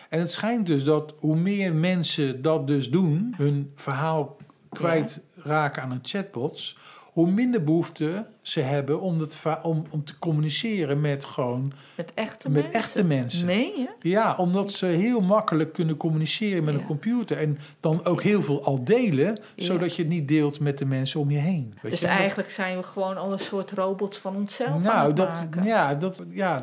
En 0.09 0.19
het 0.19 0.31
schijnt 0.31 0.67
dus 0.67 0.83
dat 0.83 1.13
hoe 1.19 1.35
meer 1.35 1.73
mensen 1.73 2.41
dat 2.41 2.67
dus 2.67 2.89
doen, 2.89 3.33
hun 3.37 3.71
verhaal 3.75 4.37
kwijtraken 4.69 5.81
aan 5.81 5.91
een 5.91 5.99
chatbots, 6.01 6.77
hoe 7.17 7.31
minder 7.31 7.63
behoefte 7.63 8.25
ze 8.41 8.59
hebben 8.59 9.01
om, 9.01 9.17
om, 9.61 9.83
om 9.89 10.03
te 10.03 10.19
communiceren 10.19 11.01
met 11.01 11.25
gewoon 11.25 11.73
Met 11.95 12.11
echte 12.13 12.49
met 12.49 12.55
mensen. 12.63 12.73
echte 12.73 13.03
mensen. 13.03 13.45
Meen 13.45 13.71
je? 13.77 14.09
Ja, 14.09 14.35
omdat 14.35 14.71
ze 14.71 14.85
heel 14.85 15.19
makkelijk 15.19 15.73
kunnen 15.73 15.97
communiceren 15.97 16.63
met 16.63 16.73
Ja. 16.73 16.79
een 16.79 16.85
computer. 16.85 17.37
En 17.37 17.57
dan 17.79 18.05
ook 18.05 18.21
heel 18.23 18.41
veel 18.41 18.63
al 18.63 18.83
delen, 18.83 19.39
Ja. 19.55 19.65
zodat 19.65 19.95
je 19.95 20.01
het 20.01 20.11
niet 20.11 20.27
deelt 20.27 20.59
met 20.59 20.77
de 20.77 20.85
mensen 20.85 21.19
om 21.19 21.31
je 21.31 21.37
heen. 21.37 21.73
Weet 21.81 21.91
Dus 21.91 21.99
je? 21.99 22.05
En 22.05 22.11
dat- 22.11 22.19
eigenlijk 22.21 22.49
zijn 22.49 22.77
we 22.77 22.83
gewoon 22.83 23.17
al 23.17 23.31
een 23.31 23.39
soort 23.39 23.71
robots 23.71 24.17
van 24.17 24.35
onszelf 24.35 24.83
nou, 24.83 25.07
het 25.07 25.15
dat, 25.15 25.29
maken. 25.29 25.63
ja, 25.63 25.93
dat, 25.95 26.23
ja, 26.29 26.61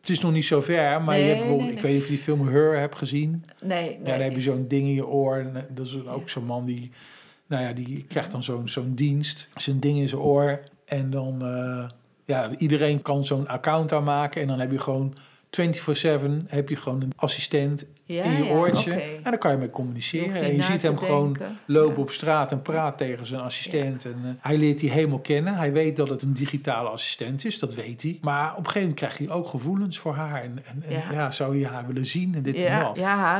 het 0.00 0.10
is 0.10 0.20
nog 0.20 0.32
niet 0.32 0.44
zo 0.44 0.60
ver, 0.60 1.02
maar 1.02 1.14
Nee, 1.16 1.20
je 1.20 1.26
hebt 1.26 1.38
bijvoorbeeld, 1.38 1.68
nee, 1.68 1.76
ik 1.76 1.82
weet 1.82 1.92
niet 1.92 2.00
of 2.02 2.08
je 2.08 2.14
die 2.14 2.22
film 2.22 2.48
Her 2.48 2.78
hebt 2.78 2.98
gezien. 2.98 3.44
Nee. 3.64 3.98
Ja, 4.04 4.10
dan 4.10 4.20
heb 4.20 4.34
je 4.34 4.40
zo'n 4.40 4.64
ding 4.68 4.82
in 4.86 4.94
je 4.94 5.06
oor. 5.06 5.36
En 5.36 5.56
eh, 5.56 5.62
dat 5.70 5.86
is 5.86 6.06
ook 6.06 6.28
zo'n 6.28 6.44
man 6.46 6.64
die, 6.64 6.90
nou 7.52 7.64
ja, 7.64 7.72
die 7.72 8.04
krijgt 8.08 8.30
dan 8.30 8.42
zo'n 8.64 8.94
dienst, 8.94 9.48
zijn 9.56 9.80
ding 9.80 9.98
in 9.98 10.08
zijn 10.08 10.20
oor. 10.20 10.60
En 10.84 11.10
dan, 11.10 11.42
eh, 11.42 11.88
ja, 12.24 12.50
iedereen 12.56 13.02
kan 13.02 13.24
zo'n 13.24 13.48
account 13.48 13.92
aanmaken. 13.92 14.42
En 14.42 14.48
dan 14.48 14.60
heb 14.60 14.70
je 14.70 14.78
gewoon 14.78 15.14
24-7 15.60 16.46
heb 16.46 16.68
je 16.68 16.76
gewoon 16.76 17.02
een 17.02 17.12
assistent 17.16 17.84
Ja, 18.04 18.22
in 18.24 18.30
je 18.36 18.44
ja, 18.44 18.50
oortje. 18.50 18.92
En 18.92 19.22
dan 19.22 19.38
kan 19.38 19.50
je 19.50 19.56
mee 19.56 19.66
Je 19.66 19.72
communiceren. 19.72 20.26
hoeft 20.26 20.40
En 20.40 20.56
je 20.56 20.62
ziet 20.62 20.82
hem 20.82 20.98
gewoon 20.98 21.36
lopen 21.66 21.94
Ja. 21.96 22.00
op 22.02 22.10
straat 22.10 22.52
en 22.52 22.62
praat 22.62 22.98
tegen 22.98 23.26
zijn 23.26 23.40
assistent. 23.40 24.04
En, 24.04 24.14
eh, 24.24 24.30
hij 24.40 24.56
leert 24.56 24.78
die 24.78 24.90
helemaal 24.90 25.18
kennen. 25.18 25.54
Hij 25.54 25.72
weet 25.72 25.96
dat 25.96 26.08
het 26.08 26.22
een 26.22 26.32
digitale 26.32 26.88
assistent 26.88 27.44
is, 27.44 27.58
dat 27.58 27.74
weet 27.74 28.02
hij. 28.02 28.18
Maar 28.20 28.50
op 28.50 28.58
een 28.58 28.64
gegeven 28.66 28.80
moment 28.80 28.98
krijgt 28.98 29.18
hij 29.18 29.28
ook 29.30 29.46
gevoelens 29.46 29.98
voor 29.98 30.14
haar. 30.14 30.42
En, 30.42 30.58
en, 30.64 30.82
en 30.88 31.14
Ja. 31.14 31.30
zou 31.30 31.58
je 31.58 31.66
haar 31.66 31.86
willen 31.86 32.06
zien 32.06 32.34
en 32.34 32.42
dit 32.42 32.54
en 32.54 32.60
Ja, 32.62 32.82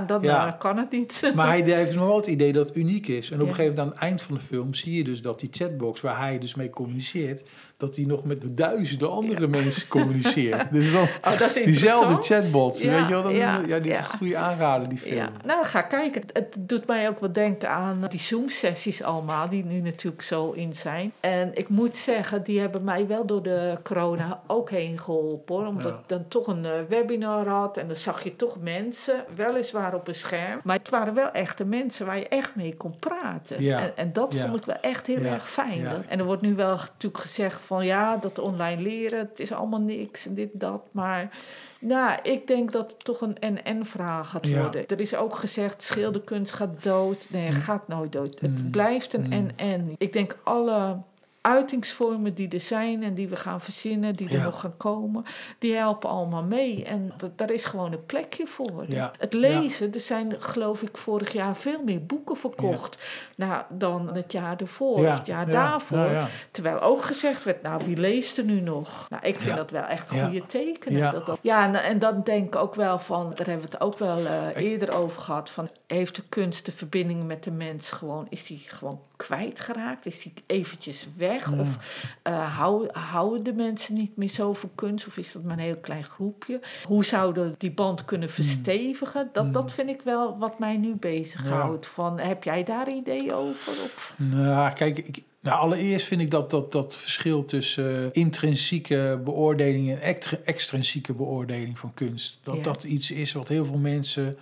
dat. 0.07 0.23
ja, 0.23 0.47
eh, 0.53 0.59
kan 0.59 0.77
het 0.77 0.91
niet. 0.91 1.21
Maar 1.35 1.47
hij 1.47 1.63
heeft 1.65 1.95
nog 1.95 2.07
wel 2.07 2.17
het 2.17 2.27
idee 2.27 2.53
dat 2.53 2.69
het 2.69 2.77
uniek 2.77 3.07
is. 3.09 3.31
En 3.31 3.41
op 3.41 3.49
een 3.49 3.55
gegeven 3.55 3.75
moment 3.77 3.79
aan 3.79 3.89
het 3.95 3.99
eind 4.11 4.23
van 4.23 4.35
de 4.35 4.41
film 4.41 4.75
zie 4.75 4.95
je 4.97 5.05
dus 5.05 5.23
dat 5.23 5.41
die 5.41 5.49
chatbox 5.53 6.01
waar 6.01 6.19
hij 6.19 6.39
dus 6.39 6.55
mee 6.55 6.71
communiceert, 6.71 7.43
dat 7.83 7.97
hij 7.97 8.05
nog 8.05 8.25
met 8.25 8.41
de 8.43 8.55
duizenden 8.55 9.11
andere 9.11 9.47
mensen 9.47 9.89
communiceert. 9.89 10.73
Dus 10.73 10.93
dan 10.93 11.03
Oh, 11.29 11.39
dat 11.39 11.57
is 11.57 11.65
diezelfde 11.65 12.07
interessant. 12.07 12.43
chatbot. 12.43 12.81
Ja, 12.81 12.91
weet 12.91 13.07
je 13.07 13.13
wel? 13.13 13.23
Dat 13.23 13.35
ja, 13.35 13.59
is, 13.61 13.69
ja, 13.69 13.79
die 13.79 13.91
is 13.91 13.99
een 13.99 14.05
goede 14.05 14.37
aanrader, 14.37 14.89
die 14.89 14.99
film. 14.99 15.17
Ja, 15.17 15.31
nou 15.45 15.65
ga 15.65 15.83
kijken. 15.83 16.23
Het 16.33 16.57
doet 16.59 16.87
mij 16.87 17.09
ook 17.09 17.19
wat 17.19 17.35
denken 17.35 17.71
aan 17.71 18.07
die 18.09 18.21
Zoom-sessies 18.21 19.03
allemaal, 19.03 19.49
die 19.49 19.65
nu 19.65 19.81
natuurlijk 19.81 20.23
zo 20.23 20.51
in 20.51 20.73
zijn. 20.73 21.13
En 21.21 21.51
ik 21.55 21.69
moet 21.69 21.97
zeggen, 21.97 22.43
die 22.43 22.61
hebben 22.61 22.85
mij 22.85 23.07
wel 23.07 23.27
door 23.27 23.43
de 23.43 23.79
corona 23.83 24.41
ook 24.47 24.71
heen 24.71 24.99
geholpen. 24.99 25.55
Hoor. 25.55 25.67
Omdat 25.67 25.93
ik 25.93 26.09
dan 26.09 26.29
toch 26.29 26.47
een 26.47 26.65
eh, 26.65 26.71
webinar 26.89 27.49
had 27.49 27.77
en 27.77 27.87
dan 27.87 27.97
zag 27.97 28.25
je 28.25 28.37
toch 28.37 28.61
mensen, 28.61 29.25
weliswaar 29.35 29.95
op 29.95 30.09
een 30.09 30.15
scherm. 30.15 30.61
Maar 30.65 30.77
het 30.77 30.89
waren 30.89 31.15
wel 31.15 31.31
echte 31.31 31.65
mensen 31.65 32.07
waar 32.07 32.19
je 32.19 32.29
echt 32.29 32.55
mee 32.55 32.77
kon 32.77 32.95
praten. 32.99 33.57
En, 33.57 33.97
en 33.97 34.13
dat 34.13 34.35
vond 34.35 34.57
ik 34.57 34.65
wel 34.65 34.81
echt 34.81 35.07
heel 35.07 35.23
erg 35.23 35.51
fijn. 35.51 35.87
En 36.09 36.19
er 36.19 36.25
wordt 36.25 36.43
nu 36.43 36.55
wel 36.55 36.71
natuurlijk 36.77 37.23
gezegd 37.23 37.61
van 37.73 37.85
ja, 37.87 38.17
dat 38.17 38.39
online 38.39 38.83
leren, 38.83 39.19
het 39.19 39.41
is 39.41 39.53
allemaal 39.53 39.81
niks 39.81 40.27
en 40.27 40.35
dit 40.35 40.49
dat. 40.53 40.83
Maar 40.91 41.39
nou, 41.81 42.19
ik 42.23 42.47
denk 42.47 42.73
dat 42.73 42.91
het 42.93 43.05
toch 43.05 43.21
een 43.21 43.39
en-en-vraag 43.39 44.31
gaat 44.31 44.47
Ja. 44.47 44.61
worden. 44.63 44.87
Er 44.87 45.01
is 45.01 45.15
ook 45.15 45.35
gezegd, 45.35 45.83
schilderkunst 45.83 46.53
gaat 46.53 46.83
dood. 46.83 47.27
Nee, 47.31 47.47
het 47.47 47.55
gaat 47.55 47.89
nooit 47.89 48.13
dood. 48.13 48.41
Het 48.41 48.63
Mm. 48.63 48.71
blijft 48.71 49.15
een 49.15 49.25
Mm. 49.27 49.33
en-en. 49.33 49.95
Ik 49.99 50.13
denk 50.13 50.37
alle 50.45 50.97
uitingsvormen 51.43 52.35
die 52.35 52.49
er 52.49 52.61
zijn 52.61 53.03
en 53.03 53.15
die 53.15 53.29
we 53.29 53.37
gaan 53.37 53.61
verzinnen, 53.61 54.15
die 54.15 54.29
er 54.29 54.35
Ja. 54.35 54.43
nog 54.43 54.61
gaan 54.61 54.77
komen, 54.77 55.25
die 55.59 55.75
helpen 55.75 56.09
allemaal 56.11 56.43
mee. 56.43 56.85
En 56.85 57.13
dat, 57.17 57.39
daar 57.39 57.51
is 57.51 57.65
gewoon 57.65 57.93
een 57.93 58.07
plekje 58.07 58.47
voor. 58.47 58.85
Ja. 58.89 59.13
Het 59.19 59.33
lezen, 59.33 59.93
er 59.93 60.01
zijn 60.01 60.35
geloof 60.39 60.83
ik 60.83 60.97
vorig 60.97 61.33
jaar 61.33 61.57
veel 61.57 61.83
meer 61.85 62.07
boeken 62.07 62.37
verkocht 62.37 62.99
nou, 63.37 63.63
dan 63.69 64.15
het 64.15 64.33
jaar 64.33 64.57
ervoor 64.57 64.97
of 64.97 65.19
het 65.19 65.27
jaar 65.27 65.47
ja, 65.47 65.53
daarvoor. 65.53 66.29
Terwijl 66.51 66.81
ook 66.81 67.03
gezegd 67.03 67.45
werd, 67.45 67.63
nou 67.63 67.85
wie 67.85 67.97
leest 67.97 68.39
er 68.39 68.45
nu 68.45 68.61
nog? 68.61 69.07
Nou, 69.09 69.23
ik 69.27 69.41
vind 69.41 69.57
dat 69.57 69.71
wel 69.71 69.85
echt 69.85 70.11
goede 70.11 70.47
tekenen. 70.47 70.99
Ja. 70.99 71.11
Dat 71.11 71.27
dat, 71.27 71.39
ja, 71.41 71.65
en, 71.67 71.83
en 71.83 71.99
dan 71.99 72.23
denk 72.23 72.47
ik 72.47 72.57
ook 72.57 72.75
wel 72.75 72.99
van, 72.99 73.33
daar 73.35 73.47
hebben 73.47 73.67
we 73.71 73.73
het 73.73 73.81
ook 73.81 73.99
wel 73.99 74.27
eh, 74.27 74.57
eerder 74.57 74.93
over 74.93 75.21
gehad, 75.21 75.51
van 75.51 75.69
heeft 75.87 76.17
de 76.17 76.23
kunst 76.29 76.67
de 76.67 76.73
verbinding 76.73 77.25
met 77.27 77.45
de 77.45 77.51
mens 77.51 77.91
gewoon, 77.91 78.27
is 78.29 78.47
die 78.47 78.59
gewoon 78.67 79.01
kwijtgeraakt? 79.27 80.07
Is 80.07 80.23
die 80.23 80.33
eventjes 80.47 81.07
weg? 81.17 81.51
Ja. 81.51 81.61
Of 81.61 81.77
eh, 82.23 82.57
houden, 82.57 82.97
houden 82.97 83.43
de 83.43 83.53
mensen 83.53 83.95
niet 83.95 84.17
meer 84.17 84.29
zo 84.29 84.53
van 84.53 84.71
kunst? 84.75 85.07
Of 85.07 85.17
is 85.17 85.33
dat 85.33 85.43
maar 85.43 85.59
een 85.59 85.65
heel 85.65 85.81
klein 85.81 86.05
groepje? 86.05 86.61
Hoe 86.87 87.05
zouden 87.05 87.55
die 87.59 87.73
band 87.73 88.05
kunnen 88.05 88.29
Hmm. 88.29 88.37
verstevigen? 88.45 89.29
Dat, 89.33 89.53
dat 89.55 89.73
vind 89.73 89.89
ik 89.89 90.03
wel 90.03 90.39
wat 90.39 90.59
mij 90.59 90.77
nu 90.77 90.95
bezighoudt. 90.95 91.87
Van, 91.87 92.19
heb 92.19 92.45
jij 92.45 92.63
daar 92.63 92.91
ideeën 92.91 93.33
over? 93.33 93.73
Of? 93.85 94.15
Nou, 94.17 94.73
kijk, 94.73 94.99
ik, 94.99 95.23
nou, 95.41 95.59
allereerst 95.61 96.07
vind 96.07 96.21
ik 96.21 96.31
dat 96.31 96.51
dat, 96.51 96.73
dat 96.73 96.97
verschil 96.97 97.45
tussen 97.45 98.05
eh, 98.05 98.09
intrinsieke 98.13 99.21
beoordeling 99.25 99.99
en 100.01 100.17
extrinsieke 100.45 101.13
beoordeling 101.13 101.79
van 101.79 101.95
kunst, 101.95 102.39
dat 102.43 102.57
Ja. 102.57 102.63
dat 102.63 102.85
iets 102.85 103.11
is 103.11 103.33
wat 103.33 103.49
heel 103.49 103.65
veel 103.65 103.79
mensen 103.79 104.37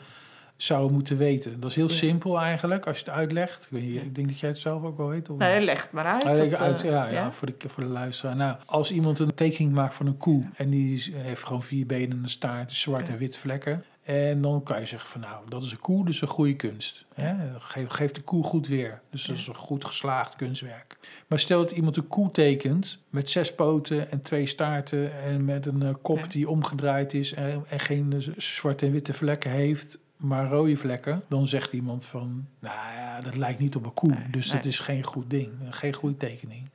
zouden 0.62 0.92
moeten 0.92 1.16
weten. 1.16 1.60
Dat 1.60 1.70
is 1.70 1.76
heel 1.76 1.88
Ja. 1.88 1.94
simpel 1.94 2.40
eigenlijk, 2.40 2.86
als 2.86 2.98
je 2.98 3.04
het 3.04 3.14
uitlegt. 3.14 3.64
Ik, 3.64 3.70
weet 3.70 3.82
niet, 3.82 4.02
ik 4.02 4.14
denk 4.14 4.28
dat 4.28 4.38
jij 4.38 4.48
het 4.48 4.58
zelf 4.58 4.82
ook 4.82 4.96
wel 4.96 5.08
weet. 5.08 5.30
Of 5.30 5.38
Nee, 5.38 5.60
leg 5.60 5.82
het 5.82 5.92
maar 5.92 6.04
uit. 6.04 6.24
Leg 6.24 6.50
dat, 6.50 6.60
uit, 6.60 6.82
eh, 6.82 6.90
ja, 6.90 7.06
ja, 7.08 7.32
Voor, 7.32 7.48
de, 7.58 7.68
voor 7.68 7.82
de 7.82 7.88
luisteraar. 7.88 8.36
Nou, 8.36 8.56
als 8.66 8.92
iemand 8.92 9.18
een 9.18 9.34
tekening 9.34 9.72
maakt 9.74 9.94
van 9.94 10.06
een 10.06 10.16
koe 10.16 10.42
en 10.56 10.70
die 10.70 10.94
is- 10.94 11.10
heeft 11.14 11.44
gewoon 11.44 11.62
vier 11.62 11.86
benen 11.86 12.10
en 12.16 12.22
een 12.22 12.30
staart, 12.30 12.72
zwart 12.72 13.08
en 13.08 13.18
wit 13.18 13.36
vlekken. 13.36 13.84
En 14.02 14.40
dan 14.42 14.62
kan 14.62 14.80
je 14.80 14.86
zeggen 14.86 15.10
van 15.10 15.20
nou, 15.20 15.34
dat 15.48 15.62
is 15.62 15.72
een 15.72 15.78
koe, 15.78 16.04
dus 16.04 16.20
een 16.20 16.28
goede 16.28 16.54
kunst. 16.56 17.04
Hè? 17.14 17.34
Geef, 17.58 17.88
geef 17.88 18.10
de 18.10 18.20
koe 18.20 18.44
goed 18.44 18.68
weer. 18.68 19.00
Dus 19.10 19.24
dat 19.24 19.36
is 19.36 19.46
een 19.46 19.54
goed 19.54 19.84
geslaagd 19.84 20.36
kunstwerk. 20.36 20.96
Maar 21.28 21.38
stel 21.38 21.58
dat 21.60 21.70
iemand 21.70 21.96
een 21.96 22.06
koe 22.06 22.30
tekent 22.30 23.02
met 23.10 23.30
zes 23.30 23.54
poten 23.54 24.10
en 24.10 24.22
twee 24.22 24.46
staarten 24.46 25.20
en 25.22 25.44
met 25.44 25.66
een 25.66 25.82
eh, 25.82 25.94
kop 26.02 26.30
die 26.30 26.48
omgedraaid 26.48 27.14
is 27.14 27.32
en, 27.34 27.64
en 27.68 27.80
geen 27.80 28.12
eh, 28.12 28.18
zwarte 28.36 28.86
en 28.86 28.92
witte 28.92 29.12
vlekken 29.12 29.50
heeft, 29.50 29.98
maar 30.20 30.48
rode 30.48 30.76
vlekken, 30.76 31.22
dan 31.28 31.46
zegt 31.46 31.72
iemand 31.72 32.06
van, 32.06 32.46
nou 32.60 32.76
ja, 32.96 33.20
dat 33.20 33.36
lijkt 33.36 33.60
niet 33.60 33.76
op 33.76 33.84
een 33.84 33.94
koe, 33.94 34.08
Nee, 34.08 34.30
dus 34.30 34.46
nee. 34.46 34.56
dat 34.56 34.64
is 34.64 34.78
geen 34.78 35.02
goed 35.02 35.30
ding, 35.30 35.50
geen 35.70 35.92
goede 35.92 36.16
tekening. 36.16 36.70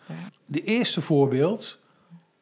De 0.45 0.63
eerste 0.63 1.01
voorbeeld 1.01 1.79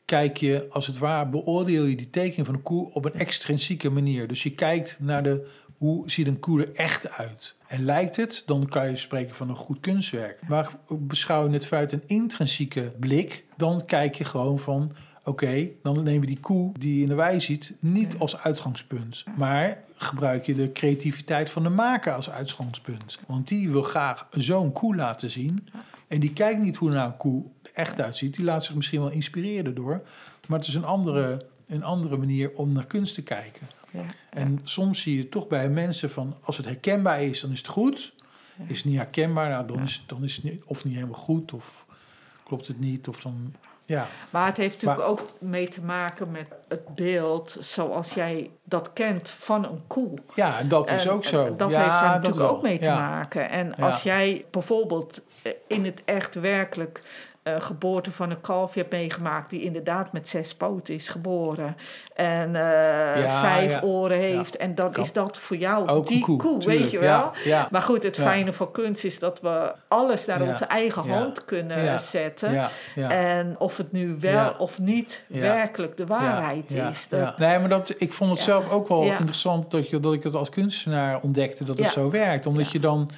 kijk 0.06 0.38
je 0.38 0.68
als 0.70 0.88
het 0.88 0.98
ware 0.98 1.30
beoordeel 1.30 1.84
je 1.84 1.96
die 1.96 2.10
tekening 2.10 2.46
van 2.46 2.56
een 2.56 2.62
koe 2.62 2.94
op 2.94 3.06
een 3.06 3.14
extrinsieke 3.14 3.90
manier. 3.90 4.28
Dus 4.28 4.44
je 4.44 4.52
kijkt 4.52 4.98
naar 5.02 5.24
de 5.24 5.48
hoe 5.78 6.10
ziet 6.10 6.28
een 6.28 6.40
koe 6.40 6.62
er 6.62 6.76
echt 6.76 7.10
uit. 7.12 7.56
En 7.68 7.86
lijkt 7.86 8.16
het, 8.16 8.44
dan 8.46 8.68
kan 8.68 8.90
je 8.90 8.96
spreken 8.96 9.36
van 9.36 9.50
een 9.50 9.56
goed 9.56 9.80
kunstwerk. 9.80 10.48
Maar 10.48 10.72
beschouw 10.88 11.48
je 11.48 11.54
het 11.54 11.66
vanuit 11.66 11.92
een 11.92 12.04
intrinsieke 12.06 12.94
blik, 13.00 13.46
dan 13.58 13.86
kijk 13.86 14.16
je 14.16 14.24
gewoon 14.24 14.60
van 14.60 14.96
Oké, 15.26 15.70
dan 15.82 16.04
neem 16.04 16.22
je 16.22 16.28
die 16.28 16.40
koe 16.40 16.72
die 16.80 16.96
je 16.96 17.02
in 17.02 17.08
de 17.08 17.16
wei 17.16 17.40
ziet 17.40 17.74
niet 17.80 18.18
als 18.18 18.38
uitgangspunt. 18.38 19.24
Maar 19.36 19.84
gebruik 19.96 20.46
je 20.46 20.56
de 20.56 20.72
creativiteit 20.72 21.50
van 21.50 21.64
de 21.64 21.70
maker 21.70 22.14
als 22.14 22.30
uitgangspunt. 22.30 23.20
Want 23.28 23.48
die 23.48 23.72
wil 23.72 23.84
graag 23.84 24.28
zo'n 24.32 24.72
koe 24.72 24.96
laten 24.96 25.30
zien. 25.30 25.68
En 26.08 26.20
die 26.20 26.34
kijkt 26.34 26.62
niet 26.62 26.76
hoe 26.76 26.90
nou 26.90 27.12
een 27.12 27.18
koe 27.18 27.44
er 27.62 27.72
echt 27.74 28.02
uitziet. 28.02 28.36
Die 28.36 28.46
laat 28.46 28.64
zich 28.64 28.76
misschien 28.76 29.00
wel 29.00 29.10
inspireren 29.10 29.76
door. 29.76 30.02
Maar 30.48 30.60
het 30.60 30.68
is 30.68 30.76
een 30.76 30.86
andere, 30.86 31.46
een 31.68 31.84
andere 31.84 32.18
manier 32.18 32.52
om 32.52 32.72
naar 32.72 32.86
kunst 32.86 33.16
te 33.16 33.24
kijken. 33.24 33.68
Ja. 33.92 34.06
En 34.30 34.60
soms 34.64 35.02
zie 35.02 35.18
je 35.18 35.30
toch 35.30 35.48
bij 35.48 35.70
mensen 35.70 36.10
van... 36.10 36.36
als 36.42 36.58
het 36.58 36.66
herkenbaar 36.66 37.24
is, 37.24 37.42
dan 37.42 37.52
is 37.52 37.58
het 37.58 37.68
goed. 37.68 38.14
Is 38.68 38.78
het 38.78 38.86
niet 38.86 38.96
herkenbaar, 38.96 39.50
nou, 39.50 39.68
dan, 39.68 39.82
is, 39.82 40.04
dan 40.06 40.24
is 40.24 40.36
het 40.36 40.44
niet, 40.44 40.64
of 40.66 40.86
niet 40.86 40.94
helemaal 40.94 41.20
goed... 41.20 41.54
of 41.54 41.86
klopt 42.44 42.68
het 42.68 42.80
niet, 42.80 43.08
of 43.08 43.22
dan... 43.22 43.56
Ja, 43.94 44.06
Maar 44.32 44.46
het 44.46 44.58
heeft 44.58 44.74
natuurlijk 44.74 45.02
Maar- 45.02 45.10
ook 45.10 45.30
mee 45.40 45.68
te 45.70 45.82
maken 45.82 46.32
met 46.32 46.46
het 46.68 46.96
beeld 46.96 47.58
zoals 47.60 48.14
jij 48.14 48.50
dat 48.64 48.94
kent 48.94 49.30
van 49.30 49.66
een 49.66 49.84
koe. 49.88 50.14
ja 50.36 50.60
en 50.60 50.68
dat 50.68 50.92
is 50.92 51.08
ook 51.08 51.24
zo. 51.24 51.56
Dat 51.56 51.70
ja, 51.70 51.78
heeft 51.84 52.00
daar 52.00 52.10
natuurlijk 52.20 52.52
ook 52.52 52.62
mee 52.62 52.80
te 52.80 52.88
Ja. 52.90 52.96
maken. 53.10 53.50
En 53.50 53.76
als 53.76 54.04
jij 54.04 54.46
bijvoorbeeld 54.52 55.22
eh, 55.42 55.52
in 55.68 55.86
het 55.86 56.02
echt 56.06 56.36
werkelijk 56.36 57.02
eh, 57.44 57.56
geboorte 57.60 58.12
van 58.12 58.30
een 58.30 58.42
kalfje 58.42 58.80
hebt 58.80 58.92
meegemaakt... 58.92 59.50
die 59.50 59.62
inderdaad 59.62 60.12
met 60.12 60.28
zes 60.28 60.56
poten 60.56 60.94
is 60.94 61.10
geboren... 61.10 61.76
en 62.16 62.56
eh, 62.56 63.40
vijf 63.40 63.72
ja. 63.72 63.82
oren 63.82 64.18
heeft... 64.18 64.58
en 64.58 64.76
dan 64.76 64.96
is 64.96 65.14
dat 65.14 65.38
voor 65.38 65.58
jou 65.58 65.88
Ook 65.88 66.08
die 66.08 66.26
koe, 66.38 66.64
weet 66.66 66.92
je 66.92 67.00
wel? 67.00 67.32
Maar 67.72 67.82
goed, 67.82 68.04
het 68.04 68.20
fijne 68.20 68.54
van 68.54 68.72
kunst 68.72 69.04
is 69.04 69.20
dat 69.20 69.42
we 69.42 69.72
alles 69.88 70.26
naar 70.26 70.42
onze 70.42 70.66
eigen 70.66 71.10
hand 71.10 71.46
kunnen 71.46 72.00
zetten... 72.00 72.70
En 72.96 73.56
of 73.60 73.78
het 73.78 73.92
nu 73.92 74.18
wel 74.20 74.56
of 74.58 74.80
niet 74.80 75.24
werkelijk 75.28 75.98
de 75.98 76.06
waarheid 76.06 76.72
Ja, 76.72 76.78
ja, 76.78 76.90
is. 76.90 77.08
Dat. 77.08 77.38
Nee, 77.38 77.60
maar 77.60 77.70
dat, 77.70 77.94
ik 77.98 78.14
vond 78.14 78.30
het 78.30 78.40
Ja. 78.40 78.46
zelf 78.46 78.70
ook 78.70 78.88
wel 78.88 79.04
Ja. 79.04 79.12
interessant 79.12 79.72
dat, 79.72 79.90
je, 79.90 80.00
dat 80.00 80.14
ik 80.14 80.24
het 80.24 80.36
als 80.36 80.50
kunstenaar 80.50 81.22
ontdekte 81.22 81.64
dat 81.64 81.78
het 81.80 81.90
zo 81.90 82.10
werkt. 82.10 82.46
Omdat 82.46 82.66
Ja. 82.66 82.70
je 82.72 82.80
dan, 82.80 83.10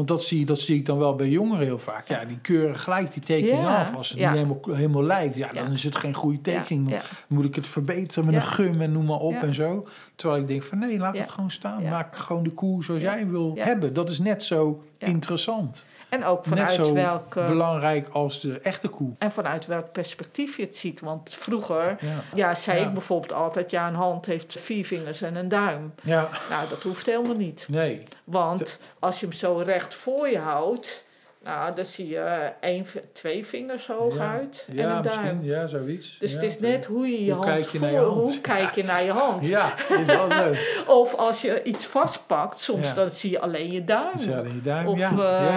want 0.00 0.12
dat 0.12 0.22
zie, 0.22 0.44
dat 0.46 0.58
zie 0.60 0.76
ik 0.76 0.86
dan 0.86 0.98
wel 0.98 1.14
bij 1.14 1.28
jongeren 1.28 1.64
heel 1.64 1.78
vaak. 1.78 2.08
Ja, 2.08 2.24
die 2.24 2.38
keuren 2.38 2.76
gelijk 2.78 3.12
die 3.12 3.22
tekening 3.22 3.62
Ja. 3.62 3.80
af. 3.80 3.94
Als 3.94 4.08
het 4.08 4.18
Ja. 4.18 4.26
niet 4.32 4.38
helemaal, 4.38 4.76
helemaal 4.76 5.02
lijkt, 5.02 5.36
ja, 5.36 5.52
dan 5.52 5.64
Ja. 5.66 5.70
is 5.70 5.84
het 5.84 5.96
geen 5.96 6.14
goede 6.14 6.40
tekening. 6.40 6.88
Dan 6.90 7.00
moet 7.28 7.44
ik 7.44 7.54
het 7.54 7.66
verbeteren 7.66 8.24
met 8.26 8.34
een 8.34 8.42
gum 8.42 8.80
en 8.80 8.92
noem 8.92 9.04
maar 9.04 9.18
op 9.18 9.34
en 9.34 9.54
zo. 9.54 9.86
Terwijl 10.14 10.40
ik 10.40 10.48
denk 10.48 10.62
van 10.62 10.78
nee, 10.78 10.98
laat 10.98 11.18
het 11.18 11.30
gewoon 11.30 11.50
staan. 11.50 11.82
Maak 11.82 12.16
gewoon 12.16 12.42
de 12.42 12.50
koe 12.50 12.84
zoals 12.84 13.02
jij 13.02 13.26
wil 13.28 13.52
hebben. 13.58 13.94
Dat 13.94 14.08
is 14.08 14.18
net 14.18 14.42
zo 14.44 14.82
interessant. 14.98 15.86
En 16.10 16.24
ook 16.24 16.38
Net 16.38 16.48
vanuit 16.48 16.72
zo 16.72 16.92
welk, 16.94 17.34
belangrijk 17.34 18.08
als 18.08 18.40
de 18.40 18.60
echte 18.60 18.88
koe. 18.88 19.10
en 19.18 19.30
vanuit 19.30 19.66
welk 19.66 19.92
perspectief 19.92 20.56
je 20.56 20.62
het 20.62 20.76
ziet. 20.76 21.00
Want 21.00 21.34
vroeger 21.34 21.96
Ja. 22.00 22.08
ja, 22.34 22.54
zei 22.54 22.80
Ja. 22.80 22.86
ik 22.86 22.92
bijvoorbeeld 22.92 23.32
altijd... 23.32 23.70
ja, 23.70 23.88
een 23.88 23.94
hand 23.94 24.26
heeft 24.26 24.60
vier 24.60 24.86
vingers 24.86 25.22
en 25.22 25.34
een 25.36 25.48
duim. 25.48 25.94
ja, 26.02 26.28
Nou, 26.50 26.68
dat 26.68 26.82
hoeft 26.82 27.06
helemaal 27.06 27.36
niet. 27.36 27.66
nee. 27.68 28.02
Want 28.24 28.78
als 28.98 29.20
je 29.20 29.26
hem 29.26 29.34
zo 29.34 29.56
recht 29.64 29.94
voor 29.94 30.28
je 30.28 30.38
houdt... 30.38 31.04
nou, 31.44 31.74
dan 31.74 31.84
zie 31.84 32.08
je 32.08 32.52
één, 32.60 32.86
v- 32.86 32.96
twee 33.12 33.46
vingers 33.46 33.86
hoog 33.86 34.16
Ja. 34.16 34.32
uit 34.32 34.66
en 34.68 34.76
Ja, 34.76 34.96
een 34.96 35.02
duim. 35.02 35.20
misschien. 35.24 35.44
Ja, 35.44 35.66
zoiets. 35.66 36.16
Dus 36.18 36.30
Ja, 36.32 36.36
het 36.36 36.46
is 36.46 36.58
net 36.58 36.86
hoe 36.86 37.06
je 37.08 37.24
je 37.24 37.32
Hoe 37.32 37.32
hand 37.32 37.44
kijk 37.44 37.64
je 37.64 37.68
voelt. 37.78 37.82
naar 37.82 37.92
je 37.92 37.98
hand? 38.06 38.32
Hoe 38.32 38.40
kijk 38.40 38.74
je 38.74 38.82
naar 38.84 39.02
je 39.04 39.10
hand? 39.12 39.48
Ja, 39.48 39.74
is 39.78 40.04
wel 40.06 40.28
leuk. 40.28 40.82
Of 41.02 41.14
als 41.14 41.40
je 41.40 41.62
iets 41.62 41.86
vastpakt, 41.86 42.58
soms 42.58 42.94
dan 42.94 43.10
zie 43.10 43.30
je 43.30 43.40
alleen 43.40 43.72
je 43.72 43.84
duim. 43.84 44.18
Ja, 44.18 44.38
in 44.38 44.54
je 44.54 44.60
duim, 44.60 44.86
Of, 44.86 44.98
ja. 44.98 45.10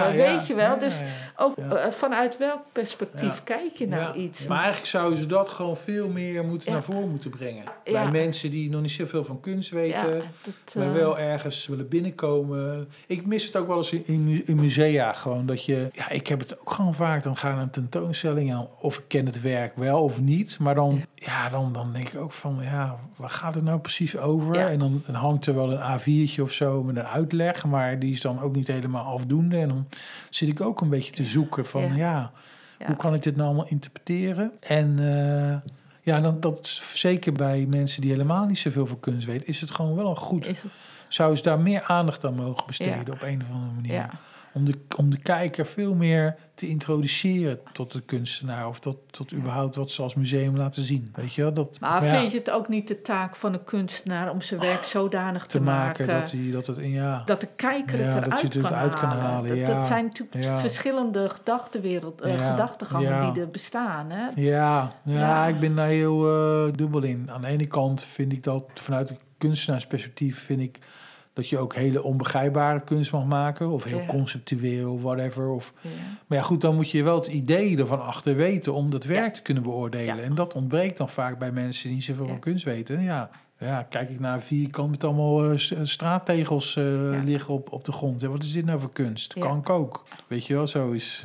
eh, 0.08 0.14
weet 0.14 0.46
je 0.46 0.54
wel, 0.54 0.78
dus 0.78 1.00
Ook 1.36 1.56
eh, 1.56 1.86
vanuit 1.90 2.36
welk 2.38 2.60
perspectief 2.72 3.44
kijk 3.44 3.76
je 3.76 3.88
naar 3.88 4.00
ja. 4.00 4.14
iets? 4.14 4.46
Maar 4.46 4.58
eigenlijk 4.58 4.86
zouden 4.86 5.18
ze 5.18 5.26
dat 5.26 5.48
gewoon 5.48 5.76
veel 5.76 6.08
meer 6.08 6.44
moeten 6.44 6.72
naar 6.72 6.82
voren 6.82 7.08
moeten 7.08 7.30
brengen. 7.30 7.64
Bij 7.84 8.10
mensen 8.10 8.50
die 8.50 8.70
nog 8.70 8.80
niet 8.80 8.90
zoveel 8.90 9.24
van 9.24 9.40
kunst 9.40 9.70
weten, 9.70 10.22
maar 10.74 10.86
eh, 10.86 10.92
wel 10.92 11.18
ergens 11.18 11.66
willen 11.66 11.88
binnenkomen. 11.88 12.88
Ik 13.06 13.26
mis 13.26 13.44
het 13.44 13.56
ook 13.56 13.66
wel 13.66 13.76
eens 13.76 13.92
in, 13.92 14.42
in 14.46 14.56
musea 14.56 15.12
gewoon. 15.12 15.46
Dat 15.46 15.64
je, 15.64 15.73
ja, 15.92 16.08
ik 16.08 16.26
heb 16.26 16.38
het 16.38 16.60
ook 16.60 16.70
gewoon 16.72 16.94
vaak. 16.94 17.22
Dan 17.22 17.36
ga 17.36 17.48
ik 17.48 17.54
naar 17.54 17.62
een 17.62 17.70
tentoonstelling 17.70 18.50
en 18.50 18.66
of 18.80 18.98
ik 18.98 19.04
ken 19.08 19.26
het 19.26 19.40
werk 19.40 19.76
wel 19.76 20.02
of 20.02 20.20
niet. 20.20 20.58
Maar 20.58 20.74
dan, 20.74 21.04
ja. 21.14 21.48
dan, 21.48 21.72
dan 21.72 21.90
denk 21.90 22.08
ik 22.08 22.20
ook 22.20 22.32
van, 22.32 22.58
ja, 22.62 22.96
waar 23.16 23.30
gaat 23.30 23.54
het 23.54 23.64
nou 23.64 23.78
precies 23.78 24.16
over? 24.16 24.58
Ja. 24.58 24.68
En 24.68 24.78
dan, 24.78 25.02
dan 25.06 25.14
hangt 25.14 25.46
er 25.46 25.54
wel 25.54 25.72
een 25.72 26.00
A4'tje 26.00 26.40
of 26.42 26.52
zo 26.52 26.82
met 26.82 26.96
een 26.96 27.06
uitleg. 27.06 27.64
Maar 27.64 27.98
die 27.98 28.12
is 28.12 28.20
dan 28.20 28.40
ook 28.40 28.54
niet 28.54 28.66
helemaal 28.68 29.04
afdoende. 29.14 29.58
En 29.58 29.68
dan 29.68 29.86
zit 30.30 30.48
ik 30.48 30.60
ook 30.60 30.80
een 30.80 30.88
beetje 30.88 31.12
te 31.12 31.24
zoeken 31.24 31.66
van, 31.66 31.96
Ja. 31.96 32.30
hoe 32.86 32.96
kan 32.96 33.14
ik 33.14 33.22
dit 33.22 33.36
nou 33.36 33.48
allemaal 33.48 33.68
interpreteren? 33.68 34.52
En 34.60 34.98
eh, 34.98 35.70
ja, 36.02 36.20
dan, 36.20 36.40
dat 36.40 36.60
is 36.60 36.82
zeker 36.94 37.32
bij 37.32 37.66
mensen 37.68 38.00
die 38.00 38.10
helemaal 38.10 38.46
niet 38.46 38.58
zoveel 38.58 38.86
van 38.86 39.00
kunst 39.00 39.26
weten, 39.26 39.46
is 39.46 39.60
het 39.60 39.70
gewoon 39.70 39.94
wel 39.94 40.10
een 40.10 40.16
goed. 40.16 40.46
Het, 40.46 40.64
Zou 41.08 41.36
ze 41.36 41.42
daar 41.42 41.60
meer 41.60 41.82
aandacht 41.82 42.24
aan 42.24 42.34
mogen 42.34 42.66
besteden 42.66 43.04
Ja. 43.06 43.12
op 43.12 43.22
een 43.22 43.42
of 43.42 43.54
andere 43.54 43.72
manier? 43.74 43.92
ja. 43.92 44.10
Om, 44.54 44.64
de, 44.64 44.74
om 44.96 45.10
de 45.10 45.18
kijker 45.18 45.66
veel 45.66 45.94
meer 45.94 46.36
te 46.54 46.68
introduceren 46.68 47.60
tot 47.72 47.92
de 47.92 48.00
kunstenaar 48.00 48.68
of 48.68 48.78
tot, 48.78 48.96
tot 49.10 49.32
überhaupt 49.32 49.76
wat 49.76 49.90
ze 49.90 50.02
als 50.02 50.14
museum 50.14 50.56
laten 50.56 50.82
zien. 50.82 51.12
Weet 51.14 51.34
je 51.34 51.42
wel? 51.42 51.52
Dat, 51.52 51.80
Maar 51.80 52.04
ja, 52.04 52.18
vind 52.18 52.32
je 52.32 52.38
het 52.38 52.50
ook 52.50 52.68
niet 52.68 52.88
de 52.88 53.02
taak 53.02 53.36
van 53.36 53.52
een 53.52 53.64
kunstenaar 53.64 54.30
om 54.30 54.40
zijn 54.40 54.60
werk 54.60 54.84
zodanig 54.84 55.42
te, 55.42 55.48
te 55.48 55.62
maken 55.62 55.84
maken, 56.06 56.06
dat, 56.06 56.30
hij, 56.30 56.50
dat 56.50 56.66
het 56.66 56.76
ja. 56.80 57.22
dat 57.24 57.40
de 57.40 57.48
kijker 57.56 57.98
Ja, 57.98 58.04
het 58.04 58.14
dat 58.14 58.26
eruit 58.26 58.40
je 58.40 58.46
het 58.48 58.56
kan, 58.56 58.70
eruit 58.70 58.94
kan 58.94 59.08
halen? 59.08 59.48
Dat, 59.48 59.58
ja. 59.58 59.74
dat 59.74 59.86
zijn 59.86 60.04
natuurlijk 60.04 60.60
verschillende 60.60 61.28
gedachtenwereld, 61.28 62.20
Ja, 62.24 62.50
gedachtegangen 62.50 63.32
die 63.32 63.42
er 63.42 63.50
bestaan. 63.50 64.10
Hè? 64.10 64.26
Ja, 64.34 64.92
ja, 65.04 65.18
Ja. 65.18 65.46
ik 65.46 65.60
ben 65.60 65.74
daar 65.74 65.88
heel 65.88 66.26
eh, 66.28 66.72
dubbel 66.72 67.02
in. 67.02 67.30
Aan 67.30 67.40
de 67.40 67.46
ene 67.46 67.66
kant 67.66 68.02
vind 68.02 68.32
ik 68.32 68.42
dat 68.42 68.64
vanuit 68.74 69.10
een 69.10 69.18
kunstenaarsperspectief 69.38 70.44
vind 70.44 70.60
ik 70.60 70.78
dat 71.34 71.48
je 71.48 71.58
ook 71.58 71.74
hele 71.74 72.02
onbegrijpbare 72.02 72.80
kunst 72.84 73.12
mag 73.12 73.24
maken. 73.24 73.68
Of 73.70 73.84
heel 73.84 73.98
Ja. 73.98 74.06
conceptueel, 74.06 75.00
whatever. 75.00 75.48
Of, 75.48 75.72
Ja. 75.80 75.90
maar 76.26 76.38
ja, 76.38 76.44
goed, 76.44 76.60
dan 76.60 76.74
moet 76.74 76.90
je 76.90 77.02
wel 77.02 77.16
het 77.16 77.26
idee 77.26 77.76
ervan 77.78 78.02
achter 78.02 78.36
weten 78.36 78.72
om 78.74 78.90
dat 78.90 79.04
werk 79.04 79.24
Ja. 79.24 79.30
te 79.30 79.42
kunnen 79.42 79.62
beoordelen. 79.62 80.24
En 80.24 80.34
dat 80.34 80.54
ontbreekt 80.54 80.96
dan 80.96 81.08
vaak 81.08 81.38
bij 81.38 81.52
mensen 81.52 81.84
die 81.86 81.94
niet 81.94 82.04
zoveel 82.04 82.28
van 82.28 82.38
kunst 82.38 82.64
weten. 82.64 83.02
Ja, 83.02 83.30
ja, 83.58 83.82
kijk 83.82 84.10
ik 84.10 84.20
naar 84.20 84.40
vierkant 84.42 84.90
met 84.90 85.04
allemaal 85.04 85.50
eh, 85.50 85.58
s- 85.58 85.74
straattegels 85.82 86.76
eh, 86.76 86.84
liggen 87.24 87.54
op, 87.54 87.72
op 87.72 87.84
de 87.84 87.92
grond. 87.92 88.20
Ja, 88.20 88.28
wat 88.28 88.42
is 88.42 88.52
dit 88.52 88.64
nou 88.64 88.80
voor 88.80 88.92
kunst? 88.92 89.34
Kan 89.38 89.58
ik 89.58 89.70
ook. 89.70 90.04
Weet 90.26 90.46
je 90.46 90.54
wel, 90.54 90.66
zo 90.66 90.90
is... 90.90 91.24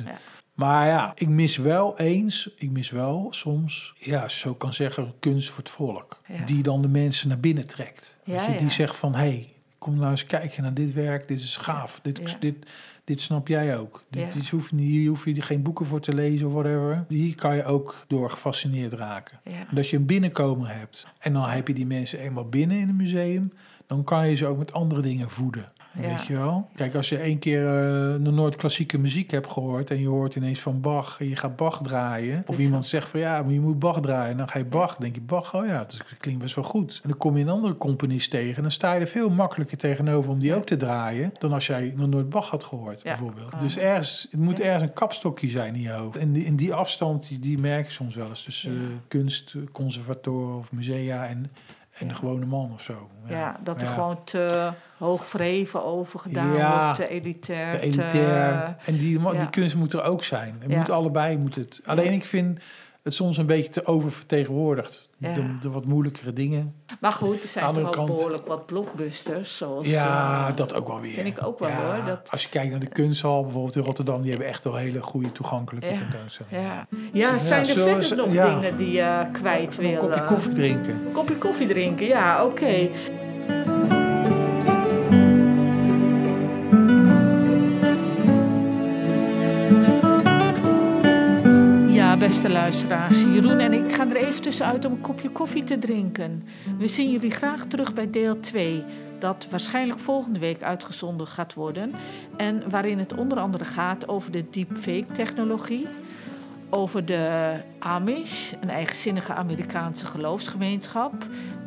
Maar 0.54 0.86
ja, 0.86 1.12
ik 1.14 1.28
mis 1.28 1.56
wel 1.56 1.98
eens, 1.98 2.50
ik 2.56 2.70
mis 2.70 2.90
wel 2.90 3.26
soms, 3.30 3.92
ja, 3.98 4.28
zo 4.28 4.54
kan 4.54 4.72
zeggen, 4.72 5.12
kunst 5.20 5.48
voor 5.48 5.58
het 5.58 5.68
volk. 5.72 6.20
Die 6.44 6.62
dan 6.62 6.82
de 6.82 6.88
mensen 6.88 7.28
naar 7.28 7.40
binnen 7.40 7.66
trekt. 7.66 8.16
Weet 8.24 8.44
je, 8.46 8.56
die 8.56 8.70
zegt 8.70 8.96
van, 8.96 9.12
hé, 9.14 9.18
hey, 9.18 9.52
kom 9.80 9.96
nou 9.96 10.10
eens 10.10 10.26
kijken 10.26 10.62
naar 10.62 10.74
dit 10.74 10.92
werk, 10.92 11.28
dit 11.28 11.40
is 11.40 11.56
gaaf. 11.56 12.00
Dit, 12.02 12.20
Ja. 12.24 12.36
dit, 12.40 12.56
dit 13.04 13.20
snap 13.20 13.48
jij 13.48 13.78
ook. 13.78 14.04
Dit, 14.10 14.22
Ja. 14.22 14.28
dit 14.40 14.48
hoef 14.50 14.70
hier 14.70 15.08
hoef 15.08 15.24
je 15.24 15.42
geen 15.42 15.62
boeken 15.62 15.86
voor 15.86 16.00
te 16.00 16.14
lezen 16.14 16.46
of 16.46 16.52
whatever. 16.52 17.04
Hier 17.08 17.34
kan 17.34 17.56
je 17.56 17.64
ook 17.64 18.04
door 18.08 18.30
gefascineerd 18.30 18.92
raken. 18.92 19.40
Ja. 19.44 19.66
Dat 19.70 19.88
je 19.88 19.96
een 19.96 20.06
binnenkomer 20.06 20.74
hebt. 20.78 21.06
En 21.18 21.32
dan 21.32 21.48
heb 21.48 21.68
je 21.68 21.74
die 21.74 21.86
mensen 21.86 22.18
eenmaal 22.18 22.48
binnen 22.48 22.78
in 22.78 22.88
een 22.88 22.96
museum. 22.96 23.52
Dan 23.86 24.04
kan 24.04 24.28
je 24.28 24.34
ze 24.34 24.46
ook 24.46 24.58
met 24.58 24.72
andere 24.72 25.00
dingen 25.00 25.30
voeden. 25.30 25.72
Ja. 25.92 26.08
Weet 26.08 26.26
je 26.26 26.36
wel? 26.36 26.68
Kijk, 26.74 26.94
als 26.94 27.08
je 27.08 27.16
één 27.18 27.38
keer 27.38 27.66
eh, 27.66 28.14
nog 28.14 28.34
nooit 28.34 28.56
klassieke 28.56 28.98
muziek 28.98 29.30
hebt 29.30 29.50
gehoord... 29.52 29.90
en 29.90 30.00
je 30.00 30.08
hoort 30.08 30.34
ineens 30.34 30.60
van 30.60 30.80
Bach 30.80 31.20
en 31.20 31.28
je 31.28 31.36
gaat 31.36 31.56
Bach 31.56 31.80
draaien... 31.82 32.42
of 32.46 32.58
iemand 32.58 32.86
zegt 32.86 33.08
van 33.08 33.20
ja, 33.20 33.42
maar 33.42 33.52
je 33.52 33.60
moet 33.60 33.78
Bach 33.78 34.00
draaien... 34.00 34.30
en 34.30 34.36
dan 34.36 34.48
ga 34.48 34.58
je 34.58 34.64
Bach, 34.64 34.96
denk 34.96 35.14
je 35.14 35.20
Bach, 35.20 35.54
oh 35.54 35.66
ja, 35.66 35.78
dat 35.78 36.18
klinkt 36.18 36.42
best 36.42 36.54
wel 36.54 36.64
goed. 36.64 37.00
En 37.02 37.08
dan 37.08 37.18
kom 37.18 37.36
je 37.36 37.42
een 37.42 37.48
andere 37.50 37.76
componist 37.76 38.30
tegen... 38.30 38.56
en 38.56 38.62
dan 38.62 38.70
sta 38.70 38.92
je 38.92 39.00
er 39.00 39.06
veel 39.06 39.30
makkelijker 39.30 39.76
tegenover 39.78 40.30
om 40.30 40.38
die 40.38 40.54
ook 40.54 40.66
te 40.66 40.76
draaien... 40.76 41.32
dan 41.38 41.52
als 41.52 41.66
jij 41.66 41.92
nog 41.96 42.08
nooit 42.08 42.28
Bach 42.28 42.48
had 42.48 42.64
gehoord, 42.64 43.02
Ja. 43.02 43.08
bijvoorbeeld. 43.10 43.52
Ah. 43.52 43.60
Dus 43.60 43.78
ergens, 43.78 44.26
het 44.30 44.40
moet 44.40 44.60
ergens 44.60 44.82
een 44.82 44.92
kapstokje 44.94 45.48
zijn 45.48 45.74
in 45.74 45.80
je 45.80 45.90
hoofd. 45.90 46.16
En 46.16 46.32
die, 46.32 46.44
in 46.44 46.56
die 46.56 46.74
afstand, 46.74 47.28
die, 47.28 47.38
die 47.38 47.58
merk 47.58 47.86
je 47.86 47.92
soms 47.92 48.14
wel 48.14 48.28
eens... 48.28 48.42
tussen 48.42 48.72
Ja. 48.72 48.78
eh, 48.78 48.84
kunst, 49.08 49.54
conservatoren 49.72 50.56
of 50.56 50.72
musea 50.72 51.26
en, 51.26 51.50
en 52.00 52.08
de 52.08 52.14
gewone 52.14 52.46
man 52.46 52.70
of 52.72 52.82
zo. 52.82 53.08
Ja, 53.26 53.56
dat 53.62 53.76
er 53.82 53.86
Ja. 53.88 53.92
gewoon 53.94 54.24
te 54.24 54.70
hoog 54.98 55.26
verheven 55.26 55.84
over 55.84 56.18
gedaan 56.18 56.52
Ja. 56.56 56.82
wordt, 56.84 56.94
te 56.98 57.08
elitair. 57.08 57.78
te- 57.78 57.84
elitair. 57.86 58.76
En 58.84 58.96
die, 58.96 59.18
die 59.30 59.50
kunst 59.50 59.74
moet 59.76 59.92
er 59.92 60.02
ook 60.02 60.24
zijn. 60.24 60.56
Het 60.60 60.76
moet 60.76 60.90
allebei. 60.90 61.36
Moet 61.36 61.54
het. 61.54 61.80
Alleen 61.84 62.12
ik 62.12 62.24
vind 62.24 62.60
het 63.02 63.14
soms 63.14 63.36
een 63.36 63.46
beetje 63.46 63.70
te 63.70 63.84
oververtegenwoordigd. 63.86 65.08
Ja. 65.18 65.32
De, 65.32 65.54
de 65.60 65.70
wat 65.70 65.84
moeilijkere 65.84 66.32
dingen. 66.32 66.74
Maar 67.00 67.12
goed, 67.12 67.42
er 67.42 67.48
zijn 67.48 67.74
toch 67.74 67.84
ook 67.86 67.92
kant. 67.92 68.06
behoorlijk 68.14 68.46
wat 68.46 68.66
blockbusters. 68.66 69.56
Zoals, 69.56 69.86
ja, 69.88 70.48
eh, 70.48 70.56
dat 70.56 70.74
ook 70.74 70.86
wel 70.88 71.00
weer. 71.00 71.12
Vind 71.12 71.26
ik 71.26 71.46
ook 71.46 71.58
wel 71.58 71.68
Ja, 71.68 71.94
hoor. 71.96 72.04
Dat, 72.04 72.28
Als 72.30 72.42
je 72.42 72.48
kijkt 72.48 72.70
naar 72.70 72.80
de 72.80 72.86
kunsthal, 72.86 73.42
bijvoorbeeld 73.42 73.76
in 73.76 73.82
Rotterdam, 73.82 74.20
die 74.20 74.30
hebben 74.30 74.48
echt 74.48 74.64
wel 74.64 74.76
hele 74.76 75.02
goede 75.02 75.32
toegankelijke 75.32 75.88
Ja. 75.90 75.96
tentoonstellingen. 75.96 76.62
ja. 76.62 76.86
ja, 77.12 77.38
zijn 77.38 77.68
er 77.68 77.74
verder 77.74 78.16
nog 78.16 78.28
dingen 78.30 78.76
die 78.76 78.90
je 78.92 79.28
kwijt 79.32 79.78
Een 79.78 79.90
wil? 79.90 80.00
kopje 80.00 80.24
koffie 80.24 80.52
drinken. 80.52 81.00
Kopje 81.12 81.36
koffie 81.36 81.68
drinken, 81.68 82.06
ja, 82.06 82.44
oké. 82.44 82.88
Beste 92.30 92.50
luisteraars, 92.50 93.22
Jeroen 93.22 93.58
en 93.58 93.72
ik 93.72 93.94
gaan 93.94 94.10
er 94.10 94.16
even 94.16 94.42
tussenuit 94.42 94.84
om 94.84 94.92
een 94.92 95.00
kopje 95.00 95.30
koffie 95.30 95.64
te 95.64 95.78
drinken. 95.78 96.44
We 96.78 96.88
zien 96.88 97.10
jullie 97.10 97.30
graag 97.30 97.64
terug 97.64 97.94
bij 97.94 98.10
deel 98.10 98.40
2, 98.40 98.84
dat 99.18 99.46
waarschijnlijk 99.50 99.98
volgende 99.98 100.38
week 100.38 100.62
uitgezonden 100.62 101.26
gaat 101.26 101.54
worden. 101.54 101.92
En 102.36 102.70
waarin 102.70 102.98
het 102.98 103.14
onder 103.14 103.38
andere 103.38 103.64
gaat 103.64 104.08
over 104.08 104.32
de 104.32 104.44
deepfake-technologie, 104.50 105.86
over 106.68 107.04
de 107.04 107.52
Amish, 107.78 108.52
een 108.60 108.70
eigenzinnige 108.70 109.32
Amerikaanse 109.32 110.06
geloofsgemeenschap. 110.06 111.12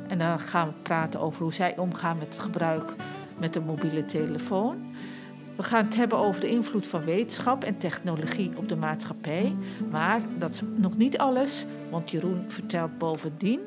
En 0.08 0.18
dan 0.18 0.40
gaan 0.40 0.68
we 0.68 0.74
praten 0.82 1.20
over 1.20 1.42
hoe 1.44 1.54
zij 1.54 1.78
omgaan 1.78 2.18
met 2.18 2.28
het 2.28 2.40
gebruik 2.40 2.96
met 3.38 3.54
de 3.54 3.62
mobiele 3.62 4.06
telefoon. 4.06 4.96
We 5.56 5.64
gaan 5.64 5.86
het 5.86 5.96
hebben 5.96 6.18
over 6.18 6.42
de 6.42 6.50
invloed 6.50 6.88
van 6.88 7.04
wetenschap 7.04 7.64
en 7.64 7.78
technologie 7.78 8.52
op 8.56 8.70
de 8.70 8.76
maatschappij. 8.76 9.56
Maar 9.92 10.22
dat 10.38 10.54
is 10.54 10.62
nog 10.76 10.98
niet 10.98 11.18
alles, 11.18 11.66
want 11.90 12.12
Jeroen 12.12 12.46
vertelt 12.48 12.98
bovendien 12.98 13.60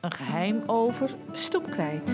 een 0.00 0.12
geheim 0.12 0.62
over 0.66 1.10
stoepkrijt. 1.32 2.10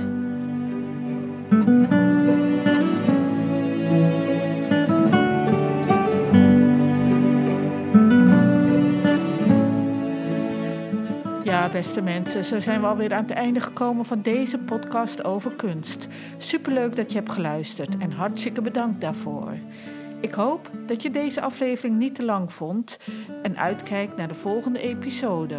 Beste 11.79 12.03
mensen, 12.03 12.45
zo 12.45 12.61
zijn 12.61 12.81
we 12.81 12.87
alweer 12.87 13.15
aan 13.15 13.23
het 13.23 13.31
einde 13.31 13.61
gekomen 13.61 14.05
van 14.05 14.23
deze 14.23 14.59
podcast 14.59 15.25
over 15.25 15.55
kunst. 15.55 16.09
Superleuk 16.39 16.97
dat 16.97 17.13
je 17.13 17.19
hebt 17.19 17.33
geluisterd 17.33 17.99
en 17.99 18.13
hartstikke 18.13 18.61
bedankt 18.63 19.01
daarvoor. 19.01 19.53
Ik 20.21 20.35
hoop 20.35 20.71
dat 20.87 21.03
je 21.03 21.11
deze 21.11 21.41
aflevering 21.41 21.97
niet 21.97 22.15
te 22.15 22.25
lang 22.25 22.53
vond 22.53 22.99
en 23.43 23.59
uitkijkt 23.59 24.17
naar 24.17 24.29
de 24.29 24.35
volgende 24.35 24.81
episode. 24.81 25.59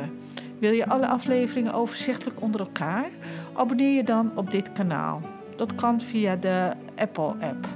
Wil 0.60 0.72
je 0.72 0.88
alle 0.88 1.08
afleveringen 1.08 1.74
overzichtelijk 1.74 2.42
onder 2.42 2.60
elkaar? 2.60 3.10
Abonneer 3.54 3.96
je 3.96 4.04
dan 4.04 4.32
op 4.36 4.52
dit 4.52 4.72
kanaal. 4.72 5.22
Dat 5.56 5.76
kan 5.76 6.02
via 6.02 6.36
de 6.36 6.72
Apple-app. 6.96 7.68